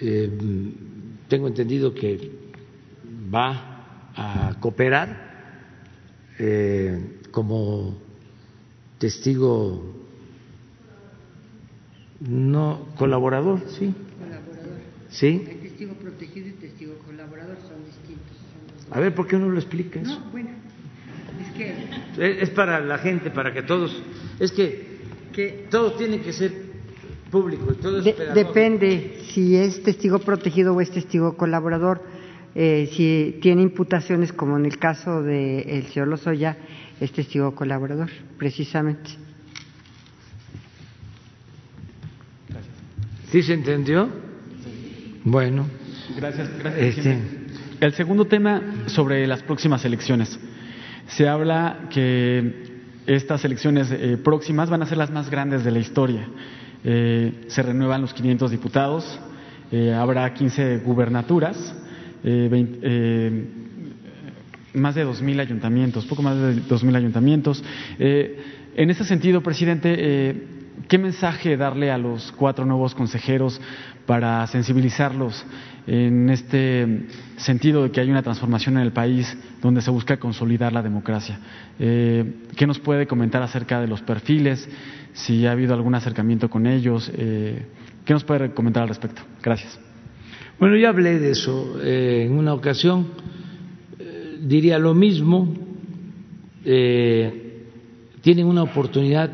Eh, 0.00 0.30
tengo 1.28 1.48
entendido 1.48 1.94
que 1.94 2.30
va 3.32 4.10
a 4.14 4.56
cooperar 4.60 5.28
eh, 6.38 7.20
como 7.30 7.96
testigo 8.98 9.94
no 12.20 12.88
colaborador, 12.96 13.60
sí. 13.68 13.94
Colaborador. 14.18 14.78
Sí. 15.10 15.44
testigo 15.62 15.94
protegido 15.94 16.48
y 16.48 16.52
testigo 16.52 16.98
colaborador. 17.06 17.56
A 18.90 19.00
ver, 19.00 19.14
¿por 19.14 19.26
qué 19.26 19.36
no 19.36 19.48
lo 19.48 19.58
explicas? 19.58 20.02
No, 20.02 20.20
bueno, 20.30 20.50
es 21.40 21.52
que... 22.16 22.42
Es 22.42 22.50
para 22.50 22.80
la 22.80 22.98
gente, 22.98 23.30
para 23.30 23.52
que 23.52 23.62
todos... 23.62 24.02
Es 24.40 24.52
que, 24.52 24.98
que 25.32 25.66
todo 25.70 25.92
tiene 25.92 26.20
que 26.20 26.32
ser 26.32 26.68
público. 27.30 27.74
Todo 27.74 28.00
depende 28.00 29.20
si 29.30 29.56
es 29.56 29.82
testigo 29.82 30.18
protegido 30.18 30.74
o 30.74 30.80
es 30.80 30.90
testigo 30.90 31.36
colaborador. 31.36 32.02
Eh, 32.54 32.90
si 32.92 33.38
tiene 33.40 33.62
imputaciones, 33.62 34.32
como 34.32 34.56
en 34.56 34.64
el 34.64 34.78
caso 34.78 35.22
del 35.22 35.86
señor 35.88 36.08
Lozoya, 36.08 36.56
es 37.00 37.12
testigo 37.12 37.54
colaborador, 37.54 38.10
precisamente. 38.38 39.10
¿Sí 43.30 43.42
se 43.42 43.52
entendió? 43.52 44.08
Bueno. 45.24 45.66
Gracias, 46.16 46.48
gracias. 46.58 46.96
Este, 46.96 47.37
el 47.80 47.92
segundo 47.94 48.24
tema 48.26 48.60
sobre 48.86 49.26
las 49.26 49.42
próximas 49.42 49.84
elecciones. 49.84 50.38
Se 51.08 51.28
habla 51.28 51.88
que 51.90 52.68
estas 53.06 53.44
elecciones 53.44 53.90
eh, 53.90 54.18
próximas 54.22 54.68
van 54.68 54.82
a 54.82 54.86
ser 54.86 54.98
las 54.98 55.10
más 55.10 55.30
grandes 55.30 55.64
de 55.64 55.70
la 55.70 55.78
historia. 55.78 56.28
Eh, 56.84 57.44
se 57.48 57.62
renuevan 57.62 58.00
los 58.00 58.12
500 58.12 58.50
diputados, 58.50 59.18
eh, 59.70 59.92
habrá 59.94 60.32
15 60.32 60.78
gubernaturas, 60.78 61.74
más 64.74 64.94
de 64.94 65.06
2.000 65.06 65.40
ayuntamientos, 65.40 66.04
poco 66.06 66.22
más 66.22 66.36
de 66.36 66.56
2.000 66.62 66.96
ayuntamientos. 66.96 67.62
en 67.98 68.90
ese 68.90 69.04
sentido, 69.04 69.40
presidente, 69.40 70.57
¿qué 70.86 70.98
mensaje 70.98 71.56
darle 71.56 71.90
a 71.90 71.98
los 71.98 72.32
cuatro 72.32 72.64
nuevos 72.64 72.94
consejeros 72.94 73.60
para 74.06 74.46
sensibilizarlos 74.46 75.44
en 75.88 76.28
este 76.28 77.06
sentido 77.38 77.82
de 77.82 77.90
que 77.90 78.00
hay 78.00 78.10
una 78.10 78.22
transformación 78.22 78.76
en 78.76 78.82
el 78.82 78.92
país 78.92 79.34
donde 79.62 79.80
se 79.80 79.90
busca 79.90 80.18
consolidar 80.18 80.70
la 80.70 80.82
democracia. 80.82 81.40
Eh, 81.78 82.24
¿Qué 82.56 82.66
nos 82.66 82.78
puede 82.78 83.06
comentar 83.06 83.42
acerca 83.42 83.80
de 83.80 83.86
los 83.86 84.02
perfiles? 84.02 84.68
Si 85.14 85.46
ha 85.46 85.52
habido 85.52 85.72
algún 85.72 85.94
acercamiento 85.94 86.50
con 86.50 86.66
ellos. 86.66 87.10
Eh, 87.14 87.66
¿Qué 88.04 88.12
nos 88.12 88.22
puede 88.24 88.52
comentar 88.52 88.82
al 88.82 88.90
respecto? 88.90 89.22
Gracias. 89.42 89.80
Bueno, 90.60 90.76
ya 90.76 90.90
hablé 90.90 91.18
de 91.18 91.30
eso 91.30 91.80
eh, 91.82 92.24
en 92.26 92.32
una 92.32 92.52
ocasión. 92.52 93.06
diría 94.42 94.78
lo 94.78 94.92
mismo. 94.94 95.54
tienen 96.62 98.46
una 98.46 98.62
oportunidad 98.62 99.30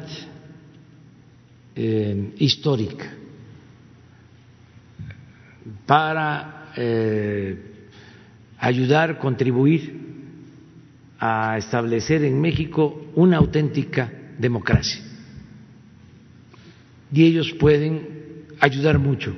histórica 1.76 3.10
para 5.86 6.72
eh, 6.76 7.56
ayudar, 8.59 9.18
contribuir 9.18 10.02
a 11.18 11.56
establecer 11.59 12.24
en 12.24 12.40
México 12.40 13.10
una 13.14 13.38
auténtica 13.38 14.12
democracia. 14.38 15.02
Y 17.12 17.24
ellos 17.24 17.52
pueden 17.52 18.46
ayudar 18.60 18.98
mucho. 18.98 19.34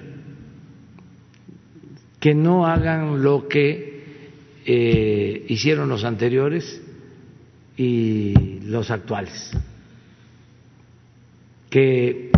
Que 2.18 2.34
no 2.34 2.66
hagan 2.66 3.22
lo 3.22 3.46
que 3.46 4.04
eh, 4.64 5.44
hicieron 5.48 5.88
los 5.88 6.02
anteriores 6.04 6.82
y 7.76 8.60
los 8.62 8.90
actuales. 8.90 9.52
Que 11.70 12.30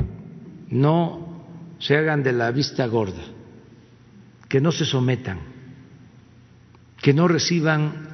no 0.70 1.28
se 1.78 1.96
hagan 1.96 2.22
de 2.22 2.32
la 2.32 2.50
vista 2.50 2.86
gorda, 2.86 3.22
que 4.48 4.60
no 4.60 4.72
se 4.72 4.84
sometan, 4.84 5.38
que 7.00 7.12
no 7.12 7.28
reciban 7.28 8.08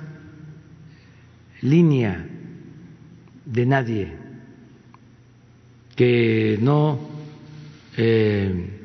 línea 1.63 2.29
de 3.45 3.67
nadie, 3.67 4.13
que 5.97 6.59
no 6.61 6.99
eh, 7.97 8.81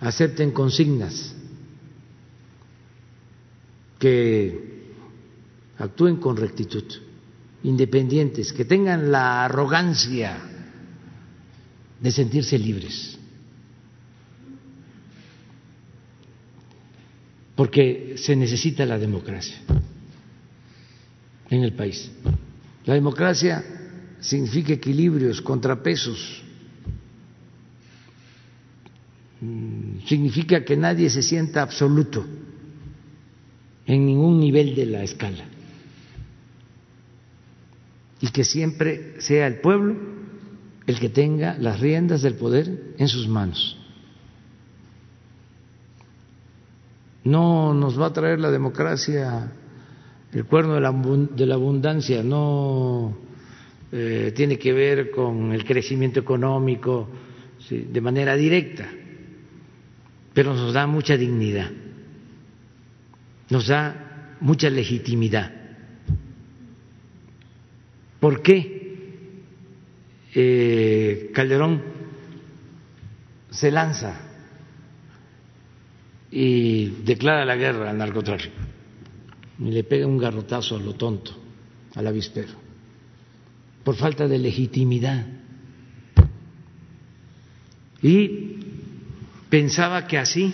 acepten 0.00 0.52
consignas, 0.52 1.34
que 3.98 4.92
actúen 5.78 6.16
con 6.16 6.36
rectitud, 6.36 6.84
independientes, 7.64 8.52
que 8.52 8.64
tengan 8.64 9.10
la 9.10 9.46
arrogancia 9.46 10.55
de 12.00 12.10
sentirse 12.10 12.58
libres. 12.58 13.18
Porque 17.54 18.14
se 18.18 18.36
necesita 18.36 18.84
la 18.84 18.98
democracia 18.98 19.56
en 21.48 21.62
el 21.62 21.72
país. 21.72 22.10
La 22.84 22.94
democracia 22.94 23.64
significa 24.20 24.74
equilibrios, 24.74 25.40
contrapesos, 25.40 26.42
mm, 29.40 30.06
significa 30.06 30.64
que 30.64 30.76
nadie 30.76 31.08
se 31.08 31.22
sienta 31.22 31.62
absoluto 31.62 32.24
en 33.86 34.04
ningún 34.04 34.38
nivel 34.38 34.74
de 34.74 34.86
la 34.86 35.02
escala 35.02 35.44
y 38.20 38.28
que 38.28 38.44
siempre 38.44 39.20
sea 39.20 39.46
el 39.46 39.60
pueblo 39.60 40.15
el 40.86 41.00
que 41.00 41.08
tenga 41.08 41.56
las 41.58 41.80
riendas 41.80 42.22
del 42.22 42.34
poder 42.34 42.94
en 42.98 43.08
sus 43.08 43.28
manos. 43.28 43.78
No 47.24 47.74
nos 47.74 48.00
va 48.00 48.06
a 48.06 48.12
traer 48.12 48.38
la 48.38 48.50
democracia 48.50 49.52
el 50.36 50.44
cuerno 50.44 50.74
de 50.74 51.46
la, 51.46 51.54
abundancia 51.54 52.22
no 52.22 53.16
eh, 53.90 54.34
tiene 54.36 54.58
que 54.58 54.70
ver 54.70 55.10
con 55.10 55.52
el 55.52 55.64
crecimiento 55.64 56.20
económico 56.20 57.08
de 57.70 58.00
manera 58.02 58.36
directa, 58.36 58.86
pero 60.34 60.52
nos 60.52 60.74
da 60.74 60.86
mucha 60.86 61.16
dignidad, 61.16 61.70
nos 63.48 63.68
da 63.68 64.36
mucha 64.40 64.68
legitimidad. 64.68 65.52
¿Por 68.20 68.42
qué 68.42 68.85
eh, 70.38 71.30
Calderón 71.32 71.82
se 73.48 73.70
lanza 73.70 74.20
y 76.30 76.88
declara 77.04 77.46
la 77.46 77.56
guerra 77.56 77.88
al 77.88 77.96
narcotráfico? 77.96 78.54
y 79.58 79.70
le 79.70 79.82
pega 79.84 80.06
un 80.06 80.18
garrotazo 80.18 80.76
a 80.76 80.78
lo 80.78 80.92
tonto, 80.92 81.32
al 81.94 82.06
avispero, 82.06 82.52
por 83.82 83.96
falta 83.96 84.28
de 84.28 84.38
legitimidad. 84.38 85.24
Y 88.02 88.58
pensaba 89.48 90.06
que 90.06 90.18
así, 90.18 90.52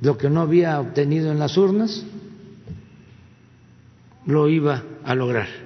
lo 0.00 0.16
que 0.16 0.30
no 0.30 0.40
había 0.40 0.80
obtenido 0.80 1.30
en 1.30 1.38
las 1.38 1.58
urnas, 1.58 2.06
lo 4.24 4.48
iba 4.48 4.82
a 5.04 5.14
lograr 5.14 5.65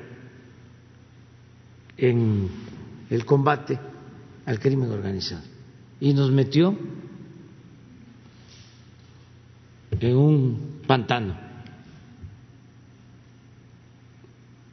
en 2.00 2.48
el 3.10 3.24
combate 3.24 3.78
al 4.46 4.58
crimen 4.58 4.90
organizado. 4.90 5.42
Y 6.00 6.14
nos 6.14 6.32
metió 6.32 6.74
en 10.00 10.16
un 10.16 10.80
pantano 10.86 11.36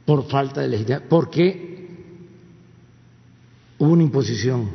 por 0.06 0.26
falta 0.26 0.62
de 0.62 0.68
legitimidad, 0.68 1.04
porque 1.06 1.86
hubo 3.76 3.90
una 3.90 4.02
imposición, 4.02 4.70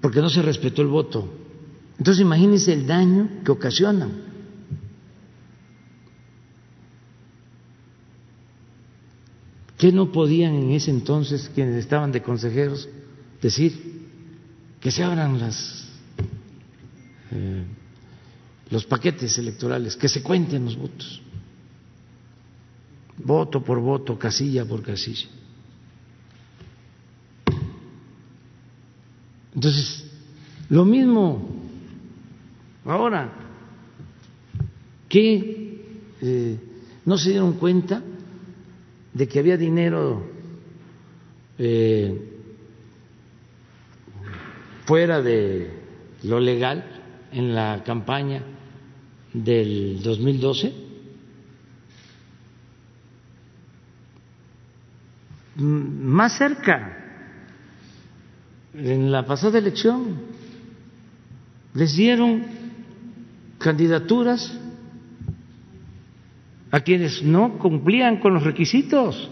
porque 0.00 0.20
no 0.20 0.30
se 0.30 0.42
respetó 0.42 0.82
el 0.82 0.88
voto. 0.88 1.28
Entonces 1.98 2.22
imagínense 2.22 2.72
el 2.72 2.86
daño 2.86 3.28
que 3.44 3.50
ocasionan. 3.50 4.29
¿Qué 9.80 9.92
no 9.92 10.12
podían 10.12 10.56
en 10.56 10.72
ese 10.72 10.90
entonces 10.90 11.50
quienes 11.54 11.76
estaban 11.76 12.12
de 12.12 12.20
consejeros 12.20 12.86
decir 13.40 14.02
que 14.78 14.90
se 14.90 15.02
abran 15.02 15.40
las 15.40 15.88
eh, 17.30 17.64
los 18.68 18.84
paquetes 18.84 19.38
electorales, 19.38 19.96
que 19.96 20.06
se 20.06 20.22
cuenten 20.22 20.66
los 20.66 20.76
votos, 20.76 21.22
voto 23.24 23.64
por 23.64 23.80
voto, 23.80 24.18
casilla 24.18 24.66
por 24.66 24.82
casilla. 24.82 25.28
Entonces, 29.54 30.04
lo 30.68 30.84
mismo 30.84 31.48
ahora, 32.84 33.32
que 35.08 36.04
eh, 36.20 36.58
no 37.06 37.16
se 37.16 37.30
dieron 37.30 37.54
cuenta 37.54 38.02
de 39.12 39.28
que 39.28 39.38
había 39.38 39.56
dinero 39.56 40.22
eh, 41.58 42.30
fuera 44.86 45.20
de 45.22 45.70
lo 46.24 46.40
legal 46.40 46.84
en 47.32 47.54
la 47.54 47.82
campaña 47.84 48.42
del 49.32 50.02
2012? 50.02 50.90
Más 55.56 56.38
cerca, 56.38 56.96
en 58.74 59.12
la 59.12 59.26
pasada 59.26 59.58
elección, 59.58 60.16
les 61.74 61.94
dieron 61.94 62.44
candidaturas 63.58 64.59
a 66.70 66.80
quienes 66.80 67.22
no 67.22 67.58
cumplían 67.58 68.18
con 68.18 68.34
los 68.34 68.44
requisitos, 68.44 69.30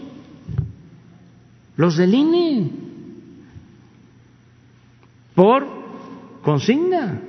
los 1.75 1.95
del 1.97 2.71
por 5.35 5.65
consigna. 6.41 7.21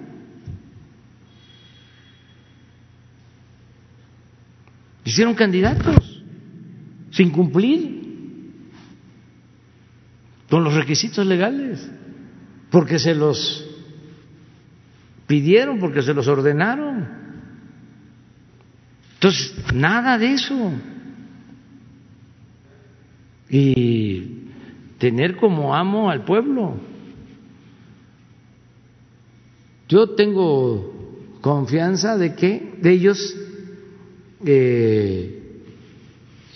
hicieron 5.10 5.34
candidatos 5.34 6.22
sin 7.10 7.30
cumplir 7.30 8.00
con 10.48 10.62
los 10.62 10.74
requisitos 10.74 11.26
legales, 11.26 11.90
porque 12.70 12.98
se 12.98 13.14
los 13.14 13.66
pidieron, 15.26 15.78
porque 15.80 16.02
se 16.02 16.14
los 16.14 16.28
ordenaron. 16.28 17.19
Entonces, 19.20 19.54
nada 19.74 20.16
de 20.16 20.32
eso. 20.32 20.72
Y 23.50 24.46
tener 24.96 25.36
como 25.36 25.74
amo 25.74 26.08
al 26.08 26.24
pueblo. 26.24 26.80
Yo 29.90 30.14
tengo 30.14 31.18
confianza 31.42 32.16
de 32.16 32.34
que 32.34 32.78
de 32.80 32.90
ellos 32.92 33.36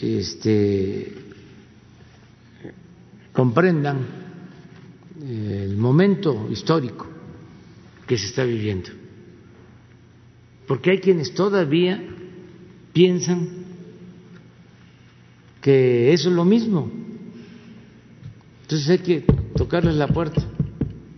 este, 0.01 1.13
comprendan 3.35 4.07
eh, 5.23 5.67
el 5.69 5.77
momento 5.77 6.49
histórico 6.51 7.07
que 8.07 8.17
se 8.17 8.25
está 8.25 8.43
viviendo. 8.43 8.89
Porque 10.67 10.93
hay 10.93 11.01
quienes 11.01 11.35
todavía 11.35 12.14
piensan 12.95 13.49
que 15.61 16.15
eso 16.15 16.31
es 16.31 16.35
lo 16.35 16.47
mismo. 16.47 16.91
Entonces 18.63 18.89
hay 18.89 18.99
que 18.99 19.21
tocarles 19.55 19.97
la 19.97 20.09
puerta, 20.09 20.43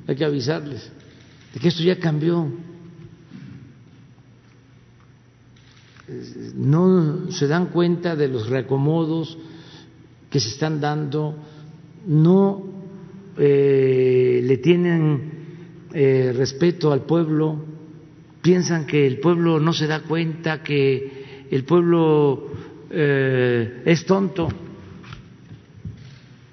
hay 0.08 0.16
que 0.16 0.24
avisarles 0.24 0.90
de 1.54 1.60
que 1.60 1.68
esto 1.68 1.84
ya 1.84 2.00
cambió 2.00 2.50
no 6.54 7.30
se 7.30 7.46
dan 7.48 7.66
cuenta 7.66 8.14
de 8.14 8.28
los 8.28 8.48
reacomodos 8.48 9.36
que 10.30 10.40
se 10.40 10.50
están 10.50 10.80
dando, 10.80 11.36
no 12.06 12.62
eh, 13.38 14.40
le 14.44 14.56
tienen 14.58 15.32
eh, 15.92 16.32
respeto 16.36 16.92
al 16.92 17.02
pueblo, 17.02 17.64
piensan 18.42 18.86
que 18.86 19.06
el 19.06 19.18
pueblo 19.18 19.58
no 19.58 19.72
se 19.72 19.86
da 19.86 20.02
cuenta, 20.02 20.62
que 20.62 21.15
el 21.50 21.64
pueblo 21.64 22.50
eh, 22.90 23.82
es 23.84 24.04
tonto 24.06 24.48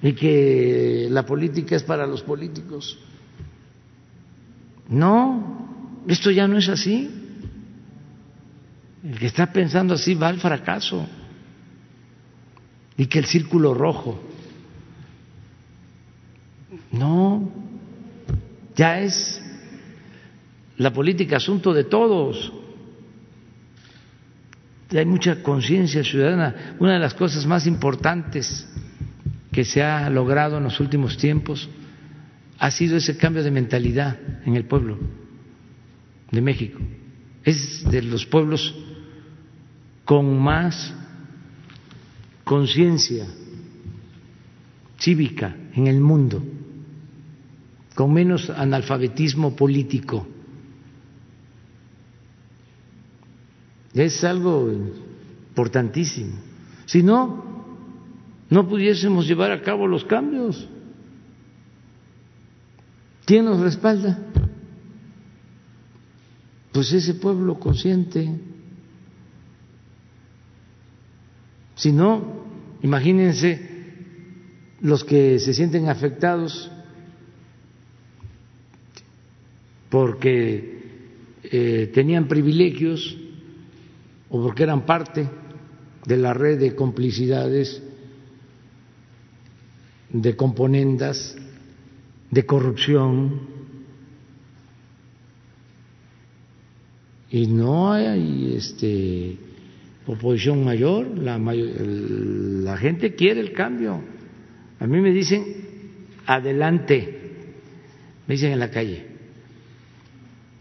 y 0.01 0.13
que 0.13 1.07
la 1.09 1.25
política 1.25 1.77
es 1.77 1.83
para 1.83 2.05
los 2.05 2.21
políticos. 2.23 2.99
No, 4.89 6.01
esto 6.07 6.29
ya 6.29 6.47
no 6.47 6.57
es 6.57 6.67
así. 6.67 7.09
El 9.03 9.17
que 9.17 9.25
está 9.25 9.51
pensando 9.51 9.93
así 9.93 10.13
va 10.13 10.27
al 10.27 10.39
fracaso. 10.39 11.07
Y 12.97 13.05
que 13.05 13.19
el 13.19 13.25
círculo 13.25 13.73
rojo. 13.73 14.19
No, 16.91 17.49
ya 18.75 18.99
es 18.99 19.41
la 20.77 20.91
política 20.91 21.37
asunto 21.37 21.73
de 21.73 21.85
todos. 21.85 22.51
Hay 24.97 25.05
mucha 25.05 25.41
conciencia 25.41 26.03
ciudadana. 26.03 26.75
Una 26.79 26.93
de 26.93 26.99
las 26.99 27.13
cosas 27.13 27.45
más 27.45 27.65
importantes 27.65 28.67
que 29.51 29.65
se 29.65 29.81
ha 29.81 30.09
logrado 30.09 30.57
en 30.57 30.63
los 30.63 30.79
últimos 30.79 31.17
tiempos 31.17 31.69
ha 32.59 32.71
sido 32.71 32.97
ese 32.97 33.17
cambio 33.17 33.43
de 33.43 33.51
mentalidad 33.51 34.17
en 34.45 34.55
el 34.55 34.65
pueblo 34.65 34.97
de 36.31 36.41
México. 36.41 36.79
Es 37.43 37.83
de 37.89 38.01
los 38.01 38.25
pueblos 38.25 38.73
con 40.05 40.39
más 40.39 40.93
conciencia 42.43 43.25
cívica 44.99 45.55
en 45.75 45.87
el 45.87 45.99
mundo, 45.99 46.43
con 47.95 48.13
menos 48.13 48.49
analfabetismo 48.49 49.55
político. 49.55 50.27
Es 53.93 54.23
algo 54.23 54.71
importantísimo. 55.49 56.33
Si 56.85 57.03
no, 57.03 57.43
no 58.49 58.67
pudiésemos 58.67 59.27
llevar 59.27 59.51
a 59.51 59.61
cabo 59.61 59.87
los 59.87 60.03
cambios. 60.05 60.67
¿Quién 63.25 63.45
nos 63.45 63.59
respalda? 63.59 64.19
Pues 66.71 66.91
ese 66.91 67.13
pueblo 67.13 67.59
consciente. 67.59 68.29
Si 71.75 71.91
no, 71.91 72.45
imagínense 72.81 73.69
los 74.81 75.03
que 75.03 75.39
se 75.39 75.53
sienten 75.53 75.87
afectados 75.87 76.69
porque 79.89 80.81
eh, 81.43 81.91
tenían 81.93 82.27
privilegios 82.27 83.17
o 84.33 84.41
porque 84.41 84.63
eran 84.63 84.83
parte 84.83 85.29
de 86.07 86.17
la 86.17 86.33
red 86.33 86.59
de 86.59 86.73
complicidades, 86.73 87.83
de 90.09 90.35
componendas, 90.35 91.35
de 92.31 92.43
corrupción. 92.43 93.41
Y 97.29 97.45
no 97.45 97.93
hay 97.93 98.55
este, 98.55 99.37
oposición 100.07 100.65
mayor, 100.65 101.15
la, 101.15 101.37
la 101.37 102.77
gente 102.77 103.13
quiere 103.13 103.39
el 103.39 103.53
cambio. 103.53 104.01
A 104.79 104.87
mí 104.87 104.99
me 104.99 105.11
dicen, 105.11 105.45
adelante, 106.25 107.19
me 108.25 108.33
dicen 108.33 108.51
en 108.51 108.59
la 108.59 108.71
calle, 108.71 109.05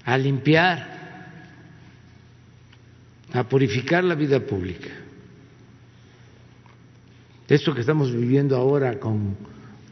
a 0.05 0.19
limpiar, 0.19 0.92
a 3.33 3.45
purificar 3.45 4.05
la 4.05 4.15
vida 4.15 4.41
pública. 4.41 4.91
Esto 7.49 7.75
que 7.75 7.81
estamos 7.81 8.13
viviendo 8.13 8.57
ahora 8.57 8.99
con 8.99 9.37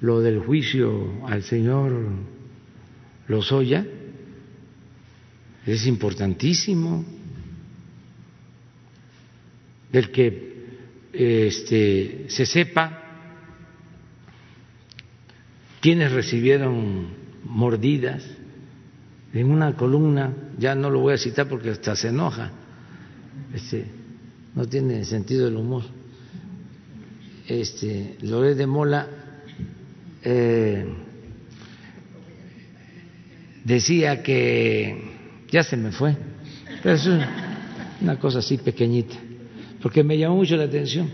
lo 0.00 0.20
del 0.20 0.40
juicio 0.40 1.26
al 1.26 1.42
señor 1.42 1.92
Lozoya 3.28 3.86
es 5.66 5.86
importantísimo. 5.86 7.04
Del 9.92 10.10
que 10.10 10.50
este, 11.12 12.26
se 12.28 12.46
sepa 12.46 13.02
quienes 15.80 16.12
recibieron 16.12 17.08
mordidas 17.44 18.24
en 19.32 19.50
una 19.50 19.74
columna, 19.74 20.32
ya 20.58 20.74
no 20.74 20.90
lo 20.90 21.00
voy 21.00 21.14
a 21.14 21.18
citar 21.18 21.48
porque 21.48 21.70
hasta 21.70 21.96
se 21.96 22.08
enoja, 22.08 22.52
este, 23.54 23.84
no 24.54 24.66
tiene 24.66 25.04
sentido 25.04 25.48
el 25.48 25.56
humor. 25.56 25.84
Este, 27.46 28.16
Loré 28.22 28.54
de 28.54 28.66
Mola 28.66 29.08
eh, 30.22 30.84
decía 33.64 34.22
que 34.22 35.10
ya 35.50 35.62
se 35.62 35.76
me 35.76 35.90
fue, 35.90 36.16
pero 36.82 36.94
es 36.94 37.08
una 38.00 38.18
cosa 38.18 38.38
así 38.38 38.58
pequeñita, 38.58 39.16
porque 39.82 40.04
me 40.04 40.16
llamó 40.16 40.36
mucho 40.36 40.56
la 40.56 40.64
atención 40.64 41.10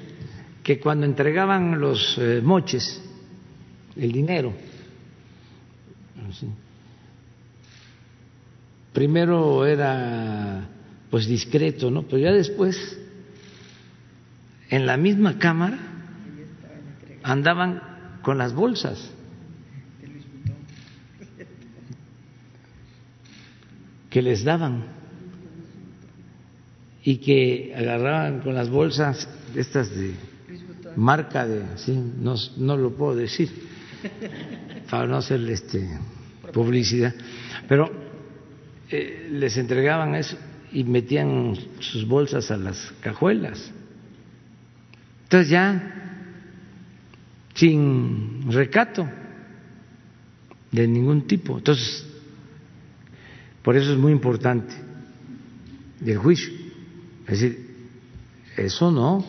que 0.62 0.78
cuando 0.80 1.06
entregaban 1.06 1.78
los 1.78 2.18
eh, 2.18 2.40
moches, 2.42 3.00
el 3.96 4.12
dinero, 4.12 4.52
primero 8.92 9.64
era 9.64 10.68
pues 11.10 11.26
discreto, 11.26 11.90
¿no? 11.90 12.02
Pero 12.02 12.18
ya 12.18 12.32
después, 12.32 12.98
en 14.70 14.86
la 14.86 14.96
misma 14.96 15.38
cámara, 15.38 15.78
andaban 17.22 17.82
con 18.22 18.38
las 18.38 18.52
bolsas. 18.54 19.12
que 24.16 24.22
les 24.22 24.44
daban 24.44 24.82
y 27.04 27.18
que 27.18 27.74
agarraban 27.76 28.40
con 28.40 28.54
las 28.54 28.70
bolsas 28.70 29.28
estas 29.54 29.94
de 29.94 30.14
marca 30.96 31.46
de 31.46 31.76
sí 31.76 31.92
no, 31.92 32.34
no 32.56 32.78
lo 32.78 32.96
puedo 32.96 33.14
decir 33.14 33.50
para 34.90 35.06
no 35.06 35.18
hacer 35.18 35.40
este 35.50 35.86
publicidad 36.50 37.14
pero 37.68 37.92
eh, 38.88 39.28
les 39.32 39.58
entregaban 39.58 40.14
eso 40.14 40.38
y 40.76 40.84
metían 40.84 41.56
sus 41.80 42.06
bolsas 42.06 42.50
a 42.50 42.56
las 42.56 42.92
cajuelas 43.00 43.72
entonces 45.24 45.48
ya 45.48 45.96
sin 47.54 48.52
recato 48.52 49.08
de 50.70 50.86
ningún 50.86 51.26
tipo. 51.26 51.58
Entonces, 51.58 52.06
por 53.62 53.76
eso 53.76 53.92
es 53.92 53.98
muy 53.98 54.12
importante 54.12 54.72
el 56.04 56.18
juicio. 56.18 56.52
Es 57.26 57.40
decir, 57.40 57.88
eso 58.56 58.92
no, 58.92 59.24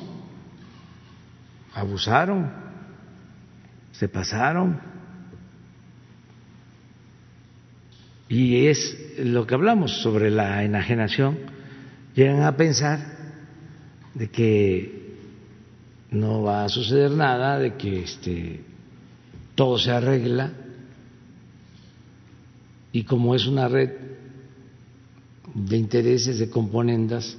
abusaron, 1.74 2.52
se 3.94 4.08
pasaron. 4.08 4.80
Y 8.30 8.68
es 8.68 8.98
lo 9.20 9.48
que 9.48 9.56
hablamos 9.56 10.02
sobre 10.02 10.30
la 10.30 10.64
enajenación. 10.64 11.38
Llegan 12.16 12.44
a 12.44 12.58
pensar 12.58 13.00
de 14.14 14.30
que 14.30 15.18
no 16.12 16.42
va 16.44 16.66
a 16.66 16.70
suceder 16.70 17.12
nada, 17.12 17.60
de 17.60 17.76
que 17.76 18.04
este, 18.04 18.62
todo 19.56 19.78
se 19.78 19.92
arregla 19.92 20.52
y 22.92 23.04
como 23.04 23.36
es 23.36 23.46
una 23.46 23.68
red 23.68 23.92
de 25.54 25.78
intereses, 25.78 26.40
de 26.40 26.50
componendas, 26.50 27.38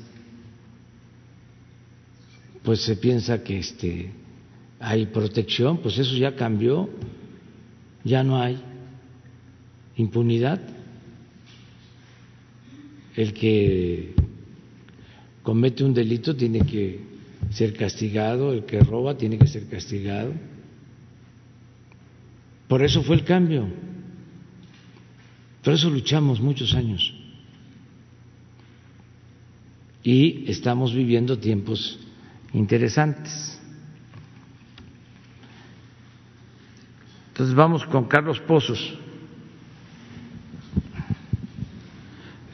pues 2.62 2.82
se 2.82 2.97
piensa 2.97 3.43
que 3.43 3.59
este, 3.59 4.12
hay 4.78 5.06
protección, 5.06 5.78
pues 5.78 5.98
eso 5.98 6.15
ya 6.16 6.36
cambió, 6.36 6.89
ya 8.05 8.23
no 8.23 8.40
hay 8.40 8.62
impunidad. 9.97 10.60
El 13.18 13.32
que 13.32 14.14
comete 15.42 15.82
un 15.82 15.92
delito 15.92 16.36
tiene 16.36 16.64
que 16.64 17.00
ser 17.50 17.74
castigado, 17.74 18.52
el 18.52 18.64
que 18.64 18.78
roba 18.78 19.16
tiene 19.16 19.38
que 19.38 19.48
ser 19.48 19.66
castigado. 19.66 20.32
Por 22.68 22.84
eso 22.84 23.02
fue 23.02 23.16
el 23.16 23.24
cambio, 23.24 23.66
por 25.64 25.74
eso 25.74 25.90
luchamos 25.90 26.40
muchos 26.40 26.74
años. 26.74 27.18
y 30.02 30.50
estamos 30.50 30.94
viviendo 30.94 31.38
tiempos 31.38 31.98
interesantes. 32.54 33.60
Entonces 37.28 37.54
vamos 37.54 37.84
con 37.84 38.04
Carlos 38.06 38.40
Pozos. 38.40 38.98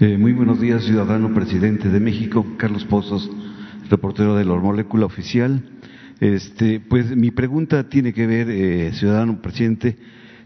Eh, 0.07 0.19
muy 0.19 0.35
buenos 0.35 0.61
días, 0.61 0.85
ciudadano 0.85 1.33
presidente 1.33 1.89
de 1.89 1.99
México, 1.99 2.45
Carlos 2.59 2.85
Pozos, 2.85 3.31
reportero 3.89 4.37
de 4.37 4.45
la 4.45 4.55
Molécula 4.55 5.07
Oficial. 5.07 5.63
Este, 6.21 6.79
pues 6.79 7.17
mi 7.17 7.31
pregunta 7.31 7.89
tiene 7.89 8.13
que 8.13 8.27
ver, 8.27 8.51
eh, 8.51 8.93
ciudadano 8.93 9.41
presidente, 9.41 9.97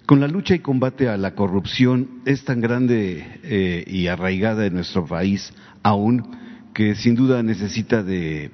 con 0.07 0.21
la 0.21 0.29
lucha 0.29 0.55
y 0.55 0.61
combate 0.61 1.09
a 1.09 1.17
la 1.17 1.35
corrupción 1.35 2.21
es 2.25 2.45
tan 2.45 2.61
grande 2.61 3.27
eh, 3.43 3.83
y 3.85 4.07
arraigada 4.07 4.65
en 4.65 4.75
nuestro 4.75 5.05
país 5.05 5.53
aún 5.83 6.37
que 6.73 6.95
sin 6.95 7.17
duda 7.17 7.43
necesita 7.43 8.05
de 8.05 8.53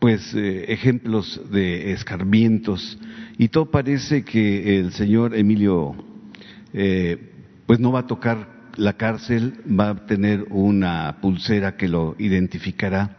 pues 0.00 0.34
ejemplos 0.34 1.40
de 1.52 1.92
escarmientos 1.92 2.98
y 3.38 3.50
todo 3.50 3.70
parece 3.70 4.24
que 4.24 4.80
el 4.80 4.90
señor 4.92 5.36
Emilio 5.36 5.94
pues 6.72 7.78
no 7.78 7.92
va 7.92 8.00
a 8.00 8.06
tocar 8.08 8.57
la 8.78 8.94
cárcel 8.94 9.54
va 9.68 9.90
a 9.90 10.06
tener 10.06 10.46
una 10.50 11.18
pulsera 11.20 11.76
que 11.76 11.88
lo 11.88 12.14
identificará. 12.18 13.16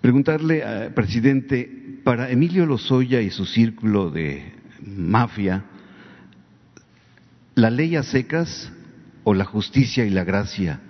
Preguntarle, 0.00 0.62
eh, 0.64 0.90
presidente, 0.90 2.00
para 2.02 2.30
Emilio 2.30 2.66
Lozoya 2.66 3.20
y 3.20 3.30
su 3.30 3.46
círculo 3.46 4.10
de 4.10 4.52
mafia, 4.84 5.64
¿la 7.54 7.70
ley 7.70 7.96
a 7.96 8.02
secas 8.02 8.70
o 9.22 9.32
la 9.32 9.44
justicia 9.44 10.04
y 10.04 10.10
la 10.10 10.24
gracia 10.24 10.80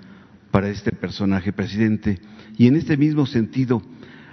para 0.51 0.71
este 0.71 0.91
personaje, 0.91 1.53
presidente? 1.53 2.21
Y 2.57 2.67
en 2.67 2.77
este 2.77 2.97
mismo 2.97 3.27
sentido, 3.27 3.83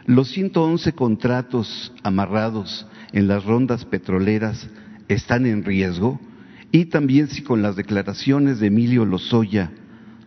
los 0.06 0.30
111 0.30 0.94
contratos 0.94 1.94
amarrados 2.04 2.88
en 3.12 3.28
las 3.28 3.44
rondas 3.44 3.84
petroleras 3.86 4.68
están 5.10 5.46
en 5.46 5.64
riesgo 5.66 6.20
y 6.72 6.86
también 6.86 7.28
si 7.28 7.44
con 7.44 7.62
las 7.62 7.76
declaraciones 7.76 8.60
de 8.60 8.68
Emilio 8.68 9.06
Lozoya 9.06 9.72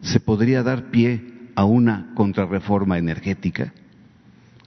se 0.03 0.21
podría 0.21 0.63
dar 0.63 0.91
pie 0.91 1.23
a 1.55 1.65
una 1.65 2.13
contrarreforma 2.15 2.99
energética. 2.99 3.73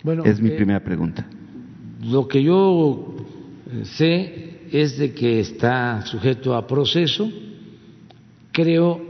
Bueno, 0.04 0.24
es 0.26 0.42
mi 0.42 0.50
eh, 0.50 0.56
primera 0.56 0.84
pregunta. 0.84 1.28
Lo 2.02 2.28
que 2.28 2.42
yo 2.42 3.16
eh, 3.72 3.86
sé 3.86 4.60
es 4.72 4.98
de 4.98 5.14
que 5.14 5.40
está 5.40 6.02
sujeto 6.06 6.56
a 6.56 6.66
proceso. 6.66 7.32
Creo 8.52 9.02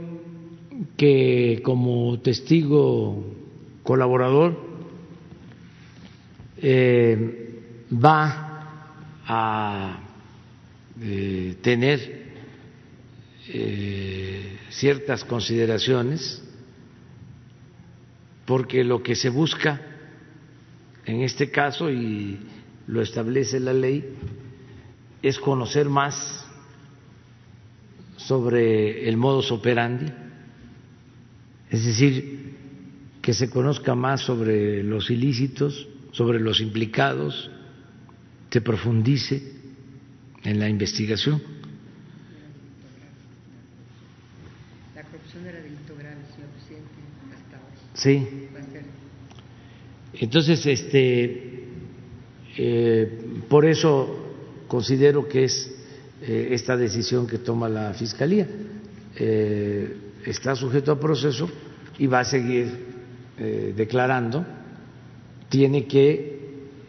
que 0.96 1.60
como 1.64 2.18
testigo 2.20 3.34
colaborador 3.82 4.68
eh, 6.58 7.62
va 7.92 8.44
a 9.26 10.00
tener 11.62 12.27
eh, 13.48 14.58
ciertas 14.70 15.24
consideraciones, 15.24 16.42
porque 18.44 18.84
lo 18.84 19.02
que 19.02 19.14
se 19.14 19.30
busca 19.30 19.80
en 21.08 21.22
este 21.22 21.50
caso, 21.50 21.90
y 21.90 22.38
lo 22.86 23.00
establece 23.00 23.58
la 23.60 23.72
ley, 23.72 24.04
es 25.22 25.38
conocer 25.38 25.88
más 25.88 26.46
sobre 28.18 29.08
el 29.08 29.16
modus 29.16 29.50
operandi, 29.50 30.12
es 31.70 31.86
decir, 31.86 32.52
que 33.22 33.32
se 33.32 33.48
conozca 33.48 33.94
más 33.94 34.20
sobre 34.20 34.82
los 34.82 35.10
ilícitos, 35.10 35.88
sobre 36.12 36.40
los 36.40 36.60
implicados, 36.60 37.50
se 38.50 38.60
profundice 38.60 39.54
en 40.44 40.58
la 40.58 40.68
investigación 40.68 41.57
Sí. 47.98 48.24
Entonces, 50.14 50.64
este, 50.66 51.64
eh, 52.56 53.18
por 53.48 53.66
eso 53.66 54.26
considero 54.68 55.28
que 55.28 55.44
es 55.44 55.74
eh, 56.22 56.48
esta 56.52 56.76
decisión 56.76 57.26
que 57.26 57.38
toma 57.38 57.68
la 57.68 57.92
Fiscalía. 57.94 58.46
Eh, 59.16 59.96
está 60.24 60.54
sujeto 60.54 60.92
a 60.92 61.00
proceso 61.00 61.50
y 61.98 62.06
va 62.06 62.20
a 62.20 62.24
seguir 62.24 62.86
declarando. 63.76 64.44
Tiene 65.48 65.86
que 65.86 66.40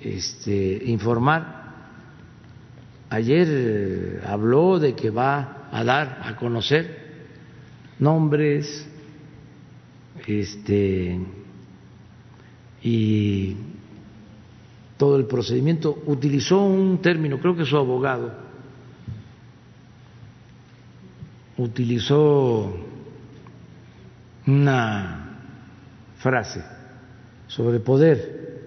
este, 0.03 0.81
informar. 0.85 1.59
Ayer 3.11 4.21
habló 4.25 4.79
de 4.79 4.95
que 4.95 5.11
va 5.11 5.69
a 5.71 5.83
dar 5.83 6.21
a 6.23 6.35
conocer 6.35 7.09
nombres, 7.99 8.87
este, 10.27 11.19
y 12.81 13.55
todo 14.97 15.17
el 15.17 15.25
procedimiento, 15.25 16.03
utilizó 16.07 16.61
un 16.61 17.01
término, 17.01 17.39
creo 17.39 17.55
que 17.55 17.65
su 17.65 17.77
abogado 17.77 18.33
utilizó 21.57 22.73
una 24.47 25.39
frase 26.17 26.63
sobre 27.47 27.79
poder, 27.79 28.61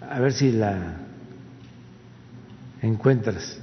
a 0.00 0.20
ver 0.20 0.32
si 0.32 0.52
la 0.52 0.96
encuentras, 2.80 3.60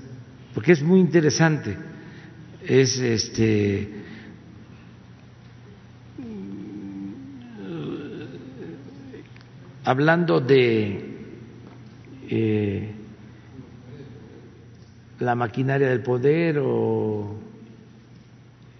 porque 0.53 0.73
es 0.73 0.81
muy 0.81 0.99
interesante, 0.99 1.77
es 2.65 2.97
este 2.99 3.98
hablando 9.83 10.39
de 10.39 11.17
eh, 12.29 12.91
la 15.19 15.35
maquinaria 15.35 15.89
del 15.89 16.01
poder 16.01 16.59
o 16.59 17.35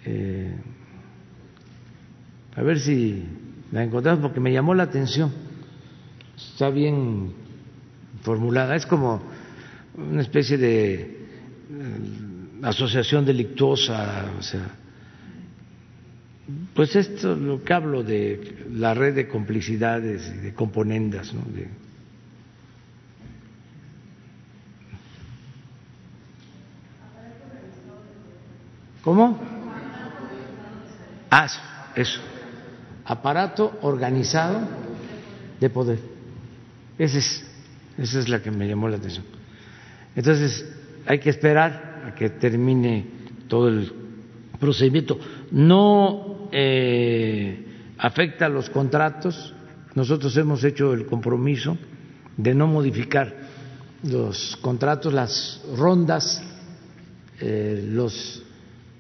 eh, 0.05 0.55
a 2.55 2.61
ver 2.61 2.80
si 2.80 3.23
la 3.71 3.84
encontramos 3.84 4.21
porque 4.21 4.39
me 4.39 4.51
llamó 4.51 4.73
la 4.73 4.84
atención. 4.84 5.31
Está 6.35 6.69
bien 6.69 7.34
formulada 8.21 8.76
es 8.76 8.85
como 8.85 9.21
una 9.95 10.21
especie 10.21 10.57
de 10.57 10.93
eh, 10.93 11.17
asociación 12.63 13.26
delictuosa 13.26 14.31
o 14.38 14.41
sea 14.41 14.78
pues 16.73 16.95
esto 16.95 17.35
lo 17.35 17.63
que 17.63 17.73
hablo 17.73 18.03
de 18.03 18.65
la 18.71 18.93
red 18.93 19.15
de 19.15 19.27
complicidades 19.27 20.31
y 20.35 20.37
de 20.37 20.53
componendas, 20.53 21.33
¿no? 21.33 21.41
De, 21.51 21.67
¿Cómo? 29.03 29.39
Ah, 31.31 31.47
eso. 31.95 32.19
Aparato 33.05 33.79
organizado 33.81 34.59
de 35.59 35.69
poder. 35.69 35.99
Ese 36.97 37.19
es, 37.19 37.45
esa 37.97 38.19
es 38.19 38.29
la 38.29 38.41
que 38.41 38.51
me 38.51 38.67
llamó 38.67 38.87
la 38.89 38.97
atención. 38.97 39.25
Entonces, 40.15 40.65
hay 41.05 41.19
que 41.19 41.29
esperar 41.29 42.03
a 42.05 42.13
que 42.13 42.29
termine 42.29 43.05
todo 43.47 43.69
el 43.69 43.91
procedimiento. 44.59 45.19
No 45.51 46.38
eh, 46.51 47.65
afecta 47.97 48.45
a 48.45 48.49
los 48.49 48.69
contratos. 48.69 49.53
Nosotros 49.95 50.35
hemos 50.38 50.63
hecho 50.63 50.93
el 50.93 51.05
compromiso 51.05 51.77
de 52.38 52.53
no 52.53 52.67
modificar 52.67 53.35
los 54.03 54.57
contratos, 54.61 55.13
las 55.13 55.61
rondas, 55.76 56.41
eh, 57.41 57.85
los 57.91 58.43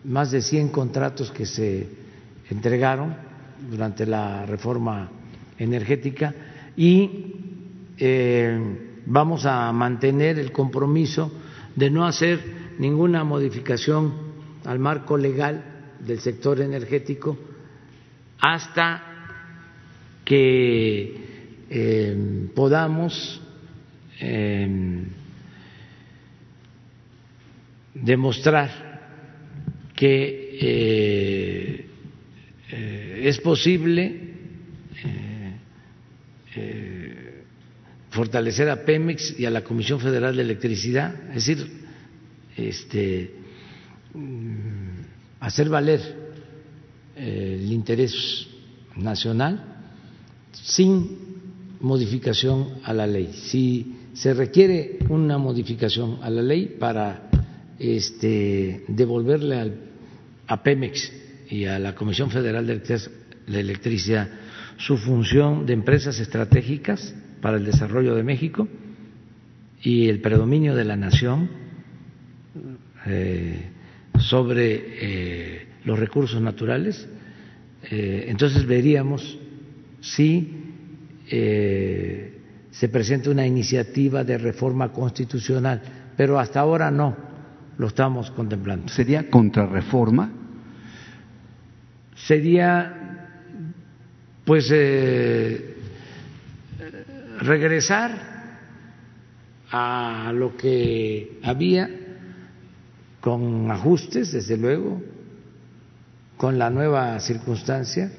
más 0.03 0.31
de 0.31 0.41
100 0.41 0.69
contratos 0.69 1.31
que 1.31 1.45
se 1.45 1.87
entregaron 2.49 3.15
durante 3.69 4.05
la 4.05 4.45
reforma 4.45 5.09
energética 5.57 6.33
y 6.75 7.35
eh, 7.97 9.01
vamos 9.05 9.45
a 9.45 9.71
mantener 9.73 10.39
el 10.39 10.51
compromiso 10.51 11.31
de 11.75 11.89
no 11.89 12.05
hacer 12.05 12.39
ninguna 12.79 13.23
modificación 13.23 14.13
al 14.65 14.79
marco 14.79 15.17
legal 15.17 15.78
del 16.05 16.19
sector 16.19 16.61
energético 16.61 17.37
hasta 18.39 19.03
que 20.23 21.15
eh, 21.69 22.47
podamos 22.55 23.41
eh, 24.19 25.03
demostrar 27.93 28.89
que 29.95 30.49
eh, 30.61 31.85
es 33.27 33.39
posible 33.39 34.29
eh, 36.55 37.43
fortalecer 38.09 38.69
a 38.69 38.83
Pemex 38.83 39.39
y 39.39 39.45
a 39.45 39.49
la 39.49 39.63
Comisión 39.63 39.99
Federal 39.99 40.35
de 40.35 40.41
Electricidad, 40.41 41.13
es 41.29 41.45
decir, 41.45 41.67
este, 42.57 43.31
hacer 45.49 45.67
valer 45.67 45.99
eh, 47.15 47.57
el 47.59 47.71
interés 47.71 48.47
nacional 48.95 49.81
sin 50.51 51.17
modificación 51.79 52.75
a 52.83 52.93
la 52.93 53.07
ley. 53.07 53.31
Si 53.33 53.95
se 54.13 54.35
requiere 54.35 54.99
una 55.09 55.39
modificación 55.39 56.19
a 56.21 56.29
la 56.29 56.43
ley 56.43 56.77
para 56.79 57.31
este, 57.79 58.83
devolverle 58.87 59.73
a 60.45 60.61
Pemex 60.61 61.11
y 61.49 61.65
a 61.65 61.79
la 61.79 61.95
Comisión 61.95 62.29
Federal 62.29 62.67
de 62.67 63.59
Electricidad 63.59 64.29
su 64.77 64.97
función 64.97 65.65
de 65.65 65.73
empresas 65.73 66.19
estratégicas 66.19 67.15
para 67.41 67.57
el 67.57 67.65
desarrollo 67.65 68.13
de 68.13 68.23
México 68.23 68.67
y 69.81 70.09
el 70.09 70.21
predominio 70.21 70.75
de 70.75 70.85
la 70.85 70.95
nación 70.95 71.49
eh, 73.07 73.78
sobre 74.19 74.75
eh, 74.75 75.67
los 75.85 75.97
recursos 75.97 76.41
naturales, 76.41 77.07
eh, 77.83 78.25
entonces 78.27 78.65
veríamos 78.65 79.37
si 80.01 80.55
se 81.29 82.89
presenta 82.89 83.29
una 83.29 83.45
iniciativa 83.45 84.23
de 84.23 84.39
reforma 84.39 84.91
constitucional, 84.91 85.79
pero 86.17 86.39
hasta 86.39 86.59
ahora 86.59 86.89
no 86.89 87.15
lo 87.77 87.85
estamos 87.85 88.31
contemplando. 88.31 88.87
¿Sería 88.87 89.29
contrarreforma? 89.29 90.31
Sería, 92.15 93.27
pues, 94.43 94.73
regresar 97.41 98.11
a 99.71 100.31
lo 100.33 100.57
que 100.57 101.39
había 101.43 101.89
con 103.21 103.69
ajustes, 103.69 104.31
desde 104.31 104.57
luego, 104.57 105.01
con 106.37 106.57
la 106.57 106.69
nueva 106.69 107.19
circunstancia, 107.19 108.11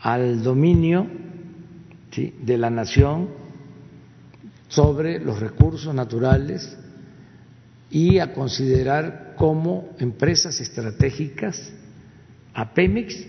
al 0.00 0.42
dominio 0.42 1.06
de 2.16 2.58
la 2.58 2.70
nación 2.70 3.28
sobre 4.68 5.18
los 5.18 5.40
recursos 5.40 5.94
naturales 5.94 6.76
y 7.90 8.18
a 8.18 8.32
considerar 8.32 9.34
como 9.36 9.90
empresas 9.98 10.60
estratégicas 10.60 11.72
a 12.54 12.72
Pemex 12.72 13.26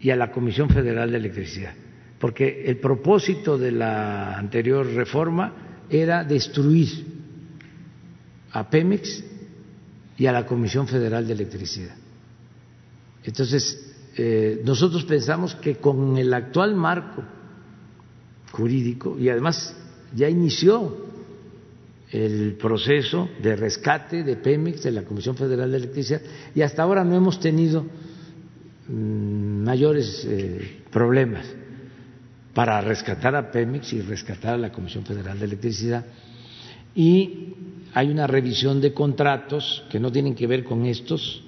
y 0.00 0.10
a 0.10 0.16
la 0.16 0.32
Comisión 0.32 0.68
Federal 0.68 1.10
de 1.10 1.18
Electricidad, 1.18 1.74
porque 2.18 2.64
el 2.66 2.78
propósito 2.78 3.56
de 3.56 3.72
la 3.72 4.36
anterior 4.36 4.86
reforma 4.86 5.84
era 5.88 6.24
destruir 6.24 6.88
a 8.50 8.68
Pemex 8.68 9.24
y 10.16 10.26
a 10.26 10.32
la 10.32 10.46
Comisión 10.46 10.88
Federal 10.88 11.26
de 11.26 11.32
Electricidad. 11.32 11.94
Entonces, 13.24 13.94
eh, 14.16 14.62
nosotros 14.64 15.04
pensamos 15.04 15.54
que 15.56 15.76
con 15.76 16.16
el 16.16 16.32
actual 16.32 16.74
marco 16.74 17.22
jurídico, 18.52 19.18
y 19.18 19.28
además 19.28 19.76
ya 20.14 20.28
inició 20.28 21.06
el 22.10 22.54
proceso 22.54 23.28
de 23.42 23.56
rescate 23.56 24.22
de 24.22 24.36
Pemex, 24.36 24.84
de 24.84 24.92
la 24.92 25.02
Comisión 25.02 25.36
Federal 25.36 25.70
de 25.70 25.76
Electricidad, 25.76 26.22
y 26.54 26.62
hasta 26.62 26.82
ahora 26.82 27.04
no 27.04 27.14
hemos 27.16 27.40
tenido 27.40 27.84
mm, 28.88 29.64
mayores 29.64 30.24
eh, 30.24 30.82
problemas 30.90 31.44
para 32.54 32.80
rescatar 32.80 33.36
a 33.36 33.50
Pemex 33.50 33.92
y 33.92 34.00
rescatar 34.00 34.54
a 34.54 34.58
la 34.58 34.72
Comisión 34.72 35.04
Federal 35.04 35.38
de 35.38 35.44
Electricidad. 35.44 36.06
Y 36.94 37.52
hay 37.96 38.10
una 38.10 38.26
revisión 38.26 38.82
de 38.82 38.92
contratos 38.92 39.82
que 39.88 39.98
no 39.98 40.12
tienen 40.12 40.34
que 40.34 40.46
ver 40.46 40.64
con 40.64 40.84
estos, 40.84 41.40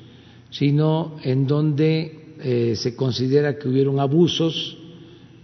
sino 0.49 1.19
en 1.23 1.47
donde 1.47 2.37
eh, 2.41 2.75
se 2.75 2.97
considera 2.97 3.59
que 3.59 3.69
hubieron 3.69 4.01
abusos, 4.01 4.79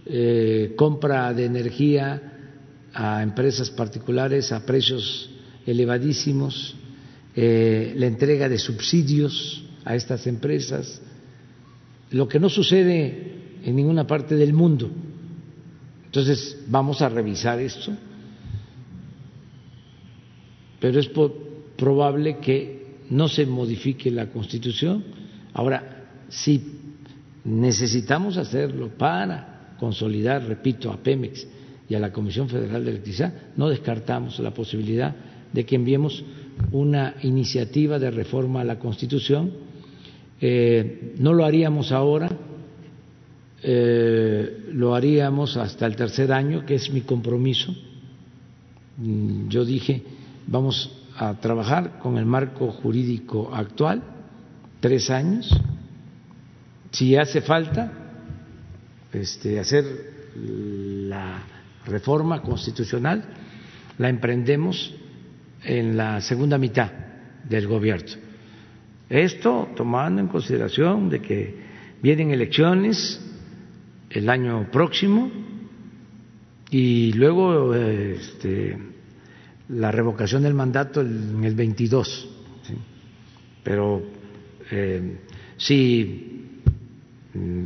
eh, 0.07 0.73
compra 0.75 1.31
de 1.31 1.45
energía 1.45 2.33
a 2.91 3.21
empresas 3.21 3.69
particulares 3.69 4.51
a 4.51 4.65
precios 4.65 5.29
elevadísimos, 5.67 6.75
eh, 7.35 7.93
la 7.97 8.07
entrega 8.07 8.49
de 8.49 8.57
subsidios 8.57 9.63
a 9.83 9.95
estas 9.95 10.25
empresas, 10.25 11.03
lo 12.09 12.27
que 12.27 12.39
no 12.39 12.49
sucede 12.49 13.59
en 13.63 13.75
ninguna 13.75 14.07
parte 14.07 14.35
del 14.35 14.53
mundo. 14.53 14.89
Entonces, 16.05 16.63
vamos 16.67 17.03
a 17.03 17.09
revisar 17.09 17.59
esto 17.59 17.95
pero 20.85 20.99
es 20.99 21.09
probable 21.75 22.37
que 22.37 22.85
no 23.09 23.27
se 23.27 23.47
modifique 23.47 24.11
la 24.11 24.29
Constitución. 24.29 25.03
Ahora, 25.51 26.05
si 26.29 26.61
necesitamos 27.43 28.37
hacerlo 28.37 28.89
para 28.89 29.73
consolidar, 29.79 30.45
repito, 30.45 30.91
a 30.91 30.97
Pemex 30.97 31.47
y 31.89 31.95
a 31.95 31.99
la 31.99 32.13
Comisión 32.13 32.47
Federal 32.49 32.85
de 32.85 32.91
Electricidad, 32.91 33.33
no 33.57 33.67
descartamos 33.67 34.37
la 34.37 34.53
posibilidad 34.53 35.15
de 35.51 35.65
que 35.65 35.75
enviemos 35.75 36.23
una 36.71 37.15
iniciativa 37.23 37.97
de 37.97 38.11
reforma 38.11 38.61
a 38.61 38.65
la 38.65 38.77
Constitución. 38.77 39.53
Eh, 40.39 41.15
no 41.17 41.33
lo 41.33 41.45
haríamos 41.45 41.91
ahora, 41.91 42.29
eh, 43.63 44.67
lo 44.71 44.93
haríamos 44.93 45.57
hasta 45.57 45.87
el 45.87 45.95
tercer 45.95 46.31
año, 46.31 46.63
que 46.63 46.75
es 46.75 46.91
mi 46.91 47.01
compromiso. 47.01 47.73
Mm, 48.97 49.47
yo 49.47 49.65
dije 49.65 50.13
Vamos 50.47 50.91
a 51.17 51.33
trabajar 51.39 51.97
con 51.99 52.17
el 52.17 52.25
marco 52.25 52.71
jurídico 52.71 53.53
actual, 53.53 54.03
tres 54.79 55.09
años. 55.09 55.49
Si 56.91 57.15
hace 57.15 57.41
falta 57.41 57.91
este, 59.11 59.59
hacer 59.59 59.85
la 60.35 61.41
reforma 61.85 62.41
constitucional, 62.41 63.23
la 63.97 64.09
emprendemos 64.09 64.93
en 65.63 65.97
la 65.97 66.21
segunda 66.21 66.57
mitad 66.57 66.91
del 67.47 67.67
gobierno. 67.67 68.11
Esto 69.09 69.69
tomando 69.75 70.21
en 70.21 70.27
consideración 70.27 71.09
de 71.09 71.21
que 71.21 71.55
vienen 72.01 72.31
elecciones 72.31 73.19
el 74.09 74.29
año 74.29 74.69
próximo 74.71 75.31
y 76.69 77.13
luego 77.13 77.73
este, 77.73 78.94
la 79.69 79.91
revocación 79.91 80.43
del 80.43 80.53
mandato 80.53 81.01
en 81.01 81.43
el 81.43 81.55
22, 81.55 82.29
pero 83.63 84.01
eh, 84.71 85.17
si 85.57 86.49
mm, 87.33 87.65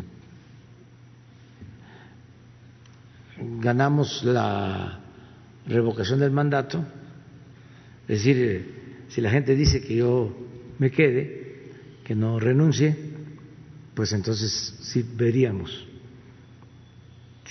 ganamos 3.60 4.24
la 4.24 5.00
revocación 5.66 6.20
del 6.20 6.32
mandato, 6.32 6.84
es 8.08 8.20
decir, 8.20 8.38
eh, 8.38 8.66
si 9.10 9.22
la 9.22 9.30
gente 9.30 9.56
dice 9.56 9.82
que 9.82 9.96
yo 9.96 10.36
me 10.78 10.92
quede, 10.92 11.72
que 12.04 12.16
no 12.16 12.40
renuncie, 12.40 12.96
pues 13.94 14.14
entonces 14.14 14.78
sí 14.82 15.06
veríamos 15.16 15.90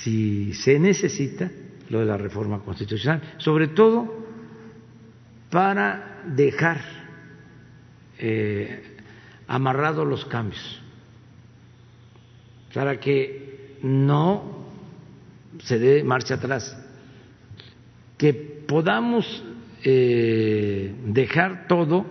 si 0.03 0.55
se 0.55 0.79
necesita 0.79 1.51
lo 1.91 2.01
de 2.01 2.07
la 2.07 2.17
reforma 2.17 2.61
constitucional, 2.61 3.35
sobre 3.39 3.69
todo 3.69 4.28
para 5.51 6.23
dejar 6.27 6.81
eh, 8.19 8.97
amarrados 9.47 10.07
los 10.07 10.25
cambios, 10.27 10.81
para 12.75 12.99
que 13.01 13.79
no 13.83 14.67
se 15.63 15.79
dé 15.79 16.05
marcha 16.05 16.35
atrás, 16.35 16.77
que 18.17 18.35
podamos 18.35 19.43
eh, 19.85 20.95
dejar 21.07 21.67
todo 21.67 22.05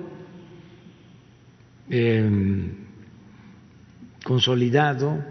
em, 1.89 2.71
consolidado 4.23 5.23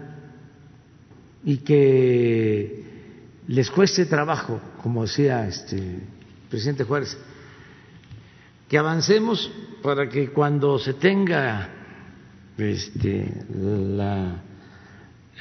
y 1.43 1.57
que 1.57 2.83
les 3.47 3.71
cueste 3.71 4.05
trabajo, 4.05 4.61
como 4.81 5.03
decía 5.03 5.47
este 5.47 5.99
presidente 6.49 6.83
Juárez, 6.83 7.17
que 8.67 8.77
avancemos 8.77 9.51
para 9.81 10.09
que 10.09 10.29
cuando 10.29 10.77
se 10.79 10.93
tenga 10.95 11.69
este, 12.57 13.45
la 13.49 14.41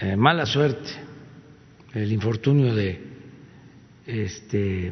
eh, 0.01 0.17
mala 0.17 0.47
suerte, 0.47 0.91
el 1.95 2.13
infortunio 2.13 2.75
de 2.75 3.01
este, 4.07 4.89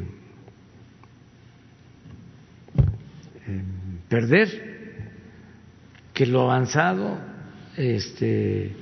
em, 3.46 3.98
perder, 4.08 4.74
que 6.12 6.26
lo 6.26 6.42
avanzado 6.42 7.18
este, 7.76 8.74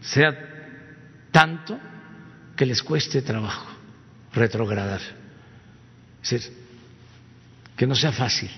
sea 0.00 0.36
tanto 1.30 1.78
que 2.56 2.66
les 2.66 2.82
cueste 2.82 3.22
trabajo 3.22 3.68
retrogradar. 4.34 5.00
Es 6.22 6.30
decir, 6.30 6.61
que 7.82 7.86
no 7.88 7.96
sea 7.96 8.12
fácil. 8.12 8.48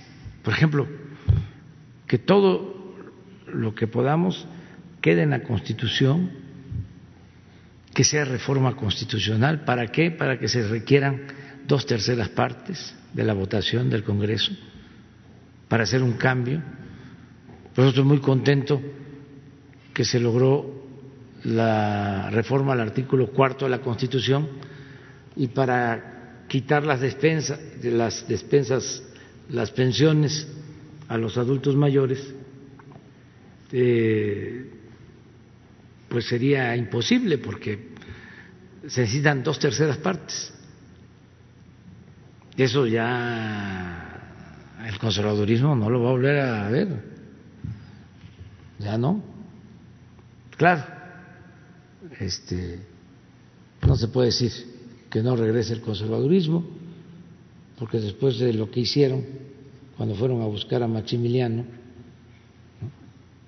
Por 0.42 0.52
ejemplo, 0.52 0.86
que 2.06 2.18
todo 2.18 2.94
lo 3.46 3.74
que 3.74 3.86
podamos 3.86 4.46
quede 5.00 5.22
en 5.22 5.30
la 5.30 5.42
Constitución, 5.42 6.30
que 7.94 8.04
sea 8.04 8.26
reforma 8.26 8.76
constitucional. 8.76 9.64
¿Para 9.64 9.86
qué? 9.86 10.10
Para 10.10 10.38
que 10.38 10.46
se 10.46 10.68
requieran 10.68 11.22
dos 11.66 11.86
terceras 11.86 12.28
partes 12.28 12.94
de 13.14 13.24
la 13.24 13.32
votación 13.32 13.88
del 13.88 14.04
Congreso 14.04 14.52
para 15.68 15.84
hacer 15.84 16.02
un 16.02 16.18
cambio. 16.18 16.62
Por 17.74 17.84
eso 17.84 17.88
estoy 17.88 18.04
muy 18.04 18.18
contento 18.18 18.78
que 19.94 20.04
se 20.04 20.20
logró 20.20 20.86
la 21.44 22.28
reforma 22.28 22.74
al 22.74 22.80
artículo 22.82 23.28
cuarto 23.28 23.64
de 23.64 23.70
la 23.70 23.80
Constitución 23.80 24.50
y 25.34 25.46
para 25.46 26.44
quitar 26.46 26.84
las 26.84 27.00
despensas, 27.00 27.58
de 27.80 27.90
las 27.90 28.28
despensas, 28.28 29.02
las 29.50 29.70
pensiones 29.70 30.46
a 31.08 31.18
los 31.18 31.36
adultos 31.36 31.76
mayores, 31.76 32.34
eh, 33.72 34.70
pues 36.08 36.26
sería 36.26 36.76
imposible 36.76 37.38
porque 37.38 37.94
se 38.86 39.02
necesitan 39.02 39.42
dos 39.42 39.58
terceras 39.58 39.98
partes. 39.98 40.52
Eso 42.56 42.86
ya 42.86 44.14
el 44.86 44.98
conservadurismo 44.98 45.74
no 45.74 45.90
lo 45.90 46.02
va 46.02 46.08
a 46.08 46.12
volver 46.12 46.40
a 46.40 46.68
ver. 46.68 46.88
Ya 48.78 48.96
no. 48.96 49.22
Claro, 50.56 50.84
este, 52.20 52.80
no 53.86 53.96
se 53.96 54.08
puede 54.08 54.26
decir 54.26 54.52
que 55.10 55.22
no 55.22 55.34
regrese 55.36 55.72
el 55.72 55.80
conservadurismo, 55.80 56.64
porque 57.78 57.98
después 57.98 58.38
de 58.38 58.52
lo 58.52 58.70
que 58.70 58.80
hicieron 58.80 59.24
cuando 59.96 60.14
fueron 60.14 60.42
a 60.42 60.46
buscar 60.46 60.82
a 60.82 60.88
Maximiliano, 60.88 61.64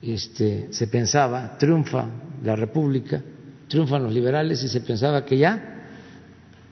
este, 0.02 0.68
se 0.70 0.86
pensaba, 0.86 1.58
triunfa 1.58 2.08
la 2.44 2.54
República, 2.54 3.22
triunfan 3.68 4.04
los 4.04 4.12
liberales 4.12 4.62
y 4.62 4.68
se 4.68 4.80
pensaba 4.80 5.24
que 5.24 5.38
ya 5.38 5.86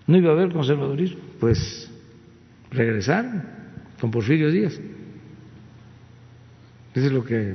no 0.06 0.16
iba 0.16 0.30
a 0.30 0.34
haber 0.34 0.52
conservadurismo. 0.52 1.20
Pues 1.40 1.90
regresaron 2.70 3.42
con 4.00 4.10
Porfirio 4.10 4.50
Díaz. 4.50 4.78
Eso 6.94 7.06
es 7.06 7.12
lo 7.12 7.24
que 7.24 7.54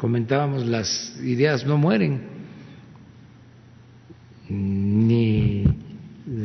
comentábamos, 0.00 0.66
las 0.66 1.18
ideas 1.22 1.66
no 1.66 1.76
mueren, 1.76 2.22
ni 4.48 5.57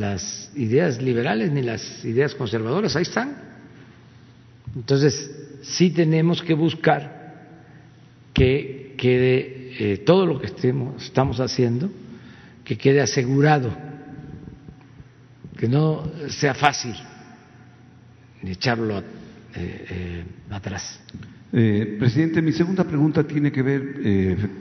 las 0.03 0.51
ideas 0.55 1.01
liberales 1.01 1.49
ni 1.49 1.61
las 1.61 2.03
ideas 2.03 2.35
conservadoras, 2.35 2.93
ahí 2.97 3.03
están. 3.03 3.37
Entonces, 4.75 5.31
sí 5.61 5.91
tenemos 5.91 6.41
que 6.41 6.53
buscar 6.53 7.23
que 8.33 8.95
quede 8.97 9.71
eh, 9.79 9.97
todo 10.05 10.25
lo 10.25 10.41
que 10.41 10.47
estemos, 10.47 11.01
estamos 11.01 11.39
haciendo, 11.39 11.89
que 12.65 12.77
quede 12.77 12.99
asegurado, 12.99 13.73
que 15.57 15.69
no 15.69 16.03
sea 16.27 16.53
fácil 16.53 16.95
echarlo 18.43 18.99
eh, 18.99 19.03
eh, 19.55 20.23
atrás. 20.49 20.99
presidente, 21.49 22.41
mi 22.41 22.51
segunda 22.51 22.83
pregunta 22.83 23.23
tiene 23.23 23.53
que 23.53 23.61
ver 23.61 23.83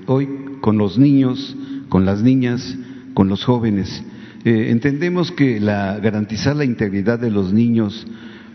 hoy 0.06 0.28
con 0.60 0.78
los 0.78 0.96
niños, 0.98 1.56
con 1.88 2.04
las 2.04 2.22
niñas, 2.22 2.76
con 3.12 3.28
los 3.28 3.44
jóvenes. 3.44 4.04
Entendemos 4.44 5.30
que 5.32 5.60
la, 5.60 5.98
garantizar 6.00 6.56
la 6.56 6.64
integridad 6.64 7.18
de 7.18 7.30
los 7.30 7.52
niños 7.52 8.06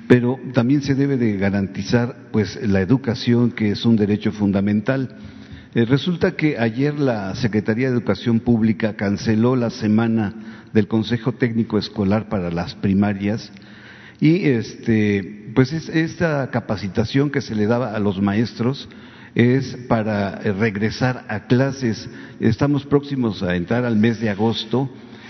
pero 0.08 0.40
también 0.54 0.82
se 0.82 0.96
debe 0.96 1.18
de 1.18 1.38
garantizar 1.38 2.16
pues 2.32 2.58
la 2.62 2.82
educación 2.82 3.52
que 3.52 3.72
es 3.72 3.86
un 3.86 3.98
derecho 3.98 4.32
fundamental. 4.32 5.18
Eh, 5.76 5.86
resulta 5.86 6.32
que 6.32 6.58
ayer 6.58 6.98
la 6.98 7.36
Secretaría 7.36 7.88
de 7.88 7.94
Educación 7.94 8.40
Pública 8.40 8.96
canceló 8.96 9.56
la 9.56 9.70
semana 9.70 10.34
del 10.74 10.88
Consejo 10.88 11.34
Técnico 11.34 11.78
Escolar 11.78 12.30
para 12.30 12.52
las 12.52 12.74
primarias 12.76 13.52
y 14.20 14.46
este 14.46 15.52
pues 15.54 15.74
esta 15.74 16.50
capacitación 16.52 17.30
que 17.30 17.42
se 17.42 17.56
le 17.56 17.68
daba 17.68 17.94
a 17.94 18.00
los 18.00 18.22
maestros 18.22 18.88
es 19.36 19.78
para 19.88 20.38
regresar 20.40 21.26
a 21.28 21.48
clases. 21.48 22.10
Estamos 22.40 22.86
próximos 22.86 23.44
a 23.44 23.56
entrar 23.56 23.86
al 23.86 23.98
mes 23.98 24.20
de 24.20 24.30
agosto 24.30 24.90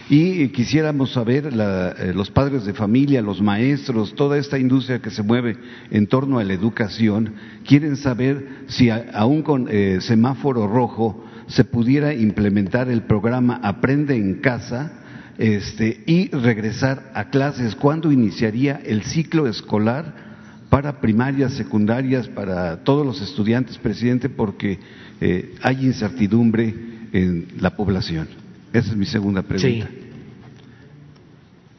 y 0.10 0.48
quisiéramos 0.50 1.12
saber, 1.12 1.50
eh, 1.52 2.14
los 2.16 2.32
padres 2.32 2.66
de 2.66 2.74
familia, 2.74 3.22
los 3.22 3.42
maestros, 3.42 4.16
toda 4.16 4.38
esta 4.38 4.58
industria 4.58 5.00
que 5.02 5.10
se 5.10 5.22
mueve 5.22 5.58
en 5.92 6.08
torno 6.08 6.40
a 6.40 6.44
la 6.46 6.54
educación, 6.54 7.34
quieren 7.66 7.98
saber 7.98 8.48
si 8.68 8.90
aún 8.90 9.42
con 9.42 9.68
eh, 9.70 10.00
semáforo 10.00 10.66
rojo 10.68 11.26
se 11.48 11.66
pudiera 11.66 12.14
implementar 12.14 12.90
el 12.90 13.04
programa 13.04 13.60
Aprende 13.62 14.16
en 14.16 14.36
casa 14.36 14.94
este, 15.38 16.04
y 16.06 16.30
regresar 16.30 17.12
a 17.14 17.30
clases. 17.30 17.76
¿Cuándo 17.76 18.12
iniciaría 18.12 18.80
el 18.86 19.04
ciclo 19.04 19.46
escolar 19.48 20.28
para 20.70 21.02
primarias, 21.02 21.54
secundarias, 21.54 22.30
para 22.30 22.84
todos 22.84 23.06
los 23.06 23.22
estudiantes, 23.22 23.78
presidente? 23.78 24.30
Porque 24.30 24.80
eh, 25.20 25.54
hay 25.62 25.86
incertidumbre 25.86 26.74
en 27.12 27.48
la 27.60 27.76
población. 27.76 28.47
Esa 28.78 28.91
es 28.91 28.95
mi 28.95 29.06
segunda 29.08 29.41
pregunta. 29.41 29.88
Sí. 29.90 29.98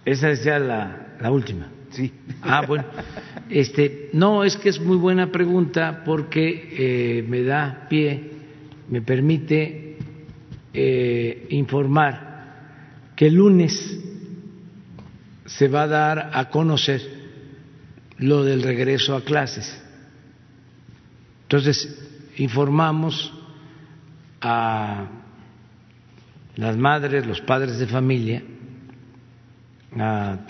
Esa 0.04 0.30
es 0.30 0.42
ya 0.42 0.58
la, 0.58 1.14
la 1.20 1.30
última. 1.30 1.68
Sí. 1.90 2.12
Ah, 2.42 2.64
bueno. 2.66 2.84
Este, 3.48 4.10
no, 4.14 4.42
es 4.42 4.56
que 4.56 4.68
es 4.68 4.80
muy 4.80 4.96
buena 4.96 5.30
pregunta 5.30 6.02
porque 6.04 7.18
eh, 7.20 7.22
me 7.22 7.42
da 7.44 7.86
pie, 7.88 8.32
me 8.88 9.00
permite 9.00 9.96
eh, 10.74 11.46
informar 11.50 13.12
que 13.14 13.28
el 13.28 13.34
lunes 13.34 14.00
se 15.46 15.68
va 15.68 15.82
a 15.84 15.86
dar 15.86 16.30
a 16.34 16.50
conocer 16.50 17.00
lo 18.18 18.42
del 18.42 18.62
regreso 18.62 19.14
a 19.14 19.24
clases. 19.24 19.80
Entonces, 21.44 21.96
informamos 22.38 23.32
a 24.40 25.17
las 26.58 26.76
madres, 26.76 27.24
los 27.24 27.40
padres 27.40 27.78
de 27.78 27.86
familia, 27.86 28.42
a 29.96 30.40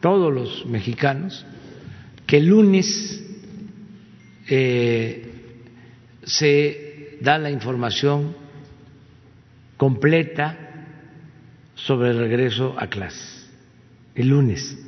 todos 0.00 0.32
los 0.32 0.66
mexicanos 0.66 1.44
que 2.26 2.36
el 2.36 2.46
lunes 2.46 3.24
eh, 4.48 5.32
se 6.22 7.18
da 7.20 7.38
la 7.38 7.50
información 7.50 8.36
completa 9.76 10.56
sobre 11.74 12.10
el 12.10 12.18
regreso 12.18 12.76
a 12.78 12.86
clases. 12.86 13.50
El 14.14 14.28
lunes 14.28 14.78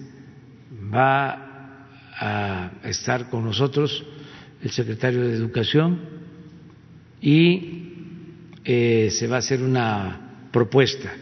va 0.95 1.89
a 2.17 2.71
estar 2.85 3.29
con 3.29 3.45
nosotros 3.45 4.07
el 4.63 4.71
secretario 4.71 5.23
de 5.23 5.35
Educación 5.35 6.01
y 7.21 7.93
eh, 8.65 9.09
se 9.11 9.27
va 9.27 9.37
a 9.37 9.39
hacer 9.41 9.63
una 9.63 10.30
propuesta 10.51 11.13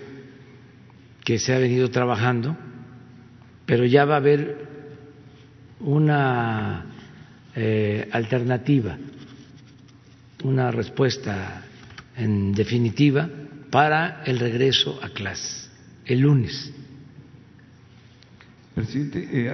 que 1.25 1.39
se 1.39 1.55
ha 1.55 1.59
venido 1.59 1.91
trabajando, 1.91 2.57
pero 3.67 3.85
ya 3.85 4.05
va 4.05 4.15
a 4.15 4.19
haber 4.19 4.67
una 5.81 6.87
eh, 7.55 8.09
alternativa, 8.13 8.97
una 10.45 10.71
respuesta 10.71 11.65
en 12.17 12.53
definitiva 12.53 13.29
para 13.71 14.23
el 14.25 14.39
regreso 14.39 14.99
a 15.03 15.11
clase 15.11 15.69
el 16.09 16.21
lunes. 16.21 16.73
Presidente 18.75 19.29
eh, 19.33 19.53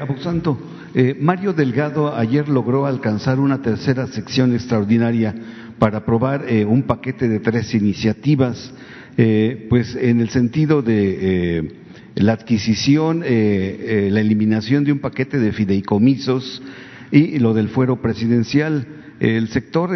eh, 0.94 1.16
Mario 1.18 1.52
Delgado 1.52 2.14
ayer 2.14 2.48
logró 2.48 2.86
alcanzar 2.86 3.40
una 3.40 3.60
tercera 3.60 4.06
sección 4.06 4.55
extraordinaria 4.55 5.34
para 5.78 5.98
aprobar 5.98 6.44
eh, 6.48 6.64
un 6.64 6.82
paquete 6.84 7.28
de 7.28 7.40
tres 7.40 7.74
iniciativas 7.74 8.72
eh, 9.16 9.66
pues 9.70 9.95
en 9.95 10.20
el 10.20 10.28
sentido 10.31 10.82
de 10.82 11.59
eh, 11.59 11.73
la 12.16 12.32
adquisición, 12.32 13.23
eh, 13.24 14.09
la 14.11 14.20
eliminación 14.20 14.85
de 14.85 14.93
un 14.93 14.99
paquete 14.99 15.39
de 15.39 15.53
fideicomisos 15.53 16.62
y 17.12 17.39
lo 17.39 17.55
del 17.55 17.69
fuero 17.69 18.03
presidencial. 18.03 18.86
El 19.20 19.49
sector 19.49 19.91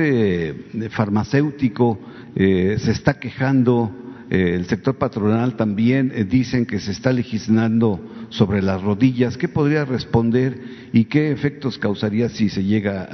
farmacéutico 0.90 1.98
se 2.36 2.90
está 2.92 3.18
quejando, 3.18 3.92
el 4.30 4.64
sector 4.66 4.96
patronal 4.96 5.56
también 5.56 6.28
dicen 6.30 6.64
que 6.64 6.78
se 6.78 6.92
está 6.92 7.12
legislando 7.12 8.00
sobre 8.28 8.62
las 8.62 8.80
rodillas. 8.80 9.36
¿Qué 9.36 9.48
podría 9.48 9.84
responder 9.84 10.60
y 10.92 11.06
qué 11.06 11.32
efectos 11.32 11.78
causaría 11.78 12.28
si 12.28 12.48
se 12.48 12.62
llega 12.62 13.08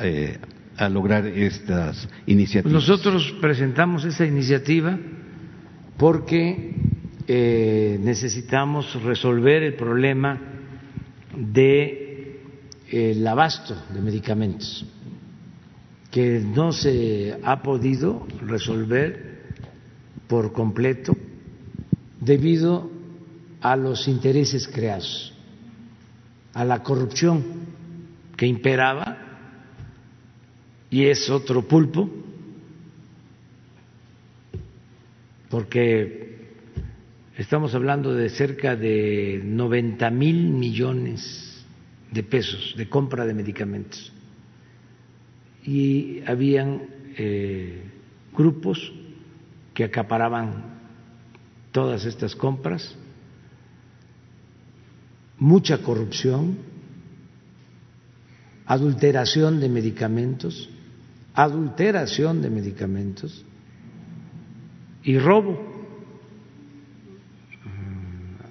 a 0.77 0.89
lograr 0.91 1.27
estas 1.27 2.07
iniciativas? 2.27 2.75
Nosotros 2.75 3.35
presentamos 3.41 4.05
esa 4.05 4.27
iniciativa 4.27 4.99
porque 5.97 6.75
eh, 7.27 7.99
necesitamos 8.01 9.03
resolver 9.03 9.63
el 9.63 9.75
problema 9.75 10.41
de 11.37 12.41
el 12.91 13.27
abasto 13.27 13.75
de 13.93 14.01
medicamentos 14.01 14.87
que 16.11 16.39
no 16.39 16.71
se 16.71 17.37
ha 17.43 17.61
podido 17.61 18.25
resolver 18.41 19.43
por 20.29 20.53
completo 20.53 21.17
debido 22.21 22.89
a 23.61 23.75
los 23.75 24.07
intereses 24.07 24.69
creados, 24.69 25.35
a 26.53 26.65
la 26.65 26.83
corrupción 26.83 27.43
que 28.37 28.47
imperaba 28.47 29.19
y 30.89 31.07
es 31.07 31.29
otro 31.31 31.67
pulpo, 31.67 32.09
porque 35.55 36.35
estamos 37.39 37.77
hablando 37.77 38.13
de 38.13 38.29
cerca 38.29 38.75
de 38.75 39.41
90 39.45 40.11
mil 40.11 40.51
millones 40.51 41.65
de 42.11 42.25
pesos 42.25 42.75
de 42.77 42.89
compra 42.89 43.25
de 43.25 43.35
medicamentos. 43.35 44.13
Y 45.65 46.23
habían 46.27 46.83
eh, 47.17 47.85
grupos 48.37 48.93
que 49.75 49.85
acaparaban 49.85 50.75
todas 51.71 52.05
estas 52.05 52.35
compras, 52.35 52.97
mucha 55.39 55.79
corrupción, 55.79 56.59
adulteración 58.67 59.61
de 59.61 59.69
medicamentos, 59.69 60.69
adulteración 61.33 62.43
de 62.43 62.51
medicamentos 62.51 63.45
y 65.05 65.19
robo 65.19 65.73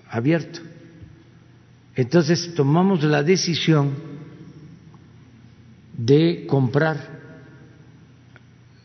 abierto. 0.10 0.60
Entonces 1.96 2.54
tomamos 2.56 3.04
la 3.04 3.24
decisión 3.24 3.94
de 5.98 6.46
comprar 6.48 7.22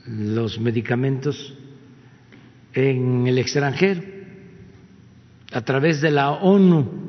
los 0.07 0.59
medicamentos 0.59 1.55
en 2.73 3.27
el 3.27 3.39
extranjero 3.39 4.03
a 5.53 5.61
través 5.62 6.01
de 6.01 6.11
la 6.11 6.32
ONU. 6.32 7.09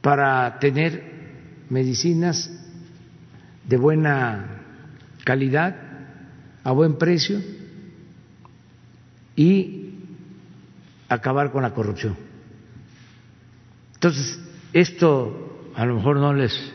para 0.00 0.58
tener 0.58 1.04
medicinas 1.68 2.50
de 3.66 3.76
buena 3.76 4.59
calidad, 5.24 5.76
a 6.62 6.72
buen 6.72 6.98
precio 6.98 7.40
y 9.36 9.94
acabar 11.08 11.50
con 11.50 11.62
la 11.62 11.72
corrupción. 11.72 12.16
Entonces, 13.94 14.38
esto 14.72 15.72
a 15.74 15.84
lo 15.84 15.96
mejor 15.96 16.16
no 16.16 16.32
les 16.34 16.72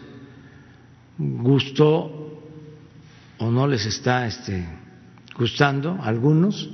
gustó 1.17 2.41
o 3.37 3.51
no 3.51 3.67
les 3.67 3.85
está 3.85 4.25
este, 4.27 4.65
gustando 5.37 5.91
a 5.91 6.07
algunos, 6.07 6.69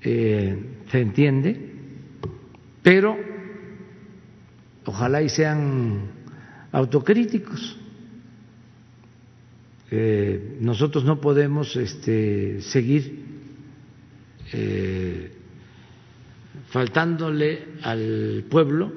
eh, 0.00 0.84
se 0.90 1.00
entiende, 1.00 1.72
pero 2.82 3.16
ojalá 4.84 5.22
y 5.22 5.28
sean 5.28 6.02
autocríticos. 6.72 7.76
Eh, 9.90 10.58
nosotros 10.60 11.04
no 11.04 11.20
podemos 11.20 11.74
este, 11.76 12.60
seguir 12.60 13.24
eh, 14.52 15.32
faltándole 16.68 17.68
al 17.82 18.44
pueblo 18.50 18.92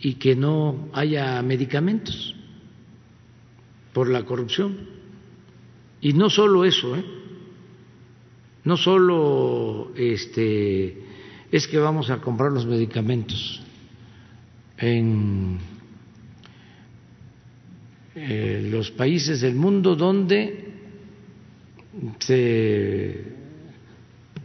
y 0.00 0.14
que 0.14 0.34
no 0.34 0.88
haya 0.92 1.40
medicamentos 1.42 2.34
por 3.92 4.08
la 4.10 4.24
corrupción. 4.24 4.76
Y 6.00 6.12
no 6.12 6.28
solo 6.28 6.64
eso, 6.64 6.96
¿eh? 6.96 7.04
no 8.64 8.76
solo 8.76 9.92
este, 9.96 10.98
es 11.50 11.68
que 11.68 11.78
vamos 11.78 12.10
a 12.10 12.20
comprar 12.20 12.50
los 12.50 12.66
medicamentos 12.66 13.62
en 14.76 15.58
eh, 18.14 18.68
los 18.70 18.90
países 18.90 19.40
del 19.40 19.54
mundo 19.54 19.96
donde 19.96 20.68
se 22.20 23.24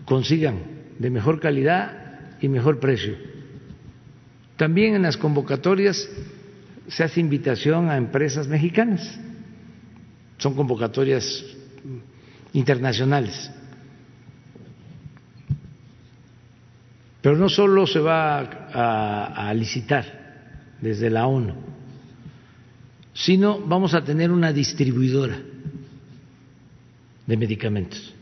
consigan 0.06 0.60
de 0.98 1.10
mejor 1.10 1.40
calidad 1.40 2.38
y 2.42 2.48
mejor 2.48 2.80
precio. 2.80 3.16
También 4.58 4.96
en 4.96 5.04
las 5.04 5.18
convocatorias 5.18 6.10
se 6.88 7.04
hace 7.04 7.20
invitación 7.20 7.90
a 7.90 7.98
empresas 7.98 8.48
mexicanas. 8.48 9.20
Son 10.38 10.56
convocatorias 10.56 11.46
internacionales. 12.54 13.52
Pero 17.22 17.38
no 17.38 17.50
solo 17.50 17.86
se 17.86 18.00
va 18.00 18.40
a, 18.40 19.50
a, 19.50 19.54
licitar 19.54 20.06
desde 20.82 21.10
la 21.10 21.28
ONU, 21.28 21.54
sino 23.14 23.60
vamos 23.60 23.94
a 23.94 24.04
tener 24.04 24.32
una 24.32 24.54
distribuidora 24.54 25.40
de 27.26 27.38
medicamentos 27.38 28.14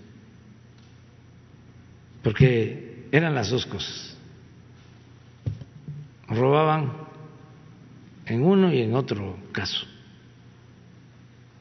porque 2.27 3.07
eran 3.09 3.33
las 3.33 3.49
dos 3.49 3.65
cosas. 3.65 4.17
Robaban 6.27 6.91
en 8.25 8.43
uno 8.43 8.73
y 8.73 8.81
en 8.81 8.95
otro 8.95 9.37
caso. 9.53 9.85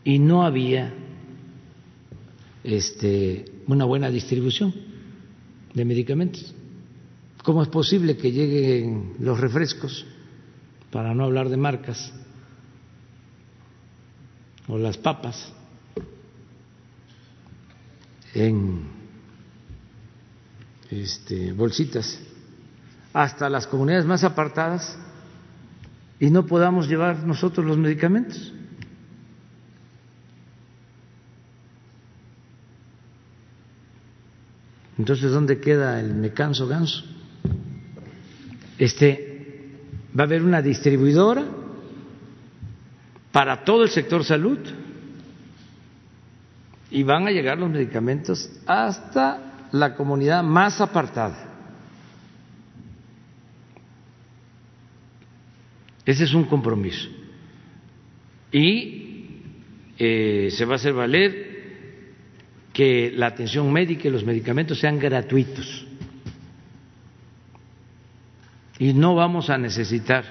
Y 0.02 0.18
no 0.18 0.44
había 0.44 0.92
este, 2.64 3.44
una 3.68 3.84
buena 3.84 4.10
distribución 4.10 4.74
de 5.72 5.84
medicamentos. 5.84 6.52
¿Cómo 7.44 7.62
es 7.62 7.68
posible 7.68 8.16
que 8.16 8.32
lleguen 8.32 9.14
los 9.20 9.38
refrescos, 9.38 10.04
para 10.90 11.14
no 11.14 11.26
hablar 11.26 11.48
de 11.48 11.58
marcas, 11.58 12.12
o 14.68 14.78
las 14.78 14.98
papas, 14.98 15.52
en 18.34 18.82
este, 20.90 21.52
bolsitas 21.52 22.20
hasta 23.12 23.48
las 23.48 23.66
comunidades 23.66 24.04
más 24.04 24.24
apartadas 24.24 24.98
y 26.20 26.30
no 26.30 26.44
podamos 26.46 26.86
llevar 26.88 27.24
nosotros 27.24 27.64
los 27.64 27.78
medicamentos. 27.78 28.52
Entonces, 34.98 35.30
¿dónde 35.30 35.60
queda 35.60 36.00
el 36.00 36.14
me 36.14 36.32
canso 36.32 36.66
ganso? 36.66 37.04
Este 38.78 39.70
va 40.18 40.24
a 40.24 40.26
haber 40.26 40.42
una 40.42 40.62
distribuidora 40.62 41.44
para 43.36 43.64
todo 43.64 43.82
el 43.82 43.90
sector 43.90 44.24
salud 44.24 44.58
y 46.90 47.02
van 47.02 47.26
a 47.26 47.30
llegar 47.30 47.58
los 47.58 47.68
medicamentos 47.68 48.50
hasta 48.64 49.68
la 49.72 49.94
comunidad 49.94 50.42
más 50.42 50.80
apartada. 50.80 51.36
Ese 56.06 56.24
es 56.24 56.32
un 56.32 56.44
compromiso. 56.44 57.10
Y 58.50 59.42
eh, 59.98 60.48
se 60.50 60.64
va 60.64 60.72
a 60.72 60.76
hacer 60.76 60.94
valer 60.94 62.14
que 62.72 63.12
la 63.14 63.26
atención 63.26 63.70
médica 63.70 64.08
y 64.08 64.12
los 64.12 64.24
medicamentos 64.24 64.78
sean 64.78 64.98
gratuitos. 64.98 65.86
Y 68.78 68.94
no 68.94 69.14
vamos 69.14 69.50
a 69.50 69.58
necesitar 69.58 70.24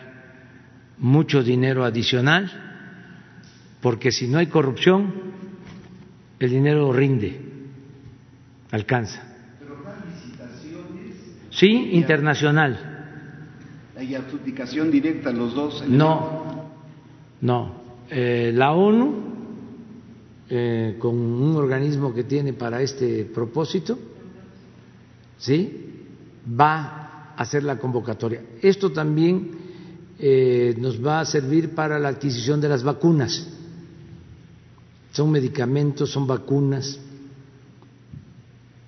mucho 0.97 1.43
dinero 1.43 1.85
adicional, 1.85 2.64
porque 3.85 4.11
si 4.11 4.27
no 4.27 4.39
hay 4.39 4.47
corrupción, 4.47 5.13
el 6.39 6.49
dinero 6.49 6.91
rinde, 6.91 7.39
alcanza. 8.71 9.21
Sí, 11.51 11.91
internacional. 11.91 13.13
¿Hay 13.95 14.15
adjudicación 14.15 14.89
directa 14.89 15.31
los 15.31 15.53
dos? 15.53 15.87
No, 15.87 16.71
no. 17.41 17.75
Eh, 18.09 18.51
la 18.55 18.71
ONU, 18.71 19.13
eh, 20.49 20.95
con 20.97 21.15
un 21.15 21.55
organismo 21.55 22.11
que 22.11 22.23
tiene 22.23 22.53
para 22.53 22.81
este 22.81 23.25
propósito, 23.25 23.99
¿sí? 25.37 25.91
va 26.59 26.73
a 26.75 27.33
hacer 27.35 27.61
la 27.61 27.77
convocatoria. 27.77 28.41
Esto 28.63 28.91
también 28.91 29.51
eh, 30.17 30.73
nos 30.79 31.05
va 31.05 31.19
a 31.19 31.25
servir 31.25 31.75
para 31.75 31.99
la 31.99 32.07
adquisición 32.07 32.59
de 32.59 32.69
las 32.69 32.81
vacunas 32.81 33.51
son 35.15 35.31
medicamentos, 35.31 36.11
son 36.11 36.27
vacunas, 36.27 36.99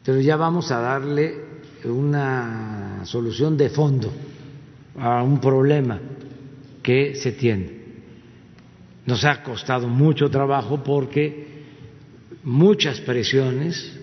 pero 0.04 0.20
ya 0.20 0.36
vamos 0.36 0.72
a 0.72 0.80
darle 0.82 1.38
una 1.86 3.06
solución 3.06 3.56
de 3.56 3.70
fondo 3.70 4.12
a 5.00 5.24
un 5.24 5.40
problema 5.40 6.02
que 6.84 7.16
se 7.16 7.32
tiene. 7.32 7.78
Nos 9.06 9.24
ha 9.24 9.42
costado 9.42 9.88
mucho 9.88 10.30
trabajo 10.30 10.84
porque 10.84 11.64
muchas 12.44 13.00
presiones 13.00 13.98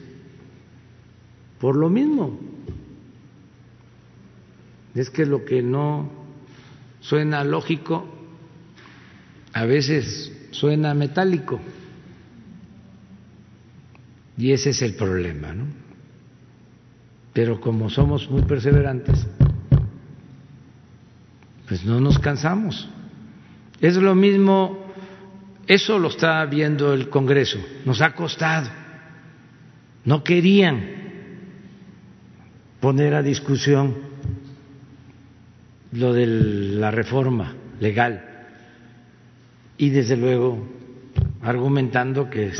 por 1.60 1.76
lo 1.76 1.90
mismo. 1.90 2.40
Es 4.94 5.10
que 5.10 5.26
lo 5.26 5.44
que 5.44 5.60
no 5.60 6.08
suena 7.00 7.44
lógico 7.44 8.06
a 9.52 9.66
veces 9.66 10.32
suena 10.52 10.94
metálico. 10.94 11.60
Y 14.36 14.52
ese 14.52 14.70
es 14.70 14.82
el 14.82 14.94
problema, 14.94 15.52
¿no? 15.52 15.66
Pero 17.32 17.60
como 17.60 17.90
somos 17.90 18.30
muy 18.30 18.42
perseverantes, 18.42 19.26
pues 21.66 21.84
no 21.84 22.00
nos 22.00 22.18
cansamos. 22.18 22.88
Es 23.80 23.96
lo 23.96 24.14
mismo, 24.14 24.86
eso 25.66 25.98
lo 25.98 26.08
está 26.08 26.44
viendo 26.46 26.94
el 26.94 27.08
Congreso, 27.08 27.58
nos 27.84 28.00
ha 28.00 28.14
costado. 28.14 28.70
No 30.04 30.22
querían 30.22 31.04
poner 32.80 33.14
a 33.14 33.22
discusión 33.22 33.94
lo 35.92 36.12
de 36.12 36.26
la 36.26 36.90
reforma 36.90 37.54
legal 37.80 38.22
y 39.78 39.90
desde 39.90 40.16
luego 40.16 40.66
argumentando 41.42 42.28
que 42.30 42.52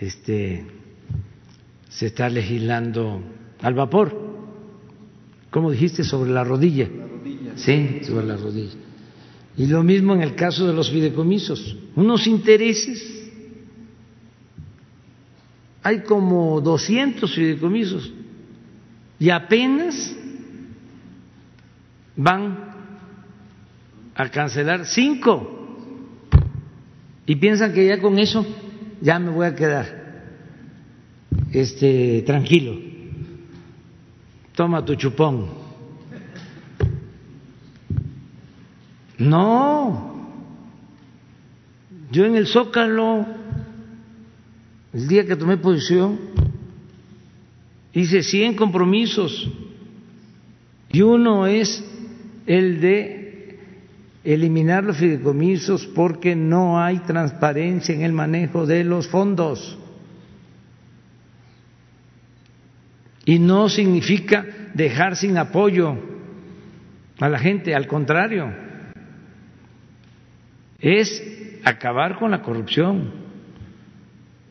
este, 0.00 0.64
se 1.90 2.06
está 2.06 2.28
legislando 2.28 3.22
al 3.60 3.74
vapor, 3.74 4.30
como 5.50 5.70
dijiste, 5.70 6.04
sobre 6.04 6.30
la 6.30 6.42
rodilla. 6.42 6.88
Sí, 7.56 8.00
sobre 8.02 8.26
la 8.26 8.36
rodilla. 8.36 8.76
Y 9.56 9.66
lo 9.66 9.82
mismo 9.82 10.14
en 10.14 10.22
el 10.22 10.34
caso 10.34 10.66
de 10.66 10.72
los 10.72 10.90
fideicomisos, 10.90 11.76
unos 11.96 12.26
intereses. 12.26 13.18
Hay 15.82 16.00
como 16.00 16.60
200 16.60 17.34
fideicomisos 17.34 18.12
y 19.18 19.30
apenas 19.30 20.16
van 22.16 22.70
a 24.14 24.28
cancelar 24.30 24.84
cinco 24.86 25.58
y 27.26 27.36
piensan 27.36 27.72
que 27.72 27.86
ya 27.86 27.98
con 27.98 28.18
eso 28.18 28.44
ya 29.00 29.18
me 29.18 29.30
voy 29.30 29.46
a 29.46 29.54
quedar 29.54 29.86
este 31.52 32.22
tranquilo. 32.22 32.78
Toma 34.54 34.84
tu 34.84 34.94
chupón. 34.94 35.46
No. 39.18 40.10
Yo 42.10 42.24
en 42.24 42.36
el 42.36 42.46
Zócalo 42.46 43.26
el 44.92 45.06
día 45.06 45.24
que 45.24 45.36
tomé 45.36 45.56
posición 45.56 46.18
hice 47.92 48.22
100 48.22 48.56
compromisos 48.56 49.48
y 50.90 51.02
uno 51.02 51.46
es 51.46 51.84
el 52.46 52.80
de 52.80 53.19
eliminar 54.24 54.84
los 54.84 54.98
fideicomisos 54.98 55.86
porque 55.86 56.36
no 56.36 56.80
hay 56.80 56.98
transparencia 57.00 57.94
en 57.94 58.02
el 58.02 58.12
manejo 58.12 58.66
de 58.66 58.84
los 58.84 59.08
fondos. 59.08 59.78
Y 63.24 63.38
no 63.38 63.68
significa 63.68 64.44
dejar 64.74 65.16
sin 65.16 65.38
apoyo 65.38 65.96
a 67.18 67.28
la 67.28 67.38
gente, 67.38 67.74
al 67.74 67.86
contrario, 67.86 68.52
es 70.78 71.22
acabar 71.64 72.18
con 72.18 72.30
la 72.30 72.42
corrupción 72.42 73.12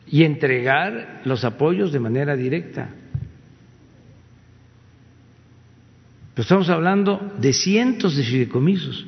y 0.06 0.24
entregar 0.24 1.22
los 1.24 1.44
apoyos 1.44 1.92
de 1.92 2.00
manera 2.00 2.36
directa. 2.36 2.90
Pero 6.34 6.42
estamos 6.42 6.70
hablando 6.70 7.34
de 7.38 7.52
cientos 7.52 8.16
de 8.16 8.22
fideicomisos 8.22 9.06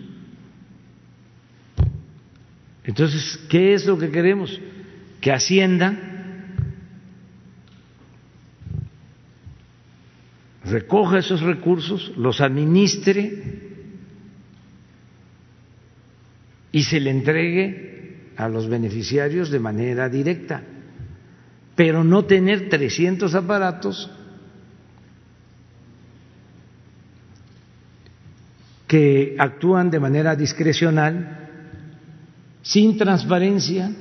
entonces, 2.84 3.38
¿qué 3.48 3.74
es 3.74 3.86
lo 3.86 3.98
que 3.98 4.10
queremos? 4.10 4.60
Que 5.20 5.32
Hacienda 5.32 5.96
recoja 10.64 11.18
esos 11.18 11.42
recursos, 11.42 12.12
los 12.16 12.40
administre 12.40 13.60
y 16.72 16.82
se 16.82 16.98
le 16.98 17.10
entregue 17.10 18.32
a 18.36 18.48
los 18.48 18.68
beneficiarios 18.68 19.50
de 19.50 19.60
manera 19.60 20.08
directa, 20.08 20.62
pero 21.76 22.02
no 22.02 22.24
tener 22.24 22.68
300 22.68 23.34
aparatos 23.34 24.10
que 28.88 29.36
actúan 29.38 29.90
de 29.90 30.00
manera 30.00 30.34
discrecional 30.34 31.41
sin 32.62 32.96
transparencia. 32.96 33.92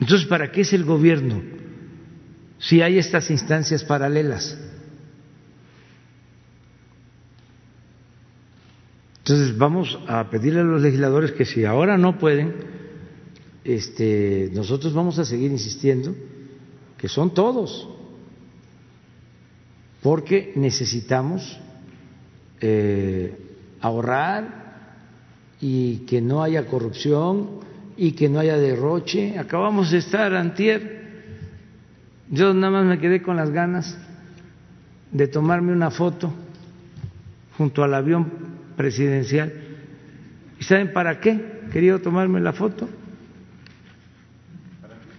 Entonces, 0.00 0.26
¿para 0.26 0.50
qué 0.50 0.62
es 0.62 0.72
el 0.72 0.84
gobierno 0.84 1.42
si 2.58 2.82
hay 2.82 2.98
estas 2.98 3.30
instancias 3.30 3.84
paralelas? 3.84 4.58
Entonces, 9.18 9.56
vamos 9.56 9.98
a 10.08 10.28
pedirle 10.30 10.60
a 10.60 10.64
los 10.64 10.82
legisladores 10.82 11.30
que 11.32 11.44
si 11.44 11.64
ahora 11.64 11.96
no 11.96 12.18
pueden, 12.18 12.54
este, 13.62 14.50
nosotros 14.52 14.92
vamos 14.92 15.20
a 15.20 15.24
seguir 15.24 15.52
insistiendo 15.52 16.16
que 16.98 17.08
son 17.08 17.32
todos, 17.32 17.88
porque 20.02 20.52
necesitamos 20.56 21.58
eh, 22.60 23.41
ahorrar 23.82 24.62
y 25.60 25.98
que 26.06 26.20
no 26.22 26.42
haya 26.42 26.66
corrupción 26.66 27.60
y 27.96 28.12
que 28.12 28.28
no 28.28 28.38
haya 28.38 28.56
derroche. 28.56 29.38
Acabamos 29.38 29.90
de 29.90 29.98
estar 29.98 30.34
antier. 30.34 31.02
Yo 32.30 32.54
nada 32.54 32.72
más 32.72 32.86
me 32.86 32.98
quedé 32.98 33.20
con 33.20 33.36
las 33.36 33.50
ganas 33.50 33.98
de 35.10 35.28
tomarme 35.28 35.72
una 35.72 35.90
foto 35.90 36.32
junto 37.58 37.84
al 37.84 37.92
avión 37.94 38.32
presidencial. 38.76 39.52
¿Y 40.58 40.64
saben 40.64 40.92
para 40.92 41.20
qué 41.20 41.60
quería 41.72 42.00
tomarme 42.00 42.40
la 42.40 42.52
foto? 42.52 42.88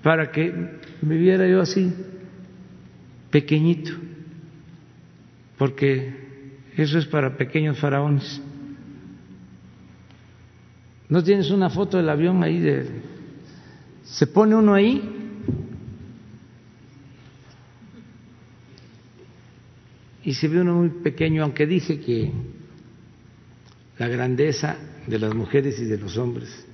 Para 0.02 0.32
que 0.32 0.80
me 1.02 1.16
viera 1.16 1.48
yo 1.48 1.62
así, 1.62 1.94
pequeñito, 3.30 3.92
porque 5.58 6.24
eso 6.76 6.98
es 6.98 7.06
para 7.06 7.38
pequeños 7.38 7.80
faraones. 7.80 8.42
¿No 11.10 11.24
tienes 11.24 11.52
una 11.52 11.70
foto 11.70 11.98
del 11.98 12.10
avión 12.10 12.44
ahí? 12.44 12.60
De... 12.60 12.90
Se 14.04 14.28
pone 14.28 14.56
uno 14.56 14.74
ahí 14.74 15.02
y 20.24 20.34
se 20.34 20.48
ve 20.48 20.62
uno 20.62 20.76
muy 20.76 20.90
pequeño, 20.90 21.44
aunque 21.44 21.68
dije 21.68 22.00
que 22.00 22.32
la 23.98 24.08
grandeza 24.08 24.78
de 25.08 25.20
las 25.20 25.34
mujeres 25.36 25.80
y 25.80 25.86
de 25.86 25.98
los 25.98 26.18
hombres 26.18 26.66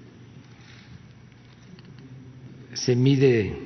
se 2.73 2.95
mide 2.95 3.57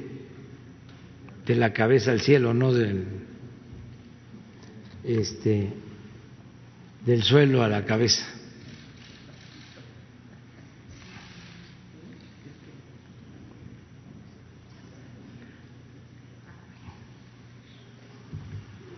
de 1.45 1.56
la 1.56 1.73
cabeza 1.73 2.11
al 2.11 2.22
cielo, 2.22 2.53
no 2.53 2.73
del 2.73 3.06
este 5.03 5.73
del 7.06 7.22
suelo 7.22 7.64
a 7.64 7.68
la 7.68 7.85
cabeza. 7.85 8.26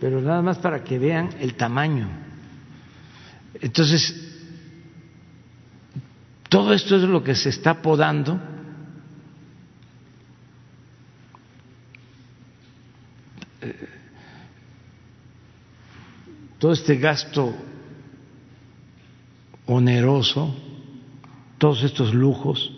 Pero 0.06 0.22
nada 0.22 0.40
más 0.40 0.58
para 0.58 0.84
que 0.84 1.00
vean 1.00 1.30
el 1.40 1.56
tamaño. 1.56 2.08
Entonces, 3.54 4.14
todo 6.48 6.72
esto 6.72 6.94
es 6.94 7.02
lo 7.02 7.24
que 7.24 7.34
se 7.34 7.48
está 7.48 7.82
podando. 7.82 8.38
Eh, 13.62 13.88
todo 16.60 16.70
este 16.70 16.98
gasto 16.98 17.52
oneroso 19.66 20.54
todos 21.58 21.82
estos 21.82 22.14
lujos 22.14 22.70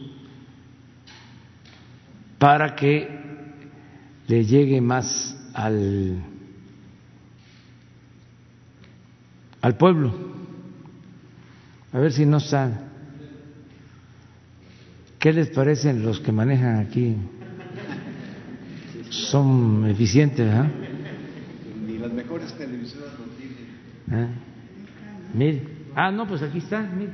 para 2.39 2.75
que 2.75 3.07
le 4.29 4.47
llegue 4.47 4.81
más 4.81 5.37
al, 5.53 6.38
al 9.61 9.77
pueblo. 9.77 10.13
A 11.93 11.99
ver 11.99 12.13
si 12.13 12.27
no 12.27 12.37
está. 12.37 12.89
¿Qué 15.19 15.33
les 15.33 15.49
parecen 15.49 16.05
los 16.05 16.21
que 16.21 16.31
manejan 16.31 16.77
aquí? 16.77 17.17
Son 19.11 19.87
eficientes, 19.89 20.49
¿ah? 20.53 20.69
Ni 21.87 21.99
las 21.99 22.13
mejores 22.13 22.53
televisoras 22.57 23.11
lo 23.19 23.25
tienen. 23.37 23.67
¿Ah? 24.11 24.29
Mire. 25.35 25.63
Ah, 25.95 26.13
no, 26.13 26.29
pues 26.29 26.43
aquí 26.43 26.59
está, 26.59 26.83
mire. 26.83 27.13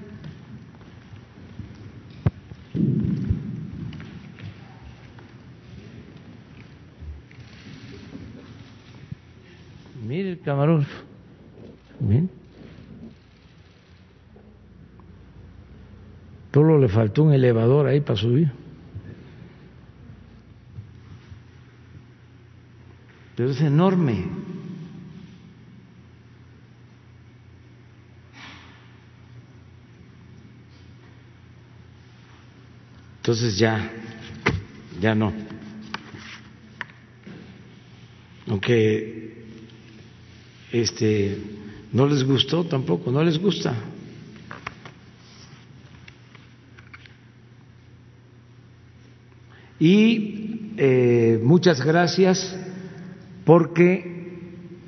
Mire 10.07 10.33
el 10.33 10.41
camarógrafo. 10.41 11.04
Bien. 12.09 12.31
Le 16.85 16.89
faltó 16.91 17.23
un 17.23 17.33
elevador 17.33 17.87
ahí 17.87 18.03
para 18.03 18.19
subir. 18.19 18.53
Pero 23.35 23.51
es 23.51 23.61
enorme. 23.63 24.27
Entonces 33.17 33.57
ya, 33.57 33.91
ya 35.01 35.15
no. 35.15 35.33
Aunque 38.47 39.47
este 40.71 41.64
no 41.95 42.09
les 42.09 42.25
gustó 42.25 42.65
tampoco, 42.65 43.11
no 43.13 43.23
les 43.23 43.39
gusta. 43.39 43.73
Y 49.79 50.73
eh, 50.77 51.41
muchas 51.43 51.85
gracias 51.85 52.57
porque 53.45 54.13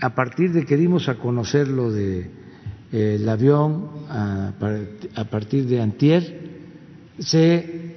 a 0.00 0.14
partir 0.16 0.52
de 0.52 0.64
que 0.64 0.76
dimos 0.76 1.08
a 1.08 1.14
conocer 1.14 1.68
lo 1.68 1.92
de 1.92 2.28
eh, 2.92 3.24
avión, 3.28 3.88
a, 4.08 4.52
partir 5.30 5.66
de 5.66 5.80
Antier, 5.80 6.40
se 7.20 7.94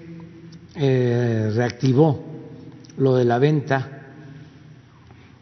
eh, 0.76 1.52
reactivó 1.56 2.26
lo 2.98 3.16
de 3.16 3.26
la 3.26 3.40
venta 3.40 4.12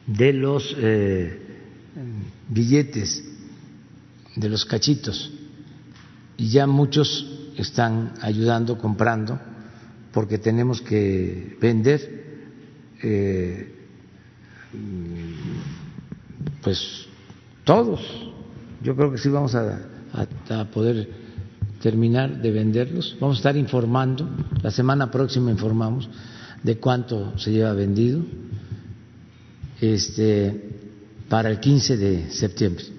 de 0.05 0.31
los 0.31 0.75
billetes, 2.49 3.26
de 4.37 4.49
los 4.49 4.65
cachitos, 4.65 5.31
y 6.37 6.49
ya 6.49 6.67
muchos 6.67 7.25
están 7.57 8.13
ayudando, 8.21 8.77
comprando 8.77 9.39
porque 10.13 10.37
tenemos 10.37 10.81
que 10.81 11.57
vender 11.61 12.25
eh, 13.03 13.71
pues 16.63 17.05
todos. 17.63 18.01
Yo 18.81 18.95
creo 18.95 19.11
que 19.11 19.17
sí 19.17 19.29
vamos 19.29 19.55
a, 19.55 19.79
a, 20.49 20.65
poder 20.65 21.09
terminar 21.81 22.41
de 22.41 22.51
venderlos. 22.51 23.15
Vamos 23.19 23.37
a 23.37 23.39
estar 23.39 23.57
informando, 23.57 24.27
la 24.61 24.71
semana 24.71 25.11
próxima 25.11 25.51
informamos 25.51 26.09
de 26.63 26.77
cuánto 26.77 27.37
se 27.37 27.51
lleva 27.51 27.73
vendido 27.73 28.25
este, 29.79 30.79
para 31.29 31.49
el 31.49 31.59
15 31.59 31.97
de 31.97 32.31
septiembre. 32.31 32.96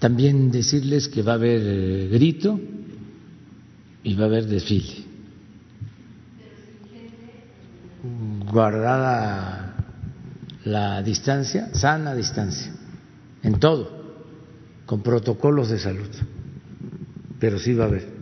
También 0.00 0.50
decirles 0.50 1.06
que 1.06 1.22
va 1.22 1.32
a 1.32 1.34
haber 1.36 2.08
grito 2.08 2.58
y 4.02 4.14
va 4.14 4.24
a 4.24 4.26
haber 4.26 4.46
desfile 4.46 5.10
guardada 8.50 9.74
la 10.64 11.02
distancia, 11.02 11.72
sana 11.72 12.14
distancia, 12.14 12.72
en 13.42 13.58
todo, 13.58 13.90
con 14.86 15.02
protocolos 15.02 15.70
de 15.70 15.78
salud. 15.78 16.08
Pero 17.38 17.58
sí 17.58 17.74
va 17.74 17.84
a 17.84 17.88
haber. 17.88 18.20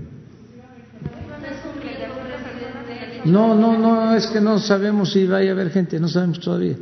No, 3.25 3.55
no, 3.55 3.77
no, 3.77 4.15
es 4.15 4.27
que 4.29 4.41
no 4.41 4.59
sabemos 4.59 5.13
si 5.13 5.27
vaya 5.27 5.51
a 5.51 5.55
haber 5.55 5.71
gente, 5.71 5.99
no 5.99 6.09
sabemos 6.09 6.41
todavía. 6.41 6.77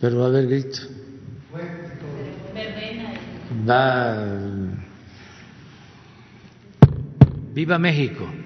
Pero 0.00 0.18
va 0.18 0.26
a 0.26 0.28
haber 0.28 0.46
grito. 0.46 0.78
Va. 3.66 4.14
Viva 7.52 7.78
México. 7.78 8.45